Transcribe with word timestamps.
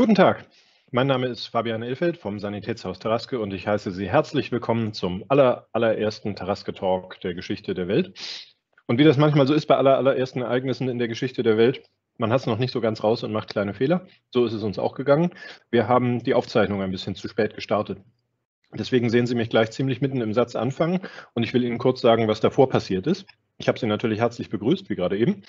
Guten 0.00 0.14
Tag, 0.14 0.46
mein 0.92 1.08
Name 1.08 1.26
ist 1.26 1.48
Fabian 1.48 1.82
Elfeld 1.82 2.16
vom 2.16 2.38
Sanitätshaus 2.38 3.00
Taraske 3.00 3.38
und 3.38 3.52
ich 3.52 3.66
heiße 3.66 3.90
Sie 3.90 4.08
herzlich 4.08 4.50
willkommen 4.50 4.94
zum 4.94 5.26
aller, 5.28 5.68
allerersten 5.72 6.34
Taraske 6.34 6.72
Talk 6.72 7.20
der 7.20 7.34
Geschichte 7.34 7.74
der 7.74 7.86
Welt. 7.86 8.18
Und 8.86 8.96
wie 8.98 9.04
das 9.04 9.18
manchmal 9.18 9.46
so 9.46 9.52
ist 9.52 9.66
bei 9.66 9.76
aller, 9.76 9.98
allerersten 9.98 10.40
Ereignissen 10.40 10.88
in 10.88 10.98
der 10.98 11.06
Geschichte 11.06 11.42
der 11.42 11.58
Welt, 11.58 11.82
man 12.16 12.32
hat 12.32 12.40
es 12.40 12.46
noch 12.46 12.56
nicht 12.56 12.72
so 12.72 12.80
ganz 12.80 13.04
raus 13.04 13.24
und 13.24 13.32
macht 13.32 13.50
kleine 13.50 13.74
Fehler. 13.74 14.06
So 14.30 14.46
ist 14.46 14.54
es 14.54 14.62
uns 14.62 14.78
auch 14.78 14.94
gegangen. 14.94 15.34
Wir 15.70 15.86
haben 15.86 16.22
die 16.22 16.32
Aufzeichnung 16.32 16.80
ein 16.80 16.92
bisschen 16.92 17.14
zu 17.14 17.28
spät 17.28 17.54
gestartet. 17.54 17.98
Deswegen 18.72 19.10
sehen 19.10 19.26
Sie 19.26 19.34
mich 19.34 19.50
gleich 19.50 19.70
ziemlich 19.70 20.00
mitten 20.00 20.22
im 20.22 20.32
Satz 20.32 20.56
anfangen 20.56 21.00
und 21.34 21.42
ich 21.42 21.52
will 21.52 21.62
Ihnen 21.62 21.76
kurz 21.76 22.00
sagen, 22.00 22.26
was 22.26 22.40
davor 22.40 22.70
passiert 22.70 23.06
ist. 23.06 23.26
Ich 23.58 23.68
habe 23.68 23.78
Sie 23.78 23.86
natürlich 23.86 24.20
herzlich 24.20 24.48
begrüßt, 24.48 24.88
wie 24.88 24.96
gerade 24.96 25.18
eben. 25.18 25.42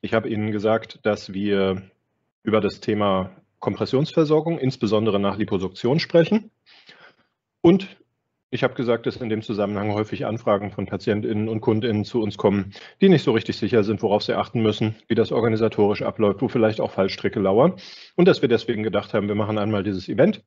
Ich 0.00 0.14
habe 0.14 0.30
Ihnen 0.30 0.50
gesagt, 0.50 0.98
dass 1.02 1.34
wir 1.34 1.82
über 2.42 2.62
das 2.62 2.80
Thema 2.80 3.36
Kompressionsversorgung, 3.58 4.58
insbesondere 4.58 5.18
nach 5.18 5.36
Liposuktion 5.36 6.00
sprechen. 6.00 6.50
Und 7.60 7.88
ich 8.50 8.62
habe 8.62 8.74
gesagt, 8.74 9.06
dass 9.06 9.16
in 9.16 9.28
dem 9.28 9.42
Zusammenhang 9.42 9.92
häufig 9.92 10.24
Anfragen 10.24 10.70
von 10.70 10.86
PatientInnen 10.86 11.48
und 11.48 11.60
KundInnen 11.60 12.04
zu 12.04 12.22
uns 12.22 12.38
kommen, 12.38 12.72
die 13.00 13.10
nicht 13.10 13.22
so 13.22 13.32
richtig 13.32 13.58
sicher 13.58 13.84
sind, 13.84 14.02
worauf 14.02 14.22
sie 14.22 14.34
achten 14.34 14.62
müssen, 14.62 14.96
wie 15.06 15.14
das 15.14 15.32
organisatorisch 15.32 16.00
abläuft, 16.00 16.40
wo 16.40 16.48
vielleicht 16.48 16.80
auch 16.80 16.90
Fallstricke 16.90 17.40
lauern. 17.40 17.74
Und 18.16 18.26
dass 18.26 18.40
wir 18.40 18.48
deswegen 18.48 18.82
gedacht 18.82 19.12
haben, 19.12 19.28
wir 19.28 19.34
machen 19.34 19.58
einmal 19.58 19.82
dieses 19.82 20.08
Event, 20.08 20.44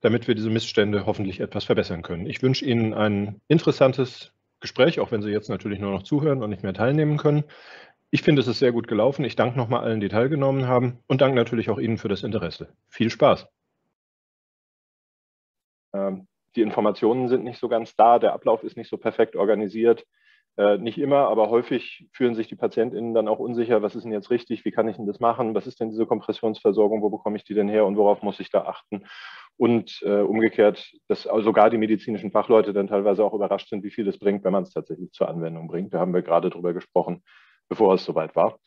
damit 0.00 0.26
wir 0.26 0.34
diese 0.34 0.50
Missstände 0.50 1.06
hoffentlich 1.06 1.38
etwas 1.38 1.64
verbessern 1.64 2.02
können. 2.02 2.26
Ich 2.26 2.42
wünsche 2.42 2.64
Ihnen 2.64 2.92
ein 2.92 3.40
interessantes 3.46 4.32
Gespräch, 4.58 4.98
auch 4.98 5.12
wenn 5.12 5.22
Sie 5.22 5.30
jetzt 5.30 5.48
natürlich 5.48 5.78
nur 5.78 5.92
noch 5.92 6.02
zuhören 6.02 6.42
und 6.42 6.50
nicht 6.50 6.64
mehr 6.64 6.74
teilnehmen 6.74 7.18
können. 7.18 7.44
Ich 8.10 8.22
finde, 8.22 8.40
es 8.40 8.48
ist 8.48 8.58
sehr 8.58 8.72
gut 8.72 8.88
gelaufen. 8.88 9.24
Ich 9.24 9.36
danke 9.36 9.58
nochmal 9.58 9.84
allen, 9.84 10.00
die 10.00 10.08
teilgenommen 10.08 10.66
haben 10.66 10.98
und 11.08 11.20
danke 11.20 11.36
natürlich 11.36 11.68
auch 11.68 11.78
Ihnen 11.78 11.98
für 11.98 12.08
das 12.08 12.22
Interesse. 12.22 12.72
Viel 12.88 13.10
Spaß. 13.10 13.46
Ähm, 15.92 16.26
die 16.56 16.62
Informationen 16.62 17.28
sind 17.28 17.44
nicht 17.44 17.58
so 17.58 17.68
ganz 17.68 17.94
da, 17.96 18.18
der 18.18 18.32
Ablauf 18.32 18.62
ist 18.62 18.76
nicht 18.76 18.88
so 18.88 18.96
perfekt 18.96 19.36
organisiert. 19.36 20.04
Äh, 20.56 20.78
nicht 20.78 20.98
immer, 20.98 21.28
aber 21.28 21.50
häufig 21.50 22.08
fühlen 22.12 22.34
sich 22.34 22.48
die 22.48 22.56
PatientInnen 22.56 23.14
dann 23.14 23.28
auch 23.28 23.38
unsicher, 23.38 23.80
was 23.80 23.94
ist 23.94 24.02
denn 24.02 24.12
jetzt 24.12 24.30
richtig, 24.30 24.64
wie 24.64 24.72
kann 24.72 24.88
ich 24.88 24.96
denn 24.96 25.06
das 25.06 25.20
machen, 25.20 25.54
was 25.54 25.68
ist 25.68 25.78
denn 25.78 25.90
diese 25.90 26.04
Kompressionsversorgung, 26.04 27.00
wo 27.00 27.10
bekomme 27.10 27.36
ich 27.36 27.44
die 27.44 27.54
denn 27.54 27.68
her 27.68 27.86
und 27.86 27.96
worauf 27.96 28.22
muss 28.22 28.40
ich 28.40 28.50
da 28.50 28.62
achten? 28.62 29.04
Und 29.56 30.02
äh, 30.04 30.20
umgekehrt, 30.20 30.92
dass 31.06 31.22
sogar 31.22 31.70
die 31.70 31.78
medizinischen 31.78 32.32
Fachleute 32.32 32.72
dann 32.72 32.88
teilweise 32.88 33.22
auch 33.22 33.34
überrascht 33.34 33.68
sind, 33.68 33.84
wie 33.84 33.90
viel 33.90 34.08
es 34.08 34.18
bringt, 34.18 34.42
wenn 34.44 34.52
man 34.52 34.64
es 34.64 34.72
tatsächlich 34.72 35.12
zur 35.12 35.28
Anwendung 35.28 35.68
bringt. 35.68 35.94
Da 35.94 36.00
haben 36.00 36.14
wir 36.14 36.22
gerade 36.22 36.50
drüber 36.50 36.72
gesprochen, 36.72 37.22
bevor 37.68 37.94
es 37.94 38.04
soweit 38.04 38.36
war. 38.36 38.58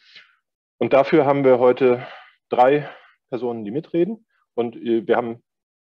Und 0.77 0.93
dafür 0.93 1.25
haben 1.25 1.43
wir 1.43 1.59
heute 1.59 2.05
drei 2.49 2.89
Personen, 3.29 3.63
die 3.63 3.71
mitreden. 3.71 4.25
Und 4.55 4.75
äh, 4.75 5.07
wir 5.07 5.15
haben 5.15 5.43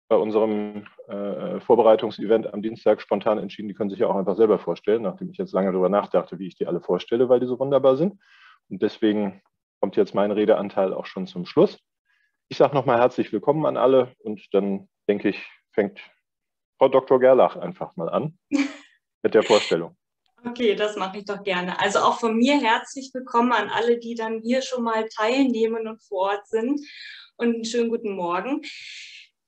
bei 0.09 0.15
unserem 0.15 0.85
äh, 1.07 1.59
Vorbereitungsevent 1.59 2.53
am 2.53 2.61
Dienstag 2.61 3.01
spontan 3.01 3.37
entschieden, 3.39 3.67
die 3.67 3.73
können 3.73 3.89
sich 3.89 3.99
ja 3.99 4.07
auch 4.07 4.15
einfach 4.15 4.37
selber 4.37 4.57
vorstellen, 4.57 5.01
nachdem 5.01 5.29
ich 5.29 5.37
jetzt 5.37 5.51
lange 5.53 5.71
darüber 5.71 5.89
nachdachte, 5.89 6.39
wie 6.39 6.47
ich 6.47 6.55
die 6.55 6.65
alle 6.65 6.79
vorstelle, 6.79 7.27
weil 7.27 7.39
die 7.39 7.47
so 7.47 7.59
wunderbar 7.59 7.97
sind. 7.97 8.19
Und 8.69 8.81
deswegen 8.81 9.41
kommt 9.81 9.95
jetzt 9.97 10.15
mein 10.15 10.31
Redeanteil 10.31 10.93
auch 10.93 11.05
schon 11.05 11.27
zum 11.27 11.45
Schluss. 11.45 11.79
Ich 12.47 12.57
sage 12.57 12.73
nochmal 12.73 12.99
herzlich 12.99 13.33
willkommen 13.33 13.65
an 13.65 13.75
alle 13.75 14.13
und 14.19 14.41
dann 14.53 14.87
denke 15.09 15.29
ich, 15.29 15.45
fängt 15.73 15.99
Frau 16.77 16.87
Dr. 16.87 17.19
Gerlach 17.19 17.57
einfach 17.57 17.95
mal 17.95 18.09
an 18.09 18.37
mit 19.23 19.33
der 19.33 19.43
Vorstellung. 19.43 19.97
Okay, 20.45 20.75
das 20.75 20.95
mache 20.95 21.17
ich 21.19 21.25
doch 21.25 21.43
gerne. 21.43 21.79
Also 21.79 21.99
auch 21.99 22.19
von 22.19 22.37
mir 22.37 22.59
herzlich 22.59 23.11
willkommen 23.13 23.51
an 23.51 23.69
alle, 23.69 23.97
die 23.97 24.13
dann 24.13 24.39
hier 24.41 24.61
schon 24.61 24.83
mal 24.83 25.07
teilnehmen 25.09 25.87
und 25.87 26.01
vor 26.03 26.31
Ort 26.31 26.47
sind. 26.47 26.79
Und 27.37 27.55
einen 27.55 27.65
schönen 27.65 27.89
guten 27.89 28.15
Morgen. 28.15 28.61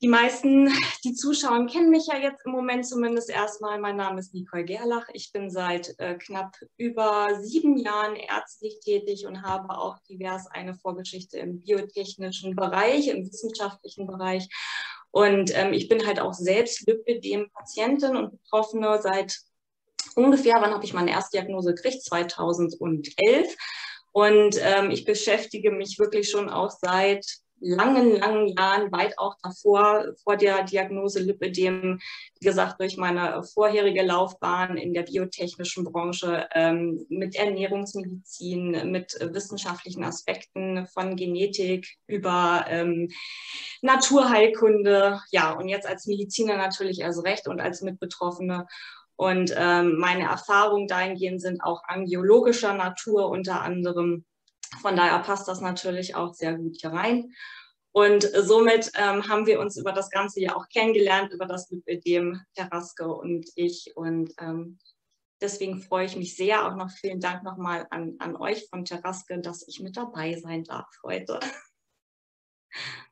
Die 0.01 0.07
meisten, 0.07 0.71
die 1.03 1.13
zuschauen, 1.13 1.67
kennen 1.67 1.89
mich 1.89 2.07
ja 2.07 2.17
jetzt 2.17 2.45
im 2.45 2.53
Moment 2.53 2.87
zumindest 2.87 3.29
erstmal. 3.29 3.79
Mein 3.79 3.97
Name 3.97 4.19
ist 4.19 4.33
Nicole 4.33 4.63
Gerlach. 4.63 5.07
Ich 5.13 5.31
bin 5.31 5.49
seit 5.49 5.93
äh, 5.99 6.15
knapp 6.15 6.55
über 6.77 7.39
sieben 7.41 7.77
Jahren 7.77 8.15
ärztlich 8.15 8.80
tätig 8.80 9.27
und 9.27 9.43
habe 9.43 9.77
auch 9.77 9.97
divers 10.09 10.47
eine 10.47 10.73
Vorgeschichte 10.73 11.37
im 11.37 11.59
biotechnischen 11.59 12.55
Bereich, 12.55 13.09
im 13.09 13.27
wissenschaftlichen 13.27 14.08
Bereich. 14.08 14.47
Und 15.11 15.52
ähm, 15.55 15.73
ich 15.73 15.87
bin 15.87 16.05
halt 16.05 16.19
auch 16.19 16.33
selbst 16.33 16.87
Lipidem-Patientin 16.87 18.15
und 18.15 18.31
Betroffene 18.31 18.99
seit 19.02 19.39
ungefähr, 20.23 20.55
wann 20.61 20.73
habe 20.73 20.85
ich 20.85 20.93
meine 20.93 21.11
Erstdiagnose 21.11 21.73
gekriegt? 21.73 22.03
2011. 22.03 23.55
Und 24.11 24.55
ähm, 24.61 24.91
ich 24.91 25.05
beschäftige 25.05 25.71
mich 25.71 25.99
wirklich 25.99 26.30
schon 26.30 26.49
auch 26.49 26.71
seit 26.71 27.25
langen, 27.61 28.17
langen 28.19 28.47
Jahren, 28.47 28.91
weit 28.91 29.17
auch 29.17 29.35
davor, 29.43 30.13
vor 30.23 30.37
der 30.37 30.63
Diagnose 30.63 31.19
Lipödem, 31.19 31.99
wie 32.39 32.45
gesagt, 32.45 32.79
durch 32.79 32.97
meine 32.97 33.43
vorherige 33.43 34.03
Laufbahn 34.03 34.77
in 34.77 34.93
der 34.93 35.03
biotechnischen 35.03 35.83
Branche 35.83 36.47
ähm, 36.53 37.05
mit 37.09 37.35
Ernährungsmedizin, 37.35 38.91
mit 38.91 39.13
wissenschaftlichen 39.21 40.03
Aspekten 40.03 40.87
von 40.87 41.15
Genetik 41.15 41.87
über 42.08 42.65
ähm, 42.67 43.09
Naturheilkunde, 43.81 45.21
ja, 45.31 45.53
und 45.53 45.67
jetzt 45.67 45.87
als 45.87 46.05
Mediziner 46.05 46.58
natürlich 46.58 46.99
erst 46.99 47.23
recht 47.25 47.47
und 47.47 47.59
als 47.59 47.81
Mitbetroffene. 47.81 48.67
Und 49.19 49.53
ähm, 49.57 49.97
meine 49.97 50.30
Erfahrungen 50.30 50.87
dahingehend 50.87 51.41
sind 51.41 51.61
auch 51.61 51.83
angiologischer 51.83 52.73
Natur 52.73 53.27
unter 53.27 53.61
anderem. 53.61 54.23
Von 54.81 54.95
daher 54.95 55.19
passt 55.19 55.49
das 55.49 55.59
natürlich 55.59 56.15
auch 56.15 56.33
sehr 56.33 56.53
gut 56.53 56.77
hier 56.80 56.93
rein. 56.93 57.33
Und 57.91 58.23
somit 58.33 58.93
ähm, 58.95 59.27
haben 59.27 59.45
wir 59.45 59.59
uns 59.59 59.75
über 59.75 59.91
das 59.91 60.09
ganze 60.09 60.39
Jahr 60.39 60.55
auch 60.55 60.69
kennengelernt, 60.69 61.33
über 61.33 61.47
das 61.47 61.69
mit 61.69 62.05
dem 62.08 62.39
Terraske 62.53 63.13
und 63.13 63.45
ich. 63.55 63.91
Und 63.97 64.31
ähm, 64.39 64.79
deswegen 65.41 65.81
freue 65.81 66.05
ich 66.05 66.15
mich 66.15 66.37
sehr. 66.37 66.65
Auch 66.65 66.77
noch 66.77 66.89
vielen 66.89 67.19
Dank 67.19 67.43
nochmal 67.43 67.87
an, 67.89 68.15
an 68.19 68.37
euch 68.37 68.69
von 68.69 68.85
Terraske, 68.85 69.41
dass 69.41 69.67
ich 69.67 69.81
mit 69.81 69.97
dabei 69.97 70.39
sein 70.39 70.63
darf 70.63 70.87
heute. 71.03 71.41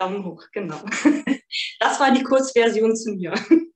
Daumen 0.00 0.24
hoch, 0.24 0.42
genau. 0.52 0.80
Das 1.78 2.00
war 2.00 2.10
die 2.12 2.24
Kurzversion 2.24 2.96
zu 2.96 3.12
mir. 3.12 3.34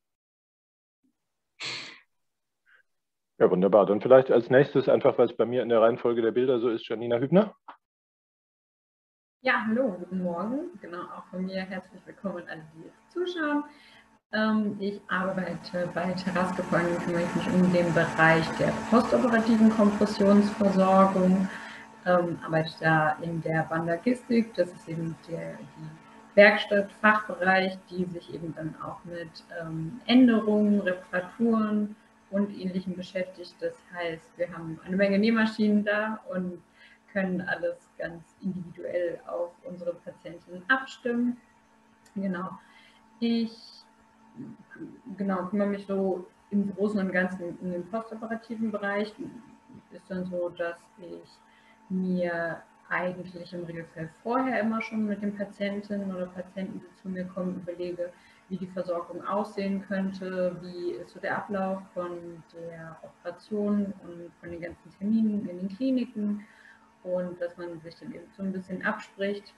Ja, 3.39 3.51
wunderbar. 3.51 3.85
Dann 3.85 4.01
vielleicht 4.01 4.31
als 4.31 4.49
nächstes, 4.49 4.89
einfach 4.89 5.19
weil 5.19 5.27
es 5.27 5.37
bei 5.37 5.45
mir 5.45 5.63
in 5.63 5.69
der 5.69 5.83
Reihenfolge 5.83 6.23
der 6.23 6.33
Bilder 6.33 6.59
so 6.59 6.71
ist, 6.71 6.89
Janina 6.89 7.19
Hübner. 7.19 7.55
Ja, 9.43 9.67
hallo, 9.69 9.95
guten 9.99 10.23
Morgen. 10.23 10.71
Genau, 10.81 11.03
auch 11.03 11.25
von 11.31 11.45
mir 11.45 11.61
herzlich 11.61 12.01
willkommen 12.07 12.43
an 12.49 12.63
die 12.75 12.85
jetzt 12.85 13.13
zuschauen. 13.13 13.65
Ähm, 14.33 14.77
ich 14.81 15.01
arbeite 15.09 15.89
bei 15.95 16.15
vor 16.17 16.79
allem 16.79 16.99
kümmere 16.99 17.23
ich 17.23 17.35
mich 17.37 17.55
um 17.55 17.73
den 17.73 17.93
Bereich 17.93 18.49
der 18.59 18.73
postoperativen 18.91 19.69
Kompressionsversorgung, 19.69 21.47
ähm, 22.07 22.39
arbeite 22.45 22.73
da 22.81 23.17
in 23.21 23.43
der 23.43 23.67
Bandagistik, 23.69 24.55
das 24.55 24.73
ist 24.73 24.89
eben 24.89 25.15
der, 25.29 25.59
die 25.59 26.37
Werkstatt, 26.37 26.91
Fachbereich, 27.03 27.79
die 27.91 28.05
sich 28.07 28.35
eben 28.35 28.55
dann 28.57 28.75
auch 28.83 29.05
mit 29.05 29.45
ähm, 29.61 30.01
Änderungen, 30.07 30.81
Reparaturen, 30.81 31.95
und 32.37 32.51
Ähnlichem 32.51 32.95
beschäftigt. 32.95 33.55
Das 33.61 33.75
heißt, 33.95 34.37
wir 34.37 34.53
haben 34.53 34.79
eine 34.85 34.97
Menge 34.97 35.19
Nähmaschinen 35.19 35.85
da 35.85 36.21
und 36.29 36.63
können 37.13 37.41
alles 37.41 37.89
ganz 37.97 38.37
individuell 38.43 39.19
auf 39.27 39.53
unsere 39.65 39.95
Patienten 39.95 40.63
abstimmen. 40.69 41.39
Genau. 42.15 42.51
Ich 43.21 43.57
genau, 45.17 45.47
kümmere 45.47 45.69
mich 45.69 45.87
so 45.87 46.27
im 46.51 46.75
Großen 46.75 47.01
und 47.01 47.11
Ganzen 47.11 47.59
in 47.61 47.73
den 47.73 47.91
postoperativen 47.91 48.71
Bereich. 48.71 49.15
Ist 49.91 50.11
dann 50.11 50.27
so, 50.27 50.51
dass 50.51 50.77
ich 50.99 51.31
mir 51.89 52.63
eigentlich 52.91 53.53
im 53.55 53.65
Regelfall 53.65 54.11
vorher 54.23 54.61
immer 54.61 54.83
schon 54.83 55.07
mit 55.07 55.23
den 55.23 55.35
Patientinnen 55.35 56.15
oder 56.15 56.27
Patienten, 56.27 56.81
die 56.81 57.03
zu 57.03 57.09
mir 57.09 57.25
kommen, 57.25 57.63
überlege, 57.63 58.13
wie 58.49 58.57
die 58.57 58.67
Versorgung 58.67 59.27
aussehen 59.27 59.85
könnte, 59.87 60.57
wie 60.63 60.93
ist 60.93 61.11
so 61.11 61.21
der 61.21 61.39
Ablauf 61.39 61.83
von 61.95 62.43
der 62.53 62.97
Operation 63.03 63.93
und 64.05 64.33
von 64.41 64.51
den 64.51 64.61
ganzen 64.61 64.91
Terminen 64.99 65.49
in 65.49 65.59
den 65.59 65.77
Kliniken 65.77 66.47
und 67.03 67.41
dass 67.41 67.57
man 67.57 67.81
sich 67.81 67.95
dann 67.97 68.15
eben 68.15 68.27
so 68.37 68.43
ein 68.43 68.53
bisschen 68.53 68.85
abspricht, 68.85 69.55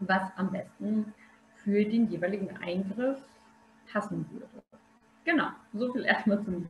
was 0.00 0.22
am 0.36 0.50
besten 0.50 1.12
für 1.56 1.84
den 1.84 2.08
jeweiligen 2.08 2.56
Eingriff 2.58 3.18
passen 3.92 4.28
würde. 4.30 4.48
Genau, 5.24 5.48
so 5.74 5.92
viel 5.92 6.04
erstmal 6.04 6.42
zu 6.42 6.50
mir. 6.50 6.68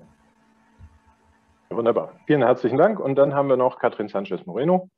Wunderbar. 1.71 2.19
Vielen 2.27 2.43
herzlichen 2.43 2.79
Dank. 2.79 2.99
Und 2.99 3.15
dann 3.15 3.33
haben 3.33 3.49
wir 3.49 3.57
noch 3.57 3.79
Katrin 3.79 4.09
Sanchez 4.09 4.45
Moreno. 4.45 4.91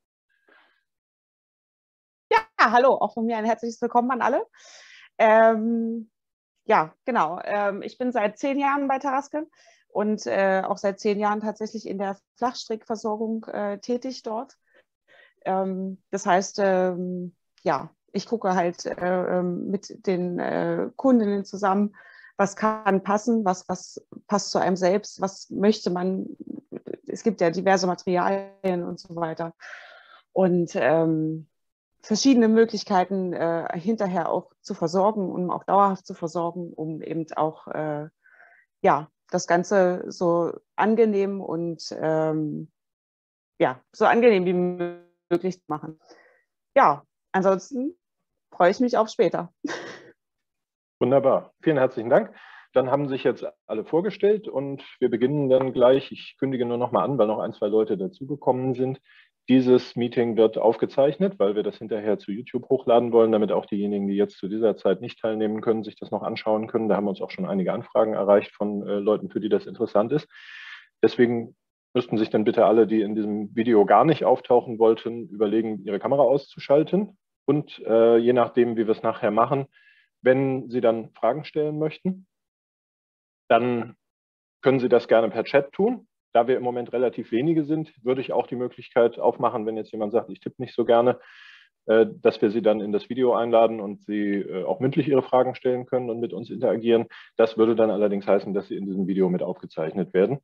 Ja, 2.30 2.38
hallo, 2.58 2.94
auch 2.94 3.12
von 3.12 3.26
mir 3.26 3.36
ein 3.36 3.44
herzliches 3.44 3.80
Willkommen 3.82 4.10
an 4.10 4.22
alle. 4.22 4.46
Ähm, 5.18 6.10
ja, 6.64 6.94
genau. 7.04 7.40
Ähm, 7.44 7.82
ich 7.82 7.98
bin 7.98 8.12
seit 8.12 8.38
zehn 8.38 8.58
Jahren 8.58 8.88
bei 8.88 8.98
Taraske 8.98 9.46
und 9.88 10.26
äh, 10.26 10.62
auch 10.64 10.78
seit 10.78 11.00
zehn 11.00 11.18
Jahren 11.18 11.40
tatsächlich 11.40 11.86
in 11.86 11.98
der 11.98 12.16
Flachstrickversorgung 12.36 13.44
äh, 13.44 13.78
tätig 13.78 14.22
dort. 14.22 14.56
Ähm, 15.44 16.02
das 16.10 16.26
heißt, 16.26 16.58
ähm, 16.60 17.34
ja, 17.62 17.90
ich 18.12 18.26
gucke 18.26 18.54
halt 18.54 18.86
äh, 18.86 19.38
ähm, 19.38 19.70
mit 19.70 20.06
den 20.06 20.38
äh, 20.38 20.90
Kundinnen 20.96 21.44
zusammen, 21.44 21.94
was 22.36 22.56
kann 22.56 23.02
passen, 23.02 23.44
was, 23.44 23.68
was 23.68 24.04
passt 24.26 24.50
zu 24.50 24.58
einem 24.58 24.76
selbst, 24.76 25.20
was 25.20 25.50
möchte 25.50 25.90
man. 25.90 26.26
Es 27.06 27.22
gibt 27.22 27.40
ja 27.40 27.50
diverse 27.50 27.86
Materialien 27.86 28.84
und 28.84 28.98
so 28.98 29.14
weiter. 29.16 29.54
Und 30.32 30.72
ähm, 30.74 31.48
verschiedene 32.02 32.48
Möglichkeiten 32.48 33.32
äh, 33.32 33.78
hinterher 33.78 34.30
auch 34.30 34.50
zu 34.60 34.74
versorgen, 34.74 35.30
um 35.30 35.50
auch 35.50 35.64
dauerhaft 35.64 36.06
zu 36.06 36.14
versorgen, 36.14 36.72
um 36.72 37.00
eben 37.00 37.26
auch 37.36 37.68
äh, 37.68 38.08
ja, 38.82 39.08
das 39.30 39.46
Ganze 39.46 40.04
so 40.08 40.52
angenehm 40.76 41.40
und 41.40 41.82
ähm, 41.98 42.70
ja, 43.58 43.80
so 43.92 44.04
angenehm 44.04 44.44
wie 44.44 44.98
möglich 45.30 45.60
zu 45.60 45.64
machen. 45.68 46.00
Ja, 46.76 47.04
ansonsten 47.32 47.96
freue 48.52 48.70
ich 48.70 48.80
mich 48.80 48.96
auf 48.96 49.08
später. 49.08 49.52
Wunderbar. 51.00 51.52
Vielen 51.62 51.78
herzlichen 51.78 52.10
Dank. 52.10 52.34
Dann 52.72 52.90
haben 52.90 53.08
sich 53.08 53.22
jetzt 53.22 53.44
alle 53.66 53.84
vorgestellt 53.84 54.48
und 54.48 54.82
wir 54.98 55.10
beginnen 55.10 55.50
dann 55.50 55.72
gleich. 55.72 56.10
Ich 56.10 56.36
kündige 56.38 56.64
nur 56.64 56.78
noch 56.78 56.90
mal 56.90 57.04
an, 57.04 57.18
weil 57.18 57.26
noch 57.26 57.38
ein, 57.38 57.52
zwei 57.52 57.66
Leute 57.66 57.98
dazugekommen 57.98 58.74
sind. 58.74 59.00
Dieses 59.48 59.96
Meeting 59.96 60.36
wird 60.36 60.56
aufgezeichnet, 60.56 61.38
weil 61.38 61.56
wir 61.56 61.64
das 61.64 61.78
hinterher 61.78 62.18
zu 62.18 62.30
YouTube 62.30 62.68
hochladen 62.68 63.12
wollen, 63.12 63.32
damit 63.32 63.50
auch 63.50 63.66
diejenigen, 63.66 64.06
die 64.06 64.14
jetzt 64.14 64.38
zu 64.38 64.48
dieser 64.48 64.76
Zeit 64.76 65.00
nicht 65.00 65.18
teilnehmen 65.20 65.60
können, 65.60 65.82
sich 65.82 65.96
das 65.96 66.12
noch 66.12 66.22
anschauen 66.22 66.68
können. 66.68 66.88
Da 66.88 66.96
haben 66.96 67.08
uns 67.08 67.20
auch 67.20 67.30
schon 67.30 67.46
einige 67.46 67.72
Anfragen 67.72 68.14
erreicht 68.14 68.52
von 68.52 68.86
äh, 68.86 68.98
Leuten, 68.98 69.30
für 69.30 69.40
die 69.40 69.48
das 69.48 69.66
interessant 69.66 70.12
ist. 70.12 70.28
Deswegen 71.02 71.56
müssten 71.92 72.18
sich 72.18 72.30
dann 72.30 72.44
bitte 72.44 72.66
alle, 72.66 72.86
die 72.86 73.02
in 73.02 73.14
diesem 73.14 73.54
Video 73.54 73.84
gar 73.84 74.04
nicht 74.04 74.24
auftauchen 74.24 74.78
wollten, 74.78 75.28
überlegen, 75.28 75.84
ihre 75.84 75.98
Kamera 75.98 76.22
auszuschalten. 76.22 77.18
Und 77.44 77.80
äh, 77.80 78.16
je 78.18 78.32
nachdem, 78.32 78.76
wie 78.76 78.86
wir 78.86 78.92
es 78.92 79.02
nachher 79.02 79.32
machen, 79.32 79.66
wenn 80.22 80.70
Sie 80.70 80.80
dann 80.80 81.10
Fragen 81.14 81.44
stellen 81.44 81.78
möchten, 81.78 82.26
dann 83.48 83.96
können 84.62 84.78
Sie 84.78 84.88
das 84.88 85.08
gerne 85.08 85.28
per 85.30 85.44
Chat 85.44 85.72
tun. 85.72 86.06
Da 86.32 86.48
wir 86.48 86.56
im 86.56 86.62
Moment 86.62 86.92
relativ 86.92 87.32
wenige 87.32 87.64
sind, 87.64 87.92
würde 88.02 88.20
ich 88.20 88.32
auch 88.32 88.46
die 88.46 88.56
Möglichkeit 88.56 89.18
aufmachen, 89.18 89.66
wenn 89.66 89.76
jetzt 89.76 89.92
jemand 89.92 90.12
sagt, 90.12 90.30
ich 90.30 90.40
tippe 90.40 90.60
nicht 90.62 90.74
so 90.74 90.84
gerne, 90.84 91.18
äh, 91.86 92.06
dass 92.22 92.40
wir 92.40 92.50
Sie 92.50 92.62
dann 92.62 92.80
in 92.80 92.92
das 92.92 93.08
Video 93.08 93.34
einladen 93.34 93.80
und 93.80 94.02
Sie 94.02 94.34
äh, 94.36 94.64
auch 94.64 94.80
mündlich 94.80 95.08
Ihre 95.08 95.22
Fragen 95.22 95.54
stellen 95.54 95.86
können 95.86 96.10
und 96.10 96.20
mit 96.20 96.32
uns 96.32 96.48
interagieren. 96.50 97.06
Das 97.36 97.58
würde 97.58 97.74
dann 97.74 97.90
allerdings 97.90 98.26
heißen, 98.26 98.54
dass 98.54 98.68
Sie 98.68 98.76
in 98.76 98.86
diesem 98.86 99.06
Video 99.06 99.28
mit 99.28 99.42
aufgezeichnet 99.42 100.14
werden. 100.14 100.38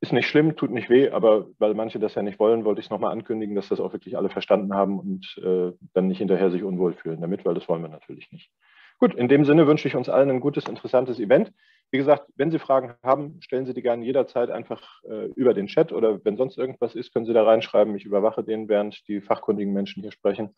Ist 0.00 0.12
nicht 0.12 0.28
schlimm, 0.28 0.56
tut 0.56 0.70
nicht 0.70 0.90
weh, 0.90 1.08
aber 1.08 1.46
weil 1.58 1.72
manche 1.74 1.98
das 1.98 2.14
ja 2.14 2.22
nicht 2.22 2.38
wollen, 2.38 2.64
wollte 2.64 2.80
ich 2.80 2.86
es 2.86 2.90
nochmal 2.90 3.12
ankündigen, 3.12 3.54
dass 3.54 3.68
das 3.68 3.80
auch 3.80 3.92
wirklich 3.92 4.16
alle 4.16 4.28
verstanden 4.28 4.74
haben 4.74 4.98
und 4.98 5.40
äh, 5.42 5.72
dann 5.94 6.08
nicht 6.08 6.18
hinterher 6.18 6.50
sich 6.50 6.62
unwohl 6.62 6.92
fühlen 6.92 7.20
damit, 7.20 7.46
weil 7.46 7.54
das 7.54 7.68
wollen 7.68 7.82
wir 7.82 7.88
natürlich 7.88 8.30
nicht. 8.30 8.50
Gut, 8.98 9.14
in 9.14 9.28
dem 9.28 9.44
Sinne 9.44 9.66
wünsche 9.66 9.88
ich 9.88 9.96
uns 9.96 10.08
allen 10.08 10.30
ein 10.30 10.40
gutes, 10.40 10.66
interessantes 10.66 11.20
Event. 11.20 11.52
Wie 11.90 11.98
gesagt, 11.98 12.28
wenn 12.36 12.50
Sie 12.50 12.58
Fragen 12.58 12.94
haben, 13.02 13.40
stellen 13.40 13.64
Sie 13.64 13.74
die 13.74 13.82
gerne 13.82 14.04
jederzeit 14.04 14.50
einfach 14.50 15.02
äh, 15.04 15.26
über 15.36 15.54
den 15.54 15.68
Chat 15.68 15.92
oder 15.92 16.24
wenn 16.24 16.36
sonst 16.36 16.58
irgendwas 16.58 16.94
ist, 16.94 17.12
können 17.12 17.26
Sie 17.26 17.32
da 17.32 17.44
reinschreiben. 17.44 17.94
Ich 17.94 18.04
überwache 18.04 18.42
den, 18.42 18.68
während 18.68 19.06
die 19.08 19.20
fachkundigen 19.20 19.72
Menschen 19.72 20.02
hier 20.02 20.12
sprechen. 20.12 20.54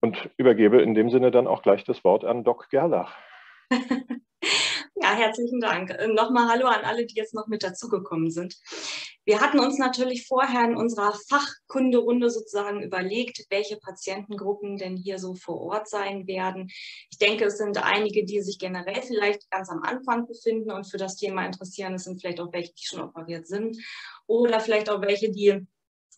Und 0.00 0.30
übergebe 0.36 0.82
in 0.82 0.94
dem 0.94 1.10
Sinne 1.10 1.30
dann 1.30 1.46
auch 1.46 1.62
gleich 1.62 1.84
das 1.84 2.02
Wort 2.02 2.24
an 2.24 2.42
Doc 2.42 2.68
Gerlach. 2.70 3.16
Ja, 4.94 5.14
herzlichen 5.14 5.58
Dank. 5.58 5.90
Äh, 5.90 6.08
nochmal 6.08 6.48
Hallo 6.48 6.66
an 6.66 6.84
alle, 6.84 7.06
die 7.06 7.14
jetzt 7.14 7.34
noch 7.34 7.46
mit 7.46 7.62
dazugekommen 7.62 8.30
sind. 8.30 8.56
Wir 9.24 9.40
hatten 9.40 9.58
uns 9.58 9.78
natürlich 9.78 10.26
vorher 10.26 10.64
in 10.64 10.76
unserer 10.76 11.14
Fachkunderunde 11.28 12.28
sozusagen 12.28 12.82
überlegt, 12.82 13.46
welche 13.48 13.78
Patientengruppen 13.78 14.76
denn 14.76 14.96
hier 14.96 15.18
so 15.18 15.34
vor 15.34 15.60
Ort 15.60 15.88
sein 15.88 16.26
werden. 16.26 16.68
Ich 17.10 17.18
denke, 17.18 17.46
es 17.46 17.56
sind 17.56 17.82
einige, 17.82 18.24
die 18.24 18.42
sich 18.42 18.58
generell 18.58 19.00
vielleicht 19.00 19.50
ganz 19.50 19.70
am 19.70 19.82
Anfang 19.82 20.26
befinden 20.26 20.70
und 20.70 20.84
für 20.84 20.98
das 20.98 21.16
Thema 21.16 21.46
interessieren. 21.46 21.94
Es 21.94 22.04
sind 22.04 22.20
vielleicht 22.20 22.40
auch 22.40 22.52
welche, 22.52 22.74
die 22.74 22.84
schon 22.84 23.00
operiert 23.00 23.46
sind 23.46 23.78
oder 24.26 24.60
vielleicht 24.60 24.90
auch 24.90 25.00
welche, 25.00 25.30
die 25.30 25.66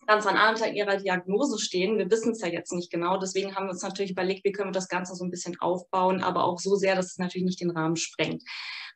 ganz 0.07 0.25
an 0.25 0.37
Anfang 0.37 0.73
ihrer 0.73 0.97
Diagnose 0.97 1.59
stehen. 1.59 1.97
Wir 1.97 2.09
wissen 2.09 2.31
es 2.31 2.41
ja 2.41 2.47
jetzt 2.47 2.71
nicht 2.73 2.91
genau. 2.91 3.17
Deswegen 3.17 3.55
haben 3.55 3.67
wir 3.67 3.71
uns 3.71 3.83
natürlich 3.83 4.11
überlegt, 4.11 4.45
wie 4.45 4.51
können 4.51 4.69
wir 4.69 4.73
das 4.73 4.87
Ganze 4.89 5.15
so 5.15 5.23
ein 5.23 5.31
bisschen 5.31 5.59
aufbauen, 5.59 6.21
aber 6.21 6.45
auch 6.45 6.59
so 6.59 6.75
sehr, 6.75 6.95
dass 6.95 7.07
es 7.07 7.17
natürlich 7.17 7.45
nicht 7.45 7.61
den 7.61 7.71
Rahmen 7.71 7.95
sprengt. 7.95 8.43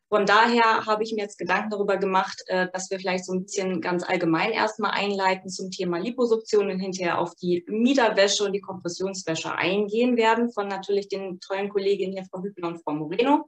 Von 0.10 0.26
daher 0.26 0.88
habe 0.88 1.04
ich 1.04 1.14
mir 1.14 1.22
jetzt 1.22 1.38
Gedanken 1.38 1.70
darüber 1.70 1.98
gemacht, 1.98 2.42
äh, 2.48 2.68
dass 2.74 2.90
wir 2.90 3.00
vielleicht 3.00 3.26
so 3.26 3.34
ein 3.34 3.44
bisschen 3.44 3.80
ganz 3.80 4.04
allgemein 4.04 4.52
erstmal 4.52 4.92
einleiten 4.92 5.50
zum 5.50 5.70
Thema 5.70 6.00
Liposuktion 6.00 6.72
und 6.72 6.80
hinterher 6.80 7.20
auf 7.20 7.36
die 7.36 7.64
Miederwäsche 7.68 8.44
und 8.44 8.54
die 8.54 8.62
Kompressionswäsche 8.62 9.54
eingehen 9.54 10.18
werden 10.18 10.52
von 10.52 10.68
natürlich 10.68 11.10
den 11.10 11.40
tollen 11.40 11.70
Kolleginnen 11.70 12.14
hier, 12.14 12.26
Frau 12.26 12.42
Hübner 12.42 12.70
und 12.70 12.84
Frau 12.84 12.94
Moreno. 12.94 13.48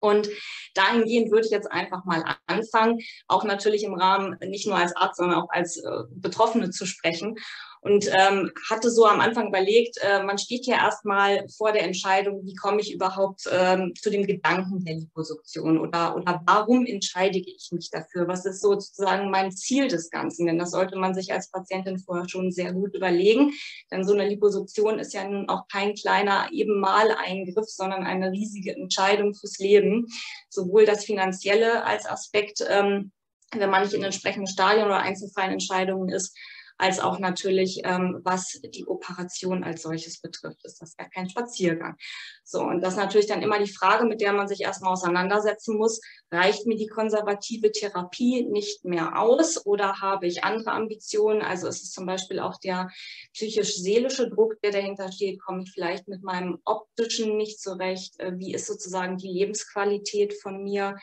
Und 0.00 0.28
dahingehend 0.74 1.30
würde 1.30 1.46
ich 1.46 1.52
jetzt 1.52 1.70
einfach 1.70 2.04
mal 2.04 2.24
anfangen, 2.46 2.98
auch 3.28 3.44
natürlich 3.44 3.84
im 3.84 3.94
Rahmen 3.94 4.36
nicht 4.40 4.66
nur 4.66 4.76
als 4.76 4.96
Arzt, 4.96 5.18
sondern 5.18 5.40
auch 5.40 5.50
als 5.50 5.76
äh, 5.76 5.90
Betroffene 6.10 6.70
zu 6.70 6.86
sprechen 6.86 7.36
und 7.82 8.06
ähm, 8.06 8.50
hatte 8.68 8.90
so 8.90 9.06
am 9.06 9.20
Anfang 9.20 9.48
überlegt, 9.48 9.96
äh, 10.02 10.22
man 10.22 10.38
steht 10.38 10.66
ja 10.66 10.76
erstmal 10.76 11.46
vor 11.48 11.72
der 11.72 11.84
Entscheidung, 11.84 12.44
wie 12.44 12.54
komme 12.54 12.80
ich 12.80 12.92
überhaupt 12.92 13.42
ähm, 13.50 13.94
zu 14.00 14.10
dem 14.10 14.26
Gedanken 14.26 14.84
der 14.84 14.96
Liposuktion 14.96 15.78
oder, 15.78 16.14
oder 16.14 16.42
warum 16.46 16.84
entscheide 16.84 17.38
ich 17.38 17.70
mich 17.72 17.90
dafür? 17.90 18.28
Was 18.28 18.44
ist 18.44 18.60
sozusagen 18.60 19.30
mein 19.30 19.50
Ziel 19.50 19.88
des 19.88 20.10
Ganzen? 20.10 20.46
Denn 20.46 20.58
das 20.58 20.72
sollte 20.72 20.96
man 20.96 21.14
sich 21.14 21.32
als 21.32 21.50
Patientin 21.50 21.98
vorher 21.98 22.28
schon 22.28 22.52
sehr 22.52 22.72
gut 22.72 22.94
überlegen, 22.94 23.52
denn 23.90 24.04
so 24.04 24.12
eine 24.12 24.28
Liposuktion 24.28 24.98
ist 24.98 25.14
ja 25.14 25.26
nun 25.26 25.48
auch 25.48 25.66
kein 25.68 25.94
kleiner 25.94 26.48
eben 26.52 26.80
mal 26.80 27.10
Eingriff, 27.12 27.66
sondern 27.66 28.04
eine 28.04 28.30
riesige 28.30 28.76
Entscheidung 28.76 29.34
fürs 29.34 29.58
Leben, 29.58 30.06
sowohl 30.50 30.84
das 30.84 31.04
Finanzielle 31.04 31.84
als 31.84 32.04
Aspekt, 32.06 32.62
ähm, 32.68 33.12
wenn 33.52 33.70
man 33.70 33.82
nicht 33.82 33.94
in 33.94 34.04
entsprechenden 34.04 34.46
Stadien 34.46 34.86
oder 34.86 34.98
Einzelfallentscheidungen 34.98 36.10
ist, 36.10 36.36
als 36.80 36.98
auch 36.98 37.18
natürlich, 37.18 37.82
ähm, 37.84 38.20
was 38.24 38.60
die 38.62 38.86
Operation 38.86 39.64
als 39.64 39.82
solches 39.82 40.20
betrifft. 40.20 40.64
Ist 40.64 40.80
das 40.80 40.94
ja 40.98 41.06
kein 41.08 41.28
Spaziergang. 41.28 41.96
So, 42.42 42.60
und 42.60 42.80
das 42.80 42.94
ist 42.94 42.98
natürlich 42.98 43.26
dann 43.26 43.42
immer 43.42 43.58
die 43.58 43.72
Frage, 43.72 44.06
mit 44.06 44.20
der 44.20 44.32
man 44.32 44.48
sich 44.48 44.62
erstmal 44.62 44.92
auseinandersetzen 44.92 45.76
muss. 45.76 46.00
Reicht 46.30 46.66
mir 46.66 46.76
die 46.76 46.86
konservative 46.86 47.70
Therapie 47.70 48.46
nicht 48.50 48.84
mehr 48.84 49.18
aus 49.18 49.64
oder 49.66 50.00
habe 50.00 50.26
ich 50.26 50.42
andere 50.42 50.72
Ambitionen? 50.72 51.42
Also 51.42 51.68
ist 51.68 51.82
es 51.82 51.92
zum 51.92 52.06
Beispiel 52.06 52.40
auch 52.40 52.58
der 52.58 52.88
psychisch-seelische 53.34 54.30
Druck, 54.30 54.60
der 54.62 54.72
dahinter 54.72 55.12
steht. 55.12 55.40
Komme 55.40 55.62
ich 55.62 55.72
vielleicht 55.72 56.08
mit 56.08 56.22
meinem 56.22 56.58
optischen 56.64 57.36
nicht 57.36 57.60
zurecht? 57.60 58.18
Äh, 58.18 58.32
wie 58.36 58.54
ist 58.54 58.66
sozusagen 58.66 59.18
die 59.18 59.28
Lebensqualität 59.28 60.34
von 60.40 60.62
mir? 60.62 60.96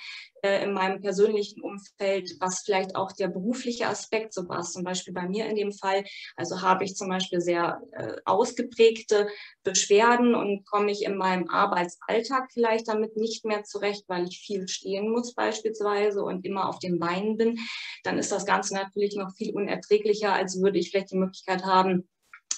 Äh, 0.43 0.63
in 0.63 0.73
meinem 0.73 1.01
persönlichen 1.01 1.61
Umfeld, 1.61 2.35
was 2.39 2.61
vielleicht 2.61 2.95
auch 2.95 3.11
der 3.11 3.27
berufliche 3.27 3.87
Aspekt, 3.87 4.33
so 4.33 4.47
war 4.47 4.61
zum 4.61 4.83
Beispiel 4.83 5.13
bei 5.13 5.27
mir 5.27 5.47
in 5.47 5.55
dem 5.55 5.71
Fall. 5.71 6.03
Also 6.35 6.61
habe 6.61 6.83
ich 6.83 6.95
zum 6.95 7.09
Beispiel 7.09 7.41
sehr 7.41 7.81
äh, 7.91 8.17
ausgeprägte 8.25 9.29
Beschwerden 9.63 10.35
und 10.35 10.65
komme 10.65 10.91
ich 10.91 11.03
in 11.03 11.17
meinem 11.17 11.49
Arbeitsalltag 11.49 12.51
vielleicht 12.51 12.87
damit 12.87 13.17
nicht 13.17 13.45
mehr 13.45 13.63
zurecht, 13.63 14.03
weil 14.07 14.27
ich 14.27 14.39
viel 14.39 14.67
stehen 14.67 15.09
muss 15.09 15.33
beispielsweise 15.33 16.21
und 16.21 16.45
immer 16.45 16.69
auf 16.69 16.77
den 16.79 16.99
Beinen 16.99 17.37
bin, 17.37 17.57
dann 18.03 18.19
ist 18.19 18.31
das 18.31 18.45
Ganze 18.45 18.75
natürlich 18.75 19.15
noch 19.15 19.33
viel 19.35 19.55
unerträglicher, 19.55 20.33
als 20.33 20.61
würde 20.61 20.77
ich 20.77 20.91
vielleicht 20.91 21.11
die 21.11 21.17
Möglichkeit 21.17 21.65
haben, 21.65 22.07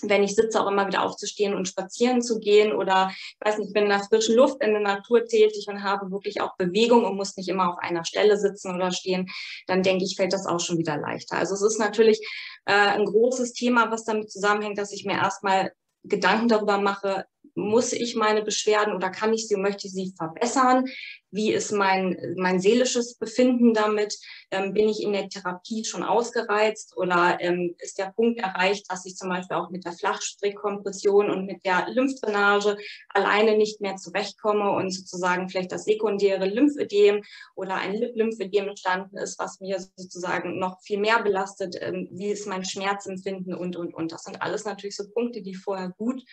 wenn 0.02 0.24
ich 0.24 0.36
sitze, 0.36 0.62
auch 0.62 0.68
immer 0.68 0.88
wieder 0.88 1.04
aufzustehen 1.04 1.54
und 1.54 1.68
spazieren 1.68 2.22
zu 2.22 2.40
gehen 2.40 2.74
oder, 2.74 3.12
ich 3.12 3.38
weiß 3.42 3.58
nicht, 3.58 3.74
bin 3.74 3.84
in 3.84 3.90
der 3.90 4.04
frischen 4.04 4.36
Luft 4.36 4.62
in 4.64 4.72
der 4.72 4.82
Natur 4.82 5.26
tätig 5.26 5.66
und 5.68 5.84
habe 5.84 6.12
wirklich 6.12 6.42
auch 6.42 6.56
Bewegung 6.58 7.06
und 7.06 7.16
muss 7.16 7.36
nicht 7.38 7.50
immer 7.50 7.70
auf 7.70 7.78
einer 7.80 8.06
Stelle 8.06 8.38
sitzen 8.38 8.74
oder 8.74 8.92
stehen, 8.92 9.30
dann 9.68 9.84
denke 9.84 10.06
ich, 10.06 10.16
fällt 10.16 10.34
das 10.34 10.46
auch 10.46 10.60
schon 10.60 10.78
wieder 10.78 10.98
leichter. 10.98 11.38
Also 11.38 11.56
es 11.56 11.62
ist 11.62 11.80
natürlich 11.80 12.20
äh, 12.66 12.74
ein 12.74 13.06
großes 13.06 13.54
Thema, 13.54 13.92
was 13.92 14.06
damit 14.06 14.32
zusammenhängt, 14.32 14.78
dass 14.78 14.94
ich 14.94 15.06
mir 15.06 15.18
erstmal 15.18 15.72
Gedanken 16.04 16.48
darüber 16.48 16.78
mache, 16.78 17.26
muss 17.60 17.94
ich 17.94 18.16
meine 18.16 18.42
Beschwerden 18.44 18.96
oder 18.96 19.10
kann 19.10 19.34
ich 19.34 19.48
sie 19.48 19.56
möchte 19.58 19.88
ich 19.88 19.94
sie 19.94 20.14
verbessern? 20.18 20.86
Wie 21.32 21.54
ist 21.54 21.72
mein, 21.72 22.18
mein 22.38 22.60
seelisches 22.60 23.16
Befinden 23.16 23.74
damit? 23.74 24.18
Ähm, 24.50 24.74
bin 24.74 24.90
ich 24.90 25.04
in 25.04 25.14
der 25.14 25.30
Therapie 25.30 25.86
schon 25.86 26.02
ausgereizt 26.02 26.98
oder 26.98 27.38
ähm, 27.40 27.76
ist 27.78 28.00
der 28.00 28.12
Punkt 28.16 28.40
erreicht, 28.40 28.86
dass 28.90 29.06
ich 29.06 29.16
zum 29.16 29.30
Beispiel 29.30 29.58
auch 29.58 29.70
mit 29.70 29.86
der 29.86 29.92
Flachstrickkompression 29.92 31.30
und 31.30 31.46
mit 31.46 31.64
der 31.66 31.88
Lymphdrainage 31.90 32.78
alleine 33.10 33.58
nicht 33.58 33.80
mehr 33.80 33.98
zurechtkomme 33.98 34.72
und 34.72 34.92
sozusagen 34.92 35.50
vielleicht 35.50 35.72
das 35.72 35.84
sekundäre 35.84 36.46
Lymphödem 36.46 37.22
oder 37.56 37.76
ein 37.76 37.96
Lymphödem 37.96 38.70
entstanden 38.70 39.18
ist, 39.18 39.38
was 39.38 39.60
mir 39.60 39.80
sozusagen 39.96 40.58
noch 40.58 40.82
viel 40.82 41.00
mehr 41.00 41.22
belastet? 41.22 41.76
Ähm, 41.80 42.10
wie 42.12 42.30
ist 42.30 42.48
mein 42.48 42.66
Schmerzempfinden 42.66 43.54
und, 43.54 43.76
und, 43.76 43.94
und? 43.94 44.12
Das 44.12 44.24
sind 44.24 44.42
alles 44.42 44.66
natürlich 44.66 44.96
so 44.96 45.08
Punkte, 45.10 45.44
die 45.44 45.54
vorher 45.54 45.90
gut 45.90 46.24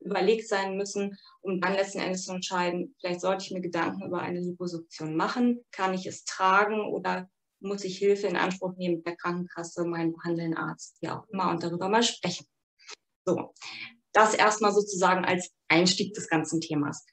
überlegt 0.00 0.48
sein 0.48 0.76
müssen, 0.76 1.16
um 1.40 1.60
dann 1.60 1.74
letzten 1.74 1.98
Endes 1.98 2.24
zu 2.24 2.32
entscheiden, 2.32 2.94
vielleicht 3.00 3.20
sollte 3.20 3.44
ich 3.44 3.50
mir 3.50 3.60
Gedanken 3.60 4.06
über 4.06 4.20
eine 4.20 4.40
Liposuktion 4.40 5.16
machen, 5.16 5.64
kann 5.72 5.94
ich 5.94 6.06
es 6.06 6.24
tragen 6.24 6.80
oder 6.80 7.28
muss 7.60 7.84
ich 7.84 7.98
Hilfe 7.98 8.26
in 8.26 8.36
Anspruch 8.36 8.76
nehmen 8.76 9.02
der 9.02 9.16
Krankenkasse, 9.16 9.84
meinem 9.84 10.12
behandelnden 10.12 10.56
Arzt, 10.56 10.96
wie 11.00 11.08
auch 11.08 11.26
immer, 11.28 11.50
und 11.50 11.62
darüber 11.62 11.88
mal 11.88 12.02
sprechen. 12.02 12.46
So, 13.24 13.54
Das 14.12 14.34
erstmal 14.34 14.72
sozusagen 14.72 15.24
als 15.24 15.50
Einstieg 15.68 16.14
des 16.14 16.28
ganzen 16.28 16.60
Themas. 16.60 17.04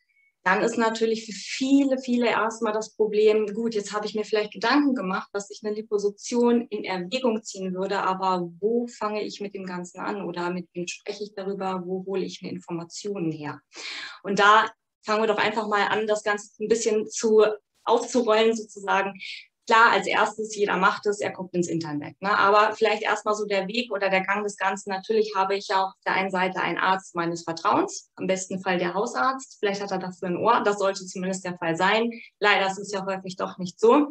Dann 0.44 0.62
ist 0.62 0.78
natürlich 0.78 1.26
für 1.26 1.32
viele, 1.32 1.98
viele 1.98 2.28
erstmal 2.28 2.74
das 2.74 2.96
Problem, 2.96 3.48
gut, 3.54 3.76
jetzt 3.76 3.94
habe 3.94 4.06
ich 4.06 4.14
mir 4.14 4.26
vielleicht 4.26 4.52
Gedanken 4.52 4.94
gemacht, 4.94 5.30
dass 5.32 5.50
ich 5.50 5.62
eine 5.64 5.74
Liposuktion 5.74 6.68
in 6.68 6.84
Erwägung 6.84 7.42
ziehen 7.44 7.74
würde, 7.74 8.02
aber 8.02 8.50
wo 8.60 8.88
fange 8.88 9.24
ich 9.24 9.40
mit 9.40 9.56
dem 9.56 9.66
Ganzen 9.66 10.00
an 10.00 10.24
oder 10.24 10.52
mit 10.52 10.68
wem 10.74 10.88
spreche 10.88 11.24
ich 11.24 11.34
darüber, 11.34 11.84
wo 11.86 12.06
hole 12.06 12.26
ich 12.26 12.42
mir 12.42 12.52
Informationen 12.52 13.32
her? 13.32 13.62
Und 14.24 14.40
da 14.40 14.70
fangen 15.06 15.24
wir 15.24 15.28
doch 15.28 15.38
einfach 15.38 15.68
mal 15.68 15.88
an, 15.88 16.08
das 16.08 16.24
Ganze 16.24 16.52
ein 16.62 16.68
bisschen 16.68 17.08
zu 17.08 17.44
aufzurollen 17.86 18.56
sozusagen. 18.56 19.14
Klar, 19.66 19.92
als 19.92 20.08
erstes, 20.08 20.56
jeder 20.56 20.76
macht 20.76 21.06
es, 21.06 21.22
er 21.22 21.32
guckt 21.32 21.56
ins 21.56 21.70
Internet. 21.70 22.22
Ne? 22.22 22.38
Aber 22.38 22.76
vielleicht 22.76 23.02
erstmal 23.02 23.34
so 23.34 23.46
der 23.46 23.68
Weg 23.68 23.92
oder 23.94 24.10
der 24.10 24.22
Gang 24.22 24.44
des 24.44 24.58
Ganzen. 24.58 24.90
Natürlich 24.90 25.34
habe 25.36 25.56
ich 25.56 25.70
ja 25.70 25.86
auf 25.86 25.94
der 26.06 26.16
einen 26.16 26.32
Seite 26.32 26.60
einen 26.60 26.78
Arzt 26.78 27.16
meines 27.16 27.44
Vertrauens, 27.44 28.10
am 28.16 28.28
besten 28.28 28.60
Fall 28.62 28.78
der 28.78 28.94
Hausarzt. 28.94 29.58
Vielleicht 29.60 29.82
hat 29.82 29.92
er 29.92 30.00
dafür 30.00 30.28
ein 30.28 30.38
Ohr, 30.38 30.62
das 30.66 30.80
sollte 30.80 31.06
zumindest 31.06 31.46
der 31.46 31.58
Fall 31.58 31.78
sein. 31.78 32.12
Leider 32.40 32.68
ist 32.68 32.78
es 32.78 32.92
ja 32.92 33.06
häufig 33.06 33.38
doch 33.38 33.58
nicht 33.58 33.80
so. 33.80 34.10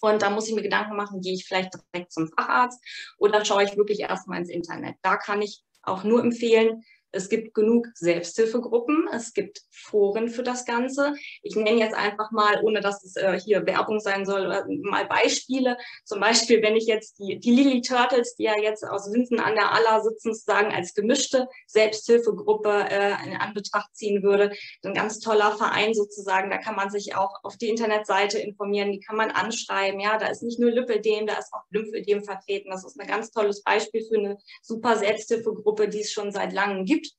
Und 0.00 0.22
da 0.22 0.30
muss 0.30 0.48
ich 0.48 0.54
mir 0.54 0.62
Gedanken 0.62 0.96
machen, 0.96 1.20
gehe 1.20 1.34
ich 1.34 1.46
vielleicht 1.46 1.74
direkt 1.92 2.12
zum 2.12 2.28
Facharzt 2.28 2.80
oder 3.18 3.44
schaue 3.44 3.64
ich 3.64 3.76
wirklich 3.76 4.00
erstmal 4.00 4.38
ins 4.38 4.48
Internet. 4.48 4.96
Da 5.02 5.16
kann 5.16 5.42
ich 5.42 5.64
auch 5.82 6.04
nur 6.04 6.22
empfehlen, 6.22 6.82
es 7.12 7.28
gibt 7.28 7.54
genug 7.54 7.86
Selbsthilfegruppen, 7.94 9.08
es 9.12 9.32
gibt 9.32 9.62
Foren 9.70 10.28
für 10.28 10.42
das 10.42 10.64
Ganze. 10.64 11.14
Ich 11.42 11.56
nenne 11.56 11.78
jetzt 11.78 11.94
einfach 11.94 12.30
mal, 12.30 12.60
ohne 12.62 12.80
dass 12.80 13.02
es 13.02 13.16
äh, 13.16 13.38
hier 13.40 13.64
Werbung 13.66 14.00
sein 14.00 14.26
soll, 14.26 14.52
äh, 14.52 14.62
mal 14.82 15.06
Beispiele. 15.06 15.76
Zum 16.04 16.20
Beispiel, 16.20 16.62
wenn 16.62 16.76
ich 16.76 16.86
jetzt 16.86 17.18
die, 17.18 17.38
die 17.38 17.50
Lily 17.50 17.80
Turtles, 17.80 18.34
die 18.34 18.44
ja 18.44 18.58
jetzt 18.60 18.84
aus 18.84 19.12
Winden 19.12 19.40
an 19.40 19.54
der 19.54 19.72
Aller 19.72 20.02
sitzen, 20.02 20.34
sozusagen 20.34 20.72
als 20.72 20.94
gemischte 20.94 21.48
Selbsthilfegruppe 21.66 22.86
äh, 22.90 23.12
in 23.26 23.36
Anbetracht 23.36 23.94
ziehen 23.96 24.22
würde. 24.22 24.52
Ein 24.84 24.94
ganz 24.94 25.18
toller 25.20 25.56
Verein 25.56 25.94
sozusagen, 25.94 26.50
da 26.50 26.58
kann 26.58 26.76
man 26.76 26.90
sich 26.90 27.16
auch 27.16 27.42
auf 27.42 27.56
die 27.56 27.68
Internetseite 27.68 28.38
informieren, 28.38 28.92
die 28.92 29.00
kann 29.00 29.16
man 29.16 29.30
anschreiben. 29.30 30.00
Ja, 30.00 30.18
da 30.18 30.26
ist 30.26 30.42
nicht 30.42 30.58
nur 30.58 30.70
Lipödem, 30.70 31.26
da 31.26 31.34
ist 31.34 31.52
auch 31.52 31.62
Lymphödem 31.70 32.22
vertreten. 32.22 32.70
Das 32.70 32.84
ist 32.84 33.00
ein 33.00 33.06
ganz 33.06 33.30
tolles 33.30 33.62
Beispiel 33.62 34.04
für 34.06 34.18
eine 34.18 34.38
super 34.62 34.96
Selbsthilfegruppe, 34.96 35.88
die 35.88 36.00
es 36.00 36.12
schon 36.12 36.32
seit 36.32 36.52
langem 36.52 36.84
gibt 36.84 36.97
gibt. 37.00 37.14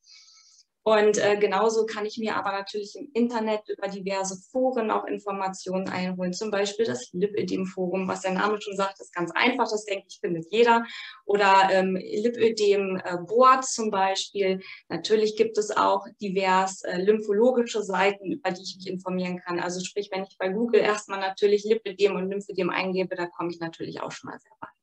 Und 0.82 1.18
äh, 1.18 1.36
genauso 1.36 1.84
kann 1.84 2.06
ich 2.06 2.16
mir 2.16 2.36
aber 2.36 2.52
natürlich 2.52 2.96
im 2.96 3.10
Internet 3.12 3.60
über 3.68 3.88
diverse 3.88 4.40
Foren 4.50 4.90
auch 4.90 5.04
Informationen 5.04 5.88
einholen. 5.90 6.32
Zum 6.32 6.50
Beispiel 6.50 6.86
das 6.86 7.12
Lipödem-Forum, 7.12 8.08
was 8.08 8.22
der 8.22 8.32
Name 8.32 8.60
schon 8.62 8.76
sagt, 8.76 8.98
ist 8.98 9.14
ganz 9.14 9.30
einfach. 9.32 9.68
Das 9.70 9.84
denke 9.84 10.06
ich, 10.08 10.18
findet 10.20 10.46
jeder. 10.50 10.86
Oder 11.26 11.68
ähm, 11.70 11.96
Lipödem-Board 11.96 13.66
zum 13.66 13.90
Beispiel. 13.90 14.60
Natürlich 14.88 15.36
gibt 15.36 15.58
es 15.58 15.70
auch 15.70 16.06
divers 16.20 16.82
äh, 16.82 16.96
lymphologische 16.96 17.82
Seiten, 17.82 18.32
über 18.32 18.50
die 18.50 18.62
ich 18.62 18.76
mich 18.76 18.88
informieren 18.88 19.38
kann. 19.38 19.60
Also 19.60 19.84
sprich, 19.84 20.08
wenn 20.10 20.24
ich 20.24 20.38
bei 20.38 20.48
Google 20.48 20.80
erstmal 20.80 21.20
natürlich 21.20 21.64
Lipödem 21.64 22.16
und 22.16 22.30
Lymphödem 22.30 22.70
eingebe, 22.70 23.16
da 23.16 23.26
komme 23.26 23.50
ich 23.50 23.60
natürlich 23.60 24.00
auch 24.00 24.12
schon 24.12 24.30
mal 24.30 24.38
sehr 24.40 24.52
weit. 24.60 24.79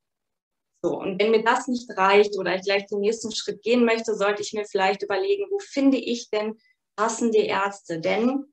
So, 0.82 0.96
und 0.96 1.20
wenn 1.20 1.32
mir 1.32 1.42
das 1.42 1.66
nicht 1.66 1.90
reicht 1.96 2.38
oder 2.38 2.54
ich 2.54 2.62
gleich 2.62 2.86
den 2.86 3.00
nächsten 3.00 3.32
Schritt 3.32 3.62
gehen 3.62 3.84
möchte, 3.84 4.14
sollte 4.14 4.42
ich 4.42 4.52
mir 4.52 4.64
vielleicht 4.64 5.02
überlegen, 5.02 5.46
wo 5.50 5.58
finde 5.58 5.98
ich 5.98 6.30
denn 6.30 6.56
passende 6.94 7.38
Ärzte? 7.38 8.00
Denn, 8.00 8.44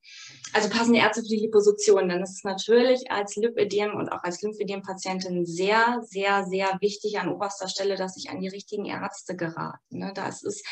also 0.53 0.69
passende 0.69 0.99
Ärzte 0.99 1.21
für 1.21 1.27
die 1.27 1.41
Liposuktion, 1.41 2.09
denn 2.09 2.23
es 2.23 2.31
ist 2.31 2.45
natürlich 2.45 3.11
als 3.11 3.35
Lipödem 3.35 3.95
und 3.95 4.09
auch 4.09 4.23
als 4.23 4.41
Lymphödem-Patientin 4.41 5.45
sehr, 5.45 6.01
sehr, 6.03 6.45
sehr 6.45 6.77
wichtig 6.81 7.19
an 7.19 7.29
oberster 7.29 7.67
Stelle, 7.67 7.95
dass 7.95 8.17
ich 8.17 8.29
an 8.31 8.39
die 8.39 8.49
richtigen 8.49 8.85
Ärzte 8.85 9.35
gerate. 9.35 9.79
Ne? 9.89 10.11
Das 10.15 10.41
ist 10.41 10.65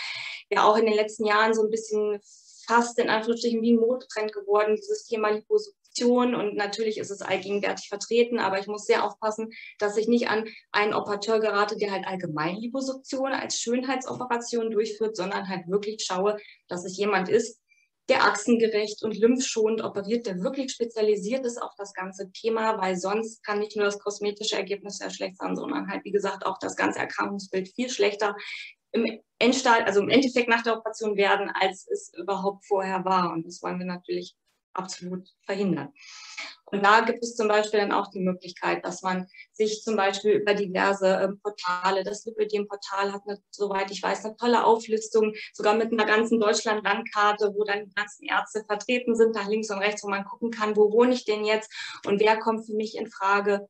ja 0.49 0.63
auch 0.63 0.77
in 0.77 0.85
den 0.85 0.95
letzten 0.95 1.25
Jahren 1.25 1.53
so 1.53 1.63
ein 1.63 1.69
bisschen 1.69 2.19
fast 2.65 2.97
in 2.97 3.09
Anführungsstrichen 3.09 3.61
wie 3.61 3.73
ein 3.73 3.79
Modetrend 3.79 4.33
geworden, 4.33 4.75
dieses 4.75 5.05
Thema 5.05 5.29
Liposuktion 5.29 5.82
Option 5.93 6.33
und 6.33 6.55
natürlich 6.55 6.97
ist 6.97 7.11
es 7.11 7.21
allgegenwärtig 7.21 7.87
vertreten, 7.87 8.39
aber 8.39 8.59
ich 8.59 8.67
muss 8.67 8.85
sehr 8.85 9.03
aufpassen, 9.03 9.51
dass 9.77 9.97
ich 9.97 10.07
nicht 10.07 10.27
an 10.27 10.45
einen 10.71 10.93
Operateur 10.93 11.39
gerate, 11.39 11.77
der 11.77 11.91
halt 11.91 12.07
allgemein 12.07 12.55
Liposuktion 12.55 13.31
als 13.31 13.59
Schönheitsoperation 13.59 14.71
durchführt, 14.71 15.15
sondern 15.15 15.47
halt 15.47 15.67
wirklich 15.67 16.03
schaue, 16.05 16.37
dass 16.67 16.83
es 16.83 16.97
jemand 16.97 17.29
ist, 17.29 17.59
der 18.09 18.25
achsengerecht 18.25 19.03
und 19.03 19.17
lymphschonend 19.17 19.81
operiert, 19.81 20.25
der 20.25 20.41
wirklich 20.41 20.71
spezialisiert 20.71 21.45
ist 21.45 21.61
auf 21.61 21.71
das 21.77 21.93
ganze 21.93 22.31
Thema, 22.31 22.81
weil 22.81 22.97
sonst 22.97 23.43
kann 23.43 23.59
nicht 23.59 23.77
nur 23.77 23.85
das 23.85 23.99
kosmetische 23.99 24.57
Ergebnis 24.57 24.97
sehr 24.97 25.11
schlecht 25.11 25.37
sein, 25.37 25.55
sondern 25.55 25.87
halt, 25.89 26.03
wie 26.03 26.11
gesagt, 26.11 26.45
auch 26.45 26.57
das 26.57 26.75
ganze 26.75 26.99
Erkrankungsbild 26.99 27.69
viel 27.69 27.89
schlechter 27.89 28.35
im 28.91 29.21
Endstadium, 29.39 29.87
also 29.87 30.01
im 30.01 30.09
Endeffekt 30.09 30.49
nach 30.49 30.63
der 30.63 30.77
Operation 30.77 31.15
werden, 31.15 31.49
als 31.53 31.87
es 31.87 32.11
überhaupt 32.17 32.65
vorher 32.65 33.05
war. 33.05 33.31
Und 33.31 33.45
das 33.45 33.61
wollen 33.61 33.79
wir 33.79 33.85
natürlich 33.85 34.35
absolut 34.73 35.27
verhindern. 35.45 35.93
Und 36.65 36.83
da 36.83 37.01
gibt 37.01 37.23
es 37.23 37.35
zum 37.35 37.47
Beispiel 37.47 37.79
dann 37.81 37.91
auch 37.91 38.09
die 38.09 38.19
Möglichkeit, 38.19 38.83
dass 38.83 39.03
man 39.03 39.27
sich 39.51 39.83
zum 39.83 39.95
Beispiel 39.95 40.31
über 40.31 40.55
diverse 40.55 41.07
äh, 41.07 41.29
Portale, 41.43 42.03
das 42.03 42.25
Lipidem-Portal 42.25 43.13
hat, 43.13 43.21
eine, 43.27 43.37
soweit 43.51 43.91
ich 43.91 44.01
weiß, 44.01 44.25
eine 44.25 44.35
tolle 44.37 44.65
Auflistung, 44.65 45.33
sogar 45.53 45.75
mit 45.75 45.91
einer 45.91 46.05
ganzen 46.05 46.39
Deutschland-Landkarte, 46.39 47.53
wo 47.55 47.63
dann 47.63 47.85
die 47.85 47.93
ganzen 47.93 48.25
Ärzte 48.25 48.63
vertreten 48.65 49.15
sind, 49.15 49.35
nach 49.35 49.47
links 49.47 49.69
und 49.69 49.77
rechts, 49.77 50.03
wo 50.03 50.09
man 50.09 50.25
gucken 50.25 50.49
kann, 50.49 50.75
wo 50.75 50.91
wohne 50.91 51.13
ich 51.13 51.25
denn 51.25 51.45
jetzt 51.45 51.71
und 52.07 52.19
wer 52.19 52.39
kommt 52.39 52.65
für 52.65 52.73
mich 52.73 52.97
in 52.97 53.07
Frage 53.07 53.67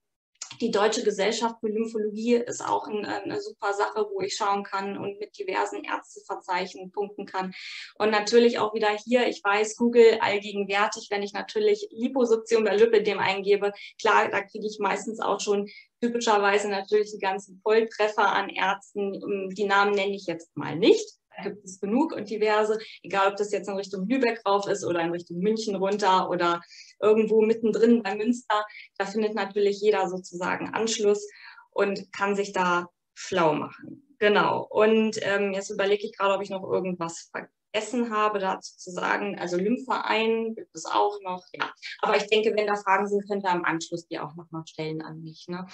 die 0.61 0.71
Deutsche 0.71 1.03
Gesellschaft 1.03 1.55
für 1.59 1.67
Lymphologie 1.67 2.35
ist 2.35 2.63
auch 2.63 2.87
ein, 2.87 3.05
eine 3.05 3.41
super 3.41 3.73
Sache, 3.73 4.07
wo 4.11 4.21
ich 4.21 4.35
schauen 4.35 4.63
kann 4.63 4.97
und 4.97 5.19
mit 5.19 5.37
diversen 5.37 5.83
Ärzteverzeichnen 5.83 6.91
punkten 6.91 7.25
kann. 7.25 7.53
Und 7.95 8.11
natürlich 8.11 8.59
auch 8.59 8.73
wieder 8.73 8.89
hier, 8.89 9.27
ich 9.27 9.43
weiß, 9.43 9.75
Google 9.77 10.19
allgegenwärtig, 10.21 11.07
wenn 11.09 11.23
ich 11.23 11.33
natürlich 11.33 11.87
Liposuktion 11.91 12.63
bei 12.63 12.75
Lipidem 12.75 13.19
eingebe, 13.19 13.73
klar, 13.99 14.29
da 14.29 14.41
kriege 14.41 14.67
ich 14.67 14.77
meistens 14.79 15.19
auch 15.19 15.39
schon 15.39 15.69
typischerweise 16.01 16.69
natürlich 16.69 17.11
die 17.11 17.19
ganzen 17.19 17.59
Volltreffer 17.63 18.31
an 18.33 18.49
Ärzten. 18.49 19.49
Die 19.55 19.65
Namen 19.65 19.93
nenne 19.93 20.15
ich 20.15 20.25
jetzt 20.25 20.55
mal 20.55 20.75
nicht. 20.75 21.22
Gibt 21.41 21.63
es 21.65 21.79
genug 21.79 22.13
und 22.13 22.29
diverse, 22.29 22.77
egal 23.01 23.31
ob 23.31 23.37
das 23.37 23.51
jetzt 23.51 23.67
in 23.67 23.75
Richtung 23.75 24.07
Lübeck 24.07 24.41
rauf 24.45 24.67
ist 24.67 24.85
oder 24.85 25.01
in 25.01 25.11
Richtung 25.11 25.39
München 25.39 25.75
runter 25.75 26.29
oder 26.29 26.61
irgendwo 27.01 27.41
mittendrin 27.41 28.03
bei 28.03 28.15
Münster. 28.15 28.65
Da 28.97 29.05
findet 29.05 29.33
natürlich 29.33 29.81
jeder 29.81 30.07
sozusagen 30.07 30.69
Anschluss 30.69 31.27
und 31.71 32.11
kann 32.13 32.35
sich 32.35 32.53
da 32.53 32.87
schlau 33.13 33.53
machen. 33.53 34.15
Genau. 34.19 34.65
Und 34.69 35.17
ähm, 35.21 35.53
jetzt 35.53 35.69
überlege 35.69 36.05
ich 36.05 36.17
gerade, 36.17 36.35
ob 36.35 36.41
ich 36.41 36.49
noch 36.49 36.63
irgendwas 36.63 37.29
vergessen 37.31 38.09
habe, 38.09 38.39
dazu 38.39 38.77
zu 38.77 38.91
sagen. 38.91 39.37
Also 39.39 39.57
Lymphverein 39.57 40.55
gibt 40.55 40.75
es 40.75 40.85
auch 40.85 41.19
noch. 41.21 41.43
Ja. 41.53 41.73
Aber 41.99 42.15
ich 42.15 42.27
denke, 42.27 42.53
wenn 42.55 42.67
da 42.67 42.75
Fragen 42.75 43.07
sind, 43.07 43.27
könnt 43.27 43.43
ihr 43.43 43.51
am 43.51 43.65
Anschluss 43.65 44.07
die 44.07 44.19
auch 44.19 44.35
noch 44.35 44.49
mal 44.51 44.65
stellen 44.65 45.01
an 45.01 45.21
mich. 45.21 45.47
Ne? 45.47 45.67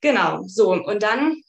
Genau. 0.00 0.42
So. 0.46 0.72
Und 0.72 1.02
dann 1.02 1.42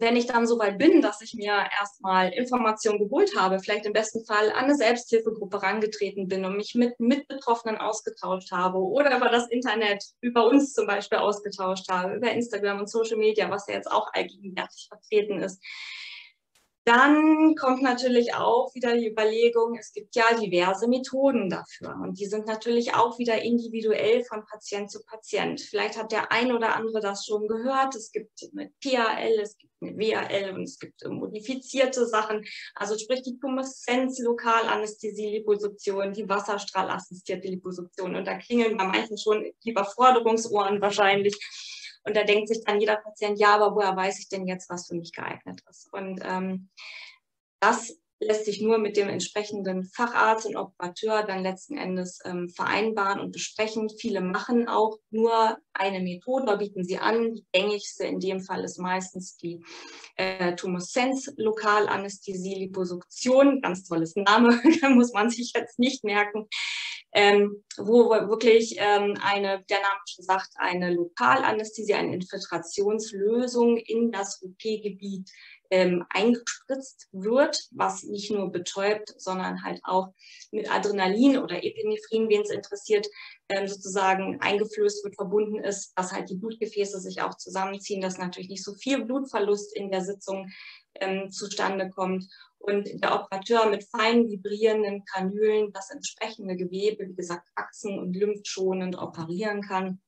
wenn 0.00 0.16
ich 0.16 0.26
dann 0.26 0.46
so 0.46 0.58
weit 0.58 0.78
bin, 0.78 1.02
dass 1.02 1.20
ich 1.20 1.34
mir 1.34 1.52
erstmal 1.78 2.32
Informationen 2.32 2.98
geholt 2.98 3.36
habe, 3.36 3.60
vielleicht 3.60 3.84
im 3.84 3.92
besten 3.92 4.24
Fall 4.24 4.50
an 4.50 4.64
eine 4.64 4.74
Selbsthilfegruppe 4.74 5.62
rangetreten 5.62 6.26
bin 6.26 6.44
und 6.44 6.56
mich 6.56 6.74
mit 6.74 6.98
Mitbetroffenen 6.98 7.76
ausgetauscht 7.76 8.50
habe 8.50 8.78
oder 8.78 9.16
über 9.16 9.28
das 9.28 9.48
Internet, 9.48 10.04
über 10.20 10.46
uns 10.46 10.72
zum 10.72 10.86
Beispiel 10.86 11.18
ausgetauscht 11.18 11.88
habe, 11.90 12.14
über 12.14 12.30
Instagram 12.30 12.80
und 12.80 12.90
Social 12.90 13.18
Media, 13.18 13.50
was 13.50 13.66
ja 13.68 13.74
jetzt 13.74 13.90
auch 13.90 14.08
allgegenwärtig 14.12 14.88
vertreten 14.88 15.40
ist, 15.40 15.62
dann 16.90 17.54
kommt 17.54 17.82
natürlich 17.82 18.34
auch 18.34 18.74
wieder 18.74 18.96
die 18.96 19.08
Überlegung, 19.08 19.78
es 19.78 19.92
gibt 19.92 20.16
ja 20.16 20.24
diverse 20.34 20.88
Methoden 20.88 21.48
dafür 21.48 21.94
und 22.02 22.18
die 22.18 22.26
sind 22.26 22.48
natürlich 22.48 22.94
auch 22.94 23.16
wieder 23.16 23.40
individuell 23.40 24.24
von 24.24 24.44
Patient 24.44 24.90
zu 24.90 25.00
Patient. 25.04 25.60
Vielleicht 25.60 25.96
hat 25.96 26.10
der 26.10 26.32
ein 26.32 26.50
oder 26.50 26.74
andere 26.74 27.00
das 27.00 27.24
schon 27.24 27.46
gehört. 27.46 27.94
Es 27.94 28.10
gibt 28.10 28.32
mit 28.54 28.72
PAL, 28.80 29.38
es 29.40 29.56
gibt 29.56 29.72
mit 29.80 29.98
WAL 29.98 30.52
und 30.52 30.64
es 30.64 30.80
gibt 30.80 31.06
modifizierte 31.06 32.06
Sachen. 32.06 32.44
Also 32.74 32.98
sprich 32.98 33.22
die 33.22 33.38
Tumeszenz, 33.38 34.18
Lokalanästhesie, 34.18 35.30
Liposuktion, 35.30 36.12
die 36.12 36.28
Wasserstrahlassistierte 36.28 37.46
Liposuktion. 37.46 38.16
Und 38.16 38.26
da 38.26 38.36
klingeln 38.36 38.76
bei 38.76 38.84
manchen 38.84 39.16
schon 39.16 39.44
die 39.64 39.70
Überforderungsohren 39.70 40.80
wahrscheinlich. 40.80 41.38
Und 42.04 42.16
da 42.16 42.24
denkt 42.24 42.48
sich 42.48 42.64
dann 42.64 42.80
jeder 42.80 42.96
Patient, 42.96 43.38
ja, 43.38 43.54
aber 43.54 43.74
woher 43.74 43.96
weiß 43.96 44.18
ich 44.20 44.28
denn 44.28 44.46
jetzt, 44.46 44.70
was 44.70 44.88
für 44.88 44.94
mich 44.94 45.12
geeignet 45.12 45.60
ist? 45.68 45.92
Und 45.92 46.20
ähm, 46.24 46.70
das 47.60 47.96
lässt 48.22 48.44
sich 48.44 48.60
nur 48.60 48.78
mit 48.78 48.98
dem 48.98 49.08
entsprechenden 49.08 49.84
Facharzt 49.84 50.44
und 50.44 50.56
Operateur 50.56 51.22
dann 51.22 51.42
letzten 51.42 51.78
Endes 51.78 52.18
ähm, 52.24 52.50
vereinbaren 52.50 53.18
und 53.18 53.32
besprechen. 53.32 53.88
Viele 53.88 54.20
machen 54.20 54.68
auch 54.68 54.98
nur 55.10 55.58
eine 55.72 56.00
Methode, 56.00 56.44
da 56.44 56.56
bieten 56.56 56.84
sie 56.84 56.98
an. 56.98 57.34
Die 57.34 57.46
gängigste 57.52 58.04
in 58.04 58.20
dem 58.20 58.40
Fall 58.40 58.62
ist 58.62 58.78
meistens 58.78 59.36
die 59.38 59.64
äh, 60.16 60.54
Tumescens 60.54 61.32
Lokalanästhesie 61.36 62.56
Liposuktion. 62.56 63.62
Ganz 63.62 63.88
tolles 63.88 64.14
Name, 64.16 64.60
muss 64.90 65.14
man 65.14 65.30
sich 65.30 65.52
jetzt 65.54 65.78
nicht 65.78 66.04
merken 66.04 66.46
ähm, 67.12 67.64
wo 67.76 68.10
wirklich 68.10 68.76
ähm, 68.78 69.16
eine, 69.20 69.64
der 69.68 69.80
Name 69.80 70.00
schon 70.06 70.24
sagt, 70.24 70.50
eine 70.56 70.94
Lokalanästhesie, 70.94 71.94
eine 71.94 72.14
Infiltrationslösung 72.14 73.78
in 73.78 74.12
das 74.12 74.42
OP-Gebiet 74.42 75.30
ähm, 75.70 76.04
eingespritzt 76.10 77.08
wird, 77.12 77.68
was 77.70 78.02
nicht 78.02 78.30
nur 78.30 78.50
betäubt, 78.50 79.14
sondern 79.18 79.62
halt 79.62 79.80
auch 79.84 80.08
mit 80.50 80.70
Adrenalin 80.70 81.38
oder 81.38 81.62
Epinephrin, 81.62 82.28
wen 82.28 82.42
es 82.42 82.50
interessiert, 82.50 83.06
ähm, 83.48 83.68
sozusagen 83.68 84.40
eingeflößt 84.40 85.04
wird, 85.04 85.14
verbunden 85.14 85.62
ist, 85.62 85.92
dass 85.96 86.12
halt 86.12 86.28
die 86.28 86.36
Blutgefäße 86.36 87.00
sich 87.00 87.22
auch 87.22 87.36
zusammenziehen, 87.36 88.00
dass 88.00 88.18
natürlich 88.18 88.50
nicht 88.50 88.64
so 88.64 88.74
viel 88.74 89.04
Blutverlust 89.04 89.76
in 89.76 89.90
der 89.90 90.02
Sitzung 90.02 90.50
ähm, 90.94 91.30
zustande 91.30 91.90
kommt 91.90 92.26
und 92.58 92.88
der 93.02 93.14
Operateur 93.14 93.68
mit 93.70 93.84
fein 93.84 94.28
vibrierenden 94.28 95.04
Kanülen 95.04 95.72
das 95.72 95.90
entsprechende 95.90 96.56
Gewebe, 96.56 97.08
wie 97.08 97.14
gesagt, 97.14 97.48
Achsen- 97.54 97.98
und 97.98 98.14
lymphschonend 98.14 98.96
operieren 98.98 99.62
kann 99.62 100.00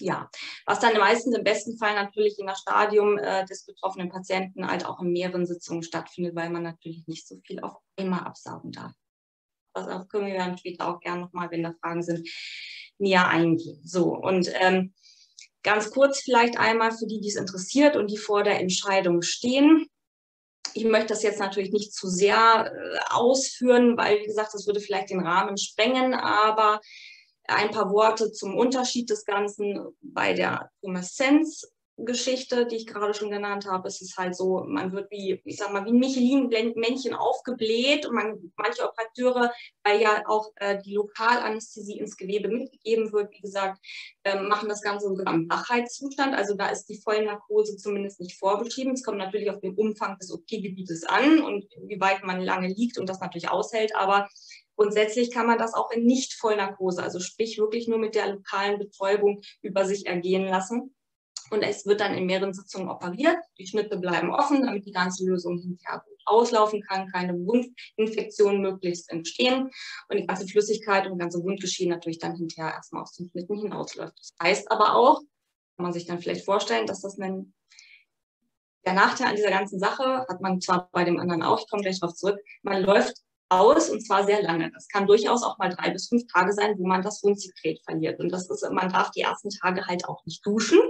ja, 0.00 0.30
was 0.66 0.80
dann 0.80 0.96
meistens 0.96 1.36
im 1.36 1.44
besten 1.44 1.76
Fall 1.76 1.94
natürlich 1.94 2.36
je 2.38 2.44
nach 2.44 2.56
Stadium 2.56 3.18
äh, 3.18 3.44
des 3.44 3.64
betroffenen 3.64 4.08
Patienten 4.08 4.66
halt 4.66 4.84
auch 4.84 5.00
in 5.00 5.12
mehreren 5.12 5.46
Sitzungen 5.46 5.82
stattfindet, 5.82 6.34
weil 6.34 6.50
man 6.50 6.62
natürlich 6.62 7.06
nicht 7.06 7.28
so 7.28 7.36
viel 7.46 7.60
auf 7.60 7.76
einmal 7.96 8.20
absaugen 8.20 8.72
darf. 8.72 8.92
Darauf 9.74 10.08
können 10.08 10.26
wir 10.26 10.38
dann 10.38 10.58
später 10.58 10.88
auch 10.88 11.00
gerne 11.00 11.22
nochmal, 11.22 11.50
wenn 11.50 11.62
da 11.62 11.72
Fragen 11.80 12.02
sind, 12.02 12.28
näher 12.98 13.28
eingehen. 13.28 13.80
So, 13.84 14.16
und 14.16 14.50
ähm, 14.60 14.94
ganz 15.62 15.90
kurz 15.90 16.22
vielleicht 16.22 16.58
einmal 16.58 16.92
für 16.92 17.06
die, 17.06 17.20
die 17.20 17.28
es 17.28 17.36
interessiert 17.36 17.96
und 17.96 18.10
die 18.10 18.18
vor 18.18 18.42
der 18.42 18.58
Entscheidung 18.58 19.22
stehen. 19.22 19.86
Ich 20.74 20.84
möchte 20.84 21.08
das 21.08 21.22
jetzt 21.22 21.40
natürlich 21.40 21.72
nicht 21.72 21.92
zu 21.92 22.08
sehr 22.08 22.72
äh, 22.72 22.98
ausführen, 23.10 23.96
weil, 23.96 24.20
wie 24.20 24.26
gesagt, 24.26 24.54
das 24.54 24.66
würde 24.66 24.80
vielleicht 24.80 25.10
den 25.10 25.26
Rahmen 25.26 25.56
sprengen, 25.56 26.14
aber 26.14 26.80
ein 27.48 27.70
paar 27.70 27.90
Worte 27.90 28.30
zum 28.32 28.56
Unterschied 28.56 29.10
des 29.10 29.24
Ganzen 29.24 29.96
bei 30.00 30.32
der 30.32 30.70
Tumeszenz 30.80 31.66
Geschichte, 32.04 32.66
die 32.66 32.76
ich 32.76 32.86
gerade 32.86 33.14
schon 33.14 33.30
genannt 33.30 33.66
habe, 33.66 33.88
ist 33.88 34.02
es 34.02 34.16
halt 34.16 34.36
so, 34.36 34.64
man 34.66 34.92
wird 34.92 35.10
wie, 35.10 35.40
ich 35.44 35.56
sag 35.56 35.72
mal, 35.72 35.84
wie 35.84 35.90
ein 35.90 35.98
Michelin-Männchen 35.98 37.14
aufgebläht 37.14 38.06
und 38.06 38.14
man, 38.14 38.52
manche 38.56 38.88
Operateure, 38.88 39.52
weil 39.84 40.00
ja 40.00 40.22
auch 40.26 40.50
äh, 40.56 40.78
die 40.82 40.94
Lokalanästhesie 40.94 41.98
ins 41.98 42.16
Gewebe 42.16 42.48
mitgegeben 42.48 43.12
wird, 43.12 43.32
wie 43.32 43.40
gesagt, 43.40 43.78
äh, 44.24 44.40
machen 44.40 44.68
das 44.68 44.82
Ganze 44.82 45.08
sogar 45.08 45.32
im 45.34 45.48
Wachheitszustand. 45.48 46.34
Also 46.34 46.54
da 46.54 46.68
ist 46.68 46.86
die 46.86 47.00
Vollnarkose 47.00 47.76
zumindest 47.76 48.20
nicht 48.20 48.38
vorbeschrieben. 48.38 48.92
Es 48.92 49.04
kommt 49.04 49.18
natürlich 49.18 49.50
auf 49.50 49.60
den 49.60 49.74
Umfang 49.74 50.18
des 50.18 50.32
OP-Gebietes 50.32 51.04
an 51.04 51.42
und 51.42 51.64
wie 51.86 52.00
weit 52.00 52.24
man 52.24 52.40
lange 52.40 52.68
liegt 52.68 52.98
und 52.98 53.08
das 53.08 53.20
natürlich 53.20 53.50
aushält, 53.50 53.94
aber 53.94 54.28
Grundsätzlich 54.80 55.30
kann 55.30 55.46
man 55.46 55.58
das 55.58 55.74
auch 55.74 55.90
in 55.90 56.06
Nicht-Vollnarkose, 56.06 57.02
also 57.02 57.20
sprich 57.20 57.58
wirklich 57.58 57.86
nur 57.86 57.98
mit 57.98 58.14
der 58.14 58.32
lokalen 58.32 58.78
Betäubung 58.78 59.42
über 59.60 59.84
sich 59.84 60.06
ergehen 60.06 60.46
lassen. 60.46 60.94
Und 61.50 61.62
es 61.62 61.84
wird 61.84 62.00
dann 62.00 62.14
in 62.14 62.26
mehreren 62.26 62.54
Sitzungen 62.54 62.88
operiert. 62.88 63.38
Die 63.58 63.66
Schnitte 63.66 63.98
bleiben 63.98 64.32
offen, 64.32 64.62
damit 64.62 64.86
die 64.86 64.92
ganze 64.92 65.26
Lösung 65.26 65.58
hinterher 65.58 66.02
gut 66.06 66.18
auslaufen 66.24 66.82
kann, 66.82 67.08
keine 67.08 67.34
Wundinfektionen 67.34 68.60
möglichst 68.60 69.10
entstehen 69.10 69.70
und 70.08 70.16
die 70.16 70.26
ganze 70.26 70.46
Flüssigkeit 70.46 71.08
und 71.08 71.18
ganze 71.18 71.42
Wundgeschehen 71.42 71.90
natürlich 71.90 72.18
dann 72.18 72.36
hinterher 72.36 72.74
erstmal 72.74 73.02
aus 73.02 73.16
den 73.16 73.28
Schnitten 73.30 73.58
hinausläuft. 73.58 74.16
Das 74.18 74.34
heißt 74.40 74.70
aber 74.70 74.94
auch, 74.94 75.20
kann 75.76 75.84
man 75.84 75.92
sich 75.92 76.06
dann 76.06 76.20
vielleicht 76.20 76.44
vorstellen, 76.44 76.86
dass 76.86 77.00
das 77.00 77.18
ein 77.18 77.52
der 78.86 78.94
Nachteil 78.94 79.28
an 79.28 79.36
dieser 79.36 79.50
ganzen 79.50 79.78
Sache 79.78 80.24
hat 80.26 80.40
man 80.40 80.60
zwar 80.60 80.88
bei 80.92 81.04
dem 81.04 81.18
anderen 81.18 81.42
auch, 81.42 81.60
ich 81.60 81.68
komme 81.68 81.82
gleich 81.82 82.00
darauf 82.00 82.14
zurück, 82.14 82.38
man 82.62 82.82
läuft 82.82 83.18
aus 83.50 83.90
und 83.90 84.00
zwar 84.00 84.24
sehr 84.24 84.42
lange. 84.42 84.70
Das 84.72 84.88
kann 84.88 85.06
durchaus 85.06 85.42
auch 85.42 85.58
mal 85.58 85.68
drei 85.68 85.90
bis 85.90 86.08
fünf 86.08 86.22
Tage 86.32 86.52
sein, 86.52 86.78
wo 86.78 86.86
man 86.86 87.02
das 87.02 87.22
Wundsekret 87.22 87.80
verliert. 87.84 88.20
Und 88.20 88.30
das 88.30 88.48
ist, 88.48 88.66
man 88.70 88.90
darf 88.90 89.10
die 89.10 89.22
ersten 89.22 89.50
Tage 89.50 89.86
halt 89.86 90.06
auch 90.06 90.24
nicht 90.24 90.46
duschen, 90.46 90.80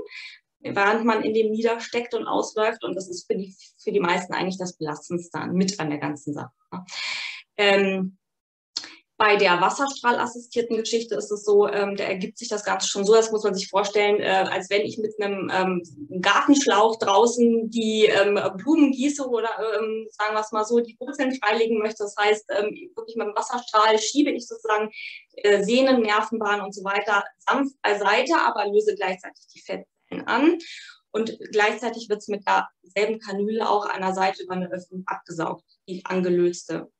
während 0.60 1.04
man 1.04 1.22
in 1.22 1.34
dem 1.34 1.50
niedersteckt 1.50 2.14
und 2.14 2.26
ausläuft. 2.26 2.84
Und 2.84 2.94
das 2.94 3.08
ist 3.08 3.26
für 3.26 3.36
die, 3.36 3.54
für 3.82 3.92
die 3.92 4.00
meisten 4.00 4.32
eigentlich 4.32 4.58
das 4.58 4.76
Belastendste 4.76 5.46
mit 5.52 5.78
an 5.80 5.90
der 5.90 5.98
ganzen 5.98 6.34
Sache. 6.34 6.52
Ähm, 7.56 8.18
bei 9.20 9.36
der 9.36 9.60
wasserstrahlassistierten 9.60 10.78
Geschichte 10.78 11.14
ist 11.14 11.30
es 11.30 11.44
so, 11.44 11.68
ähm, 11.68 11.94
da 11.94 12.04
ergibt 12.04 12.38
sich 12.38 12.48
das 12.48 12.64
Ganze 12.64 12.88
schon 12.88 13.04
so, 13.04 13.12
das 13.14 13.30
muss 13.30 13.44
man 13.44 13.54
sich 13.54 13.68
vorstellen, 13.68 14.18
äh, 14.18 14.46
als 14.50 14.70
wenn 14.70 14.80
ich 14.80 14.96
mit 14.96 15.12
einem 15.20 15.52
ähm, 15.52 16.22
Gartenschlauch 16.22 16.96
draußen 16.98 17.68
die 17.68 18.06
ähm, 18.06 18.40
Blumen 18.56 18.92
gieße 18.92 19.28
oder 19.28 19.50
ähm, 19.58 20.08
sagen 20.10 20.34
wir 20.34 20.40
es 20.40 20.52
mal 20.52 20.64
so, 20.64 20.80
die 20.80 20.96
Wurzeln 20.98 21.34
freilegen 21.34 21.80
möchte. 21.80 22.02
Das 22.04 22.16
heißt, 22.18 22.46
ähm, 22.48 22.74
wirklich 22.96 23.16
mit 23.16 23.26
dem 23.26 23.36
Wasserstrahl 23.36 23.98
schiebe 23.98 24.30
ich 24.30 24.48
sozusagen 24.48 24.90
äh, 25.34 25.62
Sehnen, 25.62 26.00
Nervenbahnen 26.00 26.64
und 26.64 26.74
so 26.74 26.82
weiter 26.82 27.22
sanft 27.46 27.74
beiseite, 27.82 28.38
aber 28.38 28.72
löse 28.72 28.94
gleichzeitig 28.94 29.44
die 29.54 29.60
Fettzellen 30.10 30.26
an. 30.26 30.58
Und 31.12 31.38
gleichzeitig 31.50 32.08
wird 32.08 32.20
es 32.20 32.28
mit 32.28 32.44
derselben 32.46 33.18
Kanüle 33.18 33.68
auch 33.68 33.86
an 33.86 34.02
der 34.02 34.14
Seite 34.14 34.44
über 34.44 34.54
eine 34.54 34.70
Öffnung 34.70 35.02
abgesaugt, 35.06 35.64
die 35.88 36.04
angelöste 36.04 36.90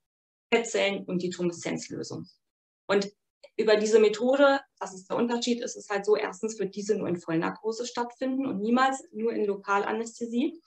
Fettzellen 0.53 1.05
und 1.05 1.23
die 1.23 1.31
Tumeszenzlösung. 1.31 2.27
Und 2.89 3.13
über 3.57 3.77
diese 3.77 4.01
Methode, 4.01 4.61
das 4.81 4.95
ist 4.95 5.09
der 5.09 5.17
Unterschied, 5.17 5.63
ist 5.63 5.77
es 5.77 5.89
halt 5.89 6.05
so, 6.05 6.17
erstens 6.17 6.59
wird 6.59 6.75
diese 6.75 6.97
nur 6.97 7.09
in 7.09 7.21
Vollnarkose 7.21 7.87
stattfinden 7.87 8.47
und 8.47 8.61
niemals 8.61 9.05
nur 9.13 9.33
in 9.33 9.45
Lokalanästhesie. 9.45 10.61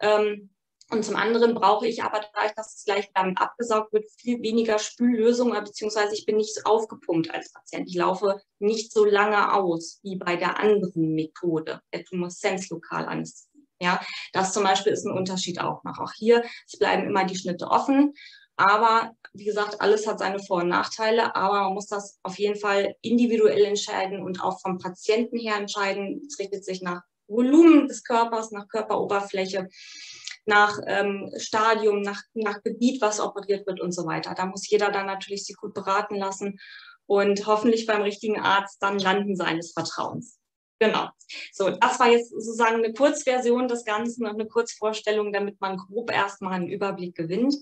Ähm, 0.00 0.50
und 0.90 1.04
zum 1.04 1.16
anderen 1.16 1.54
brauche 1.54 1.86
ich 1.86 2.02
aber, 2.02 2.20
dadurch, 2.32 2.54
dass 2.54 2.76
es 2.76 2.84
gleich 2.84 3.10
damit 3.12 3.40
abgesaugt 3.40 3.92
wird, 3.92 4.04
viel 4.18 4.40
weniger 4.42 4.78
Spüllösung, 4.78 5.50
beziehungsweise 5.52 6.14
ich 6.14 6.26
bin 6.26 6.36
nicht 6.36 6.54
so 6.54 6.62
aufgepumpt 6.62 7.32
als 7.34 7.52
Patient. 7.52 7.88
Ich 7.88 7.96
laufe 7.96 8.40
nicht 8.60 8.92
so 8.92 9.04
lange 9.04 9.52
aus 9.52 9.98
wie 10.02 10.16
bei 10.16 10.36
der 10.36 10.60
anderen 10.60 11.14
Methode, 11.14 11.80
der 11.92 12.04
Tumeszenz-Lokalanästhesie. 12.04 13.66
Ja, 13.80 14.00
das 14.32 14.52
zum 14.52 14.62
Beispiel 14.62 14.92
ist 14.92 15.04
ein 15.04 15.16
Unterschied 15.16 15.60
auch 15.60 15.82
noch. 15.84 15.98
Auch 15.98 16.12
hier, 16.12 16.44
es 16.66 16.78
bleiben 16.78 17.04
immer 17.04 17.24
die 17.24 17.36
Schnitte 17.36 17.66
offen. 17.66 18.14
Aber 18.56 19.12
wie 19.34 19.44
gesagt, 19.44 19.80
alles 19.82 20.06
hat 20.06 20.18
seine 20.18 20.38
Vor- 20.38 20.62
und 20.62 20.68
Nachteile, 20.68 21.36
aber 21.36 21.60
man 21.64 21.74
muss 21.74 21.88
das 21.88 22.18
auf 22.22 22.38
jeden 22.38 22.58
Fall 22.58 22.94
individuell 23.02 23.64
entscheiden 23.64 24.22
und 24.22 24.42
auch 24.42 24.60
vom 24.60 24.78
Patienten 24.78 25.36
her 25.36 25.56
entscheiden. 25.56 26.22
Es 26.26 26.38
richtet 26.38 26.64
sich 26.64 26.80
nach 26.80 27.02
Volumen 27.28 27.86
des 27.86 28.02
Körpers, 28.02 28.52
nach 28.52 28.68
Körperoberfläche, 28.68 29.68
nach 30.46 30.78
ähm, 30.86 31.30
Stadium, 31.36 32.00
nach, 32.02 32.22
nach 32.34 32.62
Gebiet, 32.62 33.02
was 33.02 33.20
operiert 33.20 33.66
wird 33.66 33.80
und 33.80 33.92
so 33.92 34.06
weiter. 34.06 34.34
Da 34.34 34.46
muss 34.46 34.68
jeder 34.68 34.90
dann 34.90 35.06
natürlich 35.06 35.44
sich 35.44 35.56
gut 35.56 35.74
beraten 35.74 36.16
lassen 36.16 36.58
und 37.06 37.46
hoffentlich 37.46 37.86
beim 37.86 38.02
richtigen 38.02 38.40
Arzt 38.40 38.82
dann 38.82 38.98
landen 38.98 39.36
seines 39.36 39.72
Vertrauens. 39.72 40.38
Genau. 40.78 41.08
So, 41.52 41.70
das 41.70 41.98
war 41.98 42.08
jetzt 42.08 42.30
sozusagen 42.30 42.76
eine 42.76 42.92
Kurzversion 42.92 43.66
des 43.66 43.84
Ganzen 43.84 44.26
und 44.26 44.34
eine 44.34 44.46
Kurzvorstellung, 44.46 45.32
damit 45.32 45.60
man 45.60 45.78
grob 45.78 46.12
erstmal 46.12 46.54
einen 46.54 46.68
Überblick 46.68 47.14
gewinnt. 47.14 47.56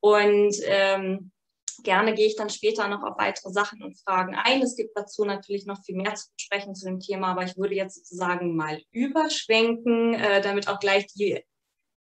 Und 0.00 0.54
ähm, 0.62 1.30
gerne 1.82 2.14
gehe 2.14 2.26
ich 2.26 2.36
dann 2.36 2.50
später 2.50 2.88
noch 2.88 3.02
auf 3.02 3.18
weitere 3.18 3.50
Sachen 3.50 3.82
und 3.82 3.98
Fragen 3.98 4.34
ein. 4.34 4.62
Es 4.62 4.76
gibt 4.76 4.96
dazu 4.96 5.24
natürlich 5.24 5.66
noch 5.66 5.82
viel 5.84 5.96
mehr 5.96 6.14
zu 6.14 6.28
besprechen 6.34 6.74
zu 6.74 6.86
dem 6.86 7.00
Thema, 7.00 7.28
aber 7.28 7.44
ich 7.44 7.56
würde 7.56 7.74
jetzt 7.74 7.96
sozusagen 7.96 8.56
mal 8.56 8.80
überschwenken, 8.92 10.14
äh, 10.14 10.40
damit 10.40 10.68
auch 10.68 10.80
gleich 10.80 11.06
die 11.08 11.44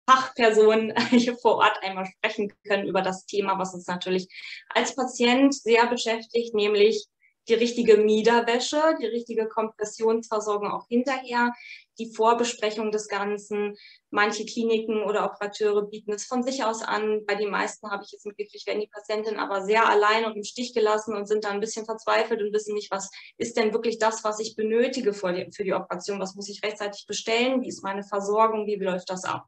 Fachpersonen 0.10 0.94
hier 1.10 1.38
vor 1.38 1.56
Ort 1.58 1.78
einmal 1.82 2.06
sprechen 2.06 2.54
können 2.68 2.88
über 2.88 3.02
das 3.02 3.26
Thema, 3.26 3.58
was 3.58 3.74
uns 3.74 3.88
natürlich 3.88 4.28
als 4.70 4.96
Patient 4.96 5.54
sehr 5.54 5.88
beschäftigt, 5.88 6.54
nämlich 6.54 7.08
die 7.50 7.54
richtige 7.56 7.98
Miederwäsche, 7.98 8.82
die 9.02 9.06
richtige 9.06 9.48
Kompressionsversorgung 9.48 10.72
auch 10.72 10.88
hinterher, 10.88 11.52
die 12.00 12.12
Vorbesprechung 12.14 12.92
des 12.92 13.08
Ganzen. 13.08 13.76
Manche 14.10 14.46
Kliniken 14.46 15.04
oder 15.04 15.26
Operateure 15.26 15.84
bieten 15.84 16.14
es 16.14 16.26
von 16.26 16.44
sich 16.44 16.64
aus 16.64 16.82
an. 16.82 17.26
Bei 17.26 17.36
den 17.36 17.50
meisten 17.50 17.92
habe 17.92 18.04
ich 18.06 18.12
jetzt 18.12 18.26
mitgekriegt, 18.26 18.66
werden 18.66 18.82
die 18.82 18.88
Patientinnen 18.88 19.40
aber 19.40 19.64
sehr 19.64 19.88
allein 19.88 20.26
und 20.26 20.38
im 20.38 20.44
Stich 20.44 20.74
gelassen 20.74 21.16
und 21.16 21.28
sind 21.28 21.44
da 21.44 21.50
ein 21.50 21.60
bisschen 21.60 21.86
verzweifelt 21.86 22.42
und 22.42 22.54
wissen 22.54 22.74
nicht, 22.74 22.92
was 22.92 23.12
ist 23.38 23.58
denn 23.58 23.74
wirklich 23.74 24.00
das, 24.00 24.24
was 24.24 24.40
ich 24.40 24.56
benötige 24.56 25.14
für 25.14 25.34
die, 25.34 25.52
für 25.52 25.64
die 25.64 25.74
Operation? 25.74 26.20
Was 26.20 26.36
muss 26.36 26.50
ich 26.50 26.64
rechtzeitig 26.64 27.06
bestellen? 27.08 27.62
Wie 27.62 27.68
ist 27.68 27.84
meine 27.84 28.04
Versorgung? 28.04 28.66
Wie 28.68 28.76
läuft 28.76 29.10
das 29.10 29.26
ab? 29.26 29.46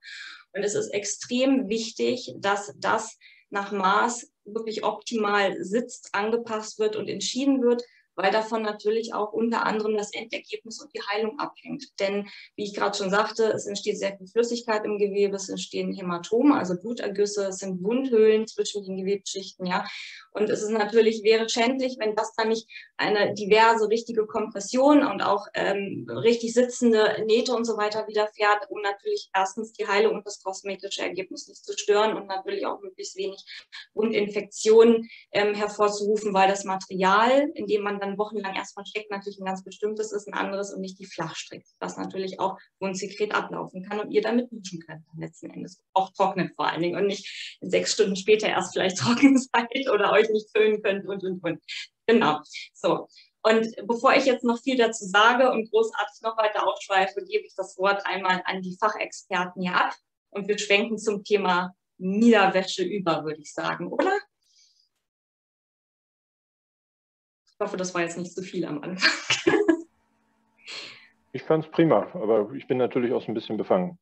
Und 0.56 0.64
es 0.64 0.74
ist 0.74 0.90
extrem 0.90 1.68
wichtig, 1.68 2.34
dass 2.38 2.74
das 2.78 3.18
nach 3.50 3.72
Maß 3.72 4.32
wirklich 4.46 4.84
optimal 4.84 5.62
sitzt, 5.64 6.10
angepasst 6.14 6.80
wird 6.80 6.96
und 6.96 7.10
entschieden 7.10 7.62
wird, 7.62 7.84
weil 8.16 8.32
davon 8.32 8.62
natürlich 8.62 9.14
auch 9.14 9.34
unter 9.34 9.66
anderem 9.66 9.98
das 9.98 10.14
Endergebnis 10.14 10.82
und 10.82 10.94
die 10.94 11.02
Heilung 11.02 11.40
abhängt. 11.40 11.86
Denn 12.00 12.28
wie 12.56 12.64
ich 12.64 12.74
gerade 12.74 12.98
schon 12.98 13.10
sagte, 13.10 13.52
es 13.54 13.66
entsteht 13.66 13.98
sehr 13.98 14.18
viel 14.18 14.28
Flüssigkeit 14.28 14.86
im 14.86 14.98
Gewebe, 14.98 15.36
es 15.36 15.50
entstehen 15.50 15.94
Hämatome, 15.94 16.58
also 16.58 16.76
Blutergüsse, 16.80 17.48
es 17.48 17.58
sind 17.58 17.84
Wundhöhlen 17.84 18.48
zwischen 18.48 18.84
den 18.84 18.98
Gewebsschichten, 18.98 19.66
ja. 19.66 19.86
Und 20.32 20.50
es 20.50 20.62
ist 20.62 20.72
natürlich, 20.72 21.24
wäre 21.24 21.48
schändlich, 21.48 21.96
wenn 22.00 22.16
das 22.16 22.34
dann 22.36 22.50
nicht 22.50 22.68
eine 22.98 23.34
diverse, 23.34 23.90
richtige 23.90 24.26
Kompression 24.26 25.06
und 25.06 25.22
auch 25.22 25.48
ähm, 25.54 26.06
richtig 26.10 26.54
sitzende 26.54 27.24
Nähte 27.26 27.56
und 27.56 27.66
so 27.66 27.78
weiter 27.78 28.08
widerfährt, 28.08 28.70
um 28.70 28.82
natürlich 28.82 29.30
erstens 29.34 29.72
die 29.74 29.88
Heilung 29.88 30.16
und 30.16 30.26
das 30.26 30.42
kosmetische 30.44 31.02
Ergebnis 31.02 31.48
nicht 31.48 31.64
zu 31.64 31.78
stören 31.78 32.18
und 32.18 32.28
natürlich 32.28 32.66
auch 32.66 32.82
möglichst 32.82 33.16
wenig 33.16 33.46
Wundinfektionen 33.94 35.10
ähm, 35.32 35.54
hervorzurufen, 35.54 36.34
weil 36.34 36.50
das 36.50 36.66
Material, 36.66 37.50
in 37.54 37.68
dem 37.68 37.84
man 37.84 38.00
dann 38.06 38.18
wochenlang 38.18 38.56
erstmal 38.56 38.86
steckt, 38.86 39.12
natürlich 39.12 39.40
ein 39.40 39.46
ganz 39.46 39.64
bestimmtes 39.64 40.12
ist, 40.12 40.28
ein 40.28 40.34
anderes 40.34 40.74
und 40.74 40.82
nicht 40.82 41.00
die 41.00 41.06
Flachstrick, 41.06 41.66
was 41.80 41.98
natürlich 41.98 42.40
auch 42.40 42.58
Wundsekret 42.80 43.34
ablaufen 43.34 43.84
kann 43.84 44.00
und 44.00 44.12
ihr 44.12 44.22
damit 44.22 44.52
duschen 44.52 44.80
könnt 44.80 45.04
letzten 45.18 45.50
Endes. 45.50 45.82
Auch 45.94 46.12
trocknet 46.12 46.56
vor 46.56 46.68
allen 46.68 46.82
Dingen 46.82 46.98
und 46.98 47.08
nicht 47.08 47.58
sechs 47.62 47.94
Stunden 47.94 48.16
später 48.16 48.48
erst 48.48 48.74
vielleicht 48.74 48.98
trocken 49.00 49.38
seid 49.38 49.90
oder 49.92 50.12
euch 50.12 50.30
nicht 50.30 50.50
föhnen 50.56 50.82
könnt 50.82 51.08
und, 51.08 51.24
und, 51.24 51.44
und. 51.44 51.64
Genau. 52.08 52.40
So. 52.74 53.08
Und 53.42 53.76
bevor 53.86 54.16
ich 54.16 54.26
jetzt 54.26 54.44
noch 54.44 54.60
viel 54.62 54.76
dazu 54.76 55.06
sage 55.06 55.52
und 55.52 55.70
großartig 55.70 56.22
noch 56.24 56.38
weiter 56.38 56.68
ausschweife, 56.68 57.24
gebe 57.26 57.46
ich 57.46 57.54
das 57.56 57.78
Wort 57.78 58.04
einmal 58.06 58.42
an 58.46 58.62
die 58.62 58.76
Fachexperten 58.80 59.62
hier 59.62 59.76
ab 59.76 59.94
und 60.32 60.48
wir 60.48 60.58
schwenken 60.58 60.98
zum 60.98 61.24
Thema 61.24 61.76
Niederwäsche 61.98 62.84
über, 62.84 63.24
würde 63.24 63.42
ich 63.42 63.54
sagen, 63.54 63.88
oder? 63.88 64.18
Ich 67.58 67.66
hoffe, 67.66 67.78
das 67.78 67.94
war 67.94 68.02
jetzt 68.02 68.18
nicht 68.18 68.34
zu 68.34 68.42
so 68.42 68.48
viel 68.48 68.66
am 68.66 68.82
Anfang. 68.82 69.12
Ich 71.32 71.44
fand 71.44 71.66
es 71.66 71.72
prima, 71.72 72.08
aber 72.14 72.50
ich 72.54 72.66
bin 72.66 72.78
natürlich 72.78 73.12
auch 73.12 73.22
so 73.22 73.28
ein 73.28 73.34
bisschen 73.34 73.58
befangen. 73.58 74.00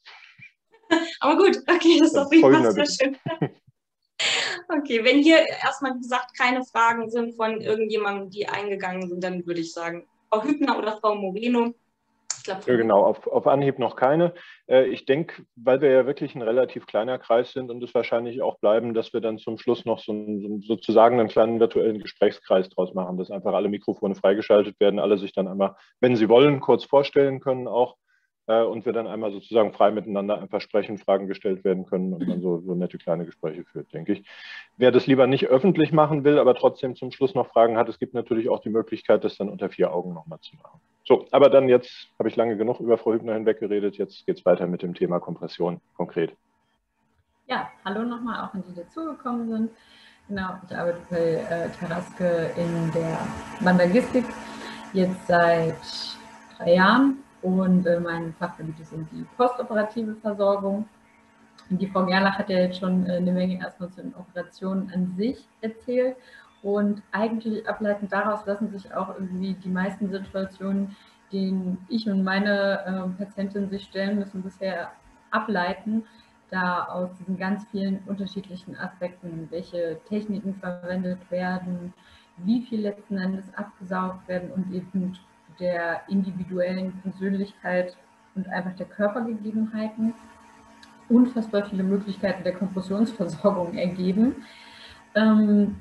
aber 1.19 1.35
gut, 1.35 1.57
okay, 1.67 1.97
das 1.97 2.09
ist 2.09 2.15
auf 2.15 2.31
jeden 2.31 2.53
Fall 2.53 2.71
sehr 2.71 2.85
schön. 2.85 3.17
Okay, 4.69 5.03
wenn 5.03 5.21
hier 5.21 5.39
erstmal, 5.63 5.95
wie 5.95 6.01
gesagt, 6.01 6.37
keine 6.37 6.63
Fragen 6.63 7.09
sind 7.09 7.35
von 7.35 7.59
irgendjemandem, 7.59 8.29
die 8.29 8.47
eingegangen 8.47 9.09
sind, 9.09 9.23
dann 9.23 9.45
würde 9.45 9.59
ich 9.59 9.73
sagen, 9.73 10.07
Frau 10.29 10.43
Hübner 10.43 10.77
oder 10.77 10.97
Frau 10.97 11.15
Moreno, 11.15 11.73
Ja, 12.45 12.59
genau, 12.65 13.03
auf, 13.03 13.27
auf, 13.27 13.47
Anhieb 13.47 13.79
noch 13.79 13.95
keine. 13.95 14.33
Äh, 14.67 14.87
ich 14.87 15.05
denke, 15.05 15.45
weil 15.55 15.81
wir 15.81 15.91
ja 15.91 16.05
wirklich 16.05 16.35
ein 16.35 16.41
relativ 16.41 16.85
kleiner 16.85 17.17
Kreis 17.17 17.53
sind 17.53 17.71
und 17.71 17.83
es 17.83 17.93
wahrscheinlich 17.93 18.41
auch 18.41 18.59
bleiben, 18.59 18.93
dass 18.93 19.13
wir 19.13 19.21
dann 19.21 19.37
zum 19.37 19.57
Schluss 19.57 19.85
noch 19.85 19.99
so, 19.99 20.11
einen, 20.11 20.61
sozusagen 20.61 21.19
einen 21.19 21.29
kleinen 21.29 21.59
virtuellen 21.59 21.99
Gesprächskreis 21.99 22.69
draus 22.69 22.93
machen, 22.93 23.17
dass 23.17 23.31
einfach 23.31 23.53
alle 23.53 23.69
Mikrofone 23.69 24.15
freigeschaltet 24.15 24.79
werden, 24.79 24.99
alle 24.99 25.17
sich 25.17 25.33
dann 25.33 25.47
einmal, 25.47 25.75
wenn 25.99 26.15
sie 26.15 26.29
wollen, 26.29 26.59
kurz 26.59 26.83
vorstellen 26.85 27.39
können 27.39 27.67
auch 27.67 27.97
und 28.45 28.85
wir 28.85 28.91
dann 28.91 29.07
einmal 29.07 29.31
sozusagen 29.31 29.71
frei 29.73 29.91
miteinander 29.91 30.41
einfach 30.41 30.59
sprechen, 30.59 30.97
Fragen 30.97 31.27
gestellt 31.27 31.63
werden 31.63 31.85
können 31.85 32.13
und 32.13 32.27
man 32.27 32.41
so, 32.41 32.59
so 32.59 32.75
nette 32.75 32.97
kleine 32.97 33.25
Gespräche 33.25 33.63
führt, 33.63 33.93
denke 33.93 34.13
ich. 34.13 34.23
Wer 34.77 34.91
das 34.91 35.07
lieber 35.07 35.27
nicht 35.27 35.47
öffentlich 35.47 35.93
machen 35.93 36.23
will, 36.23 36.37
aber 36.37 36.53
trotzdem 36.55 36.95
zum 36.95 37.11
Schluss 37.11 37.35
noch 37.35 37.47
Fragen 37.47 37.77
hat, 37.77 37.87
es 37.87 37.99
gibt 37.99 38.13
natürlich 38.13 38.49
auch 38.49 38.59
die 38.59 38.69
Möglichkeit, 38.69 39.23
das 39.23 39.37
dann 39.37 39.49
unter 39.49 39.69
vier 39.69 39.93
Augen 39.93 40.13
nochmal 40.13 40.39
zu 40.41 40.55
machen. 40.57 40.81
So, 41.05 41.25
aber 41.31 41.49
dann 41.49 41.69
jetzt 41.69 42.09
habe 42.19 42.29
ich 42.29 42.35
lange 42.35 42.57
genug 42.57 42.79
über 42.79 42.97
Frau 42.97 43.13
Hübner 43.13 43.33
hinweg 43.33 43.59
geredet. 43.59 43.97
Jetzt 43.97 44.25
geht 44.25 44.37
es 44.37 44.45
weiter 44.45 44.67
mit 44.67 44.81
dem 44.81 44.93
Thema 44.93 45.19
Kompression 45.19 45.81
konkret. 45.95 46.35
Ja, 47.47 47.69
hallo 47.83 48.03
nochmal 48.03 48.45
auch 48.45 48.51
die, 48.53 48.61
die 48.61 48.75
dazugekommen 48.75 49.49
sind. 49.49 49.71
Genau, 50.29 50.51
ich 50.65 50.75
arbeite 50.75 50.99
bei 51.09 51.17
äh, 51.17 51.69
Taraske 51.77 52.51
in 52.55 52.91
der 52.93 53.17
Wandergistik 53.59 54.25
jetzt 54.93 55.27
seit 55.27 55.75
drei 56.57 56.75
Jahren 56.75 57.17
und 57.43 57.85
äh, 57.85 57.99
mein 57.99 58.33
Fachgebiet 58.39 58.79
ist 58.79 58.93
die 59.11 59.25
postoperative 59.37 60.15
Versorgung. 60.15 60.87
Und 61.69 61.81
die 61.81 61.87
Frau 61.87 62.05
Gerlach 62.05 62.37
hat 62.37 62.49
ja 62.49 62.59
jetzt 62.59 62.79
schon 62.79 63.05
äh, 63.05 63.17
eine 63.17 63.31
Menge 63.31 63.59
erstmal 63.59 63.89
zu 63.91 64.01
den 64.01 64.15
Operationen 64.15 64.91
an 64.93 65.13
sich 65.17 65.47
erzählt. 65.61 66.15
Und 66.61 67.03
eigentlich 67.11 67.67
ableitend 67.67 68.11
daraus 68.11 68.45
lassen 68.45 68.69
sich 68.69 68.93
auch 68.93 69.09
irgendwie 69.15 69.53
die 69.53 69.69
meisten 69.69 70.09
Situationen, 70.09 70.95
denen 71.31 71.85
ich 71.89 72.09
und 72.09 72.23
meine 72.23 72.79
äh, 72.85 73.23
Patientin 73.23 73.69
sich 73.69 73.83
stellen 73.83 74.19
müssen, 74.19 74.41
bisher 74.41 74.91
ableiten, 75.31 76.05
da 76.49 76.85
aus 76.85 77.09
diesen 77.17 77.37
ganz 77.37 77.65
vielen 77.71 77.99
unterschiedlichen 78.05 78.77
Aspekten, 78.77 79.47
welche 79.49 79.99
Techniken 80.07 80.55
verwendet 80.55 81.19
werden, 81.31 81.93
wie 82.37 82.61
viel 82.61 82.81
letzten 82.81 83.17
Endes 83.17 83.45
abgesaugt 83.55 84.27
werden 84.27 84.51
und 84.51 84.71
eben 84.73 85.17
der 85.59 86.01
individuellen 86.07 86.93
Persönlichkeit 87.01 87.97
und 88.35 88.47
einfach 88.49 88.75
der 88.75 88.87
Körpergegebenheiten 88.87 90.13
unfassbar 91.09 91.65
viele 91.65 91.83
Möglichkeiten 91.83 92.43
der 92.43 92.53
Kompressionsversorgung 92.53 93.75
ergeben. 93.75 94.45
Ähm, 95.15 95.75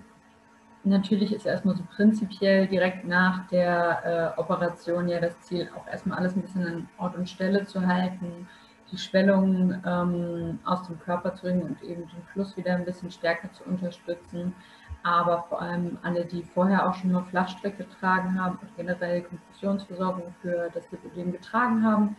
natürlich 0.85 1.33
ist 1.33 1.47
erstmal 1.47 1.77
so 1.77 1.83
prinzipiell 1.95 2.67
direkt 2.67 3.07
nach 3.07 3.47
der 3.49 4.35
äh, 4.37 4.41
Operation 4.41 5.09
ja 5.09 5.21
das 5.21 5.39
Ziel, 5.41 5.71
auch 5.77 5.87
erstmal 5.91 6.19
alles 6.19 6.37
ein 6.37 6.43
bisschen 6.43 6.67
an 6.67 6.89
Ort 6.99 7.17
und 7.17 7.29
Stelle 7.29 7.65
zu 7.67 7.87
halten, 7.87 8.49
die 8.91 8.99
Schwellungen 8.99 9.83
ähm, 9.87 10.59
aus 10.65 10.87
dem 10.87 10.99
Körper 11.01 11.35
zu 11.35 11.43
bringen 11.43 11.63
und 11.63 11.83
eben 11.83 12.03
den 12.03 12.23
Fluss 12.33 12.57
wieder 12.57 12.75
ein 12.75 12.85
bisschen 12.85 13.11
stärker 13.11 13.51
zu 13.53 13.65
unterstützen 13.65 14.55
aber 15.03 15.45
vor 15.49 15.61
allem 15.61 15.99
alle, 16.03 16.25
die 16.25 16.43
vorher 16.43 16.89
auch 16.89 16.95
schon 16.95 17.13
mal 17.13 17.25
Flachstrick 17.25 17.77
getragen 17.77 18.41
haben 18.41 18.59
und 18.61 18.77
generell 18.77 19.23
Kompressionsversorgung 19.23 20.35
für 20.41 20.71
das 20.73 20.91
Lipödem 20.91 21.33
getragen 21.33 21.85
haben, 21.85 22.17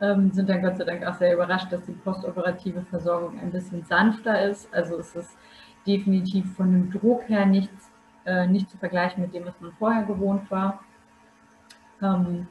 ähm, 0.00 0.30
sind 0.32 0.48
dann 0.48 0.62
Gott 0.62 0.78
sei 0.78 0.84
Dank 0.84 1.04
auch 1.06 1.14
sehr 1.14 1.34
überrascht, 1.34 1.72
dass 1.72 1.84
die 1.84 1.92
postoperative 1.92 2.82
Versorgung 2.82 3.38
ein 3.38 3.50
bisschen 3.50 3.84
sanfter 3.84 4.42
ist. 4.42 4.72
Also 4.72 4.98
es 4.98 5.14
ist 5.14 5.36
definitiv 5.86 6.54
von 6.56 6.72
dem 6.72 6.90
Druck 6.90 7.28
her 7.28 7.46
nichts, 7.46 7.90
äh, 8.24 8.46
nicht 8.46 8.70
zu 8.70 8.78
vergleichen 8.78 9.22
mit 9.22 9.34
dem, 9.34 9.46
was 9.46 9.60
man 9.60 9.72
vorher 9.72 10.04
gewohnt 10.04 10.50
war. 10.50 10.80
Ähm, 12.02 12.46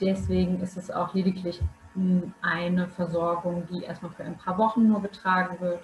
deswegen 0.00 0.60
ist 0.60 0.76
es 0.76 0.90
auch 0.90 1.14
lediglich 1.14 1.60
hm, 1.94 2.32
eine 2.42 2.88
Versorgung, 2.88 3.66
die 3.70 3.82
erstmal 3.82 4.12
für 4.12 4.24
ein 4.24 4.36
paar 4.36 4.58
Wochen 4.58 4.88
nur 4.88 5.02
getragen 5.02 5.60
wird 5.60 5.80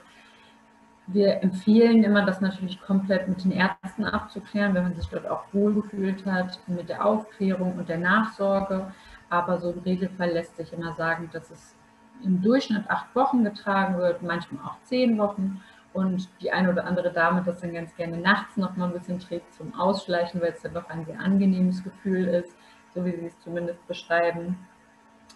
wir 1.07 1.43
empfehlen 1.43 2.03
immer, 2.03 2.25
das 2.25 2.41
natürlich 2.41 2.81
komplett 2.81 3.29
mit 3.29 3.45
den 3.45 3.53
Ärzten 3.53 4.05
abzuklären, 4.05 4.75
wenn 4.75 4.83
man 4.83 4.97
sich 4.97 5.07
dort 5.09 5.27
auch 5.29 5.45
wohlgefühlt 5.53 6.27
hat, 6.27 6.59
mit 6.67 6.89
der 6.89 7.05
Aufklärung 7.05 7.77
und 7.79 7.89
der 7.89 7.99
Nachsorge. 7.99 8.93
Aber 9.31 9.59
so 9.59 9.71
im 9.71 9.81
Regelfall 9.81 10.31
lässt 10.31 10.57
sich 10.57 10.73
immer 10.73 10.95
sagen, 10.95 11.31
dass 11.33 11.51
es 11.51 11.77
im 12.25 12.43
Durchschnitt 12.43 12.89
acht 12.89 13.15
Wochen 13.15 13.45
getragen 13.45 13.99
wird, 13.99 14.23
manchmal 14.23 14.65
auch 14.65 14.77
zehn 14.85 15.19
Wochen. 15.19 15.61
Und 15.93 16.29
die 16.41 16.53
eine 16.53 16.71
oder 16.71 16.85
andere 16.85 17.13
Dame 17.13 17.43
das 17.45 17.61
dann 17.61 17.73
ganz 17.73 17.95
gerne 17.97 18.19
nachts 18.19 18.57
noch 18.57 18.77
mal 18.77 18.87
ein 18.87 18.93
bisschen 18.93 19.19
trägt 19.19 19.55
zum 19.55 19.75
Ausschleichen, 19.75 20.41
weil 20.41 20.53
es 20.53 20.61
dann 20.61 20.75
doch 20.75 20.89
ein 20.91 21.07
sehr 21.07 21.19
angenehmes 21.21 21.83
Gefühl 21.83 22.27
ist, 22.27 22.55
so 22.95 23.05
wie 23.05 23.13
sie 23.13 23.27
es 23.27 23.41
zumindest 23.41 23.87
beschreiben. 23.87 24.59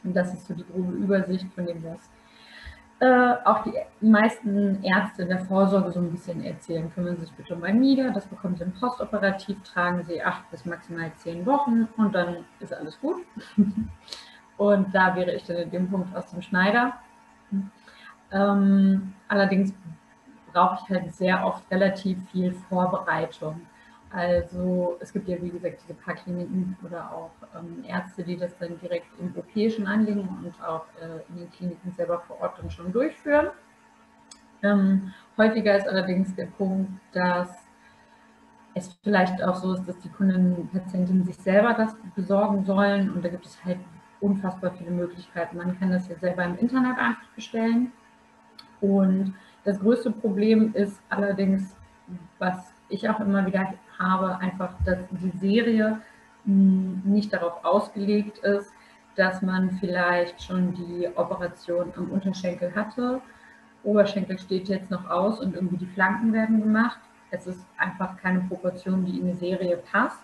Und 0.04 0.14
das 0.14 0.34
ist 0.34 0.46
so 0.46 0.54
die 0.54 0.64
grobe 0.64 0.92
Übersicht 0.92 1.46
von 1.54 1.64
dem, 1.64 1.82
was 1.84 2.10
äh, 3.00 3.34
auch 3.44 3.62
die 3.62 3.72
meisten 4.02 4.84
Ärzte 4.84 5.24
der 5.24 5.38
Vorsorge 5.46 5.90
so 5.90 6.00
ein 6.00 6.10
bisschen 6.10 6.44
erzählen. 6.44 6.92
Kümmern 6.92 7.16
Sie 7.16 7.22
sich 7.22 7.32
bitte 7.32 7.54
um 7.54 7.62
ein 7.64 7.80
Mieder, 7.80 8.10
das 8.10 8.26
bekommen 8.26 8.56
Sie 8.56 8.64
im 8.64 8.72
Postoperativ, 8.72 9.56
tragen 9.62 10.04
Sie 10.04 10.22
acht 10.22 10.50
bis 10.50 10.66
maximal 10.66 11.10
zehn 11.16 11.46
Wochen 11.46 11.88
und 11.96 12.14
dann 12.14 12.44
ist 12.60 12.74
alles 12.74 13.00
gut. 13.00 13.16
und 14.58 14.94
da 14.94 15.16
wäre 15.16 15.32
ich 15.32 15.44
dann 15.44 15.56
in 15.56 15.70
dem 15.70 15.90
Punkt 15.90 16.14
aus 16.14 16.30
dem 16.30 16.42
Schneider. 16.42 16.92
Ähm, 18.32 19.14
allerdings 19.28 19.72
brauche 20.52 20.80
ich 20.82 20.90
halt 20.90 21.14
sehr 21.14 21.44
oft 21.46 21.70
relativ 21.70 22.18
viel 22.30 22.52
Vorbereitung. 22.52 23.62
Also 24.12 24.96
es 25.00 25.12
gibt 25.12 25.28
ja 25.28 25.40
wie 25.40 25.50
gesagt 25.50 25.82
diese 25.82 25.94
paar 25.94 26.14
Kliniken 26.14 26.76
oder 26.84 27.12
auch 27.12 27.30
ähm, 27.56 27.84
Ärzte, 27.86 28.24
die 28.24 28.36
das 28.36 28.56
dann 28.58 28.78
direkt 28.80 29.06
im 29.20 29.32
OP 29.36 29.72
schon 29.72 29.86
anlegen 29.86 30.28
und 30.44 30.52
auch 30.62 30.84
äh, 31.00 31.20
in 31.28 31.36
den 31.38 31.50
Kliniken 31.52 31.92
selber 31.92 32.20
vor 32.26 32.40
Ort 32.40 32.58
dann 32.58 32.70
schon 32.70 32.90
durchführen. 32.92 33.50
Ähm, 34.62 35.12
häufiger 35.38 35.76
ist 35.76 35.88
allerdings 35.88 36.34
der 36.34 36.46
Punkt, 36.46 36.90
dass 37.12 37.50
es 38.74 38.92
vielleicht 39.02 39.42
auch 39.42 39.54
so 39.54 39.74
ist, 39.74 39.86
dass 39.86 39.98
die 40.00 40.08
Kunden 40.08 40.54
und 40.54 40.72
Patientinnen 40.72 41.24
sich 41.24 41.36
selber 41.36 41.74
das 41.74 41.96
besorgen 42.14 42.64
sollen 42.64 43.12
und 43.12 43.24
da 43.24 43.28
gibt 43.28 43.46
es 43.46 43.64
halt 43.64 43.78
unfassbar 44.20 44.72
viele 44.72 44.90
Möglichkeiten. 44.90 45.56
Man 45.56 45.78
kann 45.78 45.90
das 45.90 46.08
ja 46.08 46.16
selber 46.16 46.44
im 46.44 46.58
Internet 46.58 46.98
einfach 46.98 47.28
bestellen 47.36 47.92
und 48.80 49.34
das 49.64 49.78
größte 49.78 50.10
Problem 50.10 50.74
ist 50.74 51.00
allerdings, 51.08 51.76
was 52.38 52.72
ich 52.88 53.08
auch 53.08 53.20
immer 53.20 53.46
wieder 53.46 53.74
habe, 54.00 54.38
einfach, 54.38 54.74
dass 54.84 54.98
die 55.10 55.38
Serie 55.38 56.00
hm, 56.44 57.02
nicht 57.04 57.32
darauf 57.32 57.64
ausgelegt 57.64 58.38
ist, 58.38 58.72
dass 59.16 59.42
man 59.42 59.70
vielleicht 59.72 60.42
schon 60.42 60.74
die 60.74 61.08
Operation 61.14 61.92
am 61.96 62.10
Unterschenkel 62.10 62.74
hatte. 62.74 63.20
Oberschenkel 63.82 64.38
steht 64.38 64.68
jetzt 64.68 64.90
noch 64.90 65.08
aus 65.08 65.40
und 65.40 65.54
irgendwie 65.54 65.76
die 65.76 65.86
Flanken 65.86 66.32
werden 66.32 66.60
gemacht. 66.60 67.00
Es 67.30 67.46
ist 67.46 67.66
einfach 67.76 68.16
keine 68.16 68.40
Proportion, 68.40 69.04
die 69.04 69.18
in 69.18 69.26
die 69.26 69.34
Serie 69.34 69.76
passt. 69.76 70.22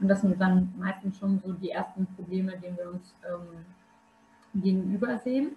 Und 0.00 0.08
das 0.08 0.22
sind 0.22 0.40
dann 0.40 0.74
meistens 0.78 1.18
schon 1.18 1.40
so 1.40 1.52
die 1.52 1.70
ersten 1.70 2.06
Probleme, 2.16 2.58
denen 2.58 2.76
wir 2.76 2.90
uns 2.90 3.14
ähm, 3.24 3.64
gegenüber 4.60 5.18
sehen. 5.18 5.52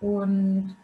Und 0.00 0.76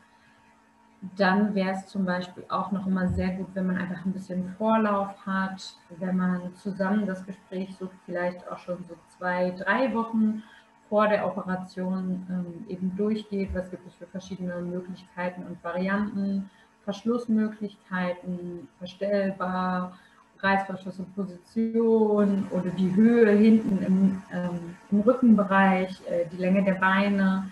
dann 1.17 1.55
wäre 1.55 1.73
es 1.73 1.87
zum 1.87 2.05
Beispiel 2.05 2.45
auch 2.49 2.71
noch 2.71 2.87
immer 2.87 3.09
sehr 3.09 3.31
gut, 3.31 3.49
wenn 3.55 3.67
man 3.67 3.77
einfach 3.77 4.05
ein 4.05 4.12
bisschen 4.12 4.55
Vorlauf 4.57 5.27
hat, 5.27 5.75
wenn 5.99 6.17
man 6.17 6.55
zusammen 6.55 7.07
das 7.07 7.27
Gespräch 7.27 7.75
sucht, 7.77 7.97
vielleicht 8.07 8.49
auch 8.49 8.59
schon 8.59 8.85
so 8.88 8.95
zwei, 9.19 9.51
drei 9.51 9.93
Wochen 9.95 10.43
vor 10.88 11.09
der 11.09 11.27
Operation 11.27 12.27
ähm, 12.31 12.67
eben 12.69 12.97
durchgeht, 12.97 13.51
was 13.55 13.71
gibt 13.71 13.87
es 13.87 13.95
für 13.95 14.07
verschiedene 14.07 14.61
Möglichkeiten 14.61 15.45
und 15.45 15.62
Varianten, 15.65 16.51
Verschlussmöglichkeiten, 16.85 18.69
verstellbar, 18.79 19.99
Reißverschlussposition 20.38 22.47
oder 22.51 22.71
die 22.71 22.95
Höhe 22.95 23.31
hinten 23.31 23.83
im, 23.83 24.23
ähm, 24.33 24.77
im 24.91 25.01
Rückenbereich, 25.01 26.01
äh, 26.11 26.27
die 26.31 26.37
Länge 26.37 26.65
der 26.65 26.75
Beine, 26.75 27.51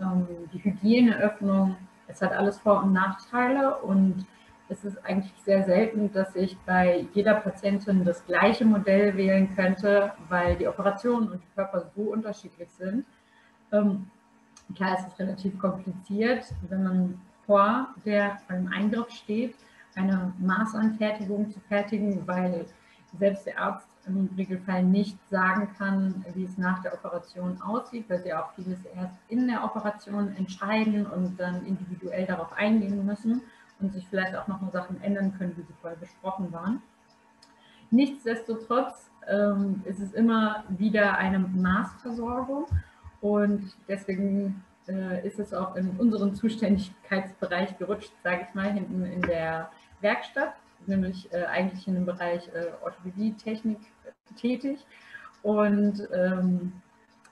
ähm, 0.00 0.26
die 0.52 0.62
Hygieneöffnung. 0.62 1.76
Es 2.06 2.22
hat 2.22 2.32
alles 2.32 2.58
Vor- 2.58 2.82
und 2.82 2.92
Nachteile 2.92 3.76
und 3.78 4.26
es 4.68 4.84
ist 4.84 5.04
eigentlich 5.04 5.32
sehr 5.44 5.64
selten, 5.64 6.12
dass 6.12 6.34
ich 6.34 6.56
bei 6.60 7.06
jeder 7.12 7.34
Patientin 7.34 8.04
das 8.04 8.24
gleiche 8.24 8.64
Modell 8.64 9.16
wählen 9.16 9.54
könnte, 9.54 10.12
weil 10.28 10.56
die 10.56 10.66
Operationen 10.66 11.28
und 11.28 11.42
die 11.42 11.54
Körper 11.54 11.90
so 11.94 12.02
unterschiedlich 12.02 12.70
sind. 12.70 13.04
Ähm, 13.72 14.10
klar, 14.74 14.96
es 14.98 15.06
ist 15.06 15.18
relativ 15.18 15.58
kompliziert, 15.58 16.46
wenn 16.68 16.82
man 16.82 17.20
vor 17.46 17.88
der, 18.06 18.38
beim 18.48 18.66
Eingriff 18.68 19.10
steht, 19.10 19.54
eine 19.96 20.32
Maßanfertigung 20.38 21.50
zu 21.50 21.60
fertigen, 21.60 22.26
weil 22.26 22.64
selbst 23.18 23.46
der 23.46 23.60
Arzt 23.60 23.88
im 24.06 24.28
Regelfall 24.36 24.82
nicht 24.82 25.18
sagen 25.28 25.68
kann, 25.78 26.24
wie 26.34 26.44
es 26.44 26.58
nach 26.58 26.82
der 26.82 26.94
Operation 26.94 27.60
aussieht, 27.62 28.08
weil 28.08 28.22
sie 28.22 28.32
auch 28.34 28.52
vieles 28.54 28.78
erst 28.94 29.16
in 29.28 29.48
der 29.48 29.64
Operation 29.64 30.34
entscheiden 30.36 31.06
und 31.06 31.38
dann 31.38 31.64
individuell 31.66 32.26
darauf 32.26 32.52
eingehen 32.52 33.04
müssen 33.04 33.42
und 33.80 33.92
sich 33.92 34.06
vielleicht 34.08 34.34
auch 34.36 34.46
noch 34.46 34.60
mal 34.60 34.70
Sachen 34.70 35.02
ändern 35.02 35.34
können, 35.38 35.56
wie 35.56 35.62
sie 35.62 35.74
vorher 35.80 35.98
besprochen 35.98 36.52
waren. 36.52 36.82
Nichtsdestotrotz 37.90 39.10
ähm, 39.28 39.82
ist 39.84 40.00
es 40.00 40.12
immer 40.12 40.64
wieder 40.68 41.16
eine 41.16 41.38
Maßversorgung 41.38 42.66
und 43.20 43.74
deswegen 43.88 44.64
äh, 44.88 45.26
ist 45.26 45.38
es 45.38 45.54
auch 45.54 45.76
in 45.76 45.90
unseren 45.98 46.34
Zuständigkeitsbereich 46.34 47.78
gerutscht, 47.78 48.12
sage 48.22 48.46
ich 48.48 48.54
mal, 48.54 48.72
hinten 48.72 49.04
in 49.04 49.22
der 49.22 49.70
Werkstatt, 50.00 50.54
nämlich 50.88 51.32
äh, 51.32 51.44
eigentlich 51.44 51.86
in 51.88 51.94
dem 51.94 52.06
Bereich 52.06 52.48
äh, 52.48 52.72
Orthopädie-Technik 52.82 53.78
tätig. 54.36 54.84
Und 55.42 56.08
ähm, 56.12 56.72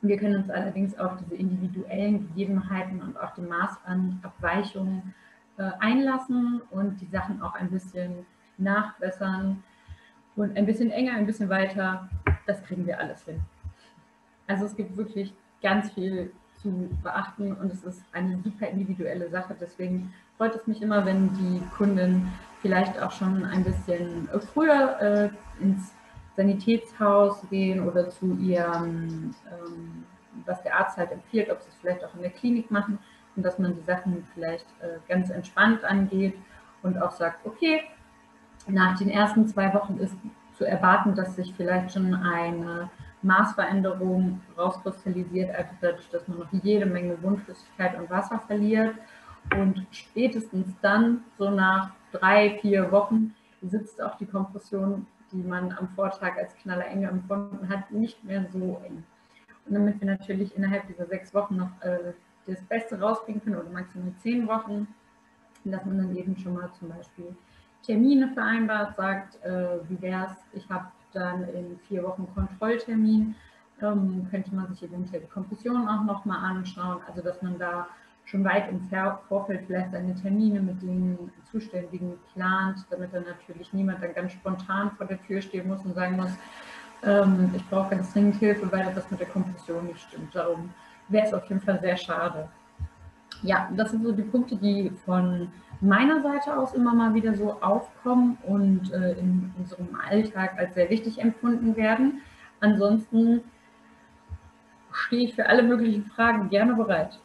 wir 0.03 0.17
können 0.19 0.37
uns 0.37 0.51
allerdings 0.51 0.99
auf 0.99 1.17
diese 1.17 1.37
individuellen 1.37 2.29
Gegebenheiten 2.29 3.01
und 3.01 3.19
auch 3.19 3.35
die 3.35 3.43
Maßabweichungen 3.43 5.15
äh, 5.59 5.71
einlassen 5.79 6.61
und 6.71 7.01
die 7.01 7.07
Sachen 7.07 7.41
auch 7.41 7.55
ein 7.55 7.71
bisschen 7.71 8.27
nachbessern 8.59 9.63
und 10.37 10.57
ein 10.57 10.67
bisschen 10.67 10.91
enger, 10.91 11.15
ein 11.15 11.27
bisschen 11.27 11.49
weiter. 11.49 12.09
Das 12.47 12.63
kriegen 12.65 12.87
wir 12.87 12.99
alles 12.99 13.25
hin. 13.25 13.41
Also 14.47 14.67
es 14.67 14.77
gibt 14.77 14.97
wirklich 14.97 15.33
ganz 15.63 15.93
viel 15.93 16.33
zu 16.61 16.91
beachten 17.03 17.53
und 17.53 17.73
es 17.73 17.83
ist 17.85 18.03
eine 18.13 18.39
super 18.43 18.67
individuelle 18.69 19.31
Sache. 19.31 19.57
Deswegen 19.61 20.13
freut 20.37 20.55
es 20.55 20.67
mich 20.67 20.83
immer, 20.83 21.07
wenn 21.07 21.33
die 21.35 21.63
Kunden 21.77 22.33
vielleicht 22.63 22.99
auch 23.01 23.11
schon 23.11 23.45
ein 23.45 23.65
bisschen 23.65 24.29
früher 24.55 25.01
äh, 25.01 25.63
ins 25.63 25.93
Sanitätshaus 26.37 27.43
gehen 27.51 27.87
oder 27.87 28.09
zu 28.09 28.37
ihrem, 28.39 29.35
ähm, 29.51 30.05
was 30.47 30.63
der 30.63 30.79
Arzt 30.79 30.97
halt 30.97 31.13
empfiehlt, 31.13 31.51
ob 31.51 31.61
sie 31.61 31.69
es 31.69 31.77
vielleicht 31.81 32.05
auch 32.05 32.15
in 32.15 32.23
der 32.23 32.31
Klinik 32.31 32.71
machen 32.71 32.99
und 33.37 33.43
dass 33.43 33.59
man 33.59 33.75
die 33.75 33.83
Sachen 33.83 34.27
vielleicht 34.33 34.67
äh, 34.81 34.99
ganz 35.09 35.29
entspannt 35.29 35.85
angeht 35.85 36.35
und 36.83 37.01
auch 37.01 37.13
sagt, 37.13 37.45
okay, 37.45 37.83
nach 38.67 38.97
den 38.97 39.11
ersten 39.11 39.47
zwei 39.49 39.75
Wochen 39.75 39.99
ist 39.99 40.17
zu 40.57 40.65
erwarten, 40.65 41.15
dass 41.15 41.37
sich 41.37 41.53
vielleicht 41.57 41.93
schon 41.93 42.15
eine 42.15 42.89
Maßveränderung 43.23 44.41
rauskristallisiert, 44.57 45.55
einfach 45.55 45.75
dadurch, 45.81 46.09
dass 46.11 46.27
man 46.29 46.39
noch 46.41 46.53
jede 46.53 46.87
Menge 46.87 47.21
Wundflüssigkeit 47.23 47.99
und 47.99 48.11
Wasser 48.11 48.41
verliert. 48.47 48.95
Und 49.51 49.87
spätestens 49.91 50.69
dann, 50.81 51.25
so 51.39 51.51
nach 51.51 51.91
drei, 52.13 52.59
vier 52.61 52.91
Wochen, 52.93 53.35
sitzt 53.61 54.01
auch 54.03 54.17
die 54.17 54.27
Kompression, 54.27 55.07
die 55.31 55.43
man 55.43 55.73
am 55.73 55.89
Vortag 55.91 56.37
als 56.37 56.55
Knaller 56.57 56.87
enge 56.87 57.09
empfunden 57.09 57.69
hat, 57.69 57.91
nicht 57.91 58.23
mehr 58.25 58.47
so 58.53 58.81
eng. 58.85 59.05
Und 59.67 59.75
damit 59.75 60.01
wir 60.01 60.09
natürlich 60.09 60.57
innerhalb 60.57 60.87
dieser 60.87 61.07
sechs 61.07 61.33
Wochen 61.35 61.57
noch 61.57 61.71
äh, 61.81 62.13
das 62.47 62.63
Beste 62.65 63.01
rauskriegen 63.01 63.43
können 63.43 63.57
oder 63.57 63.71
maximal 63.71 64.13
zehn 64.19 64.47
Wochen, 64.49 64.89
dass 65.65 65.85
man 65.85 65.99
dann 65.99 66.17
eben 66.17 66.37
schon 66.37 66.55
mal 66.55 66.71
zum 66.79 66.89
Beispiel 66.89 67.37
Termine 67.83 68.33
vereinbart, 68.33 68.97
sagt, 68.97 69.43
äh, 69.45 69.79
wie 69.89 70.07
es, 70.07 70.31
ich 70.53 70.69
habe 70.69 70.87
dann 71.13 71.45
in 71.49 71.79
vier 71.89 72.03
Wochen 72.03 72.27
Kontrolltermin, 72.35 73.35
ähm, 73.81 74.27
könnte 74.31 74.55
man 74.55 74.69
sich 74.69 74.83
eventuell 74.83 75.23
die 75.23 75.29
Kompression 75.29 75.89
auch 75.89 76.05
nochmal 76.05 76.39
anschauen, 76.39 77.01
also 77.07 77.23
dass 77.23 77.43
man 77.43 77.59
da 77.59 77.87
schon 78.33 78.45
weit 78.45 78.71
im 78.71 78.81
Vorfeld 79.29 79.65
vielleicht 79.67 79.93
seine 79.93 80.15
Termine 80.15 80.61
mit 80.61 80.81
den 80.81 81.19
Zuständigen 81.51 82.15
plant, 82.33 82.79
damit 82.91 83.13
dann 83.13 83.25
natürlich 83.25 83.73
niemand 83.75 84.03
dann 84.03 84.15
ganz 84.15 84.33
spontan 84.33 84.91
vor 84.97 85.07
der 85.07 85.23
Tür 85.23 85.43
stehen 85.43 85.69
muss 85.69 85.85
und 85.85 85.95
sagen 85.95 86.17
muss, 86.17 86.33
ähm, 87.05 87.51
ich 87.55 87.65
brauche 87.69 87.91
ganz 87.91 88.11
dringend 88.13 88.37
Hilfe, 88.37 88.73
weil 88.73 88.91
das 88.95 89.11
mit 89.11 89.21
der 89.21 89.27
Kompression 89.27 89.87
nicht 89.87 90.01
stimmt. 90.01 90.35
Darum 90.35 90.71
wäre 91.09 91.27
es 91.27 91.35
auf 91.35 91.45
jeden 91.45 91.61
Fall 91.61 91.79
sehr 91.81 91.97
schade. 91.97 92.49
Ja, 93.43 93.69
das 93.77 93.91
sind 93.91 94.03
so 94.03 94.13
die 94.13 94.23
Punkte, 94.23 94.57
die 94.57 94.91
von 95.05 95.49
meiner 95.83 96.23
Seite 96.23 96.57
aus 96.57 96.73
immer 96.73 96.95
mal 96.95 97.13
wieder 97.13 97.35
so 97.35 97.61
aufkommen 97.61 98.39
und 98.45 98.91
äh, 98.93 99.13
in 99.13 99.53
unserem 99.59 99.89
Alltag 100.09 100.55
als 100.57 100.75
sehr 100.75 100.89
wichtig 100.89 101.21
empfunden 101.21 101.77
werden. 101.77 102.23
Ansonsten 102.61 103.43
stehe 104.91 105.25
ich 105.25 105.35
für 105.35 105.47
alle 105.47 105.63
möglichen 105.63 106.07
Fragen 106.07 106.49
gerne 106.49 106.75
bereit. 106.75 107.19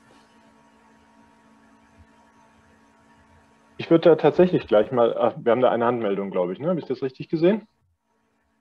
Ich 3.87 3.91
würde 3.91 4.09
da 4.09 4.15
tatsächlich 4.17 4.67
gleich 4.67 4.91
mal, 4.91 5.15
ach, 5.17 5.35
wir 5.37 5.49
haben 5.49 5.61
da 5.61 5.71
eine 5.71 5.85
Handmeldung, 5.85 6.29
glaube 6.29 6.51
ich, 6.51 6.59
ne? 6.59 6.67
Habe 6.67 6.77
ich 6.81 6.85
das 6.85 7.01
richtig 7.01 7.29
gesehen? 7.29 7.69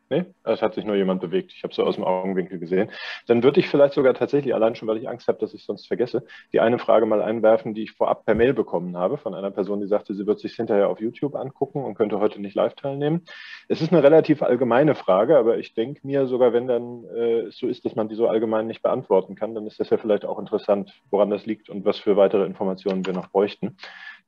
Nee, 0.09 0.25
es 0.45 0.63
hat 0.63 0.75
sich 0.75 0.85
nur 0.85 0.95
jemand 0.95 1.21
bewegt. 1.21 1.53
Ich 1.53 1.65
habe 1.65 1.75
so 1.75 1.83
aus 1.83 1.97
dem 1.97 2.05
Augenwinkel 2.05 2.61
gesehen. 2.61 2.93
Dann 3.27 3.43
würde 3.43 3.59
ich 3.59 3.69
vielleicht 3.69 3.95
sogar 3.95 4.15
tatsächlich, 4.15 4.55
allein 4.55 4.77
schon, 4.77 4.87
weil 4.87 4.99
ich 4.99 5.09
Angst 5.09 5.27
habe, 5.27 5.39
dass 5.39 5.53
ich 5.53 5.65
sonst 5.65 5.89
vergesse, 5.89 6.25
die 6.53 6.61
eine 6.61 6.79
Frage 6.79 7.07
mal 7.07 7.21
einwerfen, 7.21 7.75
die 7.75 7.83
ich 7.83 7.91
vorab 7.91 8.25
per 8.25 8.37
Mail 8.37 8.55
bekommen 8.55 8.97
habe 8.97 9.19
von 9.19 9.35
einer 9.35 9.51
Person, 9.51 9.81
die 9.81 9.89
sagte, 9.89 10.15
sie 10.15 10.29
wird 10.29 10.39
sich 10.39 10.55
hinterher 10.55 10.89
auf 10.89 11.01
YouTube 11.01 11.35
angucken 11.35 11.85
und 11.85 11.97
könnte 11.97 12.21
heute 12.21 12.41
nicht 12.41 12.55
live 12.55 12.75
teilnehmen. 12.75 13.25
Es 13.67 13.83
ist 13.83 13.93
eine 13.93 14.05
relativ 14.05 14.43
allgemeine 14.43 14.95
Frage, 14.95 15.37
aber 15.37 15.59
ich 15.59 15.75
denke 15.75 16.07
mir, 16.07 16.29
sogar 16.29 16.53
wenn 16.53 16.69
dann 16.69 17.05
äh, 17.07 17.51
so 17.51 17.67
ist, 17.67 17.85
dass 17.85 17.97
man 17.97 18.09
die 18.09 18.15
so 18.15 18.29
allgemein 18.29 18.69
nicht 18.69 18.85
beantworten 18.85 19.35
kann, 19.35 19.57
dann 19.57 19.67
ist 19.67 19.81
das 19.81 19.91
ja 19.91 19.97
vielleicht 19.97 20.25
auch 20.25 20.39
interessant, 20.39 20.93
woran 21.11 21.31
das 21.31 21.47
liegt 21.47 21.69
und 21.69 21.85
was 21.85 21.99
für 21.99 22.17
weitere 22.17 22.45
Informationen 22.45 23.05
wir 23.05 23.13
noch 23.13 23.31
bräuchten. 23.31 23.77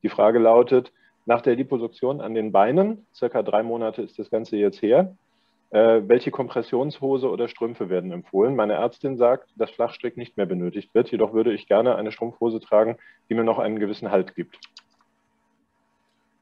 Die 0.03 0.09
Frage 0.09 0.39
lautet, 0.39 0.91
nach 1.25 1.41
der 1.41 1.55
Liposuktion 1.55 2.21
an 2.21 2.33
den 2.33 2.51
Beinen, 2.51 3.05
circa 3.13 3.43
drei 3.43 3.63
Monate 3.63 4.01
ist 4.01 4.17
das 4.17 4.29
Ganze 4.29 4.57
jetzt 4.57 4.81
her, 4.81 5.15
äh, 5.71 6.01
welche 6.07 6.31
Kompressionshose 6.31 7.29
oder 7.29 7.47
Strümpfe 7.47 7.89
werden 7.89 8.11
empfohlen? 8.11 8.55
Meine 8.55 8.73
Ärztin 8.73 9.17
sagt, 9.17 9.49
dass 9.55 9.69
Flachstrick 9.69 10.17
nicht 10.17 10.37
mehr 10.37 10.47
benötigt 10.47 10.95
wird. 10.95 11.11
Jedoch 11.11 11.33
würde 11.33 11.53
ich 11.53 11.67
gerne 11.67 11.95
eine 11.95 12.11
Strumpfhose 12.11 12.59
tragen, 12.59 12.97
die 13.29 13.35
mir 13.35 13.43
noch 13.43 13.59
einen 13.59 13.77
gewissen 13.77 14.09
Halt 14.09 14.33
gibt. 14.35 14.57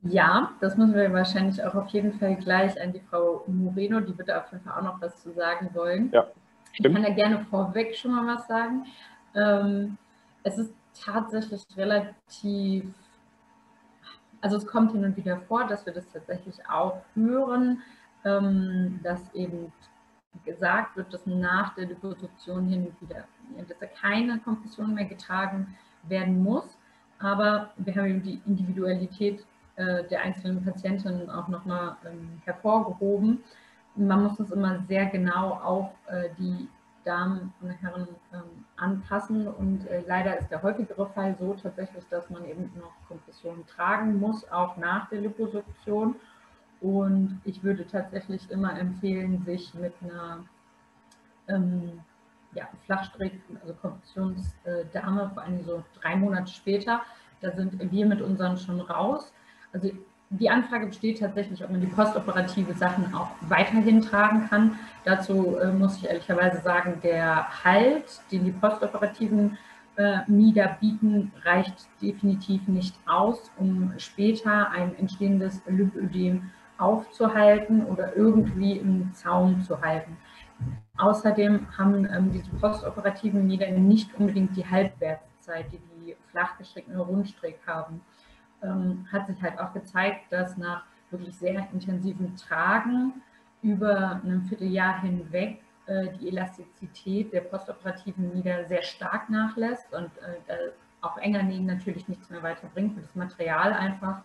Ja, 0.03 0.51
das 0.61 0.77
müssen 0.77 0.95
wir 0.95 1.11
wahrscheinlich 1.11 1.61
auch 1.63 1.75
auf 1.75 1.89
jeden 1.89 2.13
Fall 2.13 2.35
gleich 2.35 2.79
an 2.81 2.93
die 2.93 3.01
Frau 3.01 3.43
Moreno, 3.47 3.99
die 3.99 4.17
wird 4.17 4.31
auf 4.31 4.49
jeden 4.51 4.63
Fall 4.63 4.79
auch 4.79 4.83
noch 4.83 5.01
was 5.01 5.21
zu 5.21 5.33
sagen 5.33 5.71
wollen. 5.73 6.09
Ja, 6.13 6.27
stimmt. 6.71 6.97
Ich 6.97 7.03
kann 7.03 7.03
da 7.03 7.13
gerne 7.13 7.45
vorweg 7.49 7.95
schon 7.95 8.11
mal 8.11 8.35
was 8.35 8.47
sagen. 8.47 8.85
Ähm, 9.35 9.97
es 10.43 10.57
ist 10.57 10.73
tatsächlich 11.03 11.63
relativ, 11.75 12.85
also 14.41 14.57
es 14.57 14.65
kommt 14.65 14.91
hin 14.91 15.03
und 15.03 15.17
wieder 15.17 15.39
vor, 15.41 15.65
dass 15.65 15.85
wir 15.85 15.93
das 15.93 16.07
tatsächlich 16.09 16.55
auch 16.69 17.01
hören, 17.15 17.81
ähm, 18.25 18.99
dass 19.03 19.33
eben 19.33 19.71
gesagt 20.45 20.95
wird, 20.95 21.13
dass 21.13 21.25
nach 21.25 21.73
der 21.75 21.87
Liposuktion 21.87 22.67
hin 22.67 22.87
und 22.87 23.01
wieder, 23.01 23.23
dass 23.57 23.77
da 23.79 23.85
keine 23.85 24.39
Kompression 24.39 24.93
mehr 24.93 25.05
getragen 25.05 25.75
werden 26.03 26.43
muss. 26.43 26.77
Aber 27.19 27.71
wir 27.77 27.95
haben 27.95 28.05
eben 28.05 28.23
die 28.23 28.41
Individualität 28.45 29.45
äh, 29.75 30.03
der 30.07 30.21
einzelnen 30.21 30.63
Patientinnen 30.63 31.29
auch 31.29 31.47
nochmal 31.47 31.97
ähm, 32.05 32.41
hervorgehoben. 32.45 33.43
Man 33.95 34.23
muss 34.23 34.37
das 34.37 34.51
immer 34.51 34.79
sehr 34.87 35.07
genau 35.07 35.53
auf 35.53 35.89
äh, 36.07 36.29
die 36.37 36.67
Damen 37.07 37.53
und 37.61 37.69
Herren 37.69 38.07
ähm, 38.33 38.65
anpassen. 38.75 39.47
Und 39.47 39.87
äh, 39.87 40.03
leider 40.05 40.37
ist 40.37 40.49
der 40.49 40.61
häufigere 40.61 41.07
Fall 41.07 41.35
so 41.39 41.53
tatsächlich, 41.53 42.03
dass 42.09 42.29
man 42.29 42.45
eben 42.45 42.71
noch 42.77 42.93
Kompression 43.07 43.65
tragen 43.65 44.19
muss, 44.19 44.49
auch 44.51 44.77
nach 44.77 45.09
der 45.09 45.21
Liposuktion. 45.21 46.15
Und 46.81 47.41
ich 47.45 47.63
würde 47.63 47.87
tatsächlich 47.87 48.51
immer 48.51 48.77
empfehlen, 48.77 49.43
sich 49.45 49.73
mit 49.73 49.93
einer 50.03 50.43
ähm, 51.47 52.01
ja, 52.53 52.67
Flachstrick, 52.85 53.41
also 53.61 53.73
Kompressionsdame, 53.73 55.31
vor 55.33 55.43
allem 55.43 55.63
so 55.63 55.83
drei 56.01 56.15
Monate 56.15 56.51
später, 56.51 57.01
da 57.41 57.51
sind 57.51 57.79
wir 57.91 58.05
mit 58.05 58.21
unseren 58.21 58.57
schon 58.57 58.81
raus. 58.81 59.31
Also 59.73 59.91
die 60.29 60.49
Anfrage 60.49 60.87
besteht 60.87 61.19
tatsächlich, 61.19 61.63
ob 61.63 61.71
man 61.71 61.79
die 61.79 61.87
postoperative 61.87 62.73
Sachen 62.73 63.13
auch 63.13 63.29
weiterhin 63.41 64.01
tragen 64.01 64.47
kann. 64.49 64.77
Dazu 65.05 65.57
äh, 65.57 65.71
muss 65.71 65.97
ich 65.97 66.05
ehrlicherweise 66.05 66.61
sagen, 66.61 66.99
der 67.01 67.63
Halt, 67.63 68.21
den 68.31 68.43
die 68.43 68.51
postoperativen 68.51 69.57
äh, 69.95 70.19
MIDA 70.27 70.77
bieten, 70.79 71.31
reicht 71.43 71.87
definitiv 72.01 72.67
nicht 72.67 72.95
aus, 73.05 73.51
um 73.57 73.93
später 73.97 74.69
ein 74.71 74.95
entstehendes 74.97 75.61
Lymphödem 75.65 76.51
aufzuhalten 76.77 77.85
oder 77.85 78.15
irgendwie 78.15 78.73
im 78.73 79.13
Zaum 79.13 79.63
zu 79.63 79.81
halten. 79.81 80.17
Außerdem 80.97 81.67
haben 81.77 82.05
ähm, 82.05 82.31
diese 82.31 82.49
postoperativen 82.59 83.47
Nieren 83.47 83.87
nicht 83.87 84.13
unbedingt 84.15 84.55
die 84.55 84.65
Halbwertszeit, 84.65 85.71
die 85.71 85.79
die 86.05 86.15
flachgestrickten 86.31 86.99
Rundstrick 86.99 87.59
haben. 87.65 88.01
Ähm, 88.63 89.05
hat 89.11 89.27
sich 89.27 89.41
halt 89.41 89.59
auch 89.59 89.73
gezeigt, 89.73 90.31
dass 90.31 90.57
nach 90.57 90.83
wirklich 91.11 91.35
sehr 91.35 91.67
intensiven 91.71 92.35
Tragen 92.35 93.21
über 93.61 94.21
ein 94.23 94.45
Vierteljahr 94.47 95.01
hinweg 95.01 95.61
äh, 95.87 96.09
die 96.19 96.27
Elastizität 96.29 97.33
der 97.33 97.41
postoperativen 97.41 98.33
Nieder 98.33 98.65
sehr 98.65 98.81
stark 98.81 99.29
nachlässt 99.29 99.93
und 99.93 100.09
äh, 100.17 100.71
auch 101.01 101.17
enger 101.17 101.43
Nähen 101.43 101.65
natürlich 101.65 102.07
nichts 102.07 102.29
mehr 102.29 102.43
weiterbringt, 102.43 102.95
weil 102.95 103.03
das 103.03 103.15
Material 103.15 103.73
einfach, 103.73 104.21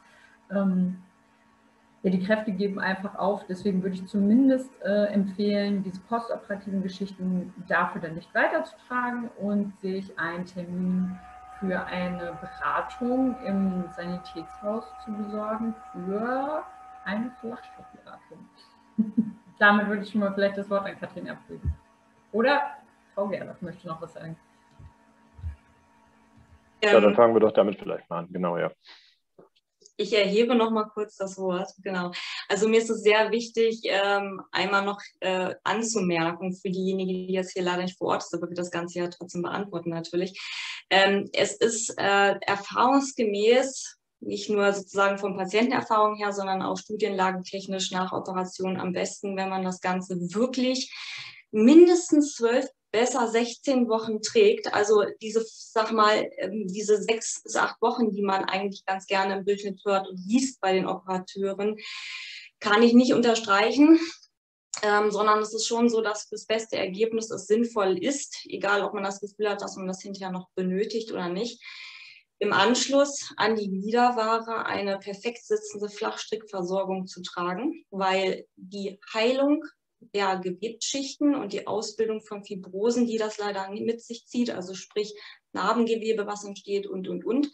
ähm, 0.50 1.02
ja, 2.02 2.10
die 2.10 2.24
Kräfte 2.24 2.50
geben 2.52 2.80
einfach 2.80 3.14
auf. 3.14 3.46
Deswegen 3.46 3.82
würde 3.82 3.94
ich 3.94 4.06
zumindest 4.06 4.70
äh, 4.82 5.04
empfehlen, 5.06 5.84
diese 5.84 6.00
postoperativen 6.00 6.82
Geschichten 6.82 7.54
dafür 7.68 8.00
dann 8.00 8.16
nicht 8.16 8.34
weiterzutragen 8.34 9.28
und 9.38 9.78
sich 9.80 10.18
einen 10.18 10.46
Termin 10.46 11.16
für 11.62 11.86
eine 11.86 12.36
Beratung 12.40 13.40
im 13.44 13.88
Sanitätshaus 13.92 14.84
zu 15.04 15.12
besorgen 15.12 15.74
für 15.92 16.64
eine 17.04 17.30
Flachstoffberatung. 17.40 18.48
Damit 19.60 19.86
würde 19.86 20.02
ich 20.02 20.10
schon 20.10 20.22
mal 20.22 20.34
vielleicht 20.34 20.58
das 20.58 20.68
Wort 20.68 20.86
an 20.86 20.98
Katrin 20.98 21.30
abgeben. 21.30 21.72
Oder 22.32 22.62
Frau 23.14 23.28
Gerlach 23.28 23.60
möchte 23.60 23.86
noch 23.86 24.02
was 24.02 24.14
sagen. 24.14 24.36
Ja, 26.82 26.94
dann 26.94 27.10
ähm, 27.10 27.14
fangen 27.14 27.34
wir 27.34 27.40
doch 27.40 27.52
damit 27.52 27.78
vielleicht 27.78 28.10
mal 28.10 28.20
an. 28.20 28.28
Genau, 28.32 28.58
ja. 28.58 28.72
Ich 30.02 30.12
erhebe 30.12 30.56
noch 30.56 30.72
mal 30.72 30.88
kurz 30.88 31.16
das 31.16 31.38
Wort. 31.38 31.70
Genau. 31.78 32.10
Also 32.48 32.68
mir 32.68 32.78
ist 32.78 32.90
es 32.90 33.02
sehr 33.02 33.30
wichtig, 33.30 33.82
ähm, 33.84 34.42
einmal 34.50 34.84
noch 34.84 35.00
äh, 35.20 35.54
anzumerken 35.62 36.56
für 36.56 36.70
diejenigen, 36.70 37.28
die 37.28 37.32
jetzt 37.32 37.52
hier 37.52 37.62
leider 37.62 37.82
nicht 37.82 37.96
vor 37.96 38.08
Ort 38.08 38.24
sind, 38.24 38.40
aber 38.40 38.50
wir 38.50 38.56
das 38.56 38.72
Ganze 38.72 38.98
ja 38.98 39.08
trotzdem 39.08 39.42
beantworten 39.42 39.90
natürlich. 39.90 40.40
Ähm, 40.90 41.30
es 41.32 41.54
ist 41.54 41.94
äh, 41.98 42.34
erfahrungsgemäß 42.40 43.98
nicht 44.18 44.50
nur 44.50 44.72
sozusagen 44.72 45.18
von 45.18 45.36
Patientenerfahrung 45.36 46.16
her, 46.16 46.32
sondern 46.32 46.62
auch 46.62 46.78
studienlagentechnisch 46.78 47.92
nach 47.92 48.12
Operation 48.12 48.78
am 48.78 48.92
besten, 48.92 49.36
wenn 49.36 49.50
man 49.50 49.64
das 49.64 49.80
Ganze 49.80 50.16
wirklich 50.34 50.92
mindestens 51.52 52.34
zwölf, 52.34 52.66
besser 52.92 53.26
16 53.28 53.88
Wochen 53.88 54.22
trägt. 54.22 54.72
Also 54.72 55.04
diese, 55.20 55.44
sag 55.46 55.92
mal, 55.92 56.30
ähm, 56.38 56.66
diese 56.68 57.02
sechs 57.02 57.42
bis 57.42 57.56
acht 57.56 57.80
Wochen, 57.82 58.12
die 58.12 58.22
man 58.22 58.44
eigentlich 58.44 58.84
ganz 58.84 59.06
gerne 59.06 59.38
im 59.38 59.44
Durchschnitt 59.44 59.80
hört 59.84 60.08
und 60.08 60.20
liest 60.26 60.60
bei 60.60 60.72
den 60.72 60.86
Operateuren, 60.86 61.76
kann 62.60 62.82
ich 62.82 62.92
nicht 62.92 63.14
unterstreichen. 63.14 63.98
Ähm, 64.82 65.10
sondern 65.12 65.40
es 65.40 65.54
ist 65.54 65.66
schon 65.66 65.88
so, 65.88 66.00
dass 66.00 66.28
das 66.28 66.46
beste 66.46 66.76
Ergebnis 66.76 67.30
es 67.30 67.46
sinnvoll 67.46 67.98
ist, 68.02 68.38
egal 68.46 68.82
ob 68.82 68.94
man 68.94 69.04
das 69.04 69.20
Gefühl 69.20 69.48
hat, 69.48 69.60
dass 69.60 69.76
man 69.76 69.86
das 69.86 70.00
hinterher 70.00 70.32
noch 70.32 70.48
benötigt 70.56 71.12
oder 71.12 71.28
nicht, 71.28 71.62
im 72.42 72.52
Anschluss 72.52 73.32
an 73.36 73.54
die 73.54 73.70
Wiederware 73.70 74.66
eine 74.66 74.98
perfekt 74.98 75.46
sitzende 75.46 75.88
Flachstrickversorgung 75.88 77.06
zu 77.06 77.22
tragen, 77.22 77.84
weil 77.90 78.46
die 78.56 78.98
Heilung 79.14 79.62
der 80.14 80.38
Gewebsschichten 80.38 81.34
und 81.34 81.52
die 81.52 81.66
Ausbildung 81.66 82.20
von 82.22 82.44
Fibrosen, 82.44 83.06
die 83.06 83.18
das 83.18 83.38
leider 83.38 83.70
mit 83.70 84.02
sich 84.02 84.26
zieht, 84.26 84.50
also 84.50 84.74
sprich 84.74 85.14
Narbengewebe, 85.52 86.26
was 86.26 86.44
entsteht 86.44 86.86
und, 86.86 87.08
und, 87.08 87.24
und, 87.24 87.50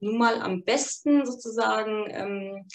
nun 0.00 0.18
mal 0.18 0.40
am 0.40 0.64
besten 0.64 1.26
sozusagen 1.26 2.06
ähm, 2.10 2.66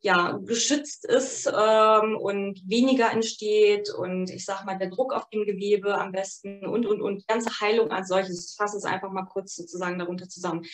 ja, 0.00 0.38
geschützt 0.44 1.04
ist 1.04 1.46
ähm, 1.46 2.16
und 2.16 2.60
weniger 2.68 3.10
entsteht 3.10 3.90
und 3.92 4.30
ich 4.30 4.44
sage 4.44 4.64
mal 4.64 4.78
der 4.78 4.90
Druck 4.90 5.12
auf 5.12 5.28
dem 5.30 5.44
Gewebe 5.44 5.98
am 5.98 6.12
besten 6.12 6.64
und, 6.66 6.86
und, 6.86 7.00
und 7.00 7.22
die 7.22 7.26
ganze 7.26 7.60
Heilung 7.60 7.90
als 7.90 8.08
solches. 8.08 8.50
Ich 8.50 8.56
fasse 8.56 8.76
es 8.76 8.84
einfach 8.84 9.10
mal 9.10 9.24
kurz 9.24 9.56
sozusagen 9.56 9.98
darunter 9.98 10.28
zusammen. 10.28 10.64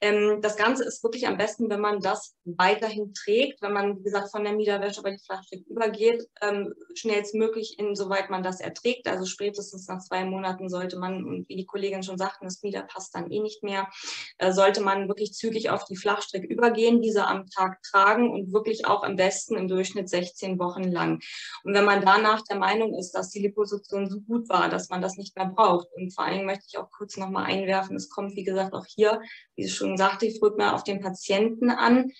Ähm, 0.00 0.42
das 0.42 0.56
Ganze 0.56 0.84
ist 0.84 1.02
wirklich 1.02 1.26
am 1.26 1.38
besten, 1.38 1.70
wenn 1.70 1.80
man 1.80 2.00
das 2.00 2.36
weiterhin 2.44 3.14
trägt, 3.14 3.62
wenn 3.62 3.72
man, 3.72 3.98
wie 3.98 4.02
gesagt, 4.02 4.30
von 4.30 4.44
der 4.44 4.52
Miederwäsche 4.52 5.02
bei 5.02 5.12
die 5.12 5.24
Flachstrick 5.24 5.66
übergeht, 5.66 6.28
ähm, 6.42 6.74
schnellstmöglich, 6.94 7.78
insoweit 7.78 8.28
man 8.28 8.42
das 8.42 8.60
erträgt. 8.60 9.08
Also 9.08 9.24
spätestens 9.24 9.88
nach 9.88 10.00
zwei 10.00 10.24
Monaten 10.24 10.68
sollte 10.68 10.98
man, 10.98 11.24
und 11.24 11.48
wie 11.48 11.56
die 11.56 11.64
Kollegin 11.64 12.02
schon 12.02 12.18
sagten, 12.18 12.44
das 12.44 12.62
Mieder 12.62 12.82
passt 12.82 13.14
dann 13.14 13.30
eh 13.30 13.40
nicht 13.40 13.62
mehr, 13.62 13.88
äh, 14.36 14.52
sollte 14.52 14.82
man 14.82 15.08
wirklich 15.08 15.32
zügig 15.32 15.70
auf 15.70 15.84
die 15.84 15.96
Flachstrick 15.96 16.44
übergehen, 16.44 17.00
diese 17.00 17.26
am 17.26 17.48
Tag 17.48 17.82
tragen 17.82 18.30
und 18.30 18.52
wirklich 18.52 18.86
auch 18.86 19.02
am 19.02 19.16
besten 19.16 19.56
im 19.56 19.66
Durchschnitt 19.66 20.10
16 20.10 20.58
Wochen 20.58 20.84
lang. 20.84 21.20
Und 21.64 21.72
wenn 21.72 21.84
man 21.84 22.04
danach 22.04 22.42
der 22.42 22.58
Meinung 22.58 22.94
ist, 22.94 23.12
dass 23.12 23.30
die 23.30 23.40
Liposuktion 23.40 24.10
so 24.10 24.20
gut 24.20 24.48
war, 24.50 24.68
dass 24.68 24.90
man 24.90 25.00
das 25.00 25.16
nicht 25.16 25.34
mehr 25.36 25.46
braucht, 25.46 25.88
und 25.94 26.12
vor 26.12 26.24
allem 26.24 26.44
möchte 26.44 26.64
ich 26.68 26.76
auch 26.76 26.90
kurz 26.90 27.16
nochmal 27.16 27.46
einwerfen, 27.46 27.96
es 27.96 28.10
kommt, 28.10 28.36
wie 28.36 28.44
gesagt, 28.44 28.74
auch 28.74 28.84
hier, 28.86 29.20
wie 29.54 29.64
es 29.64 29.72
schon 29.72 29.85
schon 29.86 29.96
sagte, 29.96 30.26
ich 30.26 30.40
drücke 30.40 30.58
mal 30.58 30.74
auf 30.74 30.84
den 30.84 31.00
Patienten 31.00 31.70
an, 31.70 32.10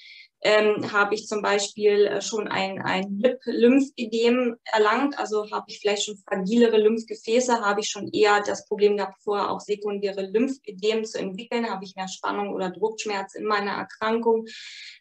ähm, 0.42 0.92
habe 0.92 1.14
ich 1.14 1.26
zum 1.26 1.42
Beispiel 1.42 2.06
äh, 2.06 2.22
schon 2.22 2.46
ein, 2.46 2.80
ein 2.80 3.20
Lymphödem 3.46 4.56
erlangt, 4.64 5.18
also 5.18 5.50
habe 5.50 5.64
ich 5.68 5.80
vielleicht 5.80 6.04
schon 6.04 6.18
fragilere 6.18 6.76
Lymphgefäße, 6.76 7.62
habe 7.62 7.80
ich 7.80 7.88
schon 7.88 8.08
eher 8.12 8.42
das 8.42 8.66
Problem 8.66 8.96
gehabt, 8.96 9.20
vorher 9.22 9.50
auch 9.50 9.60
sekundäre 9.60 10.22
Lymphödem 10.22 11.04
zu 11.04 11.18
entwickeln, 11.18 11.68
habe 11.68 11.84
ich 11.84 11.96
mehr 11.96 12.06
Spannung 12.06 12.54
oder 12.54 12.70
Druckschmerz 12.70 13.34
in 13.34 13.44
meiner 13.44 13.72
Erkrankung, 13.72 14.46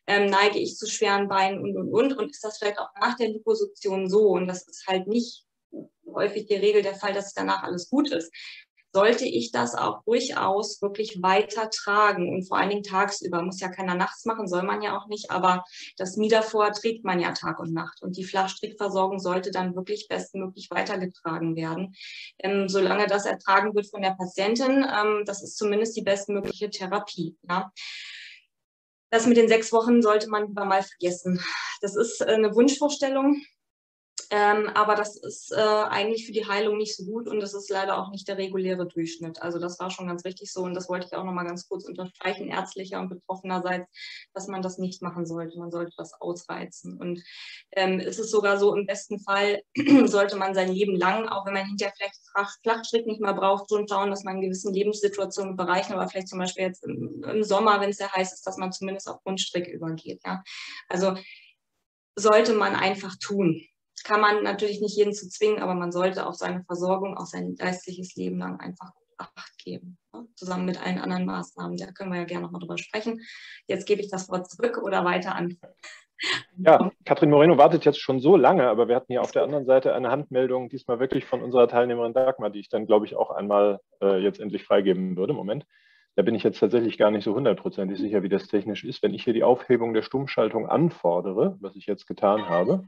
ähm, 0.07 0.27
neige 0.27 0.57
ich 0.57 0.77
zu 0.77 0.87
schweren 0.87 1.27
Beinen 1.27 1.59
und, 1.59 1.77
und, 1.77 1.93
und. 1.93 2.17
Und 2.17 2.31
ist 2.31 2.43
das 2.43 2.57
vielleicht 2.57 2.79
auch 2.79 2.89
nach 2.99 3.17
der 3.17 3.27
Liposuktion 3.27 4.09
so? 4.09 4.29
Und 4.29 4.47
das 4.47 4.67
ist 4.67 4.87
halt 4.87 5.05
nicht 5.07 5.43
häufig 6.07 6.47
die 6.47 6.55
Regel 6.55 6.81
der 6.81 6.95
Fall, 6.95 7.13
dass 7.13 7.33
danach 7.33 7.63
alles 7.63 7.89
gut 7.89 8.09
ist 8.09 8.31
sollte 8.95 9.25
ich 9.25 9.51
das 9.51 9.75
auch 9.75 10.03
durchaus 10.05 10.81
wirklich 10.81 11.21
weiter 11.21 11.69
tragen 11.69 12.29
und 12.33 12.47
vor 12.47 12.57
allen 12.57 12.69
Dingen 12.69 12.83
tagsüber. 12.83 13.41
Muss 13.41 13.59
ja 13.59 13.67
keiner 13.67 13.93
nachts 13.93 14.23
machen, 14.23 14.47
soll 14.47 14.63
man 14.63 14.81
ja 14.81 14.97
auch 14.97 15.07
nicht, 15.07 15.31
aber 15.31 15.65
das 15.97 16.15
Miedervor 16.15 16.71
trägt 16.71 17.03
man 17.03 17.19
ja 17.19 17.33
Tag 17.33 17.59
und 17.59 17.73
Nacht 17.73 18.01
und 18.01 18.15
die 18.15 18.23
Flachstrickversorgung 18.23 19.19
sollte 19.19 19.51
dann 19.51 19.75
wirklich 19.75 20.07
bestmöglich 20.07 20.69
weitergetragen 20.71 21.57
werden. 21.57 21.93
Ähm, 22.39 22.69
solange 22.69 23.07
das 23.07 23.25
ertragen 23.25 23.75
wird 23.75 23.89
von 23.89 24.01
der 24.01 24.15
Patientin, 24.17 24.85
ähm, 24.89 25.23
das 25.25 25.43
ist 25.43 25.57
zumindest 25.57 25.97
die 25.97 26.03
bestmögliche 26.03 26.69
Therapie. 26.69 27.35
Ja. 27.49 27.73
Das 29.09 29.27
mit 29.27 29.35
den 29.35 29.49
sechs 29.49 29.73
Wochen 29.73 30.01
sollte 30.01 30.29
man 30.29 30.47
lieber 30.47 30.63
mal 30.63 30.83
vergessen. 30.83 31.43
Das 31.81 31.97
ist 31.97 32.21
äh, 32.21 32.27
eine 32.27 32.55
Wunschvorstellung. 32.55 33.41
Ähm, 34.31 34.69
aber 34.73 34.95
das 34.95 35.15
ist 35.15 35.51
äh, 35.51 35.59
eigentlich 35.59 36.25
für 36.25 36.31
die 36.31 36.47
Heilung 36.47 36.77
nicht 36.77 36.95
so 36.95 37.05
gut 37.05 37.27
und 37.27 37.39
das 37.39 37.53
ist 37.53 37.69
leider 37.69 37.97
auch 37.97 38.09
nicht 38.11 38.27
der 38.27 38.37
reguläre 38.37 38.87
Durchschnitt. 38.87 39.41
Also 39.41 39.59
das 39.59 39.79
war 39.79 39.91
schon 39.91 40.07
ganz 40.07 40.25
richtig 40.25 40.51
so 40.51 40.61
und 40.61 40.73
das 40.73 40.89
wollte 40.89 41.07
ich 41.07 41.15
auch 41.15 41.23
nochmal 41.23 41.45
ganz 41.45 41.67
kurz 41.67 41.85
unterstreichen, 41.85 42.47
ärztlicher 42.47 42.99
und 42.99 43.09
betroffenerseits, 43.09 43.87
dass 44.33 44.47
man 44.47 44.61
das 44.61 44.77
nicht 44.77 45.01
machen 45.01 45.25
sollte. 45.25 45.59
Man 45.59 45.71
sollte 45.71 45.91
das 45.97 46.13
ausreizen. 46.19 46.97
Und 46.97 47.23
ähm, 47.71 47.99
es 47.99 48.19
ist 48.19 48.31
sogar 48.31 48.57
so, 48.57 48.75
im 48.75 48.85
besten 48.85 49.19
Fall 49.19 49.61
sollte 50.05 50.35
man 50.35 50.53
sein 50.53 50.71
Leben 50.71 50.95
lang, 50.95 51.27
auch 51.27 51.45
wenn 51.45 51.53
man 51.53 51.67
hinterher 51.67 51.93
vielleicht 51.95 52.19
Flachstrick 52.63 53.05
nicht 53.05 53.21
mehr 53.21 53.33
braucht, 53.33 53.69
schon 53.69 53.87
schauen, 53.87 54.09
dass 54.09 54.23
man 54.23 54.37
in 54.37 54.41
gewissen 54.41 54.73
Lebenssituationen 54.73 55.55
bereichen, 55.55 55.93
aber 55.93 56.07
vielleicht 56.07 56.29
zum 56.29 56.39
Beispiel 56.39 56.63
jetzt 56.63 56.83
im, 56.83 57.23
im 57.23 57.43
Sommer, 57.43 57.79
wenn 57.81 57.91
es 57.91 57.97
sehr 57.97 58.11
heiß 58.11 58.33
ist, 58.33 58.47
dass 58.47 58.57
man 58.57 58.71
zumindest 58.71 59.07
auf 59.09 59.25
Rundstrick 59.25 59.67
übergeht. 59.67 60.21
Ja? 60.25 60.43
Also 60.89 61.15
sollte 62.15 62.53
man 62.53 62.75
einfach 62.75 63.15
tun 63.19 63.61
kann 64.03 64.21
man 64.21 64.43
natürlich 64.43 64.81
nicht 64.81 64.97
jeden 64.97 65.13
zu 65.13 65.29
zwingen, 65.29 65.61
aber 65.61 65.73
man 65.73 65.91
sollte 65.91 66.25
auf 66.25 66.35
seine 66.35 66.63
Versorgung, 66.65 67.17
auf 67.17 67.27
sein 67.27 67.55
geistliches 67.55 68.15
Leben 68.15 68.39
lang 68.39 68.59
einfach 68.59 68.91
Acht 69.17 69.57
geben, 69.63 69.97
ne? 70.13 70.27
zusammen 70.35 70.65
mit 70.65 70.81
allen 70.81 70.99
anderen 70.99 71.25
Maßnahmen. 71.25 71.77
Da 71.77 71.91
können 71.91 72.11
wir 72.11 72.19
ja 72.19 72.25
gerne 72.25 72.43
nochmal 72.43 72.59
drüber 72.59 72.77
sprechen. 72.77 73.21
Jetzt 73.65 73.85
gebe 73.85 74.01
ich 74.01 74.09
das 74.09 74.29
Wort 74.29 74.49
zurück 74.49 74.77
oder 74.83 75.05
weiter 75.05 75.35
an. 75.35 75.57
Ja, 76.57 76.91
Katrin 77.05 77.29
Moreno 77.29 77.57
wartet 77.57 77.85
jetzt 77.85 77.99
schon 77.99 78.19
so 78.19 78.35
lange, 78.35 78.67
aber 78.67 78.87
wir 78.87 78.95
hatten 78.95 79.11
hier 79.11 79.21
auf 79.21 79.31
der 79.31 79.43
anderen 79.43 79.65
Seite 79.65 79.93
eine 79.93 80.11
Handmeldung, 80.11 80.69
diesmal 80.69 80.99
wirklich 80.99 81.25
von 81.25 81.41
unserer 81.41 81.67
Teilnehmerin 81.67 82.13
Dagmar, 82.13 82.49
die 82.49 82.59
ich 82.59 82.69
dann, 82.69 82.85
glaube 82.85 83.05
ich, 83.05 83.15
auch 83.15 83.31
einmal 83.31 83.79
äh, 84.01 84.17
jetzt 84.17 84.39
endlich 84.39 84.63
freigeben 84.63 85.15
würde. 85.17 85.33
Moment. 85.33 85.65
Da 86.15 86.23
bin 86.23 86.35
ich 86.35 86.43
jetzt 86.43 86.59
tatsächlich 86.59 86.97
gar 86.97 87.11
nicht 87.11 87.25
so 87.25 87.35
hundertprozentig 87.35 87.99
sicher, 87.99 88.23
wie 88.23 88.29
das 88.29 88.47
technisch 88.47 88.85
ist. 88.85 89.03
Wenn 89.03 89.13
ich 89.13 89.25
hier 89.25 89.33
die 89.33 89.43
Aufhebung 89.43 89.93
der 89.93 90.01
Stummschaltung 90.01 90.67
anfordere, 90.67 91.57
was 91.59 91.75
ich 91.75 91.85
jetzt 91.85 92.07
getan 92.07 92.47
habe, 92.47 92.87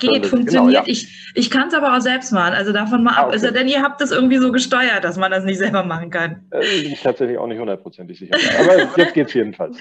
Geht, 0.00 0.26
funktioniert. 0.26 0.48
Genau, 0.50 0.68
ja. 0.68 0.82
Ich, 0.86 1.32
ich 1.34 1.50
kann 1.50 1.68
es 1.68 1.74
aber 1.74 1.96
auch 1.96 2.00
selbst 2.00 2.32
machen. 2.32 2.54
Also 2.54 2.72
davon 2.72 3.02
mal 3.02 3.12
ah, 3.12 3.20
ab. 3.20 3.26
Okay. 3.26 3.34
Also, 3.34 3.50
denn 3.50 3.68
ihr 3.68 3.82
habt 3.82 4.00
das 4.00 4.10
irgendwie 4.10 4.38
so 4.38 4.50
gesteuert, 4.52 5.04
dass 5.04 5.16
man 5.16 5.30
das 5.30 5.44
nicht 5.44 5.58
selber 5.58 5.84
machen 5.84 6.10
kann. 6.10 6.42
Da 6.50 6.58
bin 6.58 6.92
ich 6.92 7.00
tatsächlich 7.00 7.38
auch 7.38 7.46
nicht 7.46 7.58
hundertprozentig 7.58 8.18
sicher. 8.18 8.34
Aber 8.58 8.78
jetzt 8.96 9.14
geht 9.14 9.28
es 9.28 9.34
jedenfalls. 9.34 9.78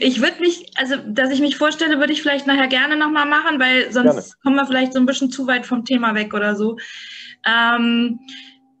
Ich 0.00 0.20
würde 0.20 0.40
mich, 0.40 0.66
also 0.76 0.96
dass 1.06 1.30
ich 1.30 1.40
mich 1.40 1.56
vorstelle, 1.56 1.98
würde 1.98 2.12
ich 2.12 2.22
vielleicht 2.22 2.46
nachher 2.46 2.68
gerne 2.68 2.96
nochmal 2.96 3.26
machen, 3.26 3.58
weil 3.58 3.90
sonst 3.90 4.12
gerne. 4.12 4.24
kommen 4.42 4.56
wir 4.56 4.66
vielleicht 4.66 4.92
so 4.92 4.98
ein 4.98 5.06
bisschen 5.06 5.30
zu 5.30 5.46
weit 5.46 5.66
vom 5.66 5.84
Thema 5.84 6.14
weg 6.14 6.34
oder 6.34 6.54
so. 6.54 6.76
Ähm, 7.46 8.20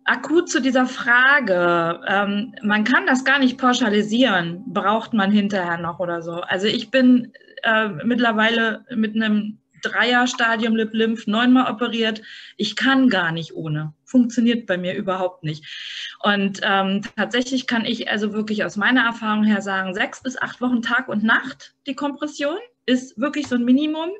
akut 0.04 0.48
zu 0.48 0.60
dieser 0.60 0.86
Frage, 0.86 2.00
ähm, 2.08 2.54
man 2.62 2.84
kann 2.84 3.06
das 3.06 3.24
gar 3.24 3.38
nicht 3.38 3.58
pauschalisieren, 3.58 4.64
braucht 4.66 5.12
man 5.12 5.30
hinterher 5.30 5.78
noch 5.78 5.98
oder 5.98 6.22
so. 6.22 6.32
Also 6.32 6.66
ich 6.66 6.90
bin 6.90 7.32
äh, 7.62 7.88
mittlerweile 8.04 8.84
mit 8.94 9.14
einem 9.14 9.58
Dreierstadium 9.82 10.76
Lip-Lymph, 10.76 11.26
neunmal 11.26 11.72
operiert. 11.72 12.22
Ich 12.56 12.76
kann 12.76 13.08
gar 13.08 13.32
nicht 13.32 13.54
ohne. 13.54 13.94
Funktioniert 14.04 14.66
bei 14.66 14.78
mir 14.78 14.94
überhaupt 14.94 15.44
nicht. 15.44 15.64
Und 16.22 16.60
ähm, 16.62 17.02
tatsächlich 17.16 17.66
kann 17.66 17.84
ich 17.84 18.10
also 18.10 18.32
wirklich 18.32 18.64
aus 18.64 18.76
meiner 18.76 19.04
Erfahrung 19.04 19.44
her 19.44 19.62
sagen, 19.62 19.94
sechs 19.94 20.22
bis 20.22 20.40
acht 20.40 20.60
Wochen 20.60 20.82
Tag 20.82 21.08
und 21.08 21.24
Nacht 21.24 21.74
die 21.86 21.94
Kompression 21.94 22.58
ist 22.86 23.18
wirklich 23.18 23.48
so 23.48 23.56
ein 23.56 23.64
Minimum. 23.64 24.10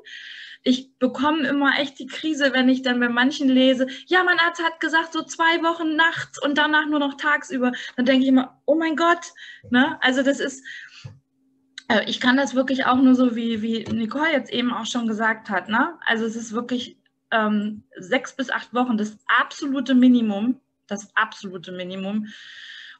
Ich 0.63 0.97
bekomme 0.99 1.47
immer 1.47 1.79
echt 1.79 1.99
die 1.99 2.07
Krise, 2.07 2.51
wenn 2.51 2.67
ich 2.67 2.81
dann 2.81 2.99
bei 2.99 3.07
manchen 3.07 3.47
lese, 3.47 3.87
ja, 4.07 4.23
mein 4.23 4.39
Arzt 4.39 4.61
hat 4.61 4.81
gesagt, 4.81 5.13
so 5.13 5.23
zwei 5.23 5.63
Wochen 5.63 5.95
nachts 5.95 6.41
und 6.41 6.57
danach 6.57 6.85
nur 6.85 6.99
noch 6.99 7.15
tagsüber. 7.15 7.71
Dann 7.95 8.05
denke 8.05 8.23
ich 8.23 8.29
immer, 8.29 8.61
oh 8.65 8.75
mein 8.75 8.97
Gott. 8.97 9.31
Ne? 9.69 9.97
Also 10.01 10.21
das 10.21 10.41
ist, 10.41 10.65
ich 12.05 12.19
kann 12.19 12.37
das 12.37 12.55
wirklich 12.55 12.85
auch 12.85 12.97
nur 12.97 13.15
so, 13.15 13.35
wie, 13.35 13.61
wie 13.61 13.83
Nicole 13.83 14.31
jetzt 14.31 14.51
eben 14.51 14.73
auch 14.73 14.85
schon 14.85 15.07
gesagt 15.07 15.49
hat. 15.49 15.69
Ne? 15.69 15.97
Also 16.05 16.25
es 16.25 16.35
ist 16.35 16.53
wirklich 16.53 16.97
ähm, 17.31 17.83
sechs 17.97 18.35
bis 18.35 18.49
acht 18.49 18.73
Wochen 18.73 18.97
das 18.97 19.17
absolute 19.27 19.95
Minimum. 19.95 20.59
Das 20.87 21.15
absolute 21.15 21.71
Minimum. 21.71 22.27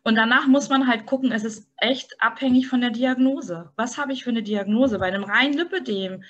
Und 0.03 0.15
danach 0.15 0.47
muss 0.47 0.69
man 0.69 0.87
halt 0.87 1.05
gucken, 1.05 1.31
es 1.31 1.43
ist 1.43 1.67
echt 1.77 2.21
abhängig 2.21 2.67
von 2.67 2.81
der 2.81 2.91
Diagnose. 2.91 3.71
Was 3.75 3.97
habe 3.97 4.13
ich 4.13 4.23
für 4.23 4.29
eine 4.29 4.43
Diagnose? 4.43 4.99
Bei 4.99 5.07
einem 5.07 5.23
reinen 5.23 5.53
Lipödem 5.53 6.23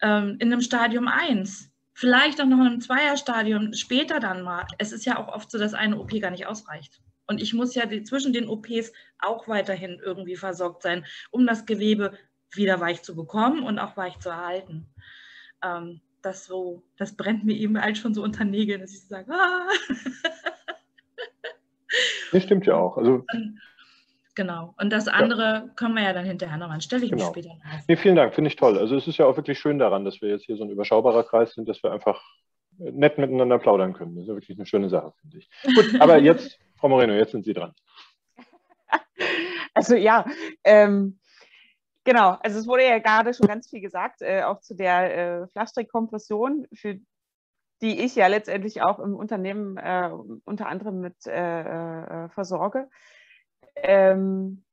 ähm, 0.00 0.36
in 0.38 0.52
einem 0.52 0.60
Stadium 0.60 1.08
1, 1.08 1.70
vielleicht 1.94 2.40
auch 2.40 2.46
noch 2.46 2.58
in 2.58 2.66
einem 2.66 2.80
Zweierstadium, 2.80 3.72
später 3.74 4.20
dann 4.20 4.42
mal. 4.42 4.66
Es 4.78 4.92
ist 4.92 5.06
ja 5.06 5.18
auch 5.18 5.28
oft 5.28 5.50
so, 5.50 5.58
dass 5.58 5.74
eine 5.74 5.98
OP 5.98 6.10
gar 6.20 6.30
nicht 6.30 6.46
ausreicht. 6.46 7.00
Und 7.32 7.40
ich 7.40 7.54
muss 7.54 7.74
ja 7.74 7.86
die, 7.86 8.02
zwischen 8.02 8.34
den 8.34 8.46
OPs 8.46 8.92
auch 9.18 9.48
weiterhin 9.48 9.98
irgendwie 10.04 10.36
versorgt 10.36 10.82
sein, 10.82 11.06
um 11.30 11.46
das 11.46 11.64
Gewebe 11.64 12.12
wieder 12.52 12.78
weich 12.78 13.00
zu 13.02 13.16
bekommen 13.16 13.62
und 13.62 13.78
auch 13.78 13.96
weich 13.96 14.18
zu 14.18 14.28
erhalten. 14.28 14.86
Ähm, 15.64 16.02
das 16.20 16.44
so, 16.44 16.82
das 16.98 17.16
brennt 17.16 17.42
mir 17.42 17.56
eben 17.56 17.80
halt 17.80 17.96
schon 17.96 18.12
so 18.12 18.22
unter 18.22 18.44
Nägeln, 18.44 18.82
dass 18.82 18.92
ich 18.92 19.08
sage, 19.08 19.32
ah. 19.32 19.66
Das 22.32 22.42
stimmt 22.42 22.66
ja 22.66 22.74
auch. 22.76 22.98
Also, 22.98 23.24
genau. 24.34 24.74
Und 24.78 24.92
das 24.92 25.08
andere 25.08 25.42
ja. 25.42 25.68
können 25.74 25.94
wir 25.94 26.02
ja 26.02 26.12
dann 26.12 26.26
hinterher 26.26 26.58
noch 26.58 26.68
an. 26.68 26.82
Stelle 26.82 27.06
ich 27.06 27.12
genau. 27.12 27.24
mich 27.24 27.30
später 27.30 27.48
noch. 27.48 27.64
Nee, 27.88 27.96
vielen 27.96 28.16
Dank, 28.16 28.34
finde 28.34 28.48
ich 28.48 28.56
toll. 28.56 28.76
Also 28.76 28.94
es 28.94 29.08
ist 29.08 29.16
ja 29.16 29.24
auch 29.24 29.36
wirklich 29.36 29.58
schön 29.58 29.78
daran, 29.78 30.04
dass 30.04 30.20
wir 30.20 30.28
jetzt 30.28 30.44
hier 30.44 30.56
so 30.56 30.64
ein 30.64 30.70
überschaubarer 30.70 31.24
Kreis 31.24 31.54
sind, 31.54 31.66
dass 31.66 31.82
wir 31.82 31.92
einfach 31.92 32.22
nett 32.78 33.16
miteinander 33.16 33.58
plaudern 33.58 33.94
können. 33.94 34.16
Das 34.16 34.24
ist 34.24 34.28
ja 34.28 34.34
wirklich 34.34 34.58
eine 34.58 34.66
schöne 34.66 34.90
Sache, 34.90 35.14
finde 35.20 35.38
ich. 35.38 35.48
Gut, 35.74 35.98
aber 36.00 36.18
jetzt, 36.22 36.58
Frau 36.82 36.88
Moreno, 36.88 37.14
jetzt 37.14 37.30
sind 37.30 37.44
Sie 37.44 37.54
dran. 37.54 37.72
Also 39.74 39.94
ja, 39.94 40.26
ähm, 40.64 41.20
genau. 42.02 42.36
Also 42.42 42.58
es 42.58 42.66
wurde 42.66 42.84
ja 42.84 42.98
gerade 42.98 43.32
schon 43.32 43.46
ganz 43.46 43.70
viel 43.70 43.80
gesagt, 43.80 44.20
äh, 44.20 44.42
auch 44.42 44.60
zu 44.60 44.74
der 44.74 45.16
äh, 45.16 45.46
Flachstrickkompression, 45.46 46.66
für 46.74 46.98
die 47.80 48.00
ich 48.00 48.16
ja 48.16 48.26
letztendlich 48.26 48.82
auch 48.82 48.98
im 48.98 49.14
Unternehmen 49.14 49.76
äh, 49.76 50.10
unter 50.44 50.66
anderem 50.66 51.00
mit 51.00 51.24
äh, 51.26 52.24
äh, 52.24 52.28
versorge. 52.30 52.90
Ähm, 53.76 54.64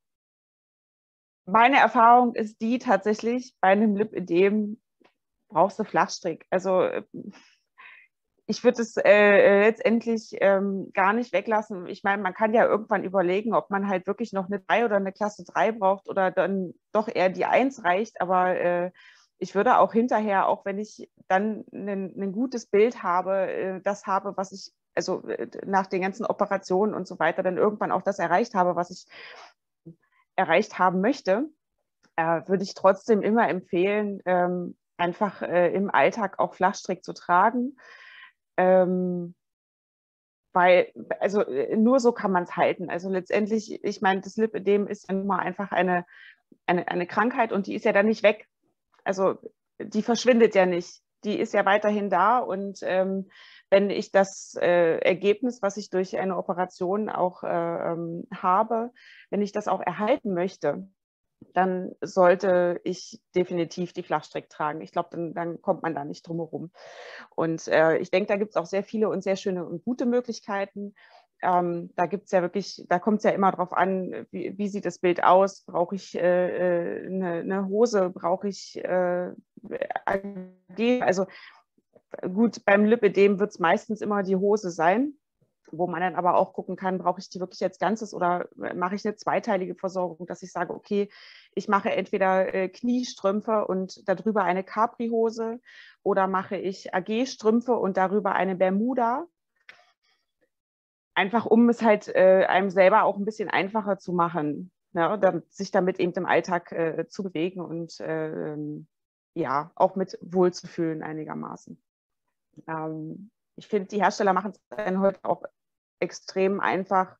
meine 1.46 1.78
Erfahrung 1.78 2.34
ist 2.34 2.60
die 2.60 2.80
tatsächlich, 2.80 3.54
bei 3.60 3.68
einem 3.68 3.96
Lipödem 3.96 4.80
brauchst 5.48 5.78
du 5.78 5.84
Flachstrick. 5.84 6.44
Also 6.50 6.90
ich 8.50 8.64
würde 8.64 8.82
es 8.82 8.96
äh, 8.96 9.60
letztendlich 9.60 10.36
ähm, 10.40 10.90
gar 10.92 11.12
nicht 11.12 11.32
weglassen. 11.32 11.86
Ich 11.86 12.02
meine, 12.02 12.20
man 12.20 12.34
kann 12.34 12.52
ja 12.52 12.66
irgendwann 12.66 13.04
überlegen, 13.04 13.54
ob 13.54 13.70
man 13.70 13.88
halt 13.88 14.08
wirklich 14.08 14.32
noch 14.32 14.46
eine 14.46 14.58
3 14.58 14.84
oder 14.84 14.96
eine 14.96 15.12
Klasse 15.12 15.44
3 15.44 15.70
braucht 15.70 16.08
oder 16.08 16.32
dann 16.32 16.74
doch 16.90 17.06
eher 17.06 17.28
die 17.28 17.44
1 17.44 17.84
reicht. 17.84 18.20
Aber 18.20 18.56
äh, 18.56 18.90
ich 19.38 19.54
würde 19.54 19.78
auch 19.78 19.92
hinterher, 19.92 20.48
auch 20.48 20.64
wenn 20.64 20.80
ich 20.80 21.08
dann 21.28 21.64
ein 21.72 22.32
gutes 22.32 22.66
Bild 22.66 23.04
habe, 23.04 23.52
äh, 23.52 23.80
das 23.82 24.06
habe, 24.06 24.36
was 24.36 24.50
ich, 24.50 24.72
also 24.96 25.22
äh, 25.28 25.46
nach 25.64 25.86
den 25.86 26.02
ganzen 26.02 26.26
Operationen 26.26 26.92
und 26.92 27.06
so 27.06 27.20
weiter, 27.20 27.44
dann 27.44 27.56
irgendwann 27.56 27.92
auch 27.92 28.02
das 28.02 28.18
erreicht 28.18 28.54
habe, 28.54 28.74
was 28.74 28.90
ich 28.90 29.06
erreicht 30.34 30.76
haben 30.80 31.00
möchte, 31.00 31.48
äh, 32.16 32.42
würde 32.46 32.64
ich 32.64 32.74
trotzdem 32.74 33.22
immer 33.22 33.48
empfehlen, 33.48 34.20
ähm, 34.24 34.76
einfach 34.96 35.40
im 35.40 35.88
Alltag 35.88 36.38
auch 36.38 36.52
Flachstrick 36.52 37.02
zu 37.02 37.14
tragen. 37.14 37.78
Ähm, 38.56 39.34
weil, 40.52 40.92
also 41.20 41.44
nur 41.76 42.00
so 42.00 42.12
kann 42.12 42.32
man 42.32 42.42
es 42.42 42.56
halten. 42.56 42.90
Also 42.90 43.08
letztendlich, 43.08 43.84
ich 43.84 44.00
meine, 44.00 44.20
das 44.20 44.36
Lipödem 44.36 44.86
ist 44.88 45.08
ja 45.08 45.14
nun 45.14 45.26
mal 45.26 45.38
einfach 45.38 45.70
eine, 45.70 46.04
eine, 46.66 46.88
eine 46.88 47.06
Krankheit 47.06 47.52
und 47.52 47.66
die 47.66 47.74
ist 47.74 47.84
ja 47.84 47.92
dann 47.92 48.06
nicht 48.06 48.22
weg 48.22 48.48
also 49.04 49.38
die 49.78 50.02
verschwindet 50.02 50.54
ja 50.54 50.66
nicht. 50.66 51.02
Die 51.24 51.38
ist 51.38 51.52
ja 51.52 51.66
weiterhin 51.66 52.08
da 52.08 52.38
und 52.38 52.78
ähm, 52.82 53.28
wenn 53.68 53.90
ich 53.90 54.10
das 54.10 54.56
äh, 54.60 54.98
Ergebnis, 54.98 55.62
was 55.62 55.76
ich 55.76 55.90
durch 55.90 56.18
eine 56.18 56.36
Operation 56.36 57.08
auch 57.08 57.42
äh, 57.44 57.48
ähm, 57.92 58.26
habe, 58.34 58.90
wenn 59.28 59.42
ich 59.42 59.52
das 59.52 59.68
auch 59.68 59.80
erhalten 59.80 60.32
möchte, 60.32 60.88
dann 61.54 61.94
sollte 62.00 62.80
ich 62.84 63.20
definitiv 63.34 63.92
die 63.92 64.02
Flachstrick 64.02 64.48
tragen. 64.48 64.80
Ich 64.80 64.92
glaube, 64.92 65.08
dann, 65.12 65.34
dann, 65.34 65.62
kommt 65.62 65.82
man 65.82 65.94
da 65.94 66.04
nicht 66.04 66.26
drum 66.26 66.38
herum. 66.38 66.70
Und 67.34 67.66
äh, 67.68 67.98
ich 67.98 68.10
denke, 68.10 68.28
da 68.28 68.36
gibt 68.36 68.50
es 68.50 68.56
auch 68.56 68.66
sehr 68.66 68.84
viele 68.84 69.08
und 69.08 69.22
sehr 69.22 69.36
schöne 69.36 69.64
und 69.64 69.84
gute 69.84 70.06
Möglichkeiten. 70.06 70.94
Ähm, 71.42 71.90
da 71.96 72.06
gibt 72.06 72.26
es 72.26 72.32
ja 72.32 72.42
wirklich, 72.42 72.84
da 72.88 72.98
kommt 72.98 73.18
es 73.18 73.24
ja 73.24 73.30
immer 73.30 73.50
darauf 73.50 73.72
an, 73.72 74.26
wie, 74.30 74.56
wie, 74.58 74.68
sieht 74.68 74.84
das 74.84 74.98
Bild 74.98 75.24
aus? 75.24 75.64
Brauche 75.64 75.94
ich 75.94 76.14
äh, 76.14 76.20
eine, 76.20 77.38
äh, 77.38 77.40
eine, 77.40 77.66
Hose? 77.66 78.10
Brauche 78.10 78.48
ich 78.48 78.76
äh, 78.84 79.32
also 81.00 81.26
gut, 82.34 82.64
beim 82.64 82.84
Lipödem 82.84 83.38
wird 83.38 83.50
es 83.50 83.58
meistens 83.58 84.00
immer 84.00 84.22
die 84.22 84.36
Hose 84.36 84.70
sein, 84.70 85.14
wo 85.72 85.86
man 85.86 86.00
dann 86.00 86.14
aber 86.14 86.36
auch 86.36 86.52
gucken 86.52 86.76
kann, 86.76 86.98
brauche 86.98 87.20
ich 87.20 87.28
die 87.28 87.40
wirklich 87.40 87.60
jetzt 87.60 87.80
ganzes 87.80 88.14
oder 88.14 88.48
mache 88.54 88.94
ich 88.94 89.04
eine 89.04 89.16
zweiteilige 89.16 89.74
Versorgung, 89.74 90.26
dass 90.26 90.42
ich 90.42 90.52
sage, 90.52 90.74
okay, 90.74 91.08
ich 91.54 91.68
mache 91.68 91.90
entweder 91.90 92.54
äh, 92.54 92.68
Kniestrümpfe 92.68 93.66
und 93.66 94.08
darüber 94.08 94.44
eine 94.44 94.64
Capri-Hose 94.64 95.60
oder 96.02 96.26
mache 96.26 96.56
ich 96.56 96.94
AG-Strümpfe 96.94 97.74
und 97.74 97.96
darüber 97.96 98.32
eine 98.32 98.56
Bermuda 98.56 99.26
einfach 101.20 101.44
um 101.44 101.68
es 101.68 101.82
halt 101.82 102.08
äh, 102.08 102.46
einem 102.48 102.70
selber 102.70 103.04
auch 103.04 103.16
ein 103.18 103.24
bisschen 103.24 103.50
einfacher 103.50 103.98
zu 103.98 104.12
machen, 104.12 104.70
ja, 104.94 105.10
ne, 105.10 105.18
damit, 105.18 105.52
sich 105.52 105.70
damit 105.70 106.00
eben 106.00 106.12
im 106.14 106.26
Alltag 106.26 106.72
äh, 106.72 107.06
zu 107.08 107.22
bewegen 107.22 107.60
und 107.60 108.00
äh, 108.00 108.56
ja, 109.34 109.70
auch 109.74 109.96
mit 109.96 110.18
wohlzufühlen 110.22 111.02
einigermaßen. 111.02 111.80
Ähm, 112.66 113.30
ich 113.56 113.68
finde, 113.68 113.88
die 113.88 114.02
Hersteller 114.02 114.32
machen 114.32 114.52
es 114.52 114.60
dann 114.70 115.00
heute 115.00 115.20
auch 115.22 115.44
extrem 116.00 116.60
einfach 116.60 117.16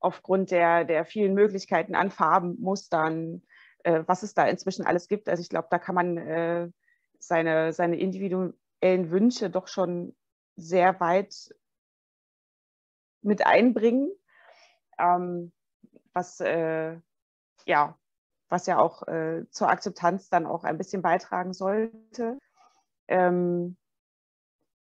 aufgrund 0.00 0.50
der, 0.50 0.84
der 0.84 1.04
vielen 1.04 1.34
Möglichkeiten 1.34 1.94
an 1.94 2.10
Farben, 2.10 2.60
Mustern, 2.60 3.42
äh, 3.84 4.02
was 4.06 4.22
es 4.22 4.34
da 4.34 4.46
inzwischen 4.46 4.86
alles 4.86 5.08
gibt. 5.08 5.28
Also 5.28 5.40
ich 5.40 5.48
glaube, 5.48 5.68
da 5.70 5.78
kann 5.78 5.94
man 5.94 6.16
äh, 6.16 6.68
seine, 7.18 7.72
seine 7.72 7.98
individuellen 7.98 9.10
Wünsche 9.10 9.50
doch 9.50 9.68
schon 9.68 10.14
sehr 10.56 11.00
weit 11.00 11.54
mit 13.22 13.46
einbringen, 13.46 14.10
ähm, 14.98 15.52
was, 16.12 16.40
äh, 16.40 16.98
ja, 17.66 17.98
was 18.48 18.66
ja 18.66 18.78
auch 18.78 19.06
äh, 19.08 19.44
zur 19.50 19.68
Akzeptanz 19.68 20.28
dann 20.28 20.46
auch 20.46 20.64
ein 20.64 20.78
bisschen 20.78 21.02
beitragen 21.02 21.52
sollte. 21.52 22.38
Ähm, 23.08 23.76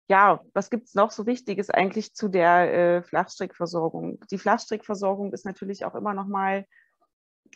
ja, 0.09 0.41
was 0.53 0.69
gibt 0.69 0.87
es 0.87 0.95
noch 0.95 1.11
so 1.11 1.27
Wichtiges 1.27 1.69
eigentlich 1.69 2.15
zu 2.15 2.29
der 2.29 2.73
äh, 2.73 3.03
Flachstrickversorgung? 3.03 4.19
Die 4.31 4.39
Flachstrickversorgung 4.39 5.31
ist 5.33 5.45
natürlich 5.45 5.85
auch 5.85 5.93
immer 5.93 6.13
noch 6.13 6.27
mal 6.27 6.65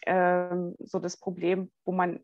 ähm, 0.06 0.76
so 0.80 1.00
das 1.00 1.18
Problem, 1.18 1.72
wo 1.84 1.92
man 1.92 2.20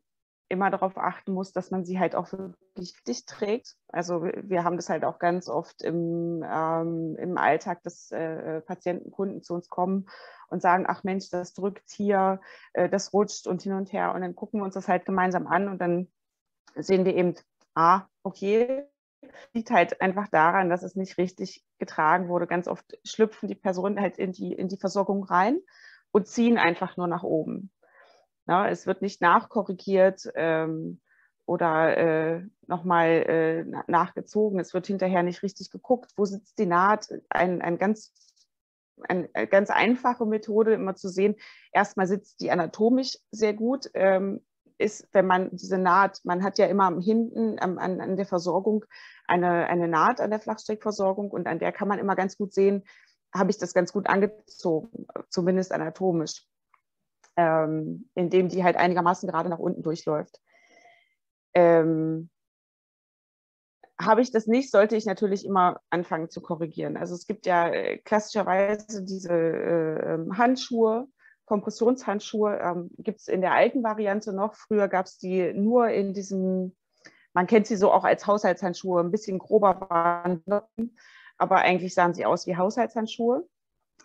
immer 0.50 0.70
darauf 0.70 0.98
achten 0.98 1.32
muss, 1.34 1.52
dass 1.52 1.72
man 1.72 1.84
sie 1.86 2.00
halt 2.00 2.16
auch 2.16 2.32
wirklich 2.32 2.96
dicht 3.08 3.28
trägt. 3.28 3.76
Also 3.88 4.24
wir 4.24 4.64
haben 4.64 4.78
das 4.78 4.90
halt 4.90 5.04
auch 5.04 5.20
ganz 5.20 5.48
oft 5.48 5.82
im, 5.84 6.44
ähm, 6.48 7.16
im 7.18 7.38
Alltag, 7.38 7.82
dass 7.84 8.12
äh, 8.12 8.62
Patienten, 8.62 9.12
Kunden 9.12 9.42
zu 9.42 9.54
uns 9.54 9.70
kommen 9.70 10.08
und 10.50 10.62
sagen, 10.62 10.86
ach 10.88 11.04
Mensch, 11.04 11.30
das 11.30 11.54
drückt 11.54 11.90
hier, 11.92 12.40
äh, 12.74 12.90
das 12.90 13.14
rutscht 13.14 13.48
und 13.48 13.62
hin 13.62 13.74
und 13.74 13.94
her. 13.94 14.14
Und 14.14 14.22
dann 14.22 14.36
gucken 14.36 14.60
wir 14.60 14.64
uns 14.64 14.74
das 14.74 14.88
halt 14.88 15.06
gemeinsam 15.06 15.48
an 15.48 15.68
und 15.68 15.80
dann 15.80 16.08
sehen 16.76 17.06
wir 17.06 17.16
eben, 17.16 17.36
ah, 17.76 18.04
okay, 18.24 18.88
liegt 19.54 19.72
halt 19.72 20.02
einfach 20.02 20.28
daran, 20.28 20.70
dass 20.70 20.84
es 20.84 20.96
nicht 20.96 21.18
richtig 21.18 21.64
getragen 21.78 22.28
wurde. 22.28 22.48
Ganz 22.48 22.68
oft 22.68 22.98
schlüpfen 23.04 23.48
die 23.48 23.56
Personen 23.56 24.00
halt 24.00 24.18
in 24.18 24.32
die, 24.32 24.54
in 24.54 24.68
die 24.68 24.78
Versorgung 24.78 25.24
rein 25.24 25.60
und 26.12 26.28
ziehen 26.28 26.58
einfach 26.58 26.98
nur 26.98 27.08
nach 27.08 27.24
oben. 27.24 27.72
Na, 28.46 28.68
es 28.70 28.88
wird 28.88 29.02
nicht 29.02 29.22
nachkorrigiert 29.22 30.28
ähm, 30.36 31.02
oder 31.46 31.98
äh, 31.98 32.42
nochmal 32.68 33.08
äh, 33.08 33.64
nachgezogen. 33.88 34.60
Es 34.60 34.74
wird 34.74 34.88
hinterher 34.88 35.24
nicht 35.24 35.44
richtig 35.44 35.70
geguckt, 35.70 36.12
wo 36.16 36.26
sitzt 36.26 36.58
die 36.60 36.66
Naht. 36.66 37.10
Ein, 37.30 37.62
ein 37.62 37.78
ganz, 37.78 38.14
eine 39.08 39.30
äh, 39.34 39.48
ganz 39.48 39.70
einfache 39.70 40.26
Methode, 40.26 40.74
immer 40.74 40.96
zu 40.96 41.10
sehen, 41.10 41.36
erstmal 41.72 42.08
sitzt 42.08 42.42
die 42.42 42.52
anatomisch 42.52 43.18
sehr 43.32 43.54
gut. 43.54 43.90
Ähm, 43.94 44.44
ist, 44.80 45.08
wenn 45.12 45.28
man 45.28 45.50
diese 45.52 45.78
Naht, 45.78 46.22
man 46.24 46.44
hat 46.44 46.58
ja 46.58 46.66
immer 46.66 47.00
hinten 47.00 47.60
an, 47.60 47.78
an 47.78 48.16
der 48.16 48.26
Versorgung 48.26 48.86
eine, 49.28 49.68
eine 49.68 49.88
Naht 49.88 50.22
an 50.22 50.32
der 50.32 50.40
Flachstrickversorgung 50.40 51.30
und 51.30 51.48
an 51.48 51.60
der 51.60 51.72
kann 51.72 51.88
man 51.88 52.00
immer 52.00 52.16
ganz 52.16 52.38
gut 52.38 52.54
sehen, 52.54 52.84
habe 53.34 53.52
ich 53.52 53.58
das 53.58 53.74
ganz 53.74 53.94
gut 53.94 54.08
angezogen, 54.08 55.06
zumindest 55.30 55.72
anatomisch, 55.72 56.48
ähm, 57.36 58.10
indem 58.16 58.50
die 58.50 58.64
halt 58.64 58.78
einigermaßen 58.78 59.30
gerade 59.30 59.50
nach 59.50 59.60
unten 59.60 59.84
durchläuft. 59.84 60.40
Ähm, 61.54 62.30
habe 64.02 64.22
ich 64.22 64.32
das 64.32 64.48
nicht, 64.48 64.72
sollte 64.72 64.96
ich 64.96 65.06
natürlich 65.06 65.46
immer 65.46 65.82
anfangen 65.90 66.30
zu 66.30 66.42
korrigieren. 66.42 66.96
Also 66.96 67.16
es 67.16 67.28
gibt 67.28 67.46
ja 67.46 67.68
äh, 67.68 67.98
klassischerweise 67.98 69.04
diese 69.04 69.34
äh, 69.34 70.14
ähm, 70.14 70.38
Handschuhe, 70.38 71.08
Kompressionshandschuhe, 71.50 72.60
ähm, 72.60 72.92
gibt 73.00 73.20
es 73.20 73.28
in 73.28 73.42
der 73.42 73.54
alten 73.54 73.84
Variante 73.84 74.32
noch. 74.34 74.54
Früher 74.54 74.88
gab 74.88 75.08
es 75.08 75.18
die 75.18 75.52
nur 75.54 75.90
in 75.90 76.14
diesem, 76.14 76.76
man 77.34 77.48
kennt 77.48 77.66
sie 77.68 77.76
so 77.76 77.92
auch 77.92 78.04
als 78.04 78.28
Haushaltshandschuhe, 78.28 79.02
ein 79.02 79.12
bisschen 79.12 79.40
grober 79.40 79.82
waren, 79.90 80.44
aber 81.38 81.58
eigentlich 81.58 81.96
sahen 81.96 82.14
sie 82.14 82.26
aus 82.26 82.46
wie 82.46 82.56
Haushaltshandschuhe. 82.56 83.48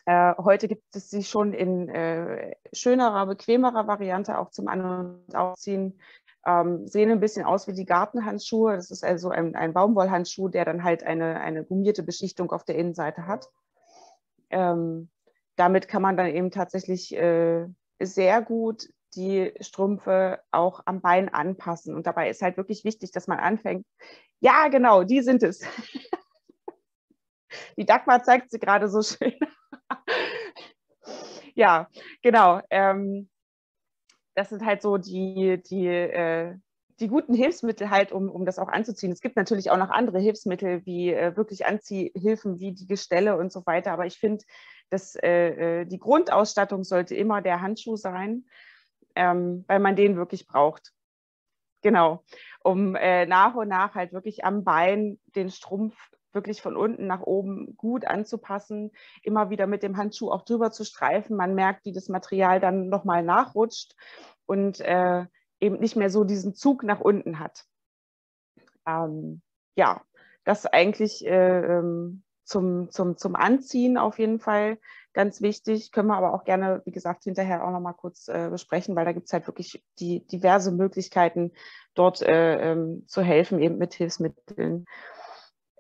Äh, 0.07 0.34
heute 0.38 0.68
gibt 0.68 0.84
es 0.97 1.11
sie 1.11 1.22
schon 1.22 1.53
in 1.53 1.88
äh, 1.90 2.57
schönerer, 2.72 3.26
bequemerer 3.26 3.86
Variante 3.86 4.38
auch 4.38 4.51
zum 4.51 4.68
An- 4.68 5.20
und 5.26 5.36
Ausziehen 5.36 5.99
ähm, 6.47 6.86
sehen 6.86 7.11
ein 7.11 7.20
bisschen 7.20 7.45
aus 7.45 7.68
wie 7.68 7.72
die 7.72 7.84
Gartenhandschuhe. 7.86 8.76
Das 8.76 8.90
ist 8.90 9.05
also 9.05 9.30
ein, 9.30 9.55
ein 9.55 9.72
Baumwollhandschuh, 9.72 10.49
der 10.49 10.64
dann 10.64 10.84
halt 10.84 11.03
eine, 11.03 11.40
eine 11.40 11.64
gummierte 11.64 12.03
Beschichtung 12.03 12.53
auf 12.53 12.64
der 12.64 12.76
Innenseite 12.76 13.26
hat. 13.26 13.49
Ähm, 14.51 15.11
damit 15.57 15.88
kann 15.88 16.02
man 16.02 16.16
dann 16.16 16.28
eben 16.28 16.50
tatsächlich 16.50 17.14
äh, 17.14 17.66
sehr 18.00 18.42
gut 18.42 18.88
die 19.14 19.52
Strümpfe 19.61 20.40
auch 20.50 20.80
am 20.86 21.00
Bein 21.00 21.28
anpassen. 21.28 21.94
Und 21.94 22.07
dabei 22.07 22.30
ist 22.30 22.42
halt 22.42 22.57
wirklich 22.57 22.84
wichtig, 22.84 23.12
dass 23.12 23.28
man 23.28 23.38
anfängt. 23.38 23.86
Ja, 24.40 24.68
genau, 24.68 25.05
die 25.05 25.22
sind 25.22 25.42
es. 25.42 25.61
die 27.76 27.84
Dagmar 27.84 28.22
zeigt 28.22 28.50
sie 28.50 28.59
gerade 28.59 28.88
so 28.88 29.02
schön. 29.02 29.34
ja, 31.55 31.88
genau. 32.22 32.61
Ähm, 32.70 33.28
das 34.34 34.48
sind 34.48 34.64
halt 34.64 34.82
so 34.82 34.98
die, 34.98 35.62
die, 35.62 35.86
äh, 35.86 36.57
die 37.01 37.09
guten 37.09 37.34
Hilfsmittel 37.34 37.90
halt, 37.90 38.12
um, 38.12 38.28
um 38.30 38.45
das 38.47 38.59
auch 38.59 38.68
anzuziehen. 38.68 39.12
Es 39.12 39.20
gibt 39.20 39.36
natürlich 39.36 39.70
auch 39.70 39.76
noch 39.76 39.90
andere 39.90 40.20
Hilfsmittel, 40.20 40.84
wie 40.86 41.12
äh, 41.12 41.36
wirklich 41.36 41.66
Anziehhilfen, 41.66 42.61
wie 42.61 42.72
die 42.72 42.86
Gestelle 42.86 43.36
und 43.36 43.53
so 43.53 43.66
weiter. 43.66 43.92
Aber 43.92 44.07
ich 44.07 44.18
finde, 44.18 44.45
dass 44.90 45.16
äh, 45.16 45.80
äh, 45.80 45.84
die 45.86 45.99
Grundausstattung 45.99 46.84
sollte 46.84 47.14
immer 47.14 47.42
der 47.42 47.61
Handschuh 47.61 47.97
sein, 47.97 48.45
ähm, 49.16 49.64
weil 49.66 49.80
man 49.80 49.97
den 49.97 50.16
wirklich 50.16 50.47
braucht. 50.47 50.92
Genau, 51.82 52.24
um 52.62 52.95
äh, 52.95 53.26
nach 53.26 53.55
und 53.55 53.68
nach 53.68 53.95
halt 53.95 54.12
wirklich 54.12 54.45
am 54.45 54.64
Bein 54.64 55.18
den 55.34 55.51
Strumpf 55.51 55.95
wirklich 56.32 56.62
von 56.62 56.76
unten 56.76 57.07
nach 57.07 57.20
oben 57.20 57.76
gut 57.76 58.07
anzupassen, 58.07 58.90
immer 59.22 59.51
wieder 59.51 59.66
mit 59.66 59.82
dem 59.82 59.97
Handschuh 59.97 60.30
auch 60.30 60.42
drüber 60.42 60.72
zu 60.72 60.84
streifen. 60.84 61.36
Man 61.36 61.55
merkt, 61.55 61.84
wie 61.84 61.92
das 61.92 62.09
Material 62.09 62.61
dann 62.61 62.88
nochmal 62.88 63.22
nachrutscht 63.22 63.95
und 64.47 64.80
äh, 64.80 65.26
eben 65.64 65.80
nicht 65.80 65.96
mehr 65.96 66.10
so 66.10 66.24
diesen 66.24 66.54
Zug 66.54 66.82
nach 66.82 67.00
unten 67.00 67.38
hat. 67.38 67.64
Ähm, 68.86 69.42
ja, 69.76 70.02
das 70.44 70.66
eigentlich 70.66 71.24
äh, 71.26 71.78
ähm, 71.78 72.22
zum, 72.44 72.90
zum, 72.90 73.16
zum 73.16 73.34
Anziehen 73.34 73.96
auf 73.96 74.18
jeden 74.18 74.38
Fall 74.38 74.78
ganz 75.14 75.40
wichtig. 75.40 75.90
Können 75.90 76.08
wir 76.08 76.16
aber 76.16 76.34
auch 76.34 76.44
gerne, 76.44 76.82
wie 76.84 76.90
gesagt, 76.90 77.24
hinterher 77.24 77.64
auch 77.64 77.70
nochmal 77.70 77.94
kurz 77.94 78.28
äh, 78.28 78.48
besprechen, 78.50 78.94
weil 78.94 79.06
da 79.06 79.12
gibt 79.12 79.26
es 79.26 79.32
halt 79.32 79.46
wirklich 79.46 79.82
die 79.98 80.26
diverse 80.26 80.70
Möglichkeiten, 80.70 81.52
dort 81.94 82.20
äh, 82.20 82.72
ähm, 82.72 83.04
zu 83.06 83.22
helfen, 83.22 83.60
eben 83.60 83.78
mit 83.78 83.94
Hilfsmitteln. 83.94 84.84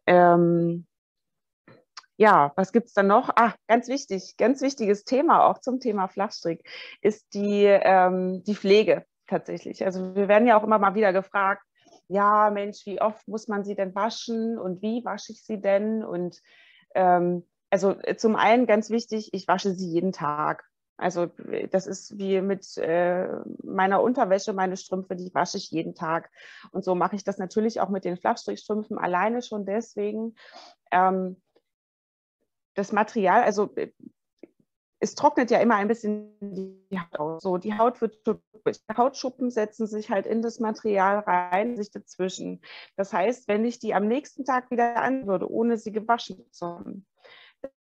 Ähm, 0.06 0.86
ja, 2.16 2.52
was 2.56 2.72
gibt 2.72 2.86
es 2.86 2.94
dann 2.94 3.08
noch? 3.08 3.30
Ah, 3.34 3.54
ganz 3.66 3.88
wichtig, 3.88 4.36
ganz 4.38 4.62
wichtiges 4.62 5.04
Thema 5.04 5.44
auch 5.46 5.58
zum 5.58 5.80
Thema 5.80 6.06
Flachstrick 6.06 6.64
ist 7.02 7.34
die, 7.34 7.64
ähm, 7.64 8.44
die 8.44 8.54
Pflege 8.54 9.04
tatsächlich. 9.26 9.84
Also 9.84 10.14
wir 10.14 10.28
werden 10.28 10.46
ja 10.46 10.58
auch 10.58 10.64
immer 10.64 10.78
mal 10.78 10.94
wieder 10.94 11.12
gefragt, 11.12 11.62
ja 12.08 12.50
Mensch, 12.50 12.84
wie 12.86 13.00
oft 13.00 13.26
muss 13.28 13.48
man 13.48 13.64
sie 13.64 13.74
denn 13.74 13.94
waschen 13.94 14.58
und 14.58 14.82
wie 14.82 15.04
wasche 15.04 15.32
ich 15.32 15.42
sie 15.42 15.60
denn? 15.60 16.04
Und 16.04 16.40
ähm, 16.94 17.46
also 17.70 17.92
äh, 18.02 18.16
zum 18.16 18.36
einen 18.36 18.66
ganz 18.66 18.90
wichtig, 18.90 19.30
ich 19.32 19.48
wasche 19.48 19.74
sie 19.74 19.88
jeden 19.88 20.12
Tag. 20.12 20.64
Also 20.96 21.26
das 21.72 21.88
ist 21.88 22.18
wie 22.18 22.40
mit 22.40 22.76
äh, 22.76 23.28
meiner 23.64 24.00
Unterwäsche, 24.00 24.52
meine 24.52 24.76
Strümpfe, 24.76 25.16
die 25.16 25.34
wasche 25.34 25.56
ich 25.56 25.70
jeden 25.72 25.94
Tag. 25.96 26.30
Und 26.70 26.84
so 26.84 26.94
mache 26.94 27.16
ich 27.16 27.24
das 27.24 27.38
natürlich 27.38 27.80
auch 27.80 27.88
mit 27.88 28.04
den 28.04 28.16
Flachstrickstrümpfen 28.16 28.96
alleine 28.96 29.42
schon 29.42 29.66
deswegen. 29.66 30.36
Ähm, 30.92 31.40
das 32.74 32.92
Material, 32.92 33.42
also 33.42 33.74
äh, 33.74 33.90
es 35.04 35.14
trocknet 35.14 35.50
ja 35.50 35.58
immer 35.58 35.76
ein 35.76 35.88
bisschen 35.88 36.34
die 36.40 36.98
Haut 36.98 37.20
aus. 37.20 37.42
So, 37.42 37.58
die 37.58 37.76
Haut 37.76 38.00
wird 38.00 38.18
Hautschuppen 38.96 39.50
setzen 39.50 39.86
sich 39.86 40.10
halt 40.10 40.26
in 40.26 40.40
das 40.40 40.58
Material 40.60 41.18
rein, 41.18 41.76
sich 41.76 41.90
dazwischen. 41.90 42.62
Das 42.96 43.12
heißt, 43.12 43.46
wenn 43.46 43.66
ich 43.66 43.78
die 43.78 43.92
am 43.92 44.08
nächsten 44.08 44.46
Tag 44.46 44.70
wieder 44.70 44.96
an 44.96 45.26
würde, 45.26 45.50
ohne 45.50 45.76
sie 45.76 45.92
gewaschen 45.92 46.50
zu 46.50 46.66
haben, 46.66 47.06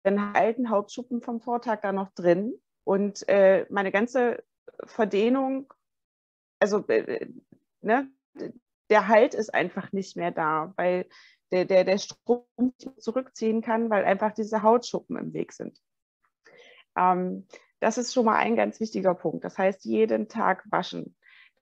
dann 0.04 0.34
halten 0.34 0.70
Hautschuppen 0.70 1.22
vom 1.22 1.40
Vortag 1.40 1.80
da 1.82 1.94
noch 1.94 2.12
drin 2.12 2.54
und 2.84 3.28
äh, 3.30 3.66
meine 3.70 3.94
ganze 3.94 4.44
Verdehnung, 4.84 5.74
also 6.60 6.86
äh, 6.88 7.30
ne, 7.82 8.12
der 8.90 9.08
Halt 9.08 9.34
ist 9.34 9.54
einfach 9.54 9.94
nicht 9.94 10.18
mehr 10.18 10.32
da, 10.32 10.74
weil 10.76 11.08
der, 11.54 11.64
der, 11.64 11.86
der 11.86 11.98
Strom 11.98 12.44
zurückziehen 12.98 13.62
kann, 13.62 13.90
weil 13.90 14.04
einfach 14.04 14.34
diese 14.34 14.64
Hautschuppen 14.64 15.16
im 15.16 15.34
Weg 15.34 15.54
sind. 15.54 15.80
Ähm, 16.98 17.48
das 17.80 17.98
ist 17.98 18.14
schon 18.14 18.26
mal 18.26 18.38
ein 18.38 18.56
ganz 18.56 18.80
wichtiger 18.80 19.14
Punkt. 19.14 19.44
Das 19.44 19.58
heißt, 19.58 19.86
jeden 19.86 20.28
Tag 20.28 20.64
waschen. 20.70 21.16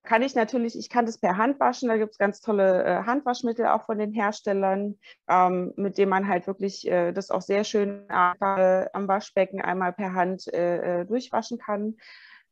Kann 0.04 0.22
ich 0.22 0.36
natürlich, 0.36 0.78
ich 0.78 0.90
kann 0.90 1.06
das 1.06 1.18
per 1.18 1.38
Hand 1.38 1.62
waschen, 1.62 1.88
da 1.88 1.96
gibt 1.96 2.12
es 2.12 2.18
ganz 2.18 2.42
tolle 2.42 2.84
äh, 2.84 3.04
Handwaschmittel 3.06 3.68
auch 3.68 3.86
von 3.86 3.98
den 3.98 4.12
Herstellern, 4.12 5.00
ähm, 5.30 5.74
mit 5.78 5.98
denen 5.98 6.10
man 6.10 6.28
halt 6.28 6.46
wirklich 6.46 6.86
äh, 6.88 7.14
das 7.14 7.32
auch 7.32 7.42
sehr 7.42 7.64
schön 7.64 8.06
äh, 8.10 8.86
am 8.92 9.08
Waschbecken 9.08 9.62
einmal 9.62 9.94
per 9.94 10.14
Hand 10.14 10.54
äh, 10.54 11.02
äh, 11.02 11.06
durchwaschen 11.06 11.58
kann. 11.58 11.96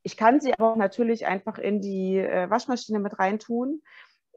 Ich 0.01 0.17
kann 0.17 0.39
sie 0.39 0.53
aber 0.53 0.71
auch 0.71 0.77
natürlich 0.77 1.27
einfach 1.27 1.57
in 1.57 1.81
die 1.81 2.17
äh, 2.17 2.49
Waschmaschine 2.49 2.99
mit 2.99 3.19
reintun. 3.19 3.81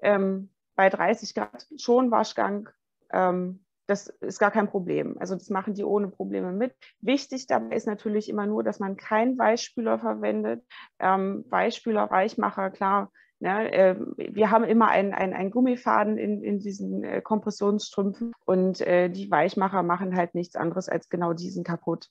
Ähm, 0.03 0.51
bei 0.74 0.90
30 0.90 1.34
Grad 1.34 1.66
schon 1.76 2.11
Waschgang. 2.11 2.68
Ähm, 3.12 3.64
das 3.87 4.09
ist 4.09 4.39
gar 4.39 4.51
kein 4.51 4.68
Problem. 4.68 5.16
Also 5.18 5.35
das 5.35 5.51
machen 5.51 5.74
die 5.74 5.85
ohne 5.85 6.09
Probleme 6.09 6.53
mit. 6.53 6.74
Wichtig 7.01 7.47
dabei 7.47 7.76
ist 7.76 7.87
natürlich 7.87 8.28
immer 8.28 8.47
nur, 8.47 8.62
dass 8.62 8.80
man 8.80 8.97
keinen 8.97 9.39
Weichspüler 9.39 9.99
verwendet. 9.99 10.64
Ähm, 10.99 11.45
Weichspüler, 11.49 12.11
Weichmacher, 12.11 12.70
klar. 12.70 13.11
Ne, 13.41 13.72
äh, 13.72 13.97
wir 14.16 14.51
haben 14.51 14.64
immer 14.64 14.89
einen, 14.89 15.12
einen, 15.12 15.51
Gummifaden 15.51 16.16
in, 16.16 16.43
in 16.43 16.61
diesen 16.61 17.05
äh, 17.05 17.20
Kompressionsstrümpfen 17.20 18.32
und 18.47 18.80
äh, 18.80 19.11
die 19.11 19.30
Weichmacher 19.30 19.82
machen 19.82 20.16
halt 20.16 20.35
nichts 20.35 20.57
anderes 20.57 20.89
als 20.89 21.09
genau 21.09 21.35
diesen 21.35 21.64
kaputt. 21.64 22.09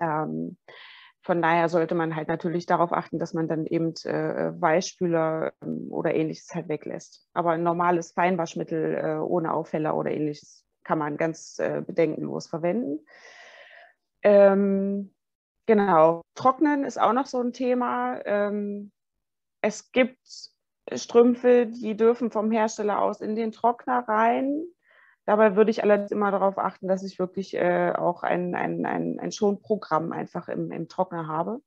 Ähm, 0.00 0.58
von 1.22 1.40
daher 1.42 1.68
sollte 1.68 1.94
man 1.94 2.14
halt 2.14 2.28
natürlich 2.28 2.66
darauf 2.66 2.92
achten, 2.92 3.18
dass 3.18 3.34
man 3.34 3.48
dann 3.48 3.66
eben 3.66 3.94
äh, 4.04 4.52
Weichspüler 4.60 5.52
ähm, 5.62 5.88
oder 5.90 6.14
ähnliches 6.14 6.54
halt 6.54 6.68
weglässt. 6.68 7.26
Aber 7.32 7.52
ein 7.52 7.62
normales 7.62 8.12
Feinwaschmittel 8.12 8.94
äh, 8.94 9.18
ohne 9.18 9.54
Auffäller 9.54 9.96
oder 9.96 10.10
ähnliches 10.10 10.65
kann 10.86 10.98
man 10.98 11.16
ganz 11.16 11.58
äh, 11.58 11.82
bedenkenlos 11.84 12.46
verwenden. 12.46 13.04
Ähm, 14.22 15.12
genau, 15.66 16.22
Trocknen 16.34 16.84
ist 16.84 16.98
auch 16.98 17.12
noch 17.12 17.26
so 17.26 17.40
ein 17.40 17.52
Thema. 17.52 18.20
Ähm, 18.24 18.92
es 19.60 19.90
gibt 19.90 20.18
Strümpfe, 20.94 21.66
die 21.66 21.96
dürfen 21.96 22.30
vom 22.30 22.52
Hersteller 22.52 23.02
aus 23.02 23.20
in 23.20 23.34
den 23.34 23.50
Trockner 23.50 24.08
rein. 24.08 24.64
Dabei 25.24 25.56
würde 25.56 25.72
ich 25.72 25.82
allerdings 25.82 26.12
immer 26.12 26.30
darauf 26.30 26.56
achten, 26.56 26.86
dass 26.86 27.02
ich 27.02 27.18
wirklich 27.18 27.54
äh, 27.54 27.92
auch 27.92 28.22
ein, 28.22 28.54
ein, 28.54 28.86
ein, 28.86 29.18
ein 29.18 29.32
Schonprogramm 29.32 30.12
einfach 30.12 30.48
im, 30.48 30.70
im 30.70 30.88
Trockner 30.88 31.26
habe. 31.26 31.60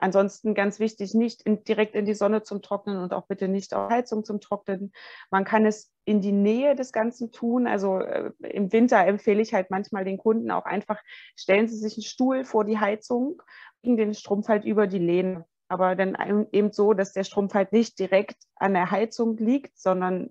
Ansonsten 0.00 0.54
ganz 0.54 0.80
wichtig, 0.80 1.14
nicht 1.14 1.42
in, 1.42 1.62
direkt 1.64 1.94
in 1.94 2.06
die 2.06 2.14
Sonne 2.14 2.42
zum 2.42 2.62
Trocknen 2.62 2.96
und 2.96 3.12
auch 3.12 3.26
bitte 3.26 3.48
nicht 3.48 3.74
auf 3.74 3.90
Heizung 3.90 4.24
zum 4.24 4.40
Trocknen. 4.40 4.92
Man 5.30 5.44
kann 5.44 5.66
es 5.66 5.92
in 6.06 6.22
die 6.22 6.32
Nähe 6.32 6.74
des 6.74 6.92
Ganzen 6.92 7.30
tun. 7.32 7.66
Also 7.66 7.98
äh, 7.98 8.32
im 8.40 8.72
Winter 8.72 9.04
empfehle 9.06 9.42
ich 9.42 9.52
halt 9.52 9.70
manchmal 9.70 10.04
den 10.04 10.16
Kunden 10.16 10.50
auch 10.50 10.64
einfach, 10.64 10.98
stellen 11.36 11.68
Sie 11.68 11.76
sich 11.76 11.96
einen 11.96 12.04
Stuhl 12.04 12.44
vor 12.44 12.64
die 12.64 12.78
Heizung, 12.78 13.42
legen 13.82 13.98
den 13.98 14.14
Strumpf 14.14 14.48
halt 14.48 14.64
über 14.64 14.86
die 14.86 14.98
Lehne. 14.98 15.44
Aber 15.68 15.94
dann 15.94 16.16
eben 16.50 16.72
so, 16.72 16.94
dass 16.94 17.12
der 17.12 17.24
Strumpf 17.24 17.54
halt 17.54 17.72
nicht 17.72 17.98
direkt 17.98 18.36
an 18.56 18.72
der 18.72 18.90
Heizung 18.90 19.36
liegt, 19.36 19.78
sondern 19.78 20.30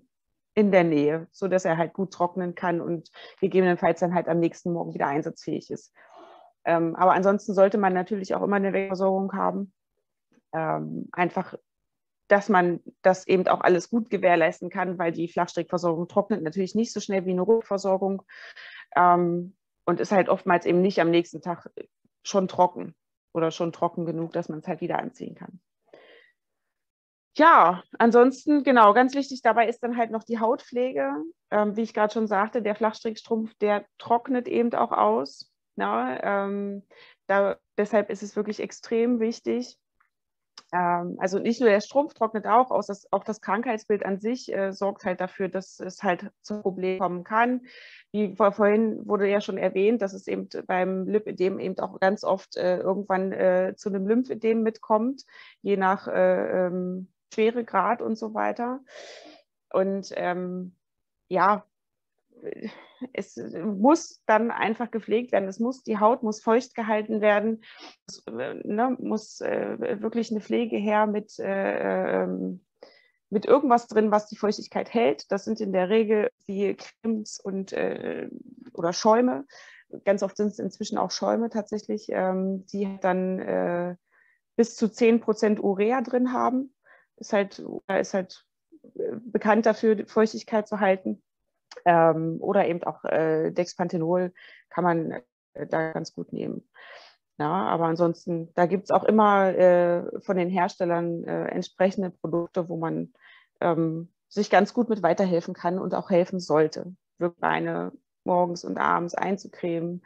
in 0.54 0.72
der 0.72 0.84
Nähe, 0.84 1.28
sodass 1.30 1.64
er 1.64 1.78
halt 1.78 1.94
gut 1.94 2.12
trocknen 2.12 2.54
kann 2.54 2.80
und 2.80 3.10
gegebenenfalls 3.40 4.00
dann 4.00 4.14
halt 4.14 4.28
am 4.28 4.40
nächsten 4.40 4.72
Morgen 4.72 4.94
wieder 4.94 5.06
einsatzfähig 5.06 5.70
ist. 5.70 5.94
Ähm, 6.64 6.94
aber 6.96 7.12
ansonsten 7.12 7.54
sollte 7.54 7.78
man 7.78 7.92
natürlich 7.92 8.34
auch 8.34 8.42
immer 8.42 8.56
eine 8.56 8.72
Wegversorgung 8.72 9.32
haben. 9.32 9.72
Ähm, 10.52 11.08
einfach 11.12 11.54
dass 12.30 12.48
man 12.48 12.80
das 13.02 13.26
eben 13.26 13.48
auch 13.48 13.60
alles 13.60 13.90
gut 13.90 14.08
gewährleisten 14.08 14.70
kann, 14.70 14.98
weil 14.98 15.10
die 15.10 15.28
Flachstrickversorgung 15.28 16.06
trocknet 16.06 16.42
natürlich 16.42 16.74
nicht 16.76 16.92
so 16.92 17.00
schnell 17.00 17.26
wie 17.26 17.32
eine 17.32 17.42
Rotversorgung 17.42 18.22
ähm, 18.94 19.56
und 19.84 19.98
ist 19.98 20.12
halt 20.12 20.28
oftmals 20.28 20.64
eben 20.64 20.80
nicht 20.80 21.00
am 21.00 21.10
nächsten 21.10 21.42
Tag 21.42 21.68
schon 22.22 22.46
trocken 22.46 22.94
oder 23.32 23.50
schon 23.50 23.72
trocken 23.72 24.06
genug, 24.06 24.32
dass 24.32 24.48
man 24.48 24.60
es 24.60 24.68
halt 24.68 24.80
wieder 24.80 24.98
anziehen 25.00 25.34
kann. 25.34 25.60
Ja, 27.36 27.82
ansonsten, 27.98 28.62
genau, 28.62 28.92
ganz 28.92 29.14
wichtig 29.14 29.42
dabei 29.42 29.68
ist 29.68 29.82
dann 29.82 29.96
halt 29.96 30.10
noch 30.10 30.24
die 30.24 30.38
Hautpflege. 30.38 31.10
Ähm, 31.50 31.76
wie 31.76 31.82
ich 31.82 31.94
gerade 31.94 32.12
schon 32.12 32.26
sagte, 32.26 32.62
der 32.62 32.76
Flachstrickstrumpf, 32.76 33.54
der 33.54 33.86
trocknet 33.98 34.46
eben 34.46 34.72
auch 34.74 34.92
aus. 34.92 35.49
Na, 35.76 36.04
ne? 36.04 36.20
ähm, 36.22 36.82
da, 37.26 37.58
deshalb 37.78 38.10
ist 38.10 38.22
es 38.22 38.36
wirklich 38.36 38.60
extrem 38.60 39.20
wichtig. 39.20 39.78
Ähm, 40.72 41.16
also 41.18 41.38
nicht 41.38 41.60
nur 41.60 41.68
der 41.68 41.80
Strumpf 41.80 42.14
trocknet 42.14 42.46
auch 42.46 42.70
aus, 42.70 42.86
das, 42.86 43.12
auch 43.12 43.24
das 43.24 43.40
Krankheitsbild 43.40 44.04
an 44.04 44.20
sich 44.20 44.52
äh, 44.52 44.72
sorgt 44.72 45.04
halt 45.04 45.20
dafür, 45.20 45.48
dass 45.48 45.80
es 45.80 46.02
halt 46.02 46.30
zu 46.42 46.60
Problemen 46.62 47.00
kommen 47.00 47.24
kann. 47.24 47.62
Wie 48.12 48.34
vorhin 48.36 49.06
wurde 49.06 49.28
ja 49.28 49.40
schon 49.40 49.58
erwähnt, 49.58 50.02
dass 50.02 50.12
es 50.12 50.26
eben 50.28 50.48
beim 50.66 51.08
Lipödem 51.08 51.58
eben 51.58 51.78
auch 51.78 51.98
ganz 52.00 52.24
oft 52.24 52.56
äh, 52.56 52.78
irgendwann 52.78 53.32
äh, 53.32 53.74
zu 53.76 53.88
einem 53.88 54.06
Lymphödem 54.06 54.62
mitkommt, 54.62 55.24
je 55.62 55.76
nach 55.76 56.06
äh, 56.08 56.66
ähm, 56.66 57.08
Schweregrad 57.32 58.02
und 58.02 58.16
so 58.16 58.34
weiter. 58.34 58.80
Und 59.72 60.12
ähm, 60.16 60.76
ja, 61.28 61.64
es 63.12 63.36
muss 63.36 64.22
dann 64.26 64.50
einfach 64.50 64.90
gepflegt 64.90 65.32
werden. 65.32 65.48
Es 65.48 65.58
muss, 65.58 65.82
die 65.82 65.98
Haut 65.98 66.22
muss 66.22 66.42
feucht 66.42 66.74
gehalten 66.74 67.20
werden. 67.20 67.62
Es 68.06 68.24
ne, 68.26 68.96
muss 69.00 69.40
äh, 69.40 70.00
wirklich 70.00 70.30
eine 70.30 70.40
Pflege 70.40 70.76
her 70.76 71.06
mit, 71.06 71.38
äh, 71.38 72.22
ähm, 72.22 72.64
mit 73.30 73.46
irgendwas 73.46 73.86
drin, 73.86 74.10
was 74.10 74.28
die 74.28 74.36
Feuchtigkeit 74.36 74.92
hält. 74.92 75.30
Das 75.30 75.44
sind 75.44 75.60
in 75.60 75.72
der 75.72 75.88
Regel 75.88 76.30
wie 76.46 76.76
Cremes 76.76 77.40
und 77.40 77.72
äh, 77.72 78.28
oder 78.74 78.92
Schäume. 78.92 79.46
Ganz 80.04 80.22
oft 80.22 80.36
sind 80.36 80.48
es 80.48 80.58
inzwischen 80.58 80.98
auch 80.98 81.10
Schäume 81.10 81.50
tatsächlich, 81.50 82.06
ähm, 82.10 82.64
die 82.66 82.98
dann 83.00 83.38
äh, 83.38 83.96
bis 84.56 84.76
zu 84.76 84.86
10% 84.86 85.60
Urea 85.60 86.00
drin 86.00 86.32
haben 86.32 86.72
ist 87.20 87.32
halt, 87.32 87.62
ist 87.88 88.14
halt 88.14 88.44
äh, 88.94 89.16
bekannt 89.16 89.66
dafür, 89.66 90.06
Feuchtigkeit 90.06 90.66
zu 90.66 90.80
halten. 90.80 91.22
Ähm, 91.84 92.38
oder 92.40 92.66
eben 92.66 92.82
auch 92.84 93.04
äh, 93.04 93.50
Dexpanthenol 93.50 94.32
kann 94.68 94.84
man 94.84 95.12
äh, 95.54 95.66
da 95.66 95.92
ganz 95.92 96.14
gut 96.14 96.32
nehmen. 96.32 96.68
Ja, 97.38 97.50
aber 97.50 97.86
ansonsten, 97.86 98.52
da 98.54 98.66
gibt 98.66 98.84
es 98.84 98.90
auch 98.90 99.04
immer 99.04 99.48
äh, 99.56 100.20
von 100.20 100.36
den 100.36 100.50
Herstellern 100.50 101.24
äh, 101.24 101.46
entsprechende 101.46 102.10
Produkte, 102.10 102.68
wo 102.68 102.76
man 102.76 103.14
ähm, 103.60 104.12
sich 104.28 104.50
ganz 104.50 104.74
gut 104.74 104.90
mit 104.90 105.02
weiterhelfen 105.02 105.54
kann 105.54 105.78
und 105.78 105.94
auch 105.94 106.10
helfen 106.10 106.38
sollte. 106.38 106.94
Wirklich 107.18 107.42
eine 107.42 107.92
morgens 108.24 108.64
und 108.64 108.78
abends 108.78 109.14
einzucremen. 109.14 110.04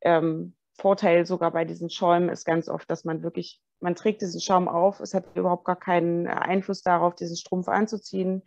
Ähm, 0.00 0.54
Vorteil 0.74 1.26
sogar 1.26 1.50
bei 1.50 1.64
diesen 1.64 1.90
Schäumen 1.90 2.28
ist 2.28 2.44
ganz 2.44 2.68
oft, 2.68 2.88
dass 2.88 3.04
man 3.04 3.22
wirklich, 3.22 3.60
man 3.80 3.94
trägt 3.94 4.22
diesen 4.22 4.40
Schaum 4.40 4.68
auf, 4.68 5.00
es 5.00 5.14
hat 5.14 5.24
überhaupt 5.36 5.64
gar 5.64 5.78
keinen 5.78 6.26
Einfluss 6.26 6.82
darauf, 6.82 7.14
diesen 7.14 7.36
Strumpf 7.36 7.68
anzuziehen. 7.68 8.42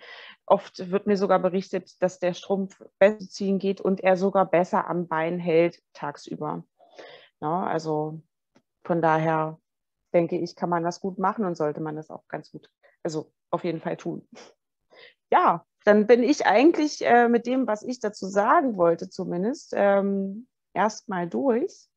Oft 0.46 0.92
wird 0.92 1.08
mir 1.08 1.18
sogar 1.18 1.40
berichtet, 1.40 2.02
dass 2.02 2.20
der 2.20 2.34
Strumpf 2.34 2.82
besser 3.00 3.28
ziehen 3.28 3.60
geht 3.60 3.82
und 3.82 4.02
er 4.02 4.18
sogar 4.18 4.46
besser 4.46 4.88
am 4.88 5.08
Bein 5.08 5.40
hält 5.40 5.82
tagsüber. 5.94 6.64
Ja, 7.40 7.64
also 7.64 8.22
von 8.84 9.02
daher 9.02 9.60
denke 10.14 10.38
ich, 10.38 10.56
kann 10.56 10.70
man 10.70 10.84
das 10.84 11.00
gut 11.00 11.18
machen 11.18 11.46
und 11.46 11.56
sollte 11.56 11.82
man 11.82 11.96
das 11.96 12.10
auch 12.10 12.28
ganz 12.28 12.52
gut, 12.52 12.70
also 13.04 13.32
auf 13.50 13.64
jeden 13.64 13.80
Fall 13.80 13.98
tun. 13.98 14.28
Ja, 15.32 15.66
dann 15.86 16.08
bin 16.08 16.24
ich 16.24 16.46
eigentlich 16.46 17.06
äh, 17.06 17.30
mit 17.30 17.46
dem, 17.46 17.68
was 17.68 17.84
ich 17.84 18.00
dazu 18.00 18.28
sagen 18.28 18.78
wollte, 18.78 19.10
zumindest 19.10 19.74
ähm, 19.76 20.48
erstmal 20.74 21.28
durch 21.28 21.88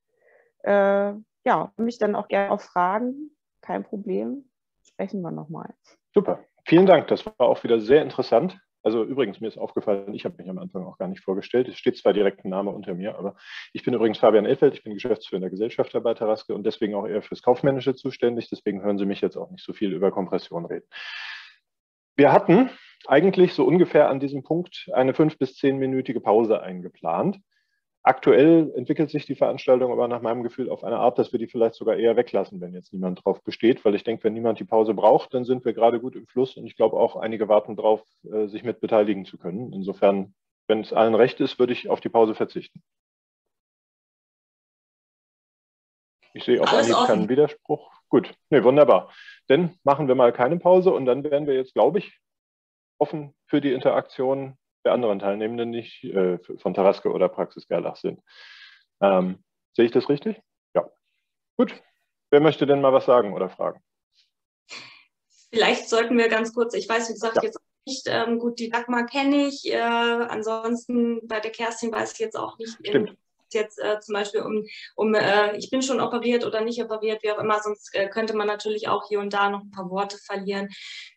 äh, 0.62 1.12
ja, 1.45 1.72
mich 1.76 1.99
dann 1.99 2.14
auch 2.14 2.28
gerne 2.28 2.51
auf 2.51 2.62
Fragen, 2.62 3.30
kein 3.61 3.84
Problem, 3.84 4.49
sprechen 4.82 5.22
wir 5.22 5.30
nochmal. 5.30 5.74
Super, 6.12 6.45
vielen 6.64 6.86
Dank, 6.86 7.09
das 7.09 7.26
war 7.26 7.40
auch 7.40 7.62
wieder 7.64 7.80
sehr 7.80 8.03
interessant. 8.03 8.59
Also 8.84 9.03
übrigens, 9.03 9.40
mir 9.40 9.49
ist 9.49 9.57
aufgefallen, 9.57 10.12
ich 10.12 10.26
habe 10.26 10.36
mich 10.36 10.49
am 10.51 10.59
Anfang 10.59 10.84
auch 10.84 10.99
gar 10.99 11.09
nicht 11.09 11.24
vorgestellt. 11.24 11.68
Es 11.68 11.78
steht 11.78 11.97
zwar 11.97 12.12
direkt 12.12 12.45
ein 12.45 12.51
Name 12.51 12.70
unter 12.70 12.92
mir, 12.92 13.18
aber 13.18 13.34
ich 13.72 13.82
bin 13.82 13.95
übrigens 13.95 14.18
Fabian 14.18 14.45
Elfeld, 14.45 14.74
ich 14.74 14.84
bin 14.84 14.92
geschäftsführender 14.92 15.49
Gesellschafter 15.49 16.03
bei 16.03 16.12
Taraske 16.12 16.55
und 16.55 16.66
deswegen 16.66 16.95
auch 16.95 17.07
eher 17.07 17.22
fürs 17.22 17.40
Kaufmännische 17.40 17.95
zuständig. 17.95 18.51
Deswegen 18.51 18.82
hören 18.82 18.99
Sie 18.99 19.07
mich 19.07 19.22
jetzt 19.22 19.38
auch 19.38 19.51
nicht 19.51 19.64
so 19.64 19.72
viel 19.72 19.95
über 19.95 20.12
Kompression 20.12 20.66
reden. 20.66 20.86
Wir 22.14 22.30
hatten 22.30 22.68
eigentlich 23.07 23.55
so 23.55 23.64
ungefähr 23.64 24.11
an 24.11 24.20
diesem 24.20 24.42
Punkt 24.42 24.90
eine 24.92 25.14
fünf- 25.14 25.38
bis 25.38 25.57
zehnminütige 25.57 26.20
Pause 26.20 26.61
eingeplant. 26.61 27.38
Aktuell 28.07 28.70
entwickelt 28.76 29.09
sich 29.09 29.24
die 29.24 29.34
Veranstaltung 29.34 29.90
aber 29.90 30.09
nach 30.09 30.20
meinem 30.20 30.42
Gefühl 30.42 30.68
auf 30.68 30.84
eine 30.84 30.98
Art, 30.98 31.18
dass 31.18 31.32
wir 31.32 31.38
die 31.38 31.46
vielleicht 31.46 31.74
sogar 31.74 31.96
eher 31.96 32.16
weglassen, 32.16 32.61
wenn 32.61 32.74
jetzt 32.74 32.92
niemand 32.92 33.24
drauf 33.24 33.42
besteht, 33.42 33.82
weil 33.82 33.94
ich 33.94 34.05
denke, 34.05 34.24
wenn 34.24 34.34
niemand 34.34 34.61
die 34.61 34.64
Pause 34.64 34.92
braucht, 34.92 35.32
dann 35.32 35.46
sind 35.46 35.64
wir 35.64 35.72
gerade 35.72 36.00
gut 36.00 36.14
im 36.14 36.26
Fluss 36.26 36.59
und 36.59 36.66
ich 36.66 36.76
glaube 36.76 36.98
auch 36.98 37.16
einige 37.16 37.48
warten 37.48 37.76
darauf, 37.76 38.02
äh, 38.30 38.46
sich 38.46 38.62
mit 38.62 38.80
beteiligen 38.80 39.24
zu 39.24 39.38
können. 39.38 39.72
Insofern, 39.72 40.34
wenn 40.68 40.82
es 40.82 40.92
allen 40.92 41.14
recht 41.14 41.40
ist, 41.40 41.59
würde 41.59 41.72
ich 41.72 41.88
auf 41.88 42.02
die 42.02 42.11
Pause 42.11 42.34
verzichten. 42.34 42.82
Ich 46.34 46.44
sehe 46.44 46.61
auf 46.61 46.70
Anhieb 46.74 46.96
keinen 47.07 47.30
Widerspruch. 47.30 47.90
Gut, 48.11 48.34
nee, 48.50 48.62
wunderbar. 48.62 49.14
Dann 49.46 49.78
machen 49.82 50.09
wir 50.09 50.14
mal 50.14 50.32
keine 50.32 50.59
Pause 50.59 50.92
und 50.92 51.07
dann 51.07 51.24
werden 51.24 51.46
wir 51.46 51.55
jetzt, 51.55 51.72
glaube 51.72 52.00
ich, 52.00 52.20
offen 52.98 53.34
für 53.46 53.62
die 53.62 53.72
Interaktion 53.72 54.59
der 54.85 54.93
anderen 54.93 55.18
Teilnehmenden 55.18 55.70
nicht 55.70 56.05
äh, 56.05 56.39
von 56.59 56.74
Taraske 56.74 57.11
oder 57.11 57.28
Praxis 57.28 57.66
Gerlach 57.66 57.97
sind. 57.97 58.20
Ähm, 59.01 59.43
sehe 59.74 59.87
ich 59.87 59.93
das 59.93 60.09
richtig? 60.09 60.41
Ja. 60.74 60.91
Gut. 61.57 61.74
Wer 62.30 62.41
möchte 62.41 62.66
denn 62.66 62.80
mal 62.80 62.93
was 62.93 63.07
sagen 63.07 63.32
oder 63.32 63.49
fragen? 63.49 63.80
Vielleicht 65.51 65.89
sollten 65.89 66.18
wir 66.18 66.28
ganz 66.28 66.53
kurz, 66.53 66.74
ich 66.74 66.89
weiß, 66.89 67.09
wie 67.09 67.12
gesagt, 67.12 67.37
ja. 67.37 67.45
jetzt 67.45 67.61
nicht, 67.87 68.07
ähm, 68.09 68.39
gut, 68.39 68.59
die 68.59 68.70
Dagmar 68.70 69.07
kenne 69.07 69.47
ich, 69.47 69.70
äh, 69.70 69.78
ansonsten 69.78 71.26
bei 71.28 71.39
der 71.39 71.53
Kerstin 71.53 71.93
weiß 71.93 72.14
ich 72.14 72.18
jetzt 72.18 72.37
auch 72.37 72.59
nicht, 72.59 72.74
Stimmt 72.85 73.16
jetzt 73.55 73.78
äh, 73.78 74.00
zum 74.00 74.14
Beispiel 74.14 74.42
um, 74.42 74.64
um 74.96 75.14
äh, 75.14 75.57
ich 75.57 75.70
bin 75.70 75.82
schon 75.82 76.00
operiert 76.00 76.44
oder 76.44 76.61
nicht 76.61 76.82
operiert, 76.82 77.22
wie 77.22 77.32
auch 77.32 77.38
immer, 77.38 77.61
sonst 77.61 77.94
äh, 77.94 78.09
könnte 78.09 78.36
man 78.36 78.46
natürlich 78.46 78.88
auch 78.88 79.09
hier 79.09 79.20
und 79.20 79.32
da 79.32 79.50
noch 79.50 79.62
ein 79.62 79.70
paar 79.70 79.90
Worte 79.90 80.18
verlieren. 80.18 80.68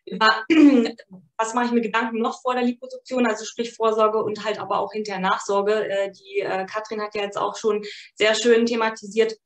Über, 0.06 0.44
was 1.36 1.54
mache 1.54 1.66
ich 1.66 1.72
mir 1.72 1.80
Gedanken 1.80 2.18
noch 2.18 2.40
vor 2.40 2.54
der 2.54 2.64
Liposuktion, 2.64 3.26
also 3.26 3.44
sprich 3.44 3.74
Vorsorge 3.74 4.22
und 4.22 4.44
halt 4.44 4.58
aber 4.58 4.78
auch 4.80 4.92
hinterher 4.92 5.20
Nachsorge. 5.20 5.88
Äh, 5.88 6.12
die 6.12 6.40
äh, 6.40 6.66
Katrin 6.66 7.02
hat 7.02 7.14
ja 7.14 7.22
jetzt 7.22 7.38
auch 7.38 7.56
schon 7.56 7.84
sehr 8.14 8.34
schön 8.34 8.66
thematisiert, 8.66 9.36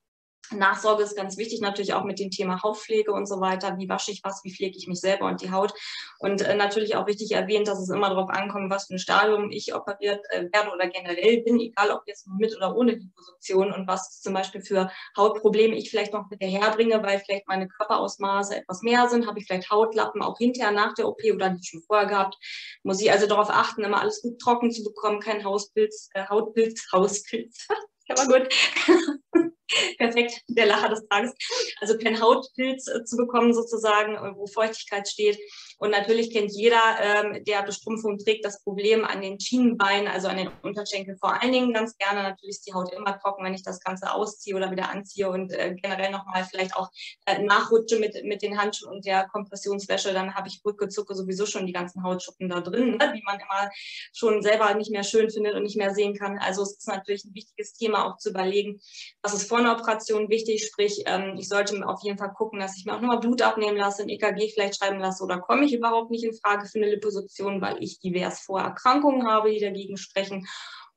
Nachsorge 0.57 1.03
ist 1.03 1.15
ganz 1.15 1.37
wichtig, 1.37 1.61
natürlich 1.61 1.93
auch 1.93 2.03
mit 2.03 2.19
dem 2.19 2.31
Thema 2.31 2.61
Hautpflege 2.61 3.11
und 3.11 3.25
so 3.25 3.39
weiter. 3.39 3.77
Wie 3.77 3.89
wasche 3.89 4.11
ich 4.11 4.21
was, 4.23 4.43
wie 4.43 4.53
pflege 4.53 4.77
ich 4.77 4.87
mich 4.87 4.99
selber 4.99 5.25
und 5.25 5.41
die 5.41 5.51
Haut. 5.51 5.73
Und 6.19 6.41
äh, 6.41 6.55
natürlich 6.55 6.95
auch 6.95 7.07
wichtig 7.07 7.31
erwähnt, 7.31 7.67
dass 7.67 7.79
es 7.79 7.89
immer 7.89 8.09
darauf 8.09 8.29
ankommt, 8.29 8.69
was 8.69 8.87
für 8.87 8.95
ein 8.95 8.99
Stadium 8.99 9.51
ich 9.51 9.75
operiert 9.75 10.23
äh, 10.29 10.45
werde 10.51 10.71
oder 10.71 10.87
generell 10.87 11.41
bin, 11.43 11.59
egal 11.59 11.91
ob 11.91 12.03
jetzt 12.05 12.27
mit 12.27 12.55
oder 12.55 12.75
ohne 12.75 12.93
Liposuktion 12.93 13.73
und 13.73 13.87
was 13.87 14.21
zum 14.21 14.33
Beispiel 14.33 14.61
für 14.61 14.89
Hautprobleme 15.17 15.75
ich 15.75 15.89
vielleicht 15.89 16.13
noch 16.13 16.27
hinterherbringe, 16.29 17.01
weil 17.03 17.19
vielleicht 17.19 17.47
meine 17.47 17.67
Körperausmaße 17.67 18.55
etwas 18.55 18.81
mehr 18.81 19.09
sind. 19.09 19.27
Habe 19.27 19.39
ich 19.39 19.45
vielleicht 19.45 19.69
Hautlappen 19.69 20.21
auch 20.21 20.37
hinterher 20.37 20.71
nach 20.71 20.93
der 20.93 21.07
OP 21.07 21.21
oder 21.33 21.49
die 21.49 21.65
schon 21.65 21.81
vorher 21.81 22.07
gehabt. 22.07 22.37
Muss 22.83 23.01
ich 23.01 23.11
also 23.11 23.27
darauf 23.27 23.49
achten, 23.49 23.83
immer 23.83 24.01
alles 24.01 24.21
gut 24.21 24.39
trocken 24.39 24.71
zu 24.71 24.83
bekommen, 24.83 25.19
kein 25.19 25.43
Hauspilz, 25.43 26.09
äh, 26.13 26.25
Hautpilz, 26.27 26.87
Hauspilz. 26.91 27.67
Aber 28.09 28.25
gut. 28.27 29.52
Perfekt, 29.97 30.41
der 30.47 30.65
Lacher 30.65 30.89
des 30.89 31.07
Tages. 31.07 31.33
Also 31.79 31.97
kein 31.97 32.21
Hautpilz 32.21 32.87
äh, 32.87 33.03
zu 33.03 33.17
bekommen 33.17 33.53
sozusagen, 33.53 34.15
äh, 34.15 34.35
wo 34.35 34.45
Feuchtigkeit 34.47 35.07
steht. 35.07 35.39
Und 35.77 35.91
natürlich 35.91 36.31
kennt 36.31 36.51
jeder, 36.51 36.81
ähm, 36.99 37.43
der 37.45 37.63
Bestrumpfung 37.63 38.17
trägt, 38.17 38.45
das 38.45 38.63
Problem 38.63 39.05
an 39.05 39.21
den 39.21 39.39
Schienenbeinen, 39.39 40.07
also 40.07 40.27
an 40.27 40.37
den 40.37 40.49
Unterschenkeln 40.61 41.17
vor 41.17 41.41
allen 41.41 41.51
Dingen 41.51 41.73
ganz 41.73 41.97
gerne. 41.97 42.23
Natürlich 42.23 42.57
ist 42.57 42.67
die 42.67 42.73
Haut 42.73 42.93
immer 42.93 43.19
trocken, 43.19 43.43
wenn 43.43 43.53
ich 43.53 43.63
das 43.63 43.79
Ganze 43.79 44.13
ausziehe 44.13 44.55
oder 44.55 44.71
wieder 44.71 44.89
anziehe 44.89 45.29
und 45.29 45.51
äh, 45.53 45.75
generell 45.81 46.11
nochmal 46.11 46.45
vielleicht 46.49 46.75
auch 46.75 46.89
äh, 47.25 47.41
nachrutsche 47.41 47.99
mit, 47.99 48.23
mit 48.23 48.41
den 48.41 48.59
Handschuhen 48.59 48.93
und 48.93 49.05
der 49.05 49.27
Kompressionswäsche. 49.27 50.13
Dann 50.13 50.35
habe 50.35 50.47
ich 50.47 50.61
rückgezucke 50.65 51.15
sowieso 51.15 51.45
schon 51.45 51.65
die 51.65 51.73
ganzen 51.73 52.03
Hautschuppen 52.03 52.49
da 52.49 52.61
drin, 52.61 52.97
ne, 52.97 53.13
die 53.15 53.23
man 53.23 53.39
immer 53.39 53.69
schon 54.13 54.41
selber 54.41 54.73
nicht 54.73 54.91
mehr 54.91 55.03
schön 55.03 55.29
findet 55.29 55.55
und 55.55 55.63
nicht 55.63 55.77
mehr 55.77 55.93
sehen 55.93 56.15
kann. 56.15 56.37
Also 56.37 56.63
es 56.63 56.77
ist 56.77 56.87
natürlich 56.87 57.25
ein 57.25 57.33
wichtiges 57.33 57.73
Thema 57.73 58.05
auch 58.05 58.17
zu 58.17 58.29
überlegen, 58.29 58.79
was 59.21 59.33
ist 59.33 59.47
vor 59.53 59.59
einer 59.59 59.73
Operation 59.73 60.29
wichtig, 60.29 60.65
sprich 60.65 61.03
ähm, 61.05 61.35
ich 61.37 61.47
sollte 61.47 61.87
auf 61.87 62.01
jeden 62.01 62.17
Fall 62.17 62.33
gucken, 62.33 62.59
dass 62.59 62.75
ich 62.75 62.85
mir 62.85 62.95
auch 62.95 63.01
nochmal 63.01 63.19
Blut 63.19 63.43
abnehmen 63.43 63.77
lasse, 63.77 64.01
ein 64.01 64.09
EKG 64.09 64.49
vielleicht 64.51 64.77
schreiben 64.79 64.97
lasse 64.97 65.23
oder 65.23 65.39
komme 65.39 65.65
ich 65.65 65.75
überhaupt 65.75 66.09
nicht 66.09 66.23
in 66.23 66.33
Frage 66.33 66.65
für 66.65 66.79
eine 66.79 66.89
Liposuktion, 66.89 67.61
weil 67.61 67.77
ich 67.79 67.99
divers 67.99 68.39
Vorerkrankungen 68.39 69.27
habe, 69.27 69.51
die 69.51 69.59
dagegen 69.59 69.97
sprechen. 69.97 70.47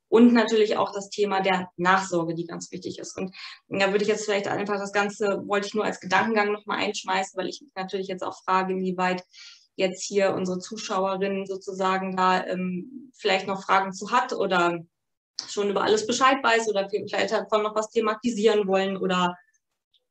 Und 0.09 0.33
natürlich 0.33 0.79
auch 0.79 0.91
das 0.91 1.11
Thema 1.11 1.43
der 1.43 1.69
Nachsorge, 1.77 2.35
die 2.35 2.47
ganz 2.47 2.73
wichtig 2.73 2.99
ist. 2.99 3.19
Und 3.19 3.35
da 3.69 3.91
würde 3.91 4.05
ich 4.05 4.09
jetzt 4.09 4.25
vielleicht 4.25 4.49
einfach 4.49 4.79
das 4.79 4.93
Ganze, 4.93 5.43
wollte 5.47 5.67
ich 5.67 5.75
nur 5.75 5.85
als 5.85 6.01
Gedankengang 6.01 6.51
nochmal 6.51 6.79
einschmeißen, 6.79 7.37
weil 7.37 7.49
ich 7.49 7.61
mich 7.61 7.73
natürlich 7.75 8.07
jetzt 8.07 8.25
auch 8.25 8.43
frage, 8.43 8.73
inwieweit 8.73 9.23
jetzt 9.75 10.03
hier 10.03 10.33
unsere 10.33 10.61
Zuschauerin 10.61 11.45
sozusagen 11.45 12.17
da 12.17 12.43
ähm, 12.47 13.13
vielleicht 13.19 13.49
noch 13.49 13.65
Fragen 13.65 13.93
zu 13.93 14.13
hat 14.13 14.33
oder 14.33 14.79
schon 15.49 15.71
über 15.71 15.83
alles 15.83 16.07
Bescheid 16.07 16.43
weiß 16.43 16.69
oder 16.69 16.89
vielleicht 16.89 17.33
davon 17.33 17.63
noch 17.63 17.75
was 17.75 17.91
thematisieren 17.91 18.67
wollen 18.67 18.97
oder 18.97 19.37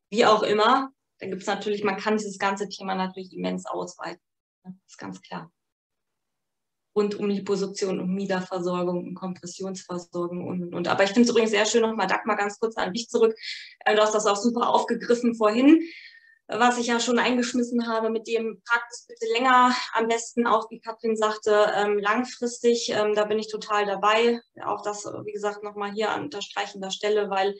wie 0.09 0.25
auch 0.25 0.43
immer. 0.43 0.91
Da 1.19 1.27
gibt 1.27 1.41
es 1.41 1.47
natürlich, 1.47 1.83
man 1.83 1.97
kann 1.97 2.17
dieses 2.17 2.37
ganze 2.37 2.69
Thema 2.69 2.95
natürlich 2.95 3.33
immens 3.33 3.65
ausweiten. 3.65 4.21
Das 4.63 4.73
ist 4.87 4.97
ganz 4.97 5.21
klar. 5.21 5.51
Rund 6.95 7.15
um 7.15 7.27
Liposuktion 7.27 7.99
und 7.99 8.13
Miederversorgung 8.13 9.05
und 9.05 9.15
Kompressionsversorgung 9.15 10.47
und, 10.47 10.63
und, 10.63 10.73
und. 10.73 10.87
Aber 10.87 11.03
ich 11.03 11.09
finde 11.09 11.23
es 11.23 11.29
übrigens 11.29 11.51
sehr 11.51 11.65
schön, 11.65 11.81
nochmal 11.81 12.07
Dagmar 12.07 12.37
ganz 12.37 12.57
kurz 12.57 12.77
an 12.77 12.93
dich 12.93 13.09
zurück. 13.09 13.35
Äh, 13.79 13.95
du 13.95 14.01
hast 14.01 14.15
das 14.15 14.25
auch 14.25 14.37
super 14.37 14.69
aufgegriffen 14.69 15.35
vorhin 15.35 15.81
was 16.47 16.77
ich 16.77 16.87
ja 16.87 16.99
schon 16.99 17.19
eingeschmissen 17.19 17.87
habe, 17.87 18.09
mit 18.09 18.27
dem 18.27 18.61
Praxis 18.65 19.07
bitte 19.07 19.31
länger, 19.33 19.75
am 19.93 20.07
besten 20.07 20.45
auch, 20.45 20.69
wie 20.69 20.79
Katrin 20.79 21.15
sagte, 21.15 21.71
ähm, 21.75 21.97
langfristig. 21.97 22.89
Ähm, 22.89 23.15
da 23.15 23.25
bin 23.25 23.39
ich 23.39 23.49
total 23.49 23.85
dabei. 23.85 24.39
Auch 24.63 24.81
das, 24.83 25.05
wie 25.05 25.31
gesagt, 25.31 25.63
nochmal 25.63 25.91
hier 25.91 26.11
an 26.11 26.25
unterstreichender 26.25 26.91
Stelle, 26.91 27.29
weil 27.29 27.55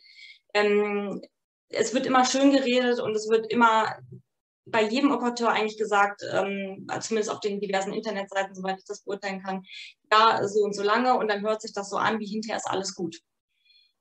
ähm, 0.54 1.22
es 1.70 1.94
wird 1.94 2.06
immer 2.06 2.26
schön 2.26 2.52
geredet 2.52 3.00
und 3.00 3.16
es 3.16 3.28
wird 3.28 3.52
immer 3.52 3.96
bei 4.68 4.84
jedem 4.84 5.12
Operateur 5.12 5.50
eigentlich 5.50 5.78
gesagt, 5.78 6.22
ähm, 6.32 6.88
zumindest 7.00 7.32
auf 7.32 7.40
den 7.40 7.60
diversen 7.60 7.94
Internetseiten, 7.94 8.56
soweit 8.56 8.80
ich 8.80 8.86
das 8.86 9.04
beurteilen 9.04 9.44
kann, 9.44 9.64
ja, 10.12 10.48
so 10.48 10.62
und 10.62 10.76
so 10.76 10.82
lange 10.82 11.18
und 11.18 11.28
dann 11.28 11.42
hört 11.42 11.62
sich 11.62 11.74
das 11.74 11.90
so 11.90 11.98
an, 11.98 12.20
wie 12.20 12.26
hinterher 12.26 12.58
ist 12.58 12.70
alles 12.70 12.96
gut. 12.96 13.20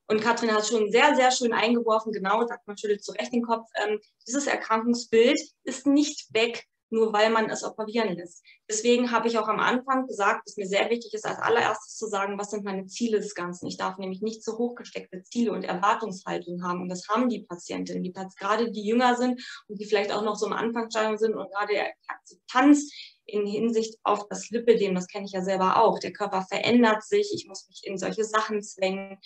Und 0.07 0.21
Katrin 0.21 0.53
hat 0.53 0.67
schon 0.67 0.91
sehr, 0.91 1.15
sehr 1.15 1.31
schön 1.31 1.53
eingeworfen, 1.53 2.11
genau, 2.11 2.45
sagt 2.45 2.67
man 2.67 2.77
schüttelt 2.77 3.03
zu 3.03 3.11
Recht 3.13 3.33
den 3.33 3.43
Kopf. 3.43 3.67
Ähm, 3.75 3.99
dieses 4.27 4.47
Erkrankungsbild 4.47 5.39
ist 5.63 5.87
nicht 5.87 6.33
weg, 6.33 6.65
nur 6.89 7.11
weil 7.13 7.29
man 7.31 7.49
es 7.49 7.63
operieren 7.63 8.15
lässt. 8.15 8.43
Deswegen 8.69 9.11
habe 9.11 9.27
ich 9.27 9.37
auch 9.37 9.47
am 9.47 9.59
Anfang 9.59 10.05
gesagt, 10.07 10.47
dass 10.47 10.57
mir 10.57 10.67
sehr 10.67 10.89
wichtig 10.89 11.13
ist, 11.13 11.25
als 11.25 11.39
allererstes 11.39 11.97
zu 11.97 12.07
sagen, 12.07 12.37
was 12.37 12.51
sind 12.51 12.63
meine 12.63 12.85
Ziele 12.85 13.19
des 13.19 13.33
Ganzen. 13.33 13.67
Ich 13.67 13.77
darf 13.77 13.97
nämlich 13.97 14.21
nicht 14.21 14.43
zu 14.43 14.57
hoch 14.57 14.75
gesteckte 14.75 15.23
Ziele 15.23 15.51
und 15.51 15.63
Erwartungshaltungen 15.63 16.63
haben. 16.63 16.81
Und 16.81 16.89
das 16.89 17.07
haben 17.09 17.27
die 17.29 17.43
Patientinnen, 17.43 18.03
die 18.03 18.13
gerade 18.13 18.71
die 18.71 18.85
jünger 18.85 19.15
sind 19.15 19.41
und 19.67 19.79
die 19.79 19.85
vielleicht 19.85 20.11
auch 20.11 20.23
noch 20.23 20.35
so 20.35 20.45
im 20.45 20.53
Anfangsstadium 20.53 21.17
sind 21.17 21.35
und 21.35 21.51
gerade 21.51 21.91
Akzeptanz 22.07 22.91
in 23.25 23.45
Hinsicht 23.45 23.97
auf 24.03 24.27
das 24.27 24.49
Lipidem, 24.49 24.95
das 24.95 25.07
kenne 25.07 25.25
ich 25.25 25.31
ja 25.31 25.41
selber 25.41 25.81
auch. 25.81 25.99
Der 25.99 26.13
Körper 26.13 26.45
verändert 26.47 27.03
sich, 27.03 27.31
ich 27.33 27.47
muss 27.47 27.67
mich 27.67 27.81
in 27.83 27.97
solche 27.97 28.23
Sachen 28.23 28.61
zwängen. 28.61 29.17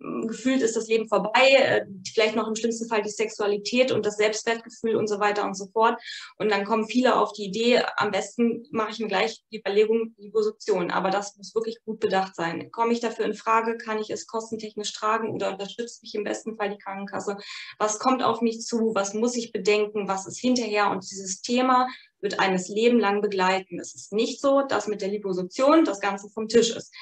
Hm, 0.00 0.26
gefühlt 0.26 0.62
ist 0.62 0.76
das 0.76 0.88
Leben 0.88 1.08
vorbei, 1.08 1.50
äh, 1.50 1.86
vielleicht 2.12 2.36
noch 2.36 2.48
im 2.48 2.56
schlimmsten 2.56 2.88
Fall 2.88 3.02
die 3.02 3.10
Sexualität 3.10 3.92
und 3.92 4.04
das 4.04 4.16
Selbstwertgefühl 4.16 4.96
und 4.96 5.08
so 5.08 5.20
weiter 5.20 5.44
und 5.44 5.56
so 5.56 5.66
fort. 5.66 6.00
Und 6.38 6.50
dann 6.50 6.64
kommen 6.64 6.86
viele 6.86 7.16
auf 7.16 7.32
die 7.32 7.44
Idee, 7.44 7.82
am 7.96 8.10
besten 8.10 8.66
mache 8.70 8.90
ich 8.90 8.98
mir 8.98 9.08
gleich 9.08 9.42
die 9.52 9.58
Überlegung, 9.58 10.14
die 10.18 10.30
Position. 10.30 10.90
Aber 10.90 11.10
das 11.10 11.36
muss 11.36 11.54
wirklich 11.54 11.78
gut 11.84 12.00
bedacht 12.00 12.34
sein. 12.34 12.70
Komme 12.70 12.92
ich 12.92 13.00
dafür 13.00 13.24
in 13.24 13.34
Frage? 13.34 13.76
Kann 13.76 13.98
ich 13.98 14.10
es 14.10 14.26
kostentechnisch 14.26 14.92
tragen 14.92 15.30
oder 15.30 15.52
unterstützt 15.52 16.02
mich 16.02 16.14
im 16.14 16.24
besten 16.24 16.56
Fall 16.56 16.70
die 16.70 16.78
Krankenkasse? 16.78 17.36
Was 17.78 17.98
kommt 17.98 18.22
auf 18.22 18.40
mich 18.40 18.62
zu? 18.62 18.92
Was 18.94 19.14
muss 19.14 19.36
ich 19.36 19.52
bedenken? 19.52 20.08
Was 20.08 20.26
ist 20.26 20.40
hinterher? 20.40 20.90
Und 20.90 21.08
dieses 21.10 21.40
Thema 21.40 21.88
wird 22.24 22.40
eines 22.40 22.68
Leben 22.68 22.98
lang 22.98 23.20
begleiten. 23.20 23.78
Es 23.78 23.94
ist 23.94 24.12
nicht 24.12 24.40
so, 24.40 24.62
dass 24.66 24.88
mit 24.88 25.02
der 25.02 25.10
Liposuktion 25.10 25.84
das 25.84 26.00
Ganze 26.00 26.28
vom 26.28 26.48
Tisch 26.48 26.74
ist. 26.74 26.92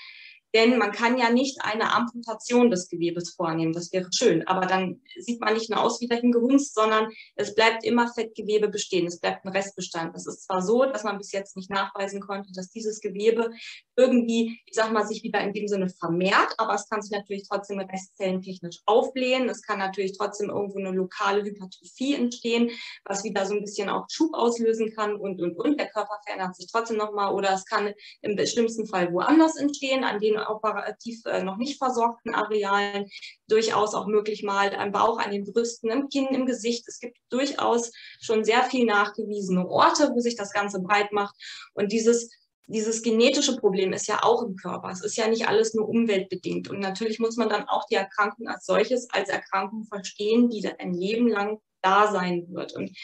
Denn 0.54 0.78
man 0.78 0.92
kann 0.92 1.16
ja 1.16 1.30
nicht 1.30 1.58
eine 1.62 1.94
Amputation 1.94 2.70
des 2.70 2.88
Gewebes 2.88 3.34
vornehmen. 3.34 3.72
Das 3.72 3.92
wäre 3.92 4.08
schön. 4.14 4.46
Aber 4.46 4.66
dann 4.66 5.00
sieht 5.18 5.40
man 5.40 5.54
nicht 5.54 5.70
nur 5.70 5.80
aus 5.80 6.00
wie 6.00 6.08
dahin 6.08 6.32
gehunzt, 6.32 6.74
sondern 6.74 7.08
es 7.36 7.54
bleibt 7.54 7.84
immer 7.84 8.12
Fettgewebe 8.12 8.68
bestehen. 8.68 9.06
Es 9.06 9.18
bleibt 9.18 9.44
ein 9.44 9.52
Restbestand. 9.52 10.14
Es 10.14 10.26
ist 10.26 10.44
zwar 10.44 10.62
so, 10.62 10.84
dass 10.84 11.04
man 11.04 11.18
bis 11.18 11.32
jetzt 11.32 11.56
nicht 11.56 11.70
nachweisen 11.70 12.20
konnte, 12.20 12.52
dass 12.54 12.70
dieses 12.70 13.00
Gewebe 13.00 13.50
irgendwie, 13.96 14.60
ich 14.66 14.74
sag 14.74 14.92
mal, 14.92 15.06
sich 15.06 15.22
wieder 15.22 15.40
in 15.40 15.52
dem 15.52 15.68
Sinne 15.68 15.88
vermehrt, 15.88 16.54
aber 16.58 16.74
es 16.74 16.88
kann 16.88 17.02
sich 17.02 17.12
natürlich 17.12 17.48
trotzdem 17.48 17.78
restzellentechnisch 17.78 18.80
aufblähen. 18.86 19.48
Es 19.48 19.62
kann 19.62 19.78
natürlich 19.78 20.16
trotzdem 20.16 20.50
irgendwo 20.50 20.78
eine 20.78 20.90
lokale 20.90 21.42
Hypertrophie 21.44 22.14
entstehen, 22.14 22.70
was 23.04 23.24
wieder 23.24 23.46
so 23.46 23.54
ein 23.54 23.62
bisschen 23.62 23.88
auch 23.88 24.06
Schub 24.10 24.34
auslösen 24.34 24.92
kann 24.94 25.16
und, 25.16 25.40
und, 25.40 25.56
und. 25.56 25.78
Der 25.78 25.88
Körper 25.88 26.18
verändert 26.24 26.56
sich 26.56 26.70
trotzdem 26.70 26.96
nochmal 26.96 27.32
oder 27.34 27.52
es 27.54 27.64
kann 27.64 27.92
im 28.20 28.46
schlimmsten 28.46 28.86
Fall 28.86 29.12
woanders 29.12 29.56
entstehen, 29.56 30.04
an 30.04 30.20
den 30.20 30.36
operativ 30.48 31.24
äh, 31.26 31.42
noch 31.42 31.56
nicht 31.56 31.78
versorgten 31.78 32.34
Arealen, 32.34 33.08
durchaus 33.48 33.94
auch 33.94 34.06
möglich 34.06 34.42
mal 34.42 34.74
am 34.74 34.92
Bauch, 34.92 35.18
an 35.18 35.30
den 35.30 35.44
Brüsten, 35.44 35.90
im 35.90 36.08
Kinn, 36.08 36.28
im 36.28 36.46
Gesicht. 36.46 36.86
Es 36.88 37.00
gibt 37.00 37.18
durchaus 37.30 37.92
schon 38.20 38.44
sehr 38.44 38.62
viel 38.64 38.84
nachgewiesene 38.86 39.68
Orte, 39.68 40.10
wo 40.14 40.20
sich 40.20 40.36
das 40.36 40.52
Ganze 40.52 40.80
breit 40.80 41.12
macht. 41.12 41.34
Und 41.74 41.92
dieses 41.92 42.30
dieses 42.68 43.02
genetische 43.02 43.56
Problem 43.56 43.92
ist 43.92 44.06
ja 44.08 44.22
auch 44.22 44.42
im 44.42 44.56
Körper. 44.56 44.90
Es 44.90 45.02
ist 45.02 45.16
ja 45.16 45.28
nicht 45.28 45.46
alles 45.46 45.74
nur 45.74 45.88
umweltbedingt. 45.88 46.70
Und 46.70 46.78
natürlich 46.78 47.18
muss 47.18 47.36
man 47.36 47.48
dann 47.48 47.68
auch 47.68 47.84
die 47.86 47.96
Erkrankung 47.96 48.48
als 48.48 48.64
solches, 48.64 49.10
als 49.10 49.28
Erkrankung 49.28 49.84
verstehen, 49.84 50.48
die 50.48 50.66
ein 50.78 50.94
Leben 50.94 51.28
lang 51.28 51.58
da 51.82 52.10
sein 52.10 52.46
wird. 52.48 52.72
Und 52.74 52.96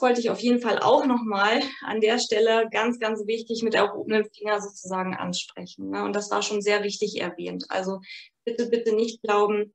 wollte 0.00 0.20
ich 0.20 0.30
auf 0.30 0.40
jeden 0.40 0.60
Fall 0.60 0.78
auch 0.78 1.06
nochmal 1.06 1.60
an 1.82 2.00
der 2.00 2.18
Stelle 2.18 2.68
ganz, 2.70 2.98
ganz 2.98 3.26
wichtig 3.26 3.62
mit 3.62 3.74
erhobenen 3.74 4.24
Finger 4.32 4.60
sozusagen 4.60 5.14
ansprechen. 5.14 5.90
Ne? 5.90 6.04
Und 6.04 6.14
das 6.14 6.30
war 6.30 6.42
schon 6.42 6.62
sehr 6.62 6.82
richtig 6.82 7.20
erwähnt. 7.20 7.64
Also 7.68 8.00
bitte, 8.44 8.68
bitte 8.68 8.94
nicht 8.94 9.22
glauben, 9.22 9.74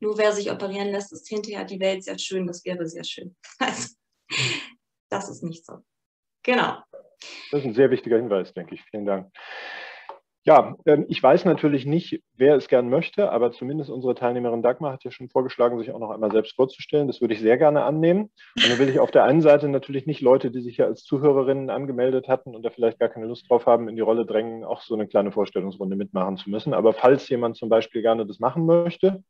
nur 0.00 0.18
wer 0.18 0.32
sich 0.32 0.50
operieren 0.50 0.88
lässt, 0.88 1.12
ist 1.12 1.28
hinterher 1.28 1.64
die 1.64 1.80
Welt 1.80 2.04
sehr 2.04 2.18
schön. 2.18 2.46
Das 2.46 2.64
wäre 2.64 2.86
sehr 2.86 3.04
schön. 3.04 3.36
Also, 3.58 3.94
das 5.08 5.30
ist 5.30 5.42
nicht 5.44 5.64
so. 5.64 5.84
Genau. 6.42 6.82
Das 7.50 7.60
ist 7.60 7.66
ein 7.66 7.74
sehr 7.74 7.90
wichtiger 7.90 8.16
Hinweis, 8.16 8.52
denke 8.52 8.74
ich. 8.74 8.82
Vielen 8.90 9.06
Dank. 9.06 9.32
Ja, 10.46 10.76
ähm, 10.86 11.06
ich 11.08 11.20
weiß 11.20 11.44
natürlich 11.44 11.86
nicht, 11.86 12.22
wer 12.36 12.54
es 12.54 12.68
gern 12.68 12.88
möchte, 12.88 13.32
aber 13.32 13.50
zumindest 13.50 13.90
unsere 13.90 14.14
Teilnehmerin 14.14 14.62
Dagmar 14.62 14.92
hat 14.92 15.02
ja 15.02 15.10
schon 15.10 15.28
vorgeschlagen, 15.28 15.76
sich 15.80 15.90
auch 15.90 15.98
noch 15.98 16.10
einmal 16.10 16.30
selbst 16.30 16.54
vorzustellen. 16.54 17.08
Das 17.08 17.20
würde 17.20 17.34
ich 17.34 17.40
sehr 17.40 17.58
gerne 17.58 17.82
annehmen. 17.82 18.30
Und 18.54 18.70
dann 18.70 18.78
will 18.78 18.88
ich 18.88 19.00
auf 19.00 19.10
der 19.10 19.24
einen 19.24 19.40
Seite 19.40 19.68
natürlich 19.68 20.06
nicht 20.06 20.20
Leute, 20.20 20.52
die 20.52 20.60
sich 20.60 20.76
ja 20.76 20.86
als 20.86 21.02
Zuhörerinnen 21.02 21.68
angemeldet 21.68 22.28
hatten 22.28 22.54
und 22.54 22.62
da 22.62 22.70
vielleicht 22.70 23.00
gar 23.00 23.08
keine 23.08 23.26
Lust 23.26 23.50
drauf 23.50 23.66
haben, 23.66 23.88
in 23.88 23.96
die 23.96 24.02
Rolle 24.02 24.24
drängen, 24.24 24.62
auch 24.62 24.82
so 24.82 24.94
eine 24.94 25.08
kleine 25.08 25.32
Vorstellungsrunde 25.32 25.96
mitmachen 25.96 26.36
zu 26.36 26.48
müssen. 26.48 26.74
Aber 26.74 26.92
falls 26.92 27.28
jemand 27.28 27.56
zum 27.56 27.68
Beispiel 27.68 28.02
gerne 28.02 28.24
das 28.24 28.38
machen 28.38 28.66
möchte, 28.66 29.24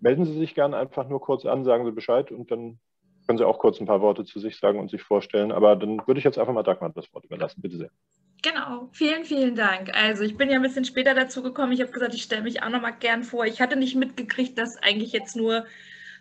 melden 0.00 0.24
Sie 0.24 0.38
sich 0.38 0.54
gerne 0.54 0.78
einfach 0.78 1.06
nur 1.06 1.20
kurz 1.20 1.44
an, 1.44 1.64
sagen 1.64 1.84
Sie 1.84 1.92
Bescheid 1.92 2.32
und 2.32 2.50
dann 2.50 2.78
können 3.26 3.36
Sie 3.36 3.46
auch 3.46 3.58
kurz 3.58 3.78
ein 3.78 3.86
paar 3.86 4.00
Worte 4.00 4.24
zu 4.24 4.40
sich 4.40 4.56
sagen 4.56 4.80
und 4.80 4.90
sich 4.90 5.02
vorstellen. 5.02 5.52
Aber 5.52 5.76
dann 5.76 5.98
würde 6.06 6.16
ich 6.16 6.24
jetzt 6.24 6.38
einfach 6.38 6.54
mal 6.54 6.62
Dagmar 6.62 6.90
das 6.94 7.12
Wort 7.12 7.26
überlassen. 7.26 7.60
Bitte 7.60 7.76
sehr. 7.76 7.90
Genau, 8.42 8.88
vielen, 8.92 9.24
vielen 9.24 9.54
Dank. 9.54 9.94
Also 9.94 10.24
ich 10.24 10.36
bin 10.36 10.50
ja 10.50 10.56
ein 10.56 10.62
bisschen 10.62 10.84
später 10.84 11.14
dazu 11.14 11.42
gekommen. 11.44 11.70
Ich 11.72 11.80
habe 11.80 11.92
gesagt, 11.92 12.12
ich 12.12 12.24
stelle 12.24 12.42
mich 12.42 12.60
auch 12.62 12.70
noch 12.70 12.80
mal 12.80 12.90
gern 12.90 13.22
vor. 13.22 13.46
Ich 13.46 13.60
hatte 13.60 13.76
nicht 13.76 13.94
mitgekriegt, 13.94 14.58
dass 14.58 14.76
eigentlich 14.78 15.12
jetzt 15.12 15.36
nur 15.36 15.64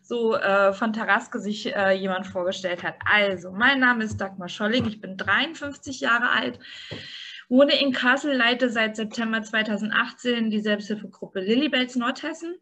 so 0.03 0.36
äh, 0.36 0.72
von 0.74 0.93
Taraske 0.93 1.39
sich 1.39 1.76
äh, 1.76 1.93
jemand 1.93 2.28
vorgestellt 2.28 2.84
hat. 2.84 2.95
Also, 3.05 3.51
mein 3.51 3.80
Name 3.80 4.03
ist 4.03 4.17
Dagmar 4.17 4.49
Scholling, 4.49 4.86
ich 4.88 5.01
bin 5.01 5.17
53 5.17 5.99
Jahre 5.99 6.30
alt, 6.30 6.59
wohne 7.49 7.80
in 7.80 7.91
Kassel, 7.91 8.36
leite 8.36 8.69
seit 8.69 8.95
September 8.95 9.41
2018 9.41 10.51
die 10.51 10.59
Selbsthilfegruppe 10.59 11.39
Lilibels 11.39 11.95
Nordhessen 11.95 12.55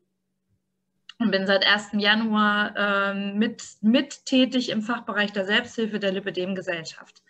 und 1.17 1.31
bin 1.31 1.47
seit 1.47 1.65
1. 1.65 1.89
Januar 1.93 2.75
äh, 2.77 3.13
mit, 3.13 3.63
mit 3.81 4.25
tätig 4.25 4.69
im 4.69 4.81
Fachbereich 4.81 5.33
der 5.33 5.45
Selbsthilfe 5.45 5.99
der 5.99 6.13
Lipidem-Gesellschaft. 6.13 7.23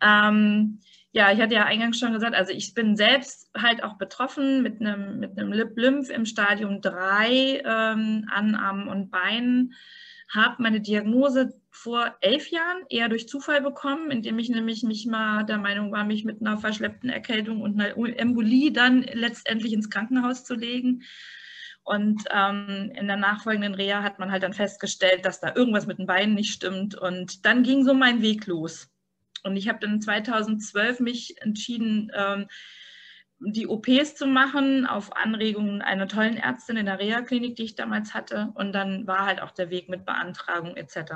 Ähm, 0.00 0.80
ja, 1.12 1.30
ich 1.30 1.40
hatte 1.40 1.54
ja 1.54 1.64
eingangs 1.64 1.98
schon 1.98 2.14
gesagt, 2.14 2.34
also 2.34 2.52
ich 2.52 2.72
bin 2.72 2.96
selbst 2.96 3.50
halt 3.56 3.82
auch 3.82 3.98
betroffen 3.98 4.62
mit 4.62 4.80
einem, 4.80 5.20
mit 5.20 5.38
einem 5.38 5.52
Lip-Lymph 5.52 6.08
im 6.08 6.24
Stadium 6.24 6.80
3 6.80 7.62
ähm, 7.64 8.28
an 8.32 8.54
Armen 8.54 8.88
und 8.88 9.10
Beinen. 9.10 9.74
Habe 10.30 10.62
meine 10.62 10.80
Diagnose 10.80 11.52
vor 11.70 12.16
elf 12.22 12.50
Jahren 12.50 12.84
eher 12.88 13.10
durch 13.10 13.28
Zufall 13.28 13.60
bekommen, 13.60 14.10
indem 14.10 14.38
ich 14.38 14.48
nämlich 14.48 14.82
mich 14.82 15.06
mal 15.06 15.44
der 15.44 15.58
Meinung 15.58 15.92
war, 15.92 16.04
mich 16.04 16.24
mit 16.24 16.40
einer 16.40 16.56
verschleppten 16.56 17.10
Erkältung 17.10 17.60
und 17.60 17.78
einer 17.78 17.94
Embolie 18.18 18.72
dann 18.72 19.02
letztendlich 19.02 19.74
ins 19.74 19.90
Krankenhaus 19.90 20.44
zu 20.44 20.54
legen. 20.54 21.02
Und 21.84 22.24
ähm, 22.30 22.92
in 22.94 23.06
der 23.06 23.16
nachfolgenden 23.16 23.74
Reha 23.74 24.02
hat 24.02 24.18
man 24.18 24.30
halt 24.30 24.44
dann 24.44 24.54
festgestellt, 24.54 25.26
dass 25.26 25.40
da 25.40 25.54
irgendwas 25.54 25.86
mit 25.86 25.98
den 25.98 26.06
Beinen 26.06 26.34
nicht 26.34 26.54
stimmt. 26.54 26.94
Und 26.94 27.44
dann 27.44 27.64
ging 27.64 27.84
so 27.84 27.92
mein 27.92 28.22
Weg 28.22 28.46
los. 28.46 28.91
Und 29.42 29.56
ich 29.56 29.68
habe 29.68 29.80
dann 29.80 30.00
2012 30.00 31.00
mich 31.00 31.40
entschieden, 31.42 32.10
ähm, 32.14 32.46
die 33.44 33.66
OPs 33.66 34.14
zu 34.14 34.26
machen 34.26 34.86
auf 34.86 35.16
Anregungen 35.16 35.82
einer 35.82 36.06
tollen 36.06 36.36
Ärztin 36.36 36.76
in 36.76 36.86
der 36.86 37.00
Reha-Klinik, 37.00 37.56
die 37.56 37.64
ich 37.64 37.74
damals 37.74 38.14
hatte. 38.14 38.52
Und 38.54 38.72
dann 38.72 39.06
war 39.06 39.26
halt 39.26 39.42
auch 39.42 39.50
der 39.50 39.70
Weg 39.70 39.88
mit 39.88 40.06
Beantragung 40.06 40.76
etc. 40.76 41.14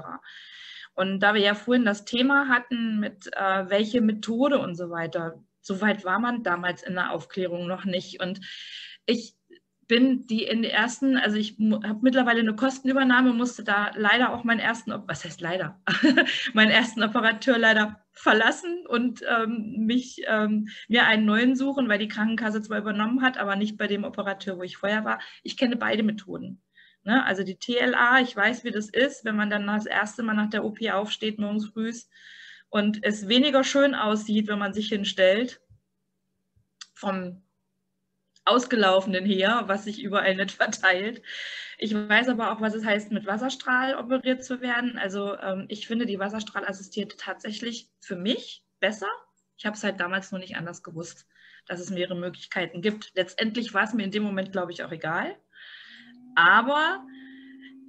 Und 0.94 1.20
da 1.20 1.34
wir 1.34 1.40
ja 1.40 1.54
vorhin 1.54 1.84
das 1.84 2.04
Thema 2.04 2.48
hatten 2.48 2.98
mit 2.98 3.28
äh, 3.32 3.70
welche 3.70 4.00
Methode 4.00 4.58
und 4.58 4.74
so 4.74 4.90
weiter, 4.90 5.44
so 5.60 5.80
weit 5.80 6.04
war 6.04 6.18
man 6.18 6.42
damals 6.42 6.82
in 6.82 6.94
der 6.94 7.12
Aufklärung 7.12 7.68
noch 7.68 7.84
nicht. 7.84 8.20
Und 8.20 8.40
ich 9.04 9.35
bin 9.88 10.26
die 10.26 10.44
in 10.44 10.62
den 10.62 10.70
ersten, 10.70 11.16
also 11.16 11.36
ich 11.36 11.56
habe 11.58 12.00
mittlerweile 12.02 12.40
eine 12.40 12.56
Kostenübernahme, 12.56 13.32
musste 13.32 13.62
da 13.62 13.92
leider 13.94 14.32
auch 14.32 14.42
meinen 14.42 14.58
ersten, 14.58 14.92
was 15.06 15.24
heißt 15.24 15.40
leider, 15.40 15.80
meinen 16.54 16.70
ersten 16.70 17.02
Operateur 17.02 17.56
leider 17.56 18.04
verlassen 18.12 18.84
und 18.86 19.22
ähm, 19.28 19.84
mich 19.86 20.22
ähm, 20.26 20.68
mir 20.88 21.06
einen 21.06 21.24
neuen 21.24 21.54
suchen, 21.54 21.88
weil 21.88 21.98
die 21.98 22.08
Krankenkasse 22.08 22.62
zwar 22.62 22.78
übernommen 22.78 23.22
hat, 23.22 23.38
aber 23.38 23.54
nicht 23.54 23.76
bei 23.76 23.86
dem 23.86 24.04
Operateur, 24.04 24.58
wo 24.58 24.62
ich 24.62 24.76
vorher 24.76 25.04
war. 25.04 25.20
Ich 25.42 25.56
kenne 25.56 25.76
beide 25.76 26.02
Methoden. 26.02 26.62
Ne? 27.04 27.24
Also 27.24 27.44
die 27.44 27.58
TLA, 27.58 28.20
ich 28.20 28.34
weiß, 28.34 28.64
wie 28.64 28.72
das 28.72 28.88
ist, 28.88 29.24
wenn 29.24 29.36
man 29.36 29.50
dann 29.50 29.66
das 29.66 29.86
erste 29.86 30.24
Mal 30.24 30.34
nach 30.34 30.50
der 30.50 30.64
OP 30.64 30.78
aufsteht, 30.90 31.38
morgens 31.38 31.66
früh 31.66 31.92
und 32.68 33.04
es 33.04 33.28
weniger 33.28 33.62
schön 33.62 33.94
aussieht, 33.94 34.48
wenn 34.48 34.58
man 34.58 34.74
sich 34.74 34.88
hinstellt, 34.88 35.60
vom 36.94 37.45
Ausgelaufenen 38.46 39.24
her, 39.24 39.64
was 39.66 39.84
sich 39.84 40.02
überall 40.02 40.36
nicht 40.36 40.52
verteilt. 40.52 41.22
Ich 41.78 41.94
weiß 41.94 42.28
aber 42.28 42.52
auch, 42.52 42.60
was 42.60 42.74
es 42.74 42.84
heißt, 42.84 43.12
mit 43.12 43.26
Wasserstrahl 43.26 43.96
operiert 43.96 44.44
zu 44.44 44.60
werden. 44.60 44.98
Also 44.98 45.36
ähm, 45.38 45.66
ich 45.68 45.86
finde 45.86 46.06
die 46.06 46.18
Wasserstrahlassistierte 46.18 47.16
tatsächlich 47.16 47.90
für 48.00 48.16
mich 48.16 48.64
besser. 48.80 49.08
Ich 49.58 49.66
habe 49.66 49.76
es 49.76 49.84
halt 49.84 50.00
damals 50.00 50.32
nur 50.32 50.40
nicht 50.40 50.56
anders 50.56 50.82
gewusst, 50.82 51.26
dass 51.66 51.80
es 51.80 51.90
mehrere 51.90 52.16
Möglichkeiten 52.16 52.80
gibt. 52.80 53.12
Letztendlich 53.14 53.74
war 53.74 53.84
es 53.84 53.92
mir 53.92 54.04
in 54.04 54.10
dem 54.10 54.22
Moment, 54.22 54.52
glaube 54.52 54.72
ich, 54.72 54.84
auch 54.84 54.92
egal. 54.92 55.36
Aber 56.34 57.04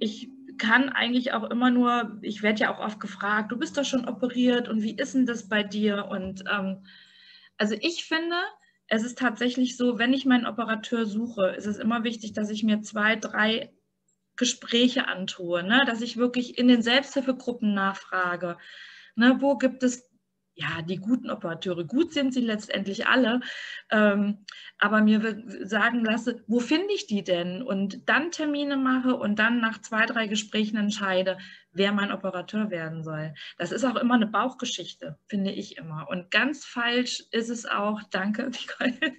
ich 0.00 0.30
kann 0.58 0.88
eigentlich 0.88 1.32
auch 1.32 1.44
immer 1.44 1.70
nur, 1.70 2.18
ich 2.22 2.42
werde 2.42 2.60
ja 2.60 2.74
auch 2.74 2.80
oft 2.80 3.00
gefragt, 3.00 3.52
du 3.52 3.58
bist 3.58 3.78
doch 3.78 3.84
schon 3.84 4.08
operiert 4.08 4.68
und 4.68 4.82
wie 4.82 4.96
ist 4.96 5.14
denn 5.14 5.26
das 5.26 5.48
bei 5.48 5.62
dir? 5.62 6.06
Und 6.06 6.44
ähm, 6.50 6.84
also 7.56 7.76
ich 7.80 8.04
finde, 8.04 8.36
es 8.88 9.04
ist 9.04 9.18
tatsächlich 9.18 9.76
so, 9.76 9.98
wenn 9.98 10.14
ich 10.14 10.24
meinen 10.24 10.46
Operateur 10.46 11.06
suche, 11.06 11.48
ist 11.48 11.66
es 11.66 11.76
immer 11.76 12.04
wichtig, 12.04 12.32
dass 12.32 12.50
ich 12.50 12.64
mir 12.64 12.80
zwei, 12.80 13.16
drei 13.16 13.70
Gespräche 14.36 15.06
antue, 15.06 15.62
ne? 15.62 15.84
dass 15.86 16.00
ich 16.00 16.16
wirklich 16.16 16.58
in 16.58 16.68
den 16.68 16.80
Selbsthilfegruppen 16.80 17.74
nachfrage. 17.74 18.56
Ne? 19.14 19.36
Wo 19.40 19.58
gibt 19.58 19.82
es 19.82 20.07
ja, 20.58 20.82
die 20.82 20.96
guten 20.96 21.30
Operateure, 21.30 21.84
gut 21.84 22.12
sind 22.12 22.34
sie 22.34 22.40
letztendlich 22.40 23.06
alle, 23.06 23.40
ähm, 23.90 24.38
aber 24.76 25.00
mir 25.02 25.44
sagen 25.62 26.04
lasse, 26.04 26.42
wo 26.48 26.58
finde 26.58 26.92
ich 26.94 27.06
die 27.06 27.22
denn? 27.22 27.62
Und 27.62 28.08
dann 28.08 28.32
Termine 28.32 28.76
mache 28.76 29.14
und 29.14 29.38
dann 29.38 29.60
nach 29.60 29.80
zwei, 29.80 30.04
drei 30.04 30.26
Gesprächen 30.26 30.76
entscheide, 30.76 31.38
wer 31.70 31.92
mein 31.92 32.10
Operateur 32.10 32.70
werden 32.70 33.04
soll. 33.04 33.34
Das 33.56 33.70
ist 33.70 33.84
auch 33.84 33.94
immer 33.94 34.14
eine 34.14 34.26
Bauchgeschichte, 34.26 35.16
finde 35.28 35.52
ich 35.52 35.76
immer. 35.76 36.08
Und 36.10 36.32
ganz 36.32 36.64
falsch 36.64 37.22
ist 37.30 37.50
es 37.50 37.64
auch, 37.64 38.02
danke, 38.10 38.50
Nicole. 38.50 39.14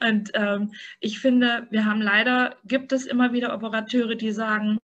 Und 0.00 0.30
ähm, 0.34 0.72
ich 1.00 1.18
finde, 1.18 1.66
wir 1.70 1.84
haben 1.84 2.00
leider, 2.00 2.56
gibt 2.64 2.92
es 2.92 3.06
immer 3.06 3.32
wieder 3.32 3.52
Operateure, 3.54 4.14
die 4.14 4.30
sagen, 4.30 4.78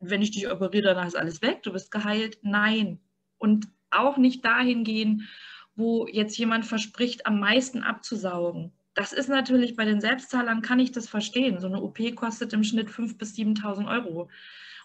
wenn 0.00 0.22
ich 0.22 0.32
dich 0.32 0.50
operiere, 0.50 0.96
dann 0.96 1.06
ist 1.06 1.14
alles 1.14 1.40
weg, 1.40 1.62
du 1.62 1.72
bist 1.72 1.92
geheilt. 1.92 2.38
Nein. 2.42 2.98
Und 3.38 3.68
auch 3.92 4.16
nicht 4.16 4.44
dahin 4.44 4.84
gehen, 4.84 5.28
wo 5.74 6.06
jetzt 6.06 6.36
jemand 6.36 6.66
verspricht, 6.66 7.26
am 7.26 7.40
meisten 7.40 7.82
abzusaugen. 7.82 8.72
Das 8.94 9.12
ist 9.12 9.28
natürlich 9.28 9.74
bei 9.74 9.84
den 9.84 10.00
Selbstzahlern, 10.00 10.60
kann 10.60 10.80
ich 10.80 10.92
das 10.92 11.08
verstehen. 11.08 11.60
So 11.60 11.66
eine 11.66 11.80
OP 11.80 11.98
kostet 12.14 12.52
im 12.52 12.62
Schnitt 12.62 12.90
5.000 12.90 13.18
bis 13.18 13.34
7.000 13.34 13.88
Euro. 13.88 14.28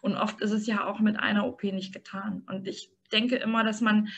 Und 0.02 0.16
oft 0.16 0.40
ist 0.42 0.52
es 0.52 0.66
ja 0.68 0.86
auch 0.86 1.00
mit 1.00 1.20
einer 1.20 1.46
OP 1.46 1.64
nicht 1.64 1.94
getan. 1.94 2.44
Und 2.48 2.68
ich 2.68 2.92
denke 3.12 3.36
immer, 3.36 3.64
dass 3.64 3.82
man 3.82 4.10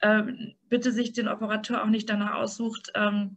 äh, 0.00 0.22
bitte 0.68 0.92
sich 0.92 1.12
den 1.12 1.28
Operateur 1.28 1.82
auch 1.82 1.88
nicht 1.88 2.08
danach 2.08 2.34
aussucht, 2.34 2.92
ähm, 2.94 3.36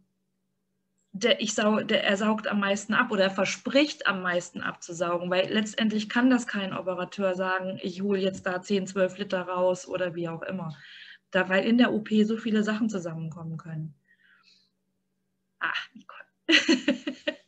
der, 1.12 1.40
ich 1.40 1.54
sau, 1.54 1.80
der, 1.80 2.04
er 2.04 2.16
saugt 2.16 2.46
am 2.46 2.60
meisten 2.60 2.94
ab 2.94 3.10
oder 3.10 3.24
er 3.24 3.30
verspricht 3.30 4.06
am 4.06 4.22
meisten 4.22 4.60
abzusaugen, 4.60 5.30
weil 5.30 5.52
letztendlich 5.52 6.08
kann 6.08 6.30
das 6.30 6.46
kein 6.46 6.72
Operateur 6.72 7.34
sagen, 7.34 7.78
ich 7.82 8.02
hole 8.02 8.20
jetzt 8.20 8.46
da 8.46 8.60
10, 8.62 8.86
12 8.86 9.18
Liter 9.18 9.42
raus 9.42 9.88
oder 9.88 10.14
wie 10.14 10.28
auch 10.28 10.42
immer. 10.42 10.76
Da, 11.30 11.48
weil 11.48 11.66
in 11.66 11.78
der 11.78 11.92
OP 11.92 12.08
so 12.24 12.36
viele 12.36 12.62
Sachen 12.62 12.88
zusammenkommen 12.88 13.56
können. 13.56 13.94
Ah, 15.60 15.72
Nicole. 15.94 16.24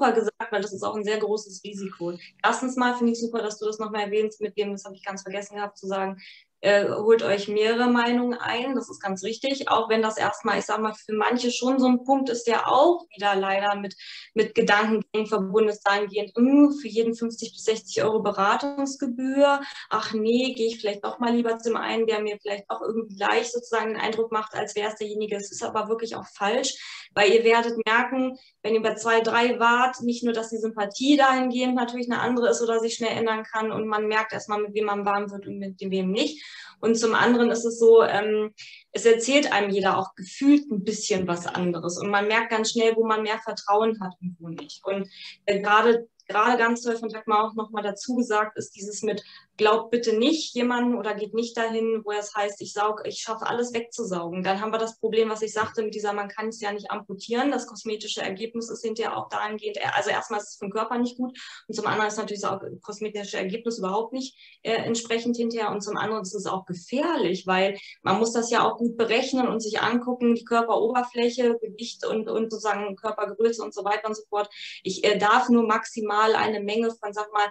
super 0.00 0.12
gesagt, 0.12 0.50
weil 0.52 0.62
das 0.62 0.72
ist 0.72 0.82
auch 0.82 0.96
ein 0.96 1.04
sehr 1.04 1.18
großes 1.18 1.62
Risiko. 1.64 2.18
Erstens 2.42 2.76
mal 2.76 2.94
finde 2.96 3.12
ich 3.12 3.20
super, 3.20 3.42
dass 3.42 3.58
du 3.58 3.66
das 3.66 3.78
nochmal 3.78 4.04
erwähnst, 4.04 4.40
mit 4.40 4.56
dem, 4.56 4.72
das 4.72 4.84
habe 4.84 4.94
ich 4.94 5.04
ganz 5.04 5.22
vergessen 5.22 5.56
gehabt 5.56 5.78
zu 5.78 5.86
sagen, 5.86 6.20
äh, 6.60 6.88
holt 6.88 7.22
euch 7.22 7.48
mehrere 7.48 7.88
Meinungen 7.88 8.38
ein, 8.38 8.74
das 8.74 8.90
ist 8.90 9.00
ganz 9.00 9.22
wichtig, 9.22 9.68
auch 9.68 9.88
wenn 9.88 10.02
das 10.02 10.18
erstmal, 10.18 10.58
ich 10.58 10.66
sage 10.66 10.82
mal, 10.82 10.94
für 10.94 11.14
manche 11.14 11.50
schon 11.50 11.78
so 11.78 11.86
ein 11.86 12.04
Punkt 12.04 12.28
ist, 12.28 12.46
der 12.46 12.70
auch 12.70 13.06
wieder 13.14 13.34
leider 13.34 13.76
mit, 13.76 13.94
mit 14.34 14.54
Gedankengängen 14.54 15.26
verbunden 15.26 15.70
ist, 15.70 15.82
dahingehend, 15.82 16.32
mh, 16.36 16.72
für 16.80 16.88
jeden 16.88 17.14
50 17.14 17.52
bis 17.52 17.64
60 17.64 18.02
Euro 18.04 18.22
Beratungsgebühr, 18.22 19.60
ach 19.88 20.12
nee, 20.12 20.52
gehe 20.54 20.68
ich 20.68 20.80
vielleicht 20.80 21.04
doch 21.04 21.18
mal 21.18 21.34
lieber 21.34 21.58
zum 21.58 21.76
einen, 21.76 22.06
der 22.06 22.20
mir 22.20 22.38
vielleicht 22.40 22.68
auch 22.68 22.82
irgendwie 22.82 23.16
gleich 23.16 23.50
sozusagen 23.50 23.94
den 23.94 24.00
Eindruck 24.00 24.30
macht, 24.32 24.54
als 24.54 24.76
wäre 24.76 24.90
es 24.90 24.96
derjenige, 24.96 25.36
es 25.36 25.50
ist 25.50 25.62
aber 25.62 25.88
wirklich 25.88 26.16
auch 26.16 26.26
falsch, 26.26 26.74
weil 27.14 27.32
ihr 27.32 27.44
werdet 27.44 27.74
merken, 27.86 28.36
wenn 28.62 28.74
ihr 28.74 28.82
bei 28.82 28.94
zwei, 28.94 29.20
drei 29.20 29.58
wart, 29.58 30.00
nicht 30.02 30.22
nur, 30.22 30.32
dass 30.32 30.50
die 30.50 30.58
Sympathie 30.58 31.16
dahingehend 31.16 31.74
natürlich 31.74 32.10
eine 32.10 32.20
andere 32.20 32.50
ist 32.50 32.62
oder 32.62 32.80
sich 32.80 32.94
schnell 32.94 33.16
ändern 33.16 33.44
kann 33.44 33.72
und 33.72 33.86
man 33.86 34.06
merkt 34.06 34.32
erstmal, 34.32 34.60
mit 34.60 34.74
wem 34.74 34.84
man 34.84 35.04
warm 35.04 35.30
wird 35.30 35.46
und 35.46 35.58
mit 35.58 35.80
wem 35.80 36.10
nicht. 36.10 36.44
Und 36.80 36.96
zum 36.96 37.14
anderen 37.14 37.50
ist 37.50 37.64
es 37.64 37.78
so, 37.78 38.02
ähm, 38.02 38.54
es 38.92 39.04
erzählt 39.04 39.52
einem 39.52 39.70
jeder 39.70 39.98
auch 39.98 40.14
gefühlt 40.14 40.70
ein 40.70 40.84
bisschen 40.84 41.26
was 41.28 41.46
anderes. 41.46 41.98
Und 41.98 42.10
man 42.10 42.26
merkt 42.26 42.50
ganz 42.50 42.70
schnell, 42.72 42.96
wo 42.96 43.06
man 43.06 43.22
mehr 43.22 43.38
Vertrauen 43.38 44.00
hat 44.00 44.14
und 44.20 44.36
wo 44.40 44.48
nicht. 44.48 44.84
Und 44.84 45.08
äh, 45.44 45.60
gerade 45.60 46.08
gerade 46.30 46.56
ganz 46.56 46.82
toll 46.82 46.96
von 46.96 47.08
Dagmar 47.08 47.44
auch 47.44 47.54
nochmal 47.54 47.82
dazu 47.82 48.14
gesagt, 48.14 48.56
ist 48.56 48.76
dieses 48.76 49.02
mit, 49.02 49.22
glaubt 49.60 49.90
bitte 49.90 50.16
nicht 50.16 50.54
jemanden 50.54 50.96
oder 50.96 51.14
geht 51.14 51.34
nicht 51.34 51.54
dahin, 51.54 52.00
wo 52.02 52.12
es 52.12 52.34
heißt, 52.34 52.62
ich 52.62 52.72
saug, 52.72 53.02
ich 53.04 53.20
schaffe 53.20 53.46
alles 53.46 53.74
wegzusaugen. 53.74 54.42
Dann 54.42 54.60
haben 54.62 54.72
wir 54.72 54.78
das 54.78 54.98
Problem, 54.98 55.28
was 55.28 55.42
ich 55.42 55.52
sagte 55.52 55.82
mit 55.82 55.94
dieser, 55.94 56.14
man 56.14 56.28
kann 56.28 56.48
es 56.48 56.62
ja 56.62 56.72
nicht 56.72 56.90
amputieren. 56.90 57.50
Das 57.50 57.66
kosmetische 57.66 58.22
Ergebnis 58.22 58.70
ist 58.70 58.82
hinterher 58.82 59.18
auch 59.18 59.28
dahingehend, 59.28 59.78
also 59.94 60.08
erstmal 60.08 60.40
ist 60.40 60.48
es 60.48 60.56
für 60.56 60.64
den 60.64 60.72
Körper 60.72 60.96
nicht 60.96 61.18
gut 61.18 61.38
und 61.68 61.74
zum 61.74 61.86
anderen 61.86 62.08
ist 62.08 62.16
natürlich 62.16 62.44
auch 62.46 62.58
das 62.58 62.80
kosmetische 62.80 63.36
Ergebnis 63.36 63.78
überhaupt 63.78 64.14
nicht 64.14 64.34
äh, 64.62 64.72
entsprechend 64.72 65.36
hinterher 65.36 65.70
und 65.70 65.82
zum 65.82 65.98
anderen 65.98 66.22
ist 66.22 66.34
es 66.34 66.46
auch 66.46 66.64
gefährlich, 66.64 67.46
weil 67.46 67.78
man 68.02 68.18
muss 68.18 68.32
das 68.32 68.50
ja 68.50 68.66
auch 68.66 68.78
gut 68.78 68.96
berechnen 68.96 69.46
und 69.46 69.60
sich 69.60 69.80
angucken, 69.82 70.34
die 70.34 70.44
Körperoberfläche, 70.44 71.58
Gewicht 71.60 72.06
und, 72.06 72.30
und 72.30 72.50
sozusagen 72.50 72.96
Körpergröße 72.96 73.62
und 73.62 73.74
so 73.74 73.84
weiter 73.84 74.08
und 74.08 74.16
so 74.16 74.22
fort. 74.30 74.48
Ich 74.82 75.04
äh, 75.04 75.18
darf 75.18 75.50
nur 75.50 75.66
maximal 75.66 76.34
eine 76.34 76.60
Menge 76.60 76.90
von, 76.92 77.12
sag 77.12 77.30
mal, 77.34 77.46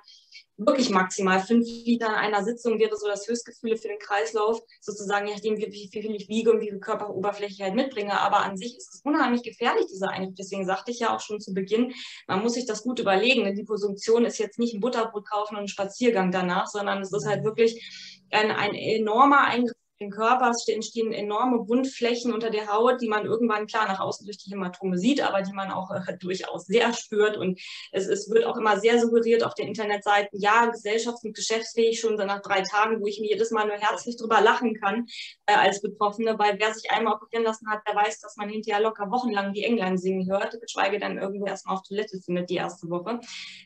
wirklich 0.60 0.90
maximal 0.90 1.40
fünf 1.40 1.66
Liter 1.66 2.08
in 2.08 2.14
einer 2.14 2.44
Sitzung 2.44 2.80
wäre 2.80 2.96
so 2.98 3.08
das 3.08 3.28
Höchstgefühl 3.28 3.78
für 3.78 3.88
den 3.88 4.00
Kreislauf, 4.00 4.62
sozusagen, 4.82 5.28
je 5.28 5.34
nachdem, 5.34 5.58
wie, 5.58 5.90
viel 5.92 6.16
ich 6.16 6.28
wiege 6.28 6.52
und 6.52 6.62
wie 6.62 6.70
viel 6.70 6.80
Körperoberfläche 6.80 7.64
halt 7.64 7.76
mitbringe. 7.76 8.20
Aber 8.20 8.42
an 8.42 8.58
sich 8.58 8.76
ist 8.78 8.94
es 8.94 9.02
unheimlich 9.04 9.44
gefährlich, 9.44 9.86
dieser 9.88 10.10
Eingriff. 10.10 10.36
Deswegen 10.38 10.66
sagte 10.66 10.92
ich 10.92 11.00
ja 11.00 11.16
auch 11.16 11.22
schon 11.22 11.40
zu 11.40 11.54
Beginn, 11.54 11.94
man 12.28 12.42
muss 12.42 12.54
sich 12.54 12.66
das 12.66 12.84
gut 12.84 13.00
überlegen. 13.00 13.46
Die 13.46 13.62
Liposunktion 13.62 14.26
ist 14.26 14.38
jetzt 14.38 14.60
nicht 14.60 14.74
ein 14.74 14.82
Butterbrot 14.82 15.30
kaufen 15.30 15.56
und 15.56 15.64
ein 15.64 15.68
Spaziergang 15.68 16.32
danach, 16.32 16.68
sondern 16.68 17.02
es 17.02 17.14
ist 17.14 17.26
halt 17.26 17.44
wirklich 17.44 18.26
ein, 18.32 18.52
ein 18.52 18.76
enormer 18.76 19.46
Eingriff 19.46 19.79
den 20.00 20.12
Körper. 20.12 20.50
Es 20.50 20.68
entstehen 20.68 21.12
enorme 21.12 21.68
Wundflächen 21.68 22.34
unter 22.34 22.50
der 22.50 22.72
Haut, 22.72 23.02
die 23.02 23.08
man 23.08 23.26
irgendwann 23.26 23.68
klar 23.68 23.88
nach 23.88 24.00
außen 24.00 24.26
durch 24.26 24.38
die 24.38 24.52
Hämatome 24.52 24.98
sieht, 24.98 25.22
aber 25.22 25.42
die 25.42 25.54
man 25.54 25.72
auch 25.72 25.92
äh, 25.92 26.18
durchaus 26.20 26.66
sehr 26.66 26.94
spürt. 26.94 27.38
Und 27.38 27.60
es, 27.92 28.08
es 28.08 28.30
wird 28.30 28.46
auch 28.46 28.58
immer 28.58 28.80
sehr 28.80 29.00
suggeriert 29.00 29.44
auf 29.44 29.54
den 29.54 29.68
Internetseiten, 29.68 30.40
ja, 30.40 30.70
gesellschafts- 30.70 31.26
und 31.26 31.36
geschäftsfähig 31.36 32.00
schon 32.00 32.16
nach 32.16 32.42
drei 32.42 32.62
Tagen, 32.62 33.02
wo 33.02 33.08
ich 33.08 33.20
mir 33.20 33.30
jedes 33.30 33.52
Mal 33.52 33.68
nur 33.68 33.76
herzlich 33.76 34.18
drüber 34.18 34.42
lachen 34.42 34.76
kann 34.76 35.06
äh, 35.46 35.54
als 35.54 35.82
Betroffene, 35.82 36.38
weil 36.40 36.58
wer 36.60 36.74
sich 36.74 36.92
einmal 36.92 37.16
operieren 37.16 37.44
lassen 37.44 37.70
hat, 37.70 37.82
der 37.88 37.96
weiß, 37.96 38.20
dass 38.20 38.38
man 38.38 38.50
hinterher 38.50 38.82
locker 38.82 39.10
wochenlang 39.12 39.54
die 39.54 39.64
Englein 39.64 39.98
singen 39.98 40.30
hört, 40.30 40.60
geschweige 40.62 41.00
denn 41.00 41.18
irgendwo 41.18 41.46
erstmal 41.46 41.76
auf 41.76 41.84
Toilette 41.84 42.20
findet 42.22 42.50
die 42.50 42.56
erste 42.56 42.90
Woche 42.90 43.20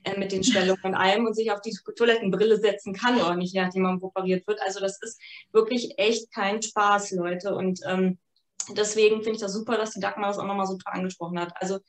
äh, 0.03 0.17
mit 0.17 0.31
den 0.31 0.43
Stellungen 0.43 0.83
und 0.83 0.95
allem 0.95 1.25
und 1.25 1.35
sich 1.35 1.51
auf 1.51 1.61
die 1.61 1.75
Toilettenbrille 1.95 2.57
setzen 2.57 2.93
kann 2.93 3.15
oder 3.15 3.35
nicht, 3.35 3.55
nachdem 3.55 3.83
man 3.83 4.01
operiert 4.01 4.47
wird. 4.47 4.61
Also 4.61 4.79
das 4.79 5.01
ist 5.01 5.19
wirklich 5.51 5.97
echt 5.97 6.22
echt 6.23 6.33
kein 6.33 6.61
Spaß, 6.61 7.11
Leute. 7.11 7.55
Und 7.55 7.79
ähm, 7.85 8.17
deswegen 8.75 9.17
finde 9.17 9.33
ich 9.33 9.41
das 9.41 9.53
super, 9.53 9.77
dass 9.77 9.91
die 9.91 9.99
Dagmar 9.99 10.29
das 10.29 10.39
auch 10.39 10.45
nochmal 10.45 10.67
so 10.67 10.77
angesprochen 10.85 11.39
hat. 11.39 11.53
Also 11.55 11.79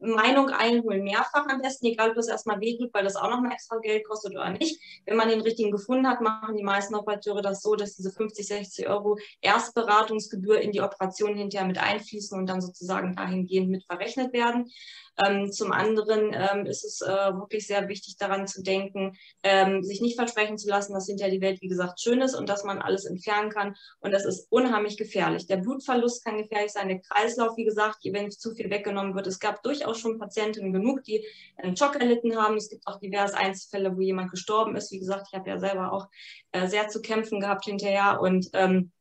Meinung 0.00 0.48
einholen, 0.48 1.04
mehrfach 1.04 1.46
am 1.46 1.60
besten, 1.60 1.86
egal 1.86 2.12
ob 2.12 2.16
es 2.16 2.28
erstmal 2.28 2.58
wehtut, 2.60 2.92
weil 2.94 3.04
das 3.04 3.16
auch 3.16 3.28
noch 3.28 3.42
mal 3.42 3.52
extra 3.52 3.76
Geld 3.78 4.06
kostet 4.08 4.32
oder 4.32 4.48
nicht. 4.50 4.80
Wenn 5.04 5.16
man 5.16 5.28
den 5.28 5.42
richtigen 5.42 5.70
gefunden 5.70 6.08
hat, 6.08 6.22
machen 6.22 6.56
die 6.56 6.62
meisten 6.62 6.94
Operateure 6.94 7.42
das 7.42 7.60
so, 7.60 7.76
dass 7.76 7.96
diese 7.96 8.10
50, 8.10 8.46
60 8.46 8.88
Euro 8.88 9.18
Erstberatungsgebühr 9.42 10.60
in 10.60 10.72
die 10.72 10.80
Operation 10.80 11.36
hinterher 11.36 11.66
mit 11.66 11.78
einfließen 11.78 12.38
und 12.38 12.46
dann 12.46 12.62
sozusagen 12.62 13.14
dahingehend 13.14 13.68
mit 13.68 13.84
verrechnet 13.84 14.32
werden. 14.32 14.70
Ähm, 15.18 15.50
zum 15.52 15.72
anderen 15.72 16.32
ähm, 16.32 16.66
ist 16.66 16.84
es 16.84 17.00
äh, 17.00 17.32
wirklich 17.34 17.66
sehr 17.66 17.88
wichtig, 17.88 18.16
daran 18.16 18.46
zu 18.46 18.62
denken, 18.62 19.16
ähm, 19.42 19.82
sich 19.82 20.00
nicht 20.00 20.16
versprechen 20.16 20.58
zu 20.58 20.68
lassen, 20.68 20.94
dass 20.94 21.06
hinterher 21.06 21.32
die 21.32 21.40
Welt, 21.40 21.60
wie 21.60 21.68
gesagt, 21.68 22.00
schön 22.00 22.20
ist 22.20 22.34
und 22.34 22.48
dass 22.48 22.64
man 22.64 22.80
alles 22.80 23.04
entfernen 23.04 23.50
kann. 23.50 23.74
Und 24.00 24.12
das 24.12 24.24
ist 24.24 24.46
unheimlich 24.50 24.96
gefährlich. 24.96 25.46
Der 25.46 25.58
Blutverlust 25.58 26.24
kann 26.24 26.38
gefährlich 26.38 26.72
sein, 26.72 26.88
der 26.88 27.00
Kreislauf, 27.00 27.56
wie 27.56 27.64
gesagt, 27.64 27.98
wenn 28.04 28.30
zu 28.30 28.54
viel 28.54 28.70
weggenommen 28.70 29.14
wird. 29.14 29.26
Es 29.26 29.38
gab 29.38 29.62
durchaus 29.62 29.98
schon 29.98 30.18
Patientinnen 30.18 30.72
genug, 30.72 31.04
die 31.04 31.24
einen 31.56 31.76
Schock 31.76 31.96
erlitten 31.96 32.36
haben. 32.36 32.56
Es 32.56 32.70
gibt 32.70 32.86
auch 32.86 32.98
diverse 32.98 33.36
Einzelfälle, 33.36 33.96
wo 33.96 34.00
jemand 34.00 34.30
gestorben 34.30 34.76
ist. 34.76 34.90
Wie 34.92 34.98
gesagt, 34.98 35.28
ich 35.30 35.38
habe 35.38 35.48
ja 35.50 35.58
selber 35.58 35.92
auch 35.92 36.08
äh, 36.52 36.66
sehr 36.66 36.88
zu 36.88 37.00
kämpfen 37.00 37.40
gehabt 37.40 37.64
hinterher 37.64 38.20
und 38.20 38.48
ähm, 38.54 38.92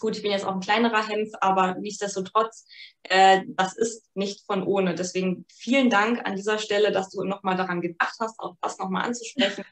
Gut, 0.00 0.16
ich 0.16 0.22
bin 0.22 0.30
jetzt 0.30 0.44
auch 0.44 0.54
ein 0.54 0.60
kleinerer 0.60 1.06
Hemd, 1.06 1.34
aber 1.40 1.74
nichtsdestotrotz, 1.74 2.66
äh, 3.04 3.42
das 3.48 3.76
ist 3.76 4.04
nicht 4.14 4.44
von 4.46 4.62
ohne. 4.62 4.94
Deswegen 4.94 5.44
vielen 5.48 5.90
Dank 5.90 6.26
an 6.26 6.36
dieser 6.36 6.58
Stelle, 6.58 6.92
dass 6.92 7.10
du 7.10 7.24
nochmal 7.24 7.56
daran 7.56 7.80
gedacht 7.80 8.16
hast, 8.20 8.38
auch 8.38 8.56
das 8.60 8.78
nochmal 8.78 9.04
anzusprechen 9.04 9.64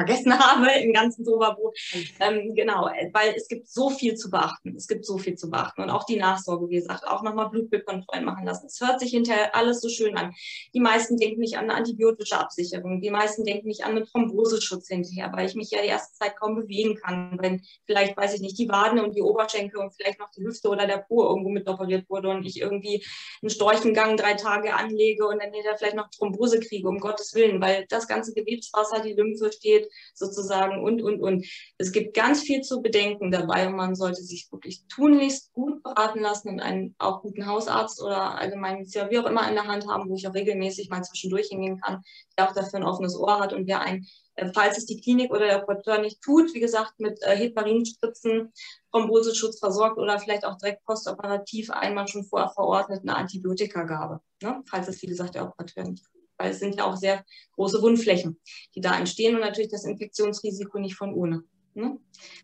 vergessen 0.00 0.38
habe 0.38 0.70
im 0.80 0.92
ganzen 0.92 1.24
Soberbrot. 1.24 1.76
Ähm, 2.20 2.54
genau, 2.54 2.90
weil 3.12 3.34
es 3.36 3.48
gibt 3.48 3.68
so 3.68 3.90
viel 3.90 4.14
zu 4.14 4.30
beachten. 4.30 4.74
Es 4.76 4.88
gibt 4.88 5.04
so 5.04 5.18
viel 5.18 5.36
zu 5.36 5.50
beachten. 5.50 5.82
Und 5.82 5.90
auch 5.90 6.04
die 6.04 6.16
Nachsorge, 6.16 6.68
wie 6.68 6.76
gesagt, 6.76 7.06
auch 7.06 7.22
nochmal 7.22 7.50
Blutbildkontrollen 7.50 8.24
machen 8.24 8.46
lassen. 8.46 8.66
Es 8.66 8.80
hört 8.80 9.00
sich 9.00 9.10
hinterher 9.10 9.54
alles 9.54 9.80
so 9.80 9.88
schön 9.88 10.16
an. 10.16 10.34
Die 10.74 10.80
meisten 10.80 11.16
denken 11.16 11.40
nicht 11.40 11.56
an 11.56 11.64
eine 11.64 11.74
antibiotische 11.74 12.38
Absicherung. 12.38 13.00
Die 13.00 13.10
meisten 13.10 13.44
denken 13.44 13.68
nicht 13.68 13.84
an 13.84 13.96
einen 13.96 14.06
Thromboseschutz 14.06 14.88
hinterher, 14.88 15.30
weil 15.34 15.46
ich 15.46 15.54
mich 15.54 15.70
ja 15.70 15.82
die 15.82 15.88
erste 15.88 16.16
Zeit 16.18 16.36
kaum 16.36 16.56
bewegen 16.56 16.96
kann. 16.96 17.38
Wenn 17.40 17.62
vielleicht, 17.86 18.16
weiß 18.16 18.34
ich 18.34 18.40
nicht, 18.40 18.58
die 18.58 18.68
Waden 18.68 19.00
und 19.00 19.14
die 19.14 19.22
Oberschenkel 19.22 19.80
und 19.80 19.94
vielleicht 19.94 20.18
noch 20.18 20.30
die 20.30 20.44
Hüfte 20.44 20.68
oder 20.68 20.86
der 20.86 20.98
Po 20.98 21.24
irgendwo 21.24 21.50
mit 21.50 21.68
operiert 21.68 22.08
wurde 22.08 22.28
und 22.28 22.44
ich 22.44 22.60
irgendwie 22.60 23.04
einen 23.42 23.50
Storchengang 23.50 24.16
drei 24.16 24.34
Tage 24.34 24.74
anlege 24.74 25.26
und 25.26 25.42
dann 25.42 25.52
hinterher 25.52 25.76
vielleicht 25.76 25.96
noch 25.96 26.10
Thrombose 26.10 26.60
kriege, 26.60 26.88
um 26.88 26.98
Gottes 26.98 27.34
Willen, 27.34 27.60
weil 27.60 27.86
das 27.88 28.08
ganze 28.08 28.32
Gewebswasser, 28.32 29.00
die 29.00 29.12
Lymphe 29.12 29.52
steht 29.52 29.89
sozusagen 30.14 30.82
und, 30.82 31.02
und, 31.02 31.20
und. 31.20 31.46
Es 31.78 31.92
gibt 31.92 32.14
ganz 32.14 32.42
viel 32.42 32.62
zu 32.62 32.82
bedenken 32.82 33.30
dabei 33.30 33.66
und 33.66 33.76
man 33.76 33.94
sollte 33.94 34.22
sich 34.22 34.48
wirklich 34.50 34.86
tunlichst 34.88 35.52
gut 35.52 35.82
beraten 35.82 36.20
lassen 36.20 36.50
und 36.50 36.60
einen 36.60 36.94
auch 36.98 37.22
guten 37.22 37.46
Hausarzt 37.46 38.02
oder 38.02 38.38
allgemein 38.38 38.86
wie 38.86 39.18
auch 39.18 39.26
immer 39.26 39.48
in 39.48 39.54
der 39.54 39.66
Hand 39.66 39.86
haben, 39.88 40.08
wo 40.08 40.14
ich 40.14 40.26
auch 40.26 40.34
regelmäßig 40.34 40.90
mal 40.90 41.02
zwischendurch 41.02 41.48
hingehen 41.48 41.80
kann, 41.80 42.02
der 42.36 42.48
auch 42.48 42.54
dafür 42.54 42.80
ein 42.80 42.84
offenes 42.84 43.16
Ohr 43.16 43.40
hat 43.40 43.52
und 43.52 43.66
der 43.66 43.80
ein 43.80 44.06
äh, 44.36 44.50
falls 44.54 44.78
es 44.78 44.86
die 44.86 45.00
Klinik 45.00 45.30
oder 45.30 45.46
der 45.46 45.62
Operateur 45.62 46.00
nicht 46.00 46.22
tut, 46.22 46.54
wie 46.54 46.60
gesagt, 46.60 46.98
mit 46.98 47.20
äh, 47.22 47.36
Heparinspritzen, 47.36 48.52
Thromboseschutz 48.90 49.58
versorgt 49.58 49.98
oder 49.98 50.18
vielleicht 50.18 50.44
auch 50.44 50.56
direkt 50.56 50.84
postoperativ 50.84 51.70
einmal 51.70 52.08
schon 52.08 52.24
vorher 52.24 52.50
verordnet 52.50 53.00
eine 53.02 53.16
Antibiotikagabe, 53.16 54.20
ne? 54.42 54.62
falls 54.68 54.88
es, 54.88 55.02
wie 55.02 55.06
gesagt, 55.06 55.34
der 55.34 55.44
Operateur 55.44 55.84
nicht 55.84 56.04
tut 56.04 56.19
weil 56.40 56.50
es 56.50 56.58
sind 56.58 56.76
ja 56.76 56.84
auch 56.84 56.96
sehr 56.96 57.24
große 57.54 57.82
Wundflächen, 57.82 58.38
die 58.74 58.80
da 58.80 58.98
entstehen 58.98 59.34
und 59.34 59.42
natürlich 59.42 59.70
das 59.70 59.84
Infektionsrisiko 59.84 60.78
nicht 60.78 60.96
von 60.96 61.12
ohne. 61.12 61.42
Ne? 61.74 61.98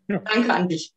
Ja. 0.07 0.19
Danke 0.19 0.53
an 0.53 0.69
dich. 0.69 0.93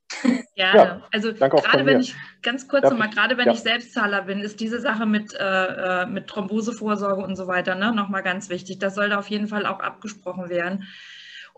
Ja, 0.54 0.76
ja 0.76 1.08
also 1.10 1.32
gerade 1.32 1.86
wenn 1.86 2.00
ich, 2.00 2.14
ganz 2.42 2.68
kurz 2.68 2.84
nochmal, 2.84 3.08
gerade 3.10 3.38
wenn 3.38 3.46
ja. 3.46 3.52
ich 3.52 3.60
Selbstzahler 3.60 4.22
bin, 4.22 4.40
ist 4.40 4.60
diese 4.60 4.78
Sache 4.78 5.06
mit, 5.06 5.34
äh, 5.34 6.02
äh, 6.02 6.06
mit 6.06 6.26
Thrombosevorsorge 6.26 7.22
und 7.22 7.34
so 7.34 7.46
weiter 7.46 7.74
ne, 7.74 7.92
nochmal 7.92 8.22
ganz 8.22 8.50
wichtig. 8.50 8.78
Das 8.78 8.94
sollte 8.94 9.18
auf 9.18 9.28
jeden 9.28 9.48
Fall 9.48 9.64
auch 9.64 9.80
abgesprochen 9.80 10.50
werden. 10.50 10.86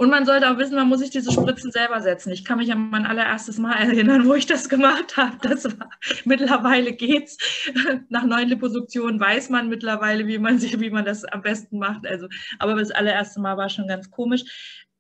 Und 0.03 0.11
man 0.11 0.27
sollte 0.27 0.51
auch 0.51 0.59
wissen, 0.59 0.75
man 0.75 0.89
muss 0.89 0.99
sich 0.99 1.11
diese 1.11 1.31
Spritzen 1.31 1.71
selber 1.71 2.01
setzen. 2.01 2.33
Ich 2.33 2.45
kann 2.45 2.59
mich 2.59 2.73
an 2.73 2.91
mein 2.91 3.07
allererstes 3.07 3.59
Mal 3.59 3.75
erinnern, 3.75 4.25
wo 4.27 4.35
ich 4.35 4.47
das 4.47 4.69
gemacht 4.69 5.17
habe. 5.17 5.37
Das 5.43 5.65
war, 5.79 5.91
mittlerweile 6.25 6.93
geht's. 6.93 7.39
Nach 8.09 8.25
neuen 8.25 8.49
Liposuktionen 8.49 9.21
weiß 9.21 9.49
man 9.51 9.69
mittlerweile, 9.69 10.27
wie 10.27 10.39
man, 10.39 10.61
wie 10.61 10.91
man 10.91 11.05
das 11.05 11.25
am 11.25 11.43
besten 11.43 11.79
macht. 11.79 12.05
Also, 12.05 12.27
aber 12.59 12.75
das 12.75 12.91
allererste 12.91 13.41
Mal 13.41 13.57
war 13.57 13.69
schon 13.69 13.87
ganz 13.87 14.11
komisch. 14.11 14.43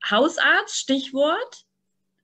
Hausarzt, 0.09 0.77
Stichwort. 0.77 1.65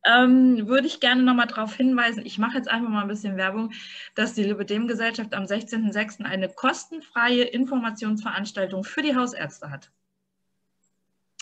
Ähm, 0.07 0.69
würde 0.69 0.87
ich 0.87 1.01
gerne 1.01 1.25
nochmal 1.25 1.49
darauf 1.49 1.75
hinweisen, 1.75 2.25
ich 2.25 2.39
mache 2.39 2.57
jetzt 2.57 2.71
einfach 2.71 2.89
mal 2.89 3.03
ein 3.03 3.09
bisschen 3.09 3.37
Werbung, 3.37 3.73
dass 4.15 4.35
die 4.35 4.45
Lipidem-Gesellschaft 4.45 5.35
am 5.35 5.43
16.06. 5.43 6.23
eine 6.25 6.49
kostenfreie 6.49 7.43
Informationsveranstaltung 7.43 8.85
für 8.85 9.03
die 9.03 9.17
Hausärzte 9.17 9.69
hat 9.69 9.91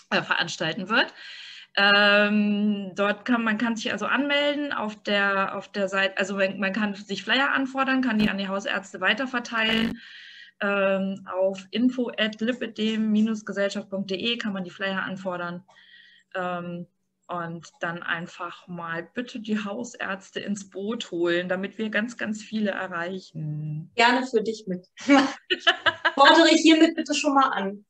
äh, 0.09 0.21
veranstalten 0.21 0.89
wird. 0.89 1.13
Ähm, 1.75 2.93
dort 2.95 3.25
kann 3.25 3.43
man 3.43 3.59
kann 3.59 3.75
sich 3.75 3.91
also 3.91 4.07
anmelden 4.07 4.73
auf 4.73 4.95
der, 5.03 5.55
auf 5.55 5.71
der 5.71 5.87
Seite, 5.87 6.17
also 6.17 6.35
man 6.35 6.73
kann 6.73 6.95
sich 6.95 7.23
Flyer 7.23 7.51
anfordern, 7.51 8.01
kann 8.01 8.17
die 8.17 8.31
an 8.31 8.39
die 8.39 8.47
Hausärzte 8.47 8.99
weiterverteilen. 8.99 9.99
Ähm, 10.59 11.27
auf 11.31 11.67
info 11.69 12.09
at 12.17 12.41
lipidem-gesellschaft.de 12.41 14.37
kann 14.37 14.53
man 14.53 14.63
die 14.63 14.71
Flyer 14.71 15.03
anfordern. 15.03 15.63
Ähm, 16.33 16.87
und 17.27 17.67
dann 17.81 18.03
einfach 18.03 18.67
mal 18.67 19.03
bitte 19.03 19.39
die 19.39 19.63
Hausärzte 19.63 20.39
ins 20.39 20.69
Boot 20.69 21.11
holen, 21.11 21.49
damit 21.49 21.77
wir 21.77 21.89
ganz, 21.89 22.17
ganz 22.17 22.41
viele 22.41 22.71
erreichen. 22.71 23.91
Gerne 23.95 24.25
für 24.25 24.41
dich 24.41 24.65
mit. 24.65 24.87
Fordere 26.17 26.49
ich 26.49 26.61
hiermit 26.61 26.95
bitte 26.95 27.13
schon 27.13 27.35
mal 27.35 27.49
an. 27.49 27.85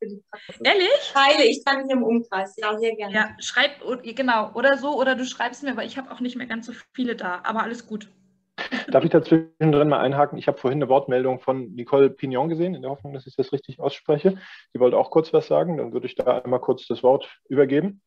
Ehrlich? 0.62 0.90
Teile 1.14 1.46
ich 1.46 1.64
dann 1.64 1.86
hier 1.86 1.96
im 1.96 2.04
Umkreis. 2.04 2.56
Ja, 2.58 2.78
sehr 2.78 2.96
gerne. 2.96 3.14
Ja, 3.14 3.36
schreib, 3.40 3.80
genau, 4.04 4.52
oder 4.54 4.78
so, 4.78 5.00
oder 5.00 5.16
du 5.16 5.26
schreibst 5.26 5.64
mir, 5.64 5.78
weil 5.78 5.88
ich 5.88 5.98
habe 5.98 6.12
auch 6.12 6.20
nicht 6.20 6.36
mehr 6.36 6.48
ganz 6.48 6.66
so 6.66 6.74
viele 6.94 7.16
da, 7.16 7.42
aber 7.44 7.64
alles 7.64 7.88
gut. 7.88 8.10
Darf 8.90 9.04
ich 9.06 9.12
dazwischen 9.12 9.72
drin 9.72 9.88
mal 9.88 10.00
einhaken? 10.00 10.38
Ich 10.38 10.48
habe 10.48 10.58
vorhin 10.58 10.80
eine 10.82 10.90
Wortmeldung 10.90 11.40
von 11.40 11.74
Nicole 11.74 12.10
Pignon 12.10 12.50
gesehen, 12.50 12.76
in 12.76 12.82
der 12.82 12.92
Hoffnung, 12.92 13.14
dass 13.14 13.28
ich 13.28 13.36
das 13.36 13.54
richtig 13.54 13.80
ausspreche. 13.80 14.38
Die 14.74 14.80
wollte 14.80 14.98
auch 14.98 15.10
kurz 15.10 15.32
was 15.32 15.48
sagen. 15.48 15.78
Dann 15.78 15.94
würde 15.94 16.08
ich 16.08 16.16
da 16.16 16.40
einmal 16.40 16.60
kurz 16.60 16.86
das 16.88 17.04
Wort 17.04 17.30
übergeben. 17.48 18.02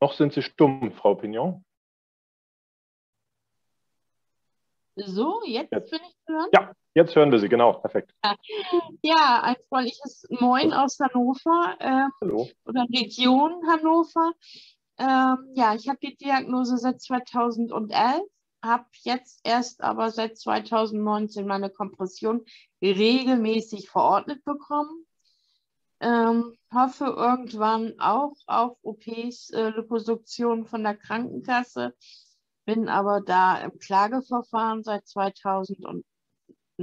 Noch 0.00 0.14
sind 0.14 0.32
Sie 0.32 0.42
stumm, 0.42 0.92
Frau 0.92 1.14
Pignon. 1.14 1.64
So, 4.96 5.40
jetzt, 5.46 5.72
jetzt. 5.72 5.90
bin 5.90 6.00
ich 6.02 6.16
zu 6.26 6.32
hören? 6.32 6.48
Ja, 6.52 6.72
jetzt 6.94 7.14
hören 7.16 7.32
wir 7.32 7.38
Sie, 7.38 7.48
genau, 7.48 7.74
perfekt. 7.74 8.14
Ja, 9.02 9.40
ein 9.42 9.56
freundliches 9.68 10.26
Moin 10.30 10.72
aus 10.72 10.98
Hannover 11.00 11.76
ähm, 11.80 12.10
Hallo. 12.20 12.48
oder 12.64 12.86
Region 12.92 13.66
Hannover. 13.68 14.32
Ähm, 14.98 15.52
ja, 15.54 15.74
ich 15.74 15.88
habe 15.88 15.98
die 16.02 16.16
Diagnose 16.16 16.76
seit 16.78 17.00
2011, 17.00 18.22
habe 18.62 18.86
jetzt 19.02 19.40
erst 19.44 19.82
aber 19.82 20.10
seit 20.10 20.38
2019 20.38 21.46
meine 21.46 21.70
Kompression 21.70 22.44
regelmäßig 22.82 23.90
verordnet 23.90 24.44
bekommen. 24.44 25.06
Ähm, 26.00 26.56
hoffe 26.72 27.04
irgendwann 27.04 27.94
auch 27.98 28.34
auf 28.46 28.76
OPs, 28.82 29.50
äh, 29.50 29.70
Liposuktion 29.70 30.66
von 30.66 30.82
der 30.82 30.96
Krankenkasse. 30.96 31.94
Bin 32.64 32.88
aber 32.88 33.20
da 33.20 33.58
im 33.58 33.78
Klageverfahren 33.78 34.82
seit 34.82 35.08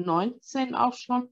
2019 0.04 0.76
auch 0.76 0.94
schon. 0.94 1.30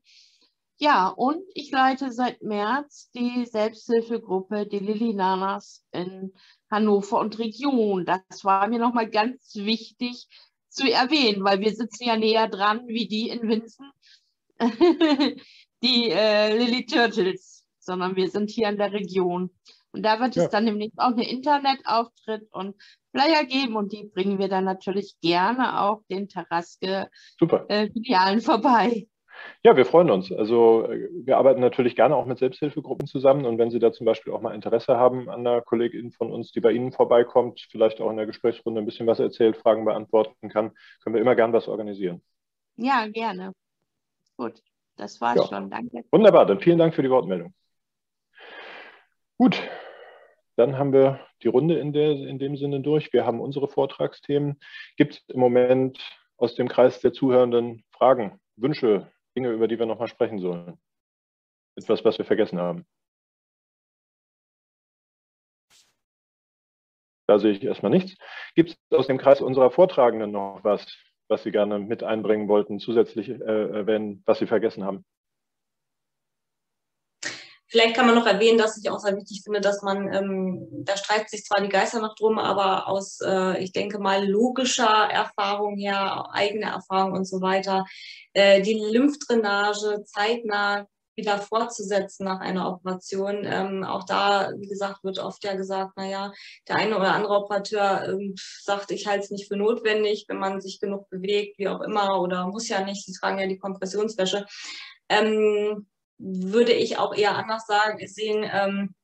Ja, 0.77 1.07
und 1.07 1.41
ich 1.55 1.71
leite 1.71 2.11
seit 2.11 2.43
März 2.43 3.09
die 3.15 3.45
Selbsthilfegruppe 3.45 4.67
die 4.67 4.79
Lili 4.79 5.13
Nanas 5.13 5.83
in 5.91 6.33
Hannover 6.69 7.19
und 7.19 7.39
Region. 7.39 8.05
Das 8.05 8.43
war 8.43 8.67
mir 8.67 8.79
nochmal 8.79 9.09
ganz 9.09 9.55
wichtig 9.55 10.27
zu 10.69 10.91
erwähnen, 10.91 11.43
weil 11.43 11.61
wir 11.61 11.73
sitzen 11.73 12.03
ja 12.03 12.15
näher 12.15 12.47
dran 12.47 12.87
wie 12.87 13.07
die 13.07 13.29
in 13.29 13.47
Winzen, 13.47 13.91
die 15.83 16.11
äh, 16.11 16.55
Lily 16.55 16.85
Turtles 16.85 17.57
sondern 17.87 18.15
wir 18.15 18.29
sind 18.29 18.51
hier 18.51 18.69
in 18.69 18.77
der 18.77 18.91
Region. 18.91 19.49
Und 19.91 20.03
da 20.03 20.19
wird 20.19 20.35
ja. 20.35 20.43
es 20.43 20.49
dann 20.49 20.67
demnächst 20.67 20.99
auch 20.99 21.07
einen 21.07 21.21
Internetauftritt 21.21 22.47
und 22.51 22.75
Flyer 23.17 23.45
geben 23.45 23.75
und 23.75 23.91
die 23.91 24.03
bringen 24.03 24.37
wir 24.37 24.47
dann 24.47 24.65
natürlich 24.65 25.15
gerne 25.21 25.81
auch 25.81 26.03
den 26.09 26.29
Taraske-Filialen 26.29 28.39
äh, 28.39 28.41
vorbei. 28.41 29.07
Ja, 29.63 29.77
wir 29.77 29.85
freuen 29.85 30.09
uns. 30.09 30.31
Also 30.31 30.89
äh, 30.89 31.09
wir 31.25 31.37
arbeiten 31.37 31.61
natürlich 31.61 31.95
gerne 31.95 32.15
auch 32.15 32.25
mit 32.25 32.39
Selbsthilfegruppen 32.39 33.07
zusammen 33.07 33.45
und 33.45 33.57
wenn 33.57 33.71
Sie 33.71 33.79
da 33.79 33.91
zum 33.91 34.05
Beispiel 34.05 34.33
auch 34.33 34.41
mal 34.41 34.55
Interesse 34.55 34.97
haben 34.97 35.29
an 35.29 35.45
einer 35.45 35.61
Kollegin 35.61 36.11
von 36.11 36.31
uns, 36.31 36.51
die 36.51 36.59
bei 36.59 36.71
Ihnen 36.71 36.91
vorbeikommt, 36.91 37.65
vielleicht 37.71 38.01
auch 38.01 38.09
in 38.09 38.17
der 38.17 38.25
Gesprächsrunde 38.25 38.81
ein 38.81 38.85
bisschen 38.85 39.07
was 39.07 39.19
erzählt, 39.19 39.57
Fragen 39.57 39.85
beantworten 39.85 40.49
kann, 40.49 40.71
können 41.03 41.15
wir 41.15 41.21
immer 41.21 41.35
gern 41.35 41.53
was 41.53 41.67
organisieren. 41.67 42.21
Ja, 42.75 43.07
gerne. 43.07 43.53
Gut, 44.37 44.61
das 44.95 45.19
war's 45.21 45.37
ja. 45.37 45.47
schon. 45.47 45.69
Danke. 45.69 46.03
Wunderbar, 46.11 46.45
dann 46.45 46.59
vielen 46.59 46.77
Dank 46.77 46.93
für 46.93 47.03
die 47.03 47.09
Wortmeldung. 47.09 47.53
Gut, 49.39 49.61
dann 50.57 50.77
haben 50.77 50.91
wir 50.91 51.19
die 51.43 51.47
Runde 51.47 51.79
in, 51.79 51.93
der, 51.93 52.11
in 52.11 52.39
dem 52.39 52.57
Sinne 52.57 52.81
durch. 52.81 53.13
Wir 53.13 53.25
haben 53.25 53.39
unsere 53.39 53.67
Vortragsthemen. 53.67 54.59
Gibt 54.97 55.13
es 55.13 55.23
im 55.29 55.39
Moment 55.39 55.99
aus 56.35 56.55
dem 56.55 56.67
Kreis 56.67 56.99
der 56.99 57.13
Zuhörenden 57.13 57.83
Fragen, 57.91 58.39
Wünsche, 58.55 59.11
Dinge, 59.35 59.51
über 59.51 59.67
die 59.67 59.77
wir 59.77 59.85
nochmal 59.85 60.07
sprechen 60.07 60.39
sollen? 60.39 60.79
Etwas, 61.75 62.03
was 62.03 62.17
wir 62.17 62.25
vergessen 62.25 62.59
haben? 62.59 62.87
Da 67.27 67.37
sehe 67.37 67.51
ich 67.51 67.63
erstmal 67.63 67.91
nichts. 67.91 68.17
Gibt 68.55 68.71
es 68.71 68.97
aus 68.97 69.05
dem 69.05 69.19
Kreis 69.19 69.41
unserer 69.41 69.69
Vortragenden 69.69 70.31
noch 70.31 70.63
was, 70.63 70.87
was 71.27 71.43
Sie 71.43 71.51
gerne 71.51 71.77
mit 71.77 72.01
einbringen 72.01 72.47
wollten, 72.47 72.79
zusätzlich 72.79 73.29
äh, 73.29 73.33
erwähnen, 73.33 74.23
was 74.25 74.39
Sie 74.39 74.47
vergessen 74.47 74.83
haben? 74.83 75.05
Vielleicht 77.69 77.95
kann 77.95 78.05
man 78.05 78.15
noch 78.15 78.25
erwähnen, 78.25 78.57
dass 78.57 78.77
ich 78.77 78.89
auch 78.89 78.99
sehr 78.99 79.15
wichtig 79.17 79.41
finde, 79.43 79.59
dass 79.59 79.81
man, 79.81 80.11
ähm, 80.13 80.67
da 80.85 80.95
streiten 80.95 81.27
sich 81.27 81.43
zwar 81.43 81.61
die 81.61 81.69
Geister 81.69 81.99
noch 81.99 82.15
drum, 82.15 82.39
aber 82.39 82.87
aus, 82.87 83.19
äh, 83.21 83.61
ich 83.61 83.73
denke 83.73 83.99
mal, 83.99 84.25
logischer 84.25 85.09
Erfahrung 85.11 85.75
her, 85.77 86.27
eigener 86.31 86.71
Erfahrung 86.71 87.13
und 87.13 87.25
so 87.25 87.41
weiter, 87.41 87.85
äh, 88.33 88.61
die 88.61 88.73
Lymphdrainage 88.73 90.03
zeitnah 90.05 90.87
wieder 91.17 91.39
fortzusetzen 91.39 92.25
nach 92.25 92.39
einer 92.39 92.69
Operation. 92.69 93.43
Ähm, 93.43 93.83
auch 93.83 94.05
da, 94.05 94.51
wie 94.55 94.67
gesagt, 94.67 95.03
wird 95.03 95.19
oft 95.19 95.43
ja 95.43 95.55
gesagt, 95.55 95.97
naja, 95.97 96.31
der 96.67 96.75
eine 96.77 96.95
oder 96.95 97.13
andere 97.13 97.33
Operateur 97.33 98.07
ähm, 98.07 98.35
sagt, 98.61 98.91
ich 98.91 99.07
halte 99.07 99.25
es 99.25 99.31
nicht 99.31 99.47
für 99.47 99.57
notwendig, 99.57 100.25
wenn 100.29 100.37
man 100.37 100.61
sich 100.61 100.79
genug 100.79 101.09
bewegt, 101.09 101.57
wie 101.57 101.67
auch 101.67 101.81
immer, 101.81 102.21
oder 102.21 102.47
muss 102.47 102.69
ja 102.69 102.83
nicht, 102.83 103.03
sie 103.03 103.13
tragen 103.13 103.39
ja 103.39 103.47
die 103.47 103.57
Kompressionswäsche. 103.57 104.45
Ähm, 105.09 105.87
würde 106.17 106.73
ich 106.73 106.97
auch 106.97 107.15
eher 107.15 107.35
anders 107.35 107.65
sagen, 107.67 108.05
sehen, 108.07 108.49
ähm, 108.51 108.95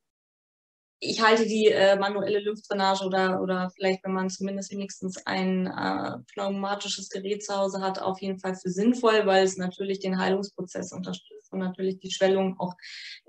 ich 1.06 1.22
halte 1.22 1.46
die 1.46 1.68
äh, 1.68 1.98
manuelle 1.98 2.40
Lymphdrainage 2.40 3.06
oder, 3.06 3.42
oder 3.42 3.70
vielleicht, 3.76 4.04
wenn 4.04 4.14
man 4.14 4.30
zumindest 4.30 4.72
wenigstens 4.72 5.18
ein 5.26 5.68
äh, 5.68 6.18
pneumatisches 6.34 7.10
Gerät 7.10 7.44
zu 7.44 7.56
Hause 7.56 7.82
hat, 7.82 8.02
auf 8.02 8.22
jeden 8.22 8.40
Fall 8.40 8.56
für 8.56 8.70
sinnvoll, 8.70 9.26
weil 9.26 9.44
es 9.44 9.58
natürlich 9.58 10.00
den 10.00 10.18
Heilungsprozess 10.18 10.94
unterstützt 10.94 11.52
und 11.52 11.60
natürlich 11.60 12.00
die 12.00 12.12
Schwellung 12.12 12.60
auch 12.60 12.76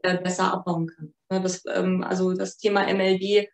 äh, 0.02 0.18
besser 0.18 0.52
abbauen 0.52 0.86
kann. 0.86 1.14
Ne, 1.30 1.40
das, 1.40 1.62
ähm, 1.66 2.04
also 2.04 2.32
das 2.32 2.58
Thema 2.58 2.86
MLB 2.86 3.48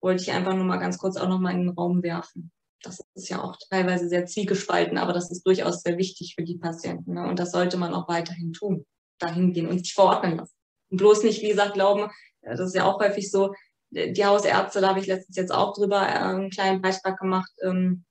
wollte 0.00 0.22
ich 0.22 0.32
einfach 0.32 0.54
nur 0.54 0.64
mal 0.64 0.78
ganz 0.78 0.98
kurz 0.98 1.16
auch 1.16 1.28
noch 1.28 1.40
mal 1.40 1.52
in 1.52 1.66
den 1.66 1.70
Raum 1.70 2.02
werfen. 2.02 2.52
Das 2.82 3.02
ist 3.14 3.28
ja 3.28 3.42
auch 3.42 3.56
teilweise 3.70 4.08
sehr 4.08 4.26
zwiegespalten, 4.26 4.98
aber 4.98 5.12
das 5.12 5.30
ist 5.30 5.46
durchaus 5.46 5.80
sehr 5.80 5.96
wichtig 5.96 6.34
für 6.36 6.44
die 6.44 6.58
Patienten. 6.58 7.14
Ne? 7.14 7.26
Und 7.26 7.38
das 7.38 7.50
sollte 7.50 7.78
man 7.78 7.94
auch 7.94 8.08
weiterhin 8.08 8.52
tun, 8.52 8.84
dahin 9.24 9.52
gehen 9.52 9.68
und 9.68 9.78
sich 9.78 9.94
verordnen 9.94 10.36
lassen. 10.36 10.54
Und 10.90 10.98
bloß 10.98 11.24
nicht, 11.24 11.42
wie 11.42 11.48
gesagt, 11.48 11.74
glauben, 11.74 12.10
das 12.42 12.60
ist 12.60 12.74
ja 12.74 12.84
auch 12.84 13.00
häufig 13.00 13.30
so, 13.30 13.54
die 13.90 14.24
Hausärzte, 14.24 14.80
da 14.80 14.88
habe 14.88 15.00
ich 15.00 15.06
letztens 15.06 15.36
jetzt 15.36 15.52
auch 15.52 15.72
drüber 15.74 16.02
äh, 16.02 16.18
einen 16.18 16.50
kleinen 16.50 16.82
Beitrag 16.82 17.18
gemacht 17.18 17.50
ähm, 17.62 18.04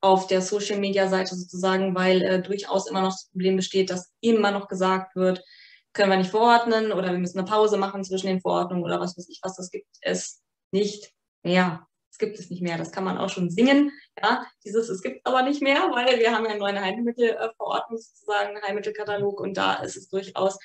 auf 0.00 0.26
der 0.26 0.42
Social 0.42 0.78
Media 0.78 1.08
Seite 1.08 1.34
sozusagen, 1.34 1.94
weil 1.94 2.22
äh, 2.22 2.42
durchaus 2.42 2.88
immer 2.88 3.00
noch 3.00 3.12
das 3.12 3.30
Problem 3.30 3.56
besteht, 3.56 3.90
dass 3.90 4.12
immer 4.20 4.50
noch 4.50 4.68
gesagt 4.68 5.16
wird, 5.16 5.42
können 5.94 6.10
wir 6.10 6.18
nicht 6.18 6.30
verordnen 6.30 6.92
oder 6.92 7.10
wir 7.10 7.18
müssen 7.18 7.38
eine 7.38 7.48
Pause 7.48 7.78
machen 7.78 8.04
zwischen 8.04 8.26
den 8.26 8.40
Verordnungen 8.40 8.84
oder 8.84 9.00
was 9.00 9.16
weiß 9.16 9.28
ich 9.30 9.40
was, 9.42 9.56
das 9.56 9.70
gibt 9.70 9.88
es 10.02 10.42
nicht 10.70 11.10
mehr. 11.42 11.86
Es 12.16 12.18
gibt 12.18 12.38
es 12.38 12.48
nicht 12.48 12.62
mehr. 12.62 12.78
Das 12.78 12.92
kann 12.92 13.04
man 13.04 13.18
auch 13.18 13.28
schon 13.28 13.50
singen. 13.50 13.92
Ja, 14.22 14.46
dieses 14.64 14.88
es 14.88 15.02
gibt 15.02 15.26
aber 15.26 15.42
nicht 15.42 15.60
mehr, 15.60 15.90
weil 15.92 16.18
wir 16.18 16.32
haben 16.32 16.46
ja 16.46 16.52
einen 16.52 16.60
neuen 16.60 16.80
Heilmittelverordnung 16.80 17.98
sozusagen, 17.98 18.58
Heilmittelkatalog 18.62 19.38
und 19.38 19.58
da 19.58 19.74
ist 19.82 19.98
es 19.98 20.08
durchaus 20.08 20.58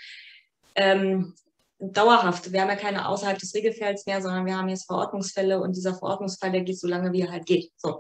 ähm, 0.75 1.35
dauerhaft. 1.77 2.53
Wir 2.53 2.61
haben 2.61 2.69
ja 2.69 2.77
keine 2.77 3.05
außerhalb 3.05 3.37
des 3.37 3.53
Regelfelds 3.53 4.05
mehr, 4.05 4.21
sondern 4.21 4.45
wir 4.45 4.55
haben 4.55 4.69
jetzt 4.69 4.85
Verordnungsfälle 4.85 5.59
und 5.59 5.75
dieser 5.75 5.93
Verordnungsfall, 5.93 6.53
der 6.53 6.61
geht 6.61 6.79
so 6.79 6.87
lange, 6.87 7.11
wie 7.11 7.23
er 7.23 7.31
halt 7.33 7.45
geht. 7.45 7.69
So. 7.75 7.99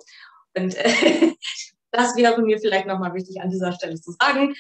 Und 0.55 0.73
äh, 0.77 1.33
das 1.91 2.15
wäre 2.15 2.41
mir 2.41 2.57
vielleicht 2.57 2.87
nochmal 2.87 3.13
wichtig 3.13 3.41
an 3.41 3.49
dieser 3.49 3.73
Stelle 3.73 3.99
zu 3.99 4.13
sagen, 4.13 4.55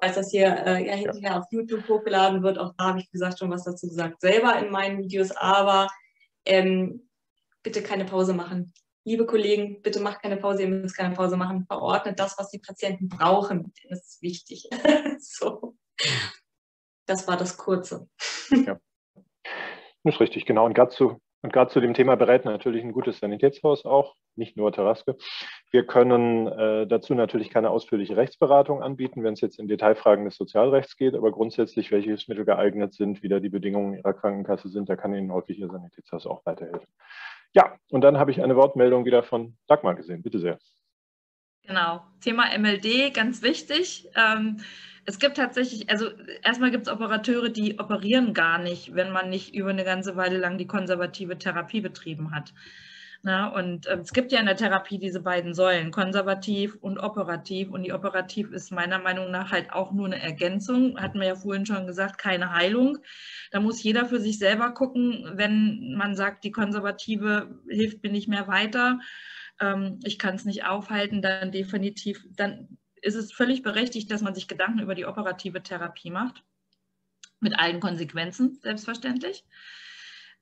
falls 0.00 0.14
das 0.14 0.30
hier 0.30 0.56
äh, 0.64 0.86
ja, 0.86 0.94
hinterher 0.94 1.38
auf 1.38 1.46
YouTube 1.50 1.88
hochgeladen 1.88 2.44
wird. 2.44 2.60
Auch 2.60 2.74
da 2.78 2.90
habe 2.90 3.00
ich 3.00 3.10
gesagt 3.10 3.40
schon 3.40 3.50
was 3.50 3.64
dazu 3.64 3.88
gesagt 3.88 4.20
selber 4.20 4.56
in 4.60 4.70
meinen 4.70 5.02
Videos, 5.02 5.32
aber 5.32 5.88
ähm, 6.44 7.05
bitte 7.66 7.82
keine 7.82 8.04
Pause 8.04 8.32
machen. 8.32 8.72
Liebe 9.04 9.26
Kollegen, 9.26 9.82
bitte 9.82 9.98
macht 9.98 10.22
keine 10.22 10.36
Pause, 10.36 10.62
ihr 10.62 10.68
müsst 10.68 10.96
keine 10.96 11.16
Pause 11.16 11.36
machen. 11.36 11.66
Verordnet 11.66 12.20
das, 12.20 12.38
was 12.38 12.48
die 12.48 12.60
Patienten 12.60 13.08
brauchen. 13.08 13.72
Das 13.88 14.06
ist 14.06 14.22
wichtig. 14.22 14.68
so. 15.18 15.74
Das 17.06 17.26
war 17.26 17.36
das 17.36 17.56
Kurze. 17.56 18.08
ja. 18.50 18.78
Das 20.04 20.14
ist 20.14 20.20
richtig, 20.20 20.46
genau. 20.46 20.64
Und 20.64 20.74
gerade 20.74 20.92
zu, 20.92 21.20
und 21.42 21.52
gerade 21.52 21.72
zu 21.72 21.80
dem 21.80 21.92
Thema 21.92 22.14
berät 22.14 22.44
natürlich 22.44 22.84
ein 22.84 22.92
gutes 22.92 23.18
Sanitätshaus 23.18 23.84
auch, 23.84 24.14
nicht 24.36 24.56
nur 24.56 24.70
Taraske. 24.70 25.16
Wir 25.72 25.84
können 25.84 26.46
äh, 26.46 26.86
dazu 26.86 27.14
natürlich 27.14 27.50
keine 27.50 27.70
ausführliche 27.70 28.16
Rechtsberatung 28.16 28.80
anbieten, 28.80 29.24
wenn 29.24 29.34
es 29.34 29.40
jetzt 29.40 29.58
in 29.58 29.66
Detailfragen 29.66 30.24
des 30.24 30.36
Sozialrechts 30.36 30.96
geht, 30.96 31.16
aber 31.16 31.32
grundsätzlich, 31.32 31.90
welche 31.90 32.10
Hilfsmittel 32.10 32.44
geeignet 32.44 32.94
sind, 32.94 33.24
wie 33.24 33.28
da 33.28 33.40
die 33.40 33.48
Bedingungen 33.48 33.94
Ihrer 33.94 34.14
Krankenkasse 34.14 34.68
sind, 34.68 34.88
da 34.88 34.94
kann 34.94 35.14
Ihnen 35.14 35.32
häufig 35.32 35.58
Ihr 35.58 35.68
Sanitätshaus 35.68 36.26
auch 36.26 36.46
weiterhelfen. 36.46 36.86
Ja, 37.56 37.74
und 37.90 38.02
dann 38.02 38.18
habe 38.18 38.30
ich 38.30 38.42
eine 38.42 38.54
Wortmeldung 38.54 39.06
wieder 39.06 39.22
von 39.22 39.56
Dagmar 39.66 39.94
gesehen. 39.94 40.22
Bitte 40.22 40.38
sehr. 40.38 40.58
Genau, 41.62 42.04
Thema 42.20 42.56
MLD, 42.56 43.14
ganz 43.14 43.40
wichtig. 43.40 44.06
Ähm, 44.14 44.58
es 45.06 45.18
gibt 45.18 45.38
tatsächlich, 45.38 45.88
also 45.88 46.10
erstmal 46.42 46.70
gibt 46.70 46.86
es 46.86 46.92
Operateure, 46.92 47.48
die 47.48 47.78
operieren 47.78 48.34
gar 48.34 48.58
nicht, 48.58 48.94
wenn 48.94 49.10
man 49.10 49.30
nicht 49.30 49.54
über 49.54 49.70
eine 49.70 49.84
ganze 49.84 50.16
Weile 50.16 50.36
lang 50.36 50.58
die 50.58 50.66
konservative 50.66 51.38
Therapie 51.38 51.80
betrieben 51.80 52.34
hat. 52.34 52.52
Na, 53.22 53.48
und 53.48 53.86
äh, 53.86 53.98
es 53.98 54.12
gibt 54.12 54.32
ja 54.32 54.40
in 54.40 54.46
der 54.46 54.56
Therapie 54.56 54.98
diese 54.98 55.20
beiden 55.20 55.54
Säulen, 55.54 55.90
konservativ 55.90 56.76
und 56.76 56.98
operativ. 56.98 57.70
Und 57.70 57.82
die 57.82 57.92
operativ 57.92 58.50
ist 58.52 58.70
meiner 58.70 58.98
Meinung 58.98 59.30
nach 59.30 59.50
halt 59.50 59.72
auch 59.72 59.92
nur 59.92 60.06
eine 60.06 60.20
Ergänzung. 60.20 61.00
Hatten 61.00 61.20
wir 61.20 61.26
ja 61.26 61.34
vorhin 61.34 61.66
schon 61.66 61.86
gesagt, 61.86 62.18
keine 62.18 62.52
Heilung. 62.52 62.98
Da 63.50 63.60
muss 63.60 63.82
jeder 63.82 64.06
für 64.06 64.20
sich 64.20 64.38
selber 64.38 64.72
gucken, 64.72 65.32
wenn 65.34 65.94
man 65.96 66.14
sagt, 66.14 66.44
die 66.44 66.52
konservative 66.52 67.60
hilft 67.68 68.02
mir 68.02 68.10
nicht 68.10 68.28
mehr 68.28 68.46
weiter. 68.48 69.00
Ähm, 69.60 70.00
ich 70.04 70.18
kann 70.18 70.34
es 70.34 70.44
nicht 70.44 70.64
aufhalten, 70.64 71.22
dann 71.22 71.52
definitiv, 71.52 72.24
dann 72.36 72.78
ist 73.02 73.14
es 73.14 73.32
völlig 73.32 73.62
berechtigt, 73.62 74.10
dass 74.10 74.22
man 74.22 74.34
sich 74.34 74.48
Gedanken 74.48 74.80
über 74.80 74.94
die 74.94 75.06
operative 75.06 75.62
Therapie 75.62 76.10
macht, 76.10 76.42
mit 77.40 77.58
allen 77.58 77.80
Konsequenzen, 77.80 78.58
selbstverständlich. 78.62 79.44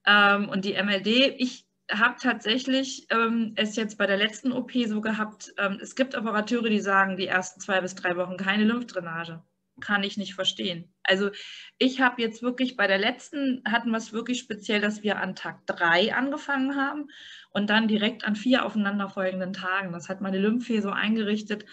Ähm, 0.07 0.49
und 0.49 0.65
die 0.65 0.75
MLD, 0.75 1.07
ich 1.39 1.67
habe 1.91 2.17
tatsächlich 2.21 3.07
ähm, 3.11 3.53
es 3.57 3.77
jetzt 3.77 3.99
bei 3.99 4.07
der 4.07 4.17
letzten 4.17 4.53
OP 4.53 4.73
so 4.87 5.01
gehabt, 5.01 5.53
ähm, 5.59 5.79
es 5.81 5.95
gibt 5.95 6.17
Operateure, 6.17 6.71
die 6.71 6.81
sagen, 6.81 7.17
die 7.17 7.27
ersten 7.27 7.61
zwei 7.61 7.81
bis 7.81 7.95
drei 7.95 8.17
Wochen 8.17 8.37
keine 8.37 8.65
Lymphdrainage. 8.65 9.43
Kann 9.81 10.05
ich 10.05 10.17
nicht 10.17 10.35
verstehen. 10.35 10.95
Also 11.03 11.31
ich 11.79 12.01
habe 12.01 12.23
jetzt 12.23 12.43
wirklich 12.43 12.77
bei 12.77 12.87
der 12.87 12.99
letzten 12.99 13.63
hatten 13.67 13.91
wir 13.91 13.99
es 13.99 14.13
wirklich 14.13 14.39
speziell, 14.39 14.81
dass 14.81 15.03
wir 15.03 15.19
an 15.19 15.35
Tag 15.35 15.67
drei 15.67 16.15
angefangen 16.15 16.77
haben 16.77 17.09
und 17.51 17.71
dann 17.71 17.89
direkt 17.89 18.25
an 18.25 18.37
vier 18.37 18.65
aufeinanderfolgenden 18.65 19.53
Tagen. 19.53 19.93
Das 19.93 20.09
hat 20.09 20.21
meine 20.21 20.39
Lymphie 20.39 20.81
so 20.81 20.91
eingerichtet, 20.91 21.65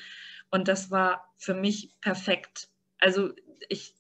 und 0.52 0.68
das 0.68 0.92
war 0.92 1.34
für 1.38 1.54
mich 1.54 1.96
perfekt. 2.02 2.68
Also 3.00 3.32
ich, 3.70 3.96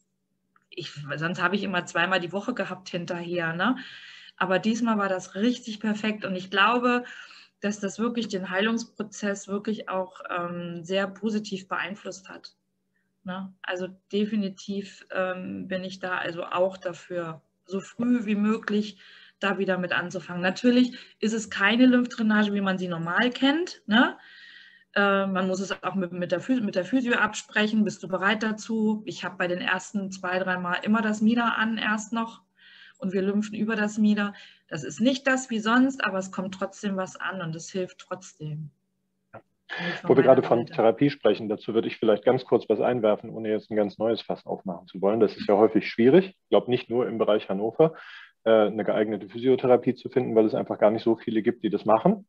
ich 0.69 0.91
sonst 1.15 1.41
habe 1.41 1.55
ich 1.55 1.63
immer 1.63 1.85
zweimal 1.85 2.19
die 2.19 2.33
Woche 2.33 2.53
gehabt 2.53 2.89
hinterher. 2.89 3.53
Ne? 3.53 3.77
Aber 4.41 4.57
diesmal 4.57 4.97
war 4.97 5.07
das 5.07 5.35
richtig 5.35 5.79
perfekt. 5.79 6.25
Und 6.25 6.35
ich 6.35 6.49
glaube, 6.49 7.03
dass 7.59 7.79
das 7.79 7.99
wirklich 7.99 8.27
den 8.27 8.49
Heilungsprozess 8.49 9.47
wirklich 9.47 9.87
auch 9.87 10.19
ähm, 10.31 10.83
sehr 10.83 11.05
positiv 11.05 11.67
beeinflusst 11.67 12.27
hat. 12.27 12.55
Ne? 13.23 13.53
Also 13.61 13.89
definitiv 14.11 15.05
ähm, 15.11 15.67
bin 15.67 15.83
ich 15.83 15.99
da 15.99 16.17
also 16.17 16.43
auch 16.43 16.77
dafür, 16.77 17.43
so 17.65 17.81
früh 17.81 18.25
wie 18.25 18.33
möglich 18.33 18.97
da 19.39 19.59
wieder 19.59 19.77
mit 19.77 19.91
anzufangen. 19.93 20.41
Natürlich 20.41 20.97
ist 21.19 21.33
es 21.33 21.51
keine 21.51 21.85
Lymphdrainage, 21.85 22.51
wie 22.51 22.61
man 22.61 22.79
sie 22.79 22.87
normal 22.87 23.29
kennt. 23.29 23.83
Ne? 23.85 24.17
Äh, 24.95 25.27
man 25.27 25.45
muss 25.47 25.59
es 25.59 25.83
auch 25.83 25.93
mit, 25.93 26.13
mit, 26.13 26.31
der 26.31 26.41
mit 26.61 26.73
der 26.73 26.85
Physio 26.85 27.13
absprechen. 27.13 27.83
Bist 27.83 28.01
du 28.01 28.07
bereit 28.07 28.41
dazu? 28.41 29.03
Ich 29.05 29.23
habe 29.23 29.37
bei 29.37 29.47
den 29.47 29.61
ersten 29.61 30.09
zwei, 30.09 30.39
drei 30.39 30.57
Mal 30.57 30.79
immer 30.81 31.03
das 31.03 31.21
Mieder 31.21 31.59
an, 31.59 31.77
erst 31.77 32.11
noch. 32.11 32.41
Und 33.01 33.13
wir 33.13 33.21
lymphen 33.21 33.55
über 33.55 33.75
das 33.75 33.97
Mieder. 33.97 34.33
Das 34.67 34.83
ist 34.83 35.01
nicht 35.01 35.27
das 35.27 35.49
wie 35.49 35.59
sonst, 35.59 36.05
aber 36.05 36.19
es 36.19 36.31
kommt 36.31 36.53
trotzdem 36.53 36.97
was 36.97 37.19
an 37.19 37.41
und 37.41 37.55
es 37.55 37.69
hilft 37.71 37.99
trotzdem. 37.99 38.69
Wo 40.03 40.15
wir 40.15 40.23
gerade 40.23 40.43
von 40.43 40.65
Therapie 40.65 41.09
sprechen, 41.09 41.49
dazu 41.49 41.73
würde 41.73 41.87
ich 41.87 41.97
vielleicht 41.97 42.25
ganz 42.25 42.45
kurz 42.45 42.67
was 42.69 42.81
einwerfen, 42.81 43.29
ohne 43.29 43.49
jetzt 43.49 43.71
ein 43.71 43.75
ganz 43.75 43.97
neues 43.97 44.21
Fass 44.21 44.45
aufmachen 44.45 44.87
zu 44.87 45.01
wollen. 45.01 45.19
Das 45.19 45.35
ist 45.35 45.47
ja 45.47 45.57
häufig 45.57 45.87
schwierig. 45.87 46.27
Ich 46.27 46.49
glaube 46.49 46.69
nicht 46.69 46.89
nur 46.89 47.07
im 47.07 47.17
Bereich 47.17 47.49
Hannover, 47.49 47.95
äh, 48.43 48.67
eine 48.67 48.83
geeignete 48.83 49.29
Physiotherapie 49.29 49.95
zu 49.95 50.09
finden, 50.09 50.35
weil 50.35 50.45
es 50.45 50.53
einfach 50.53 50.77
gar 50.77 50.91
nicht 50.91 51.03
so 51.03 51.15
viele 51.15 51.41
gibt, 51.41 51.63
die 51.63 51.69
das 51.69 51.85
machen, 51.85 52.27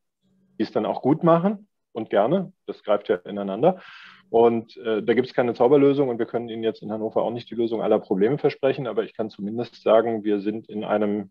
die 0.57 0.63
es 0.63 0.71
dann 0.71 0.85
auch 0.85 1.01
gut 1.01 1.23
machen 1.23 1.67
und 1.93 2.09
gerne. 2.09 2.51
Das 2.65 2.83
greift 2.83 3.09
ja 3.09 3.15
ineinander. 3.17 3.81
Und 4.29 4.77
äh, 4.77 5.03
da 5.03 5.13
gibt 5.13 5.27
es 5.27 5.33
keine 5.33 5.53
Zauberlösung 5.53 6.09
und 6.09 6.19
wir 6.19 6.25
können 6.25 6.49
Ihnen 6.49 6.63
jetzt 6.63 6.81
in 6.81 6.91
Hannover 6.91 7.21
auch 7.21 7.31
nicht 7.31 7.49
die 7.49 7.55
Lösung 7.55 7.81
aller 7.81 7.99
Probleme 7.99 8.37
versprechen, 8.37 8.87
aber 8.87 9.03
ich 9.03 9.15
kann 9.15 9.29
zumindest 9.29 9.81
sagen, 9.81 10.23
wir 10.23 10.39
sind 10.39 10.67
in 10.69 10.83
einem 10.83 11.29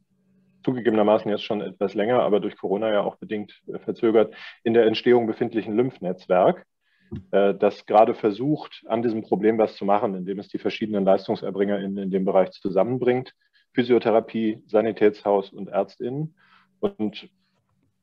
zugegebenermaßen 0.65 1.31
jetzt 1.31 1.43
schon 1.43 1.61
etwas 1.61 1.95
länger, 1.95 2.23
aber 2.23 2.39
durch 2.39 2.57
Corona 2.57 2.93
ja 2.93 3.03
auch 3.03 3.17
bedingt 3.17 3.61
äh, 3.67 3.79
verzögert, 3.79 4.35
in 4.63 4.75
der 4.75 4.87
Entstehung 4.87 5.27
befindlichen 5.27 5.77
Lymphnetzwerk, 5.77 6.65
äh, 7.33 7.55
das 7.55 7.87
gerade 7.87 8.15
versucht, 8.15 8.85
an 8.87 9.03
diesem 9.03 9.23
Problem 9.23 9.59
was 9.59 9.75
zu 9.77 9.85
machen, 9.85 10.15
indem 10.15 10.39
es 10.39 10.49
die 10.49 10.59
verschiedenen 10.59 11.05
Leistungserbringer 11.05 11.81
in, 11.81 11.97
in 11.97 12.11
dem 12.11 12.25
Bereich 12.25 12.53
zusammenbringt. 12.53 13.35
Physiotherapie, 13.75 14.63
Sanitätshaus 14.67 15.51
und 15.51 15.71
ÄrztInnen. 15.71 16.35
Und 16.81 17.29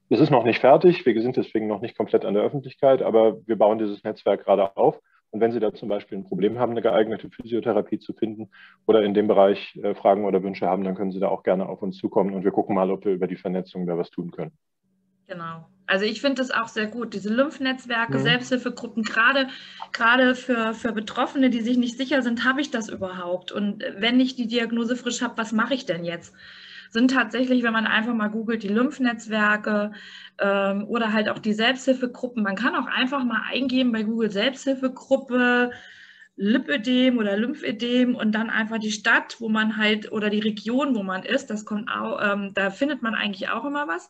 es 0.10 0.20
ist 0.20 0.32
noch 0.32 0.44
nicht 0.44 0.60
fertig, 0.60 1.06
wir 1.06 1.22
sind 1.22 1.38
deswegen 1.38 1.68
noch 1.68 1.82
nicht 1.82 1.98
komplett 1.98 2.26
an 2.26 2.34
der 2.34 2.44
Öffentlichkeit, 2.44 3.02
aber 3.02 3.38
wir 3.46 3.58
bauen 3.58 3.78
dieses 3.78 4.04
Netzwerk 4.04 4.46
gerade 4.46 4.76
auf 4.76 5.00
Und 5.32 5.42
wenn 5.42 5.52
Sie 5.52 5.60
da 5.60 5.74
zum 5.74 5.88
Beispiel 5.88 6.18
ein 6.18 6.24
Problem 6.24 6.58
haben, 6.58 6.72
eine 6.72 6.82
geeignete 6.82 7.30
Physiotherapie 7.30 8.00
zu 8.00 8.14
finden 8.14 8.50
oder 8.88 9.04
in 9.04 9.14
dem 9.14 9.28
Bereich 9.28 9.76
äh, 9.84 9.94
Fragen 9.94 10.26
oder 10.26 10.42
Wünsche 10.42 10.68
haben, 10.68 10.84
dann 10.84 10.96
können 10.96 11.12
Sie 11.12 11.20
da 11.20 11.28
auch 11.28 11.44
gerne 11.44 11.70
auf 11.70 11.82
uns 11.82 11.98
zukommen 11.98 12.34
und 12.34 12.44
wir 12.44 12.52
gucken 12.52 12.76
mal, 12.76 12.90
ob 12.90 13.06
wir 13.06 13.14
über 13.14 13.28
die 13.28 13.36
Vernetzung 13.36 13.86
da 13.86 13.98
was 13.98 14.10
tun 14.10 14.32
können. 14.32 14.52
Genau. 15.28 15.68
Also 15.86 16.06
ich 16.06 16.22
finde 16.22 16.42
das 16.42 16.50
auch 16.50 16.68
sehr 16.68 16.88
gut, 16.88 17.14
diese 17.14 17.32
Lymphnetzwerke, 17.32 18.18
mhm. 18.18 18.24
Selbsthilfegruppen, 18.24 19.04
gerade, 19.04 19.48
gerade 19.92 20.34
für, 20.34 20.74
für 20.74 20.92
Betroffene, 20.92 21.52
die 21.52 21.62
sich 21.62 21.78
nicht 21.78 21.98
sicher 21.98 22.24
sind, 22.24 22.46
habe 22.46 22.62
ich 22.62 22.72
das 22.72 22.90
überhaupt? 22.90 23.52
Und 23.52 23.84
wenn 23.98 24.20
ich 24.20 24.36
die 24.36 24.48
Diagnose 24.48 24.96
frisch 24.96 25.22
habe, 25.22 25.38
was 25.38 25.52
mache 25.52 25.76
ich 25.76 25.86
denn 25.86 26.04
jetzt? 26.04 26.34
Sind 26.90 27.12
tatsächlich, 27.12 27.62
wenn 27.64 27.74
man 27.74 27.86
einfach 27.86 28.16
mal 28.16 28.30
googelt, 28.30 28.64
die 28.64 28.68
Lymphnetzwerke 28.68 29.92
ähm, 30.40 30.86
oder 30.88 31.14
halt 31.14 31.30
auch 31.30 31.40
die 31.40 31.54
Selbsthilfegruppen. 31.54 32.42
Man 32.42 32.56
kann 32.56 32.76
auch 32.76 32.88
einfach 32.88 33.24
mal 33.24 33.44
eingeben 33.48 33.92
bei 33.92 34.04
Google 34.04 34.32
Selbsthilfegruppe, 34.32 35.72
Lipödem 36.36 37.18
oder 37.18 37.38
Lymphödem 37.38 38.16
und 38.16 38.34
dann 38.34 38.50
einfach 38.50 38.80
die 38.80 38.92
Stadt, 38.92 39.36
wo 39.40 39.50
man 39.50 39.78
halt 39.78 40.12
oder 40.12 40.30
die 40.30 40.40
Region, 40.40 40.96
wo 40.96 41.04
man 41.04 41.24
ist, 41.24 41.50
das 41.50 41.66
kommt 41.66 41.90
auch, 41.92 42.20
ähm, 42.24 42.54
da 42.56 42.72
findet 42.72 43.02
man 43.04 43.14
eigentlich 43.14 43.50
auch 43.50 43.66
immer 43.66 43.88
was. 43.88 44.10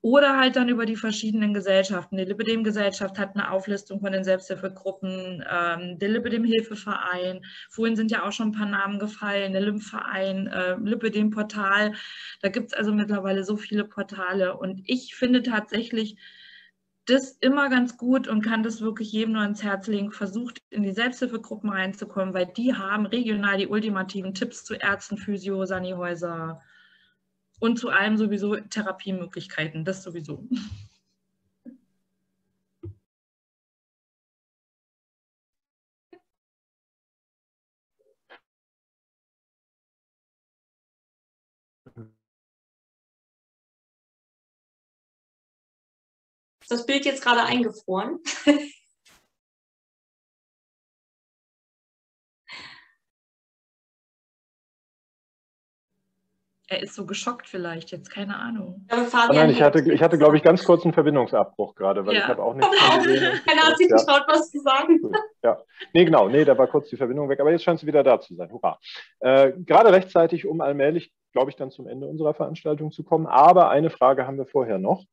Oder 0.00 0.38
halt 0.38 0.54
dann 0.54 0.68
über 0.68 0.86
die 0.86 0.94
verschiedenen 0.94 1.52
Gesellschaften. 1.52 2.16
Die 2.16 2.24
Lipidem-Gesellschaft 2.24 3.18
hat 3.18 3.34
eine 3.34 3.50
Auflistung 3.50 4.00
von 4.00 4.12
den 4.12 4.22
Selbsthilfegruppen, 4.22 5.44
ähm, 5.50 5.98
der 5.98 6.08
Lipidem-Hilfeverein, 6.10 7.40
vorhin 7.68 7.96
sind 7.96 8.12
ja 8.12 8.24
auch 8.24 8.30
schon 8.32 8.48
ein 8.48 8.52
paar 8.52 8.68
Namen 8.68 9.00
gefallen, 9.00 9.52
der 9.52 9.62
Lymphverein, 9.62 10.46
äh, 10.46 10.76
Lipidem-Portal. 10.76 11.94
Da 12.42 12.48
gibt 12.48 12.68
es 12.68 12.78
also 12.78 12.92
mittlerweile 12.92 13.42
so 13.42 13.56
viele 13.56 13.84
Portale. 13.84 14.56
Und 14.56 14.82
ich 14.86 15.16
finde 15.16 15.42
tatsächlich, 15.42 16.16
das 17.08 17.32
immer 17.40 17.70
ganz 17.70 17.96
gut 17.96 18.28
und 18.28 18.42
kann 18.42 18.62
das 18.62 18.82
wirklich 18.82 19.10
jedem 19.12 19.32
nur 19.32 19.42
ans 19.42 19.62
Herz 19.62 19.86
legen. 19.86 20.12
Versucht 20.12 20.62
in 20.70 20.82
die 20.82 20.92
Selbsthilfegruppen 20.92 21.70
reinzukommen, 21.70 22.34
weil 22.34 22.46
die 22.46 22.74
haben 22.74 23.06
regional 23.06 23.56
die 23.56 23.66
ultimativen 23.66 24.34
Tipps 24.34 24.64
zu 24.64 24.74
Ärzten, 24.74 25.16
Physio, 25.16 25.64
Sanihäuser, 25.64 26.60
und 27.60 27.78
zu 27.78 27.90
allem 27.90 28.16
sowieso 28.16 28.56
Therapiemöglichkeiten, 28.56 29.84
das 29.84 30.02
sowieso. 30.02 30.46
Das 46.68 46.84
Bild 46.84 47.06
jetzt 47.06 47.22
gerade 47.22 47.42
eingefroren? 47.44 48.20
Er 56.70 56.82
ist 56.82 56.94
so 56.94 57.06
geschockt 57.06 57.48
vielleicht 57.48 57.90
jetzt, 57.92 58.10
keine 58.10 58.36
Ahnung. 58.36 58.86
Ja, 58.90 58.98
oh 58.98 59.32
nein, 59.32 59.48
ich 59.48 59.62
hatte, 59.62 59.80
ich 59.90 60.02
hatte, 60.02 60.18
glaube 60.18 60.36
ich, 60.36 60.42
ganz 60.42 60.62
kurz 60.62 60.84
einen 60.84 60.92
Verbindungsabbruch 60.92 61.74
gerade, 61.74 62.04
weil 62.04 62.14
ja. 62.14 62.20
ich 62.20 62.28
habe 62.28 62.42
auch 62.42 62.52
nichts 62.52 62.70
gesehen. 62.98 63.40
Keiner 63.46 63.62
hat 63.62 63.78
sich 63.78 63.88
geschaut, 63.88 64.24
was 64.26 64.50
zu 64.50 64.60
sagen. 64.60 65.00
Ja, 65.42 65.58
nee, 65.94 66.04
genau, 66.04 66.28
nee, 66.28 66.44
da 66.44 66.58
war 66.58 66.66
kurz 66.66 66.90
die 66.90 66.98
Verbindung 66.98 67.30
weg, 67.30 67.40
aber 67.40 67.52
jetzt 67.52 67.64
scheint 67.64 67.80
sie 67.80 67.86
wieder 67.86 68.02
da 68.02 68.20
zu 68.20 68.34
sein. 68.34 68.52
Hurra. 68.52 68.78
Äh, 69.20 69.52
gerade 69.64 69.92
rechtzeitig, 69.92 70.46
um 70.46 70.60
allmählich, 70.60 71.10
glaube 71.32 71.50
ich, 71.50 71.56
dann 71.56 71.70
zum 71.70 71.86
Ende 71.86 72.06
unserer 72.06 72.34
Veranstaltung 72.34 72.92
zu 72.92 73.02
kommen. 73.02 73.26
Aber 73.26 73.70
eine 73.70 73.88
Frage 73.88 74.26
haben 74.26 74.36
wir 74.36 74.46
vorher 74.46 74.78
noch. 74.78 75.04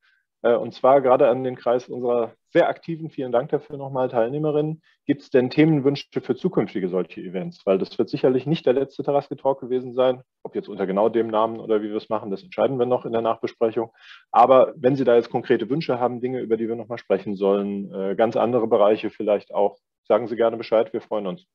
Äh, 0.46 0.56
und 0.56 0.74
zwar 0.74 1.02
gerade 1.02 1.28
an 1.28 1.44
den 1.44 1.56
Kreis 1.56 1.90
unserer 1.90 2.34
sehr 2.50 2.70
aktiven, 2.70 3.10
vielen 3.10 3.32
Dank 3.32 3.50
dafür 3.50 3.78
nochmal, 3.78 4.10
Teilnehmerinnen. 4.10 4.82
Gibt 5.08 5.24
es 5.24 5.30
denn 5.32 5.50
Themenwünsche 5.50 6.22
für 6.22 6.36
zukünftige 6.36 6.88
solche 6.88 7.20
Events? 7.22 7.66
Weil 7.66 7.80
das 7.80 7.98
wird 7.98 8.10
sicherlich 8.10 8.46
nicht 8.46 8.66
der 8.66 8.74
letzte 8.74 9.04
Taraske 9.04 9.36
Talk 9.36 9.60
gewesen 9.60 9.94
sein. 9.96 10.22
Ob 10.44 10.56
jetzt 10.56 10.70
unter 10.70 10.86
genau 10.86 11.10
dem 11.10 11.28
Namen 11.28 11.60
oder 11.60 11.82
wie 11.82 11.90
wir 11.90 11.96
es 11.96 12.10
machen, 12.10 12.30
das 12.30 12.44
entscheiden 12.44 12.78
wir 12.78 12.86
noch 12.86 13.06
in 13.06 13.12
der 13.12 13.22
Nachbesprechung. 13.22 13.92
Aber 14.32 14.74
wenn 14.78 14.96
Sie 14.96 15.04
da 15.04 15.16
jetzt 15.16 15.32
konkrete 15.32 15.68
Wünsche 15.70 16.00
haben, 16.00 16.22
Dinge, 16.22 16.40
über 16.42 16.58
die 16.58 16.68
wir 16.68 16.76
nochmal 16.76 17.00
sprechen 17.00 17.36
sollen, 17.36 17.92
äh, 17.92 18.16
ganz 18.16 18.36
andere 18.36 18.68
Bereiche 18.68 19.10
vielleicht 19.10 19.54
auch, 19.54 19.80
sagen 20.08 20.28
Sie 20.28 20.36
gerne 20.36 20.58
Bescheid, 20.58 20.94
wir 20.94 21.02
freuen 21.02 21.26
uns. 21.26 21.46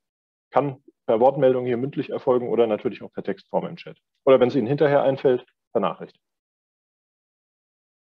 Kann 0.50 0.82
per 1.06 1.20
Wortmeldung 1.20 1.64
hier 1.64 1.76
mündlich 1.76 2.10
erfolgen 2.10 2.48
oder 2.48 2.66
natürlich 2.66 3.02
auch 3.02 3.12
per 3.12 3.22
Textform 3.22 3.66
im 3.66 3.76
Chat. 3.76 3.98
Oder 4.24 4.40
wenn 4.40 4.48
es 4.48 4.56
Ihnen 4.56 4.66
hinterher 4.66 5.04
einfällt, 5.04 5.46
per 5.72 5.80
Nachricht 5.80 6.18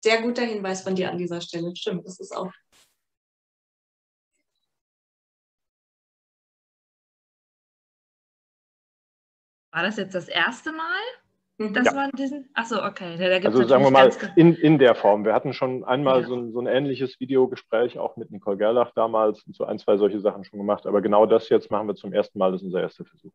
sehr 0.06 0.22
guter 0.22 0.44
Hinweis 0.44 0.84
von 0.84 0.95
dir 0.95 1.10
an 1.10 1.18
dieser 1.18 1.41
Stelle. 1.41 1.76
Stimmt, 1.76 2.06
das 2.06 2.19
ist 2.19 2.32
auch. 2.32 2.52
War 9.72 9.84
das 9.84 9.98
jetzt 9.98 10.14
das 10.15 10.30
erste 10.30 10.72
Mal? 10.72 11.02
Mhm. 11.57 11.73
Das 11.73 11.86
ja. 11.88 11.95
war 11.95 12.11
diesen. 12.11 12.49
Achso, 12.53 12.86
okay. 12.86 13.18
Da 13.18 13.48
also 13.49 13.68
sagen 13.68 13.84
wir 13.84 13.91
mal 13.91 14.11
in, 14.36 14.53
in 14.53 14.77
der 14.77 14.94
Form. 14.94 15.26
Wir 15.26 15.34
hatten 15.34 15.53
schon 15.53 15.84
einmal 15.84 16.22
ja. 16.22 16.27
so, 16.27 16.36
ein, 16.36 16.52
so 16.53 16.60
ein 16.60 16.68
ähnliches 16.68 17.19
Videogespräch 17.19 17.98
auch 17.98 18.15
mit 18.15 18.30
Nicole 18.30 18.57
Gerlach 18.57 18.91
damals 18.95 19.41
und 19.44 19.56
so 19.56 19.65
ein, 19.65 19.80
zwei 19.80 19.98
solche 19.98 20.19
Sachen 20.19 20.44
schon 20.45 20.60
gemacht. 20.60 20.86
Aber 20.86 21.02
genau 21.02 21.26
das 21.26 21.49
jetzt 21.49 21.72
machen 21.72 21.88
wir 21.88 21.95
zum 21.95 22.14
ersten 22.14 22.38
Mal. 22.38 22.52
Das 22.52 22.61
ist 22.61 22.68
unser 22.68 22.82
erster 22.82 23.06
Versuch. 23.06 23.32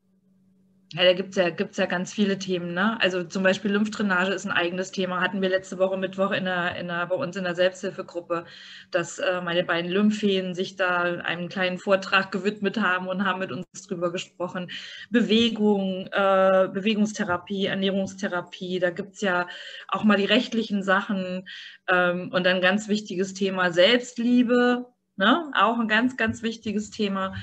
Ja, 0.92 1.04
da 1.04 1.12
gibt 1.12 1.30
es 1.30 1.36
ja, 1.36 1.50
gibt's 1.50 1.76
ja 1.76 1.86
ganz 1.86 2.12
viele 2.12 2.36
Themen. 2.36 2.74
Ne? 2.74 3.00
Also 3.00 3.22
zum 3.22 3.44
Beispiel 3.44 3.70
Lymphdrainage 3.70 4.32
ist 4.32 4.44
ein 4.44 4.50
eigenes 4.50 4.90
Thema. 4.90 5.20
Hatten 5.20 5.40
wir 5.40 5.48
letzte 5.48 5.78
Woche 5.78 5.96
Mittwoch 5.96 6.32
in 6.32 6.46
der, 6.46 6.74
in 6.74 6.88
der, 6.88 7.06
bei 7.06 7.14
uns 7.14 7.36
in 7.36 7.44
der 7.44 7.54
Selbsthilfegruppe, 7.54 8.44
dass 8.90 9.20
äh, 9.20 9.40
meine 9.40 9.62
beiden 9.62 9.88
Lympheen 9.88 10.52
sich 10.52 10.74
da 10.74 11.02
einen 11.02 11.48
kleinen 11.48 11.78
Vortrag 11.78 12.32
gewidmet 12.32 12.80
haben 12.80 13.06
und 13.06 13.24
haben 13.24 13.38
mit 13.38 13.52
uns 13.52 13.66
drüber 13.86 14.10
gesprochen. 14.10 14.68
Bewegung, 15.10 16.08
äh, 16.08 16.68
Bewegungstherapie, 16.72 17.66
Ernährungstherapie, 17.66 18.80
da 18.80 18.90
gibt 18.90 19.14
es 19.14 19.20
ja 19.20 19.46
auch 19.86 20.02
mal 20.02 20.16
die 20.16 20.24
rechtlichen 20.24 20.82
Sachen. 20.82 21.48
Ähm, 21.88 22.32
und 22.32 22.44
ein 22.48 22.60
ganz 22.60 22.88
wichtiges 22.88 23.32
Thema 23.34 23.70
Selbstliebe, 23.72 24.86
ne? 25.14 25.52
auch 25.54 25.78
ein 25.78 25.86
ganz, 25.86 26.16
ganz 26.16 26.42
wichtiges 26.42 26.90
Thema. 26.90 27.36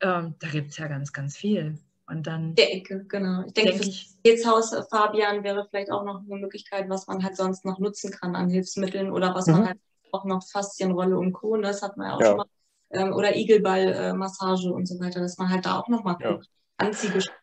Ähm, 0.00 0.36
da 0.38 0.46
gibt 0.48 0.70
es 0.70 0.76
ja 0.78 0.86
ganz, 0.86 1.12
ganz 1.12 1.36
viel. 1.36 1.80
Und 2.08 2.26
dann. 2.26 2.54
Der 2.54 2.74
Ecke, 2.74 3.04
genau. 3.04 3.42
Ich 3.46 3.52
denke, 3.52 3.72
denk 3.72 3.86
ich, 3.86 4.16
das 4.24 4.46
Haus 4.46 4.74
Fabian 4.90 5.44
wäre 5.44 5.66
vielleicht 5.68 5.90
auch 5.90 6.04
noch 6.04 6.20
eine 6.20 6.40
Möglichkeit, 6.40 6.88
was 6.88 7.06
man 7.06 7.22
halt 7.22 7.36
sonst 7.36 7.66
noch 7.66 7.78
nutzen 7.78 8.10
kann 8.10 8.34
an 8.34 8.48
Hilfsmitteln 8.48 9.10
oder 9.12 9.34
was 9.34 9.46
mhm. 9.46 9.52
man 9.54 9.66
halt 9.68 9.78
auch 10.12 10.24
noch 10.24 10.42
Faszienrolle 10.42 11.18
und 11.18 11.32
Co. 11.32 11.56
Das 11.58 11.82
hat 11.82 11.96
man 11.98 12.08
ja 12.08 12.14
auch 12.14 12.20
ja. 12.20 12.26
schon 12.28 12.36
mal. 12.38 12.46
Ähm, 12.90 13.12
oder 13.12 13.36
Igelballmassage 13.36 14.68
äh, 14.68 14.72
und 14.72 14.86
so 14.86 14.98
weiter, 14.98 15.20
dass 15.20 15.36
man 15.36 15.50
halt 15.50 15.66
da 15.66 15.78
auch 15.78 15.88
nochmal 15.88 16.16
ja. 16.20 16.40
Anziehgeschichten. 16.78 17.34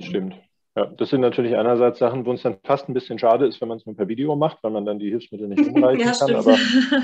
Stimmt. 0.00 0.34
Ja, 0.76 0.84
das 0.84 1.08
sind 1.08 1.22
natürlich 1.22 1.56
einerseits 1.56 1.98
Sachen, 1.98 2.26
wo 2.26 2.32
es 2.32 2.42
dann 2.42 2.58
fast 2.62 2.86
ein 2.86 2.92
bisschen 2.92 3.18
schade 3.18 3.46
ist, 3.46 3.62
wenn 3.62 3.68
man 3.68 3.78
es 3.78 3.86
nur 3.86 3.96
per 3.96 4.08
Video 4.08 4.36
macht, 4.36 4.62
weil 4.62 4.70
man 4.70 4.84
dann 4.84 4.98
die 4.98 5.08
Hilfsmittel 5.08 5.48
nicht 5.48 5.66
umreichen 5.74 6.06
ja, 6.06 6.12
kann. 6.12 6.34
Aber 6.34 6.54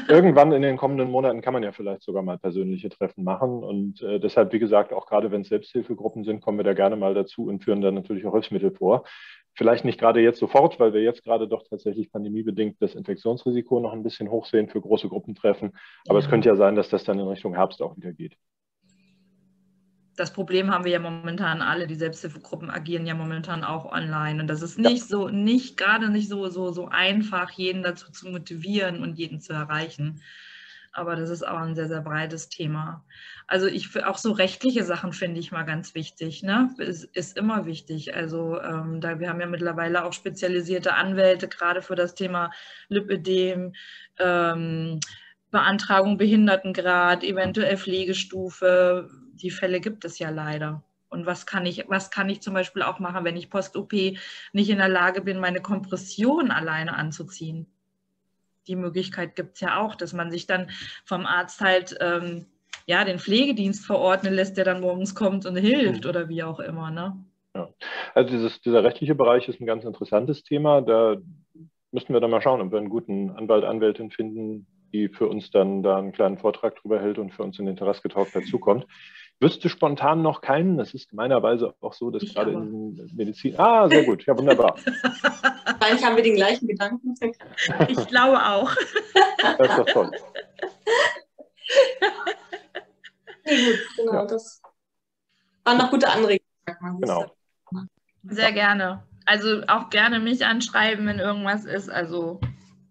irgendwann 0.08 0.52
in 0.52 0.60
den 0.60 0.76
kommenden 0.76 1.10
Monaten 1.10 1.40
kann 1.40 1.54
man 1.54 1.62
ja 1.62 1.72
vielleicht 1.72 2.02
sogar 2.02 2.22
mal 2.22 2.36
persönliche 2.36 2.90
Treffen 2.90 3.24
machen. 3.24 3.64
Und 3.64 4.02
äh, 4.02 4.20
deshalb, 4.20 4.52
wie 4.52 4.58
gesagt, 4.58 4.92
auch 4.92 5.06
gerade 5.06 5.30
wenn 5.30 5.40
es 5.40 5.48
Selbsthilfegruppen 5.48 6.22
sind, 6.24 6.42
kommen 6.42 6.58
wir 6.58 6.64
da 6.64 6.74
gerne 6.74 6.96
mal 6.96 7.14
dazu 7.14 7.46
und 7.46 7.64
führen 7.64 7.80
dann 7.80 7.94
natürlich 7.94 8.26
auch 8.26 8.34
Hilfsmittel 8.34 8.72
vor. 8.72 9.04
Vielleicht 9.54 9.86
nicht 9.86 9.98
gerade 9.98 10.20
jetzt 10.20 10.38
sofort, 10.38 10.78
weil 10.78 10.92
wir 10.92 11.02
jetzt 11.02 11.24
gerade 11.24 11.48
doch 11.48 11.62
tatsächlich 11.66 12.12
pandemiebedingt 12.12 12.76
das 12.80 12.94
Infektionsrisiko 12.94 13.80
noch 13.80 13.94
ein 13.94 14.02
bisschen 14.02 14.30
hoch 14.30 14.44
sehen 14.44 14.68
für 14.68 14.82
große 14.82 15.08
Gruppentreffen. 15.08 15.72
Aber 16.08 16.18
ja. 16.18 16.24
es 16.24 16.30
könnte 16.30 16.50
ja 16.50 16.56
sein, 16.56 16.74
dass 16.74 16.90
das 16.90 17.04
dann 17.04 17.18
in 17.18 17.26
Richtung 17.26 17.54
Herbst 17.54 17.80
auch 17.80 17.96
wieder 17.96 18.12
geht 18.12 18.36
das 20.22 20.32
Problem 20.32 20.70
haben 20.70 20.84
wir 20.84 20.92
ja 20.92 21.00
momentan 21.00 21.62
alle. 21.62 21.88
Die 21.88 21.96
Selbsthilfegruppen 21.96 22.70
agieren 22.70 23.08
ja 23.08 23.14
momentan 23.14 23.64
auch 23.64 23.90
online. 23.90 24.40
Und 24.40 24.46
das 24.46 24.62
ist 24.62 24.78
nicht 24.78 25.08
so, 25.08 25.28
nicht 25.28 25.76
gerade 25.76 26.08
nicht 26.10 26.28
so, 26.28 26.48
so, 26.48 26.70
so 26.70 26.86
einfach, 26.86 27.50
jeden 27.50 27.82
dazu 27.82 28.12
zu 28.12 28.28
motivieren 28.28 29.02
und 29.02 29.18
jeden 29.18 29.40
zu 29.40 29.52
erreichen. 29.52 30.22
Aber 30.92 31.16
das 31.16 31.28
ist 31.28 31.44
auch 31.44 31.58
ein 31.58 31.74
sehr, 31.74 31.88
sehr 31.88 32.02
breites 32.02 32.48
Thema. 32.48 33.04
Also 33.48 33.66
ich 33.66 34.04
auch 34.04 34.16
so 34.16 34.30
rechtliche 34.30 34.84
Sachen 34.84 35.12
finde 35.12 35.40
ich 35.40 35.50
mal 35.50 35.64
ganz 35.64 35.96
wichtig. 35.96 36.44
Ne? 36.44 36.72
Ist, 36.78 37.02
ist 37.16 37.36
immer 37.36 37.66
wichtig. 37.66 38.14
Also 38.14 38.60
ähm, 38.60 39.00
da 39.00 39.18
wir 39.18 39.28
haben 39.28 39.40
ja 39.40 39.48
mittlerweile 39.48 40.04
auch 40.04 40.12
spezialisierte 40.12 40.94
Anwälte, 40.94 41.48
gerade 41.48 41.82
für 41.82 41.96
das 41.96 42.14
Thema 42.14 42.52
Lipödem, 42.88 43.72
ähm, 44.20 45.00
Beantragung 45.50 46.16
Behindertengrad, 46.16 47.24
eventuell 47.24 47.76
Pflegestufe, 47.76 49.10
die 49.42 49.50
Fälle 49.50 49.80
gibt 49.80 50.04
es 50.04 50.18
ja 50.18 50.30
leider. 50.30 50.82
Und 51.08 51.26
was 51.26 51.44
kann 51.44 51.66
ich, 51.66 51.84
was 51.88 52.10
kann 52.10 52.30
ich 52.30 52.40
zum 52.40 52.54
Beispiel 52.54 52.82
auch 52.82 52.98
machen, 52.98 53.24
wenn 53.24 53.36
ich 53.36 53.50
post-OP 53.50 53.92
nicht 53.92 54.70
in 54.70 54.78
der 54.78 54.88
Lage 54.88 55.20
bin, 55.20 55.40
meine 55.40 55.60
Kompression 55.60 56.50
alleine 56.50 56.96
anzuziehen? 56.96 57.66
Die 58.66 58.76
Möglichkeit 58.76 59.36
gibt 59.36 59.56
es 59.56 59.60
ja 59.60 59.78
auch, 59.78 59.94
dass 59.94 60.14
man 60.14 60.30
sich 60.30 60.46
dann 60.46 60.70
vom 61.04 61.26
Arzt 61.26 61.60
halt 61.60 61.96
ähm, 62.00 62.46
ja, 62.86 63.04
den 63.04 63.18
Pflegedienst 63.18 63.84
verordnen 63.84 64.32
lässt, 64.32 64.56
der 64.56 64.64
dann 64.64 64.80
morgens 64.80 65.14
kommt 65.14 65.44
und 65.44 65.56
hilft 65.56 66.04
mhm. 66.04 66.10
oder 66.10 66.28
wie 66.28 66.42
auch 66.42 66.60
immer. 66.60 66.90
Ne? 66.90 67.16
Ja. 67.54 67.68
Also 68.14 68.30
dieses, 68.30 68.60
dieser 68.62 68.82
rechtliche 68.82 69.14
Bereich 69.14 69.48
ist 69.48 69.60
ein 69.60 69.66
ganz 69.66 69.84
interessantes 69.84 70.42
Thema. 70.42 70.80
Da 70.80 71.16
müssten 71.90 72.14
wir 72.14 72.20
dann 72.20 72.30
mal 72.30 72.40
schauen, 72.40 72.60
ob 72.60 72.72
wir 72.72 72.78
einen 72.78 72.88
guten 72.88 73.30
Anwalt, 73.30 73.64
Anwältin 73.64 74.10
finden, 74.10 74.66
die 74.92 75.08
für 75.08 75.28
uns 75.28 75.50
dann 75.50 75.82
da 75.82 75.96
einen 75.96 76.12
kleinen 76.12 76.38
Vortrag 76.38 76.76
drüber 76.76 77.00
hält 77.00 77.18
und 77.18 77.32
für 77.32 77.42
uns 77.42 77.58
in 77.58 77.66
den 77.66 77.76
Terraske 77.76 78.08
Talk 78.08 78.32
dazukommt. 78.32 78.86
Wüsste 79.42 79.68
spontan 79.68 80.22
noch 80.22 80.40
keinen. 80.40 80.78
Das 80.78 80.94
ist 80.94 81.10
gemeinerweise 81.10 81.74
auch 81.80 81.92
so, 81.92 82.10
dass 82.10 82.22
ich 82.22 82.34
gerade 82.34 82.52
aber. 82.52 82.62
in 82.62 83.10
Medizin. 83.14 83.58
Ah, 83.58 83.88
sehr 83.88 84.04
gut. 84.04 84.24
Ja, 84.24 84.38
wunderbar. 84.38 84.76
Wahrscheinlich 85.66 86.04
haben 86.04 86.16
wir 86.16 86.22
den 86.22 86.36
gleichen 86.36 86.68
Gedanken. 86.68 87.14
Ich 87.88 88.06
glaube 88.06 88.38
auch. 88.42 88.74
Das 89.58 89.70
ist 89.70 89.78
doch 89.78 89.86
toll. 89.86 90.10
Nee, 93.44 93.64
gut, 93.64 93.78
genau. 93.96 94.12
Ja. 94.12 94.26
Das 94.26 94.62
waren 95.64 95.78
noch 95.78 95.90
gute 95.90 96.08
Anregungen. 96.08 97.00
Genau. 97.00 97.34
Sehr 98.22 98.52
gerne. 98.52 99.02
Also 99.26 99.62
auch 99.66 99.90
gerne 99.90 100.20
mich 100.20 100.46
anschreiben, 100.46 101.06
wenn 101.06 101.18
irgendwas 101.18 101.64
ist. 101.64 101.90
Also, 101.90 102.40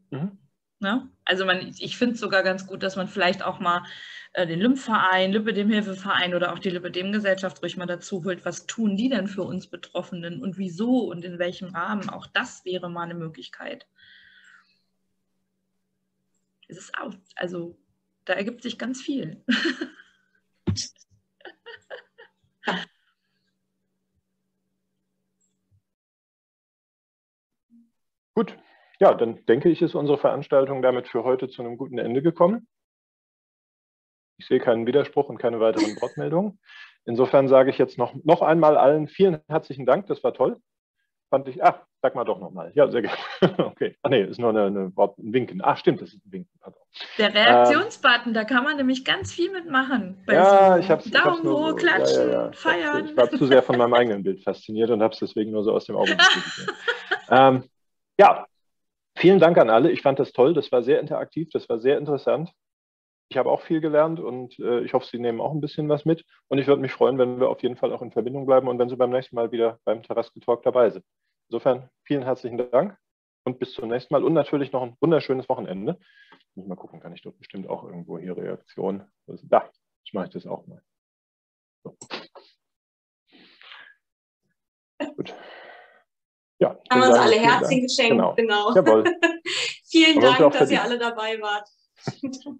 mhm. 0.10 0.38
ne? 0.80 1.10
also 1.23 1.45
man, 1.45 1.73
ich 1.80 1.98
finde 1.98 2.15
es 2.15 2.19
sogar 2.19 2.44
ganz 2.44 2.68
gut, 2.68 2.84
dass 2.84 2.98
man 2.98 3.07
vielleicht 3.07 3.44
auch 3.44 3.60
mal 3.61 3.84
äh, 4.34 4.48
den 4.48 4.62
Lymphverein, 4.62 5.34
Lipidem-Hilfeverein 5.34 6.34
oder 6.34 6.53
auch 6.53 6.60
die 6.60 6.70
Lipidem-Gesellschaft 6.70 7.62
ruhig 7.62 7.76
mal 7.76 7.86
dazu 7.86 8.24
holt. 8.24 8.45
Was 8.45 8.66
tun 8.66 8.95
die 8.95 9.10
denn 9.10 9.28
für 9.28 9.44
uns 9.44 9.68
Betroffenen 9.68 10.41
und 10.41 10.58
wieso 10.58 11.10
und 11.10 11.26
in 11.26 11.38
welchem 11.38 11.76
Rahmen? 11.76 12.10
Auch 12.10 12.28
das 12.28 12.64
wäre 12.64 12.90
mal 12.90 13.03
eine 13.03 13.16
Möglichkeit. 13.16 13.88
Es 16.70 16.78
ist 16.78 16.98
auch, 16.98 17.14
also 17.36 17.78
da 18.24 18.34
ergibt 18.34 18.64
sich 18.64 18.78
ganz 18.78 19.02
viel. 19.02 19.44
Gut, 28.34 28.58
ja, 28.99 29.14
dann 29.14 29.45
denke 29.45 29.70
ich, 29.70 29.82
ist 29.82 29.94
unsere 29.94 30.18
Veranstaltung 30.18 30.82
damit 30.82 31.10
für 31.10 31.26
heute 31.26 31.49
zu 31.49 31.62
einem 31.62 31.76
guten 31.76 31.98
Ende 31.98 32.22
gekommen. 32.22 32.66
Ich 34.41 34.47
sehe 34.47 34.59
keinen 34.59 34.88
Widerspruch 34.88 35.30
und 35.30 35.38
keine 35.38 35.59
weiteren 35.59 36.01
Wortmeldungen. 36.01 36.59
Insofern 37.05 37.47
sage 37.47 37.69
ich 37.69 37.77
jetzt 37.77 37.99
noch, 37.99 38.15
noch 38.23 38.41
einmal 38.41 38.76
allen 38.76 39.07
vielen 39.07 39.39
herzlichen 39.47 39.85
Dank, 39.85 40.07
das 40.07 40.23
war 40.23 40.34
toll. 40.34 40.57
Fand 41.30 41.47
ich, 41.47 41.63
ach, 41.63 41.77
sag 42.01 42.15
mal 42.15 42.23
doch 42.23 42.39
nochmal. 42.39 42.72
Ja, 42.73 42.89
sehr 42.89 43.03
gerne. 43.03 43.18
okay. 43.59 43.95
Ach 44.01 44.09
nee, 44.09 44.23
ist 44.23 44.39
nur 44.39 44.49
eine, 44.49 44.63
eine, 44.63 44.91
ein 44.97 45.11
Winken. 45.18 45.61
Ach, 45.63 45.77
stimmt, 45.77 46.01
das 46.01 46.09
ist 46.09 46.26
ein 46.26 46.31
Winken. 46.31 46.59
Pardon. 46.59 46.81
Der 47.19 47.35
Reaktionsbutton, 47.35 48.30
ähm, 48.30 48.34
da 48.34 48.43
kann 48.45 48.63
man 48.63 48.77
nämlich 48.77 49.05
ganz 49.05 49.31
viel 49.31 49.51
mitmachen. 49.51 50.23
Ja, 50.27 50.73
so 50.73 50.80
ich 50.80 50.89
habe 50.89 51.07
Daumen 51.07 51.47
hoch, 51.47 51.76
klatschen, 51.76 52.30
ja, 52.30 52.34
ja, 52.34 52.45
ja. 52.45 52.51
feiern. 52.51 53.05
Ich 53.05 53.15
war 53.15 53.30
zu 53.30 53.45
sehr 53.45 53.61
von 53.61 53.77
meinem 53.77 53.93
eigenen 53.93 54.23
Bild 54.23 54.43
fasziniert 54.43 54.89
und 54.89 55.03
habe 55.03 55.13
es 55.13 55.19
deswegen 55.19 55.51
nur 55.51 55.63
so 55.63 55.72
aus 55.72 55.85
dem 55.85 55.95
Auge 55.95 56.15
gesehen. 56.18 56.76
ähm, 57.30 57.63
ja, 58.18 58.47
vielen 59.15 59.38
Dank 59.38 59.59
an 59.59 59.69
alle. 59.69 59.91
Ich 59.91 60.01
fand 60.01 60.18
das 60.18 60.31
toll. 60.31 60.55
Das 60.55 60.72
war 60.72 60.81
sehr 60.81 60.99
interaktiv, 60.99 61.49
das 61.53 61.69
war 61.69 61.77
sehr 61.77 61.99
interessant. 61.99 62.51
Ich 63.32 63.38
habe 63.38 63.49
auch 63.49 63.62
viel 63.62 63.80
gelernt 63.80 64.20
und 64.20 64.60
äh, 64.60 64.82
ich 64.82 64.94
hoffe, 64.94 65.08
Sie 65.10 65.18
nehmen 65.18 65.40
auch 65.40 65.53
ein 65.53 65.62
bisschen 65.62 65.88
was 65.88 66.03
mit. 66.03 66.26
Und 66.49 66.58
ich 66.58 66.68
würde 66.68 66.82
mich 66.82 66.91
freuen, 66.91 67.18
wenn 67.18 67.40
wir 67.40 67.48
auf 67.48 67.64
jeden 67.64 67.78
Fall 67.78 67.94
auch 67.94 68.02
in 68.02 68.12
Verbindung 68.12 68.45
bleiben 68.45 68.68
und 68.68 68.78
wenn 68.78 68.90
Sie 68.90 68.98
beim 68.98 69.10
nächsten 69.10 69.38
Mal 69.38 69.53
wieder 69.53 69.80
beim 69.86 70.03
Terraske 70.03 70.41
Talk 70.41 70.64
dabei 70.64 70.90
sind. 70.90 71.06
Insofern 71.48 71.90
vielen 72.03 72.24
herzlichen 72.24 72.58
Dank 72.58 72.98
und 73.45 73.58
bis 73.58 73.72
zum 73.72 73.88
nächsten 73.88 74.14
Mal 74.14 74.26
und 74.26 74.34
natürlich 74.34 74.74
noch 74.74 74.82
ein 74.82 74.98
wunderschönes 74.99 75.48
Wochenende. 75.48 75.98
Ich 76.49 76.58
muss 76.58 76.68
mal 76.68 76.76
gucken, 76.76 76.99
kann 76.99 77.14
ich 77.14 77.22
dort 77.22 77.38
bestimmt 77.38 77.70
auch 77.70 77.86
irgendwo 77.86 78.20
hier 78.20 78.36
Reaktion. 78.36 79.10
Da, 79.28 79.70
ich 80.03 80.12
mache 80.12 80.28
das 80.28 80.45
auch 80.45 80.68
mal. 80.68 80.82
So. 81.86 81.95
Gut. 85.16 85.34
Ja, 86.60 86.78
haben 86.91 86.99
wir 86.99 87.08
uns 87.08 87.18
alle 87.18 87.40
Herzchen 87.40 87.82
geschenkt, 87.84 88.12
genau. 88.12 88.36
genau. 88.36 88.76
Jawohl. 88.76 89.06
Vielen 89.86 90.20
Dank, 90.20 90.52
dass 90.52 90.70
ihr 90.70 90.84
alle 90.84 90.99
dabei 90.99 91.40
wart. 91.40 91.70
Dank. 92.22 92.60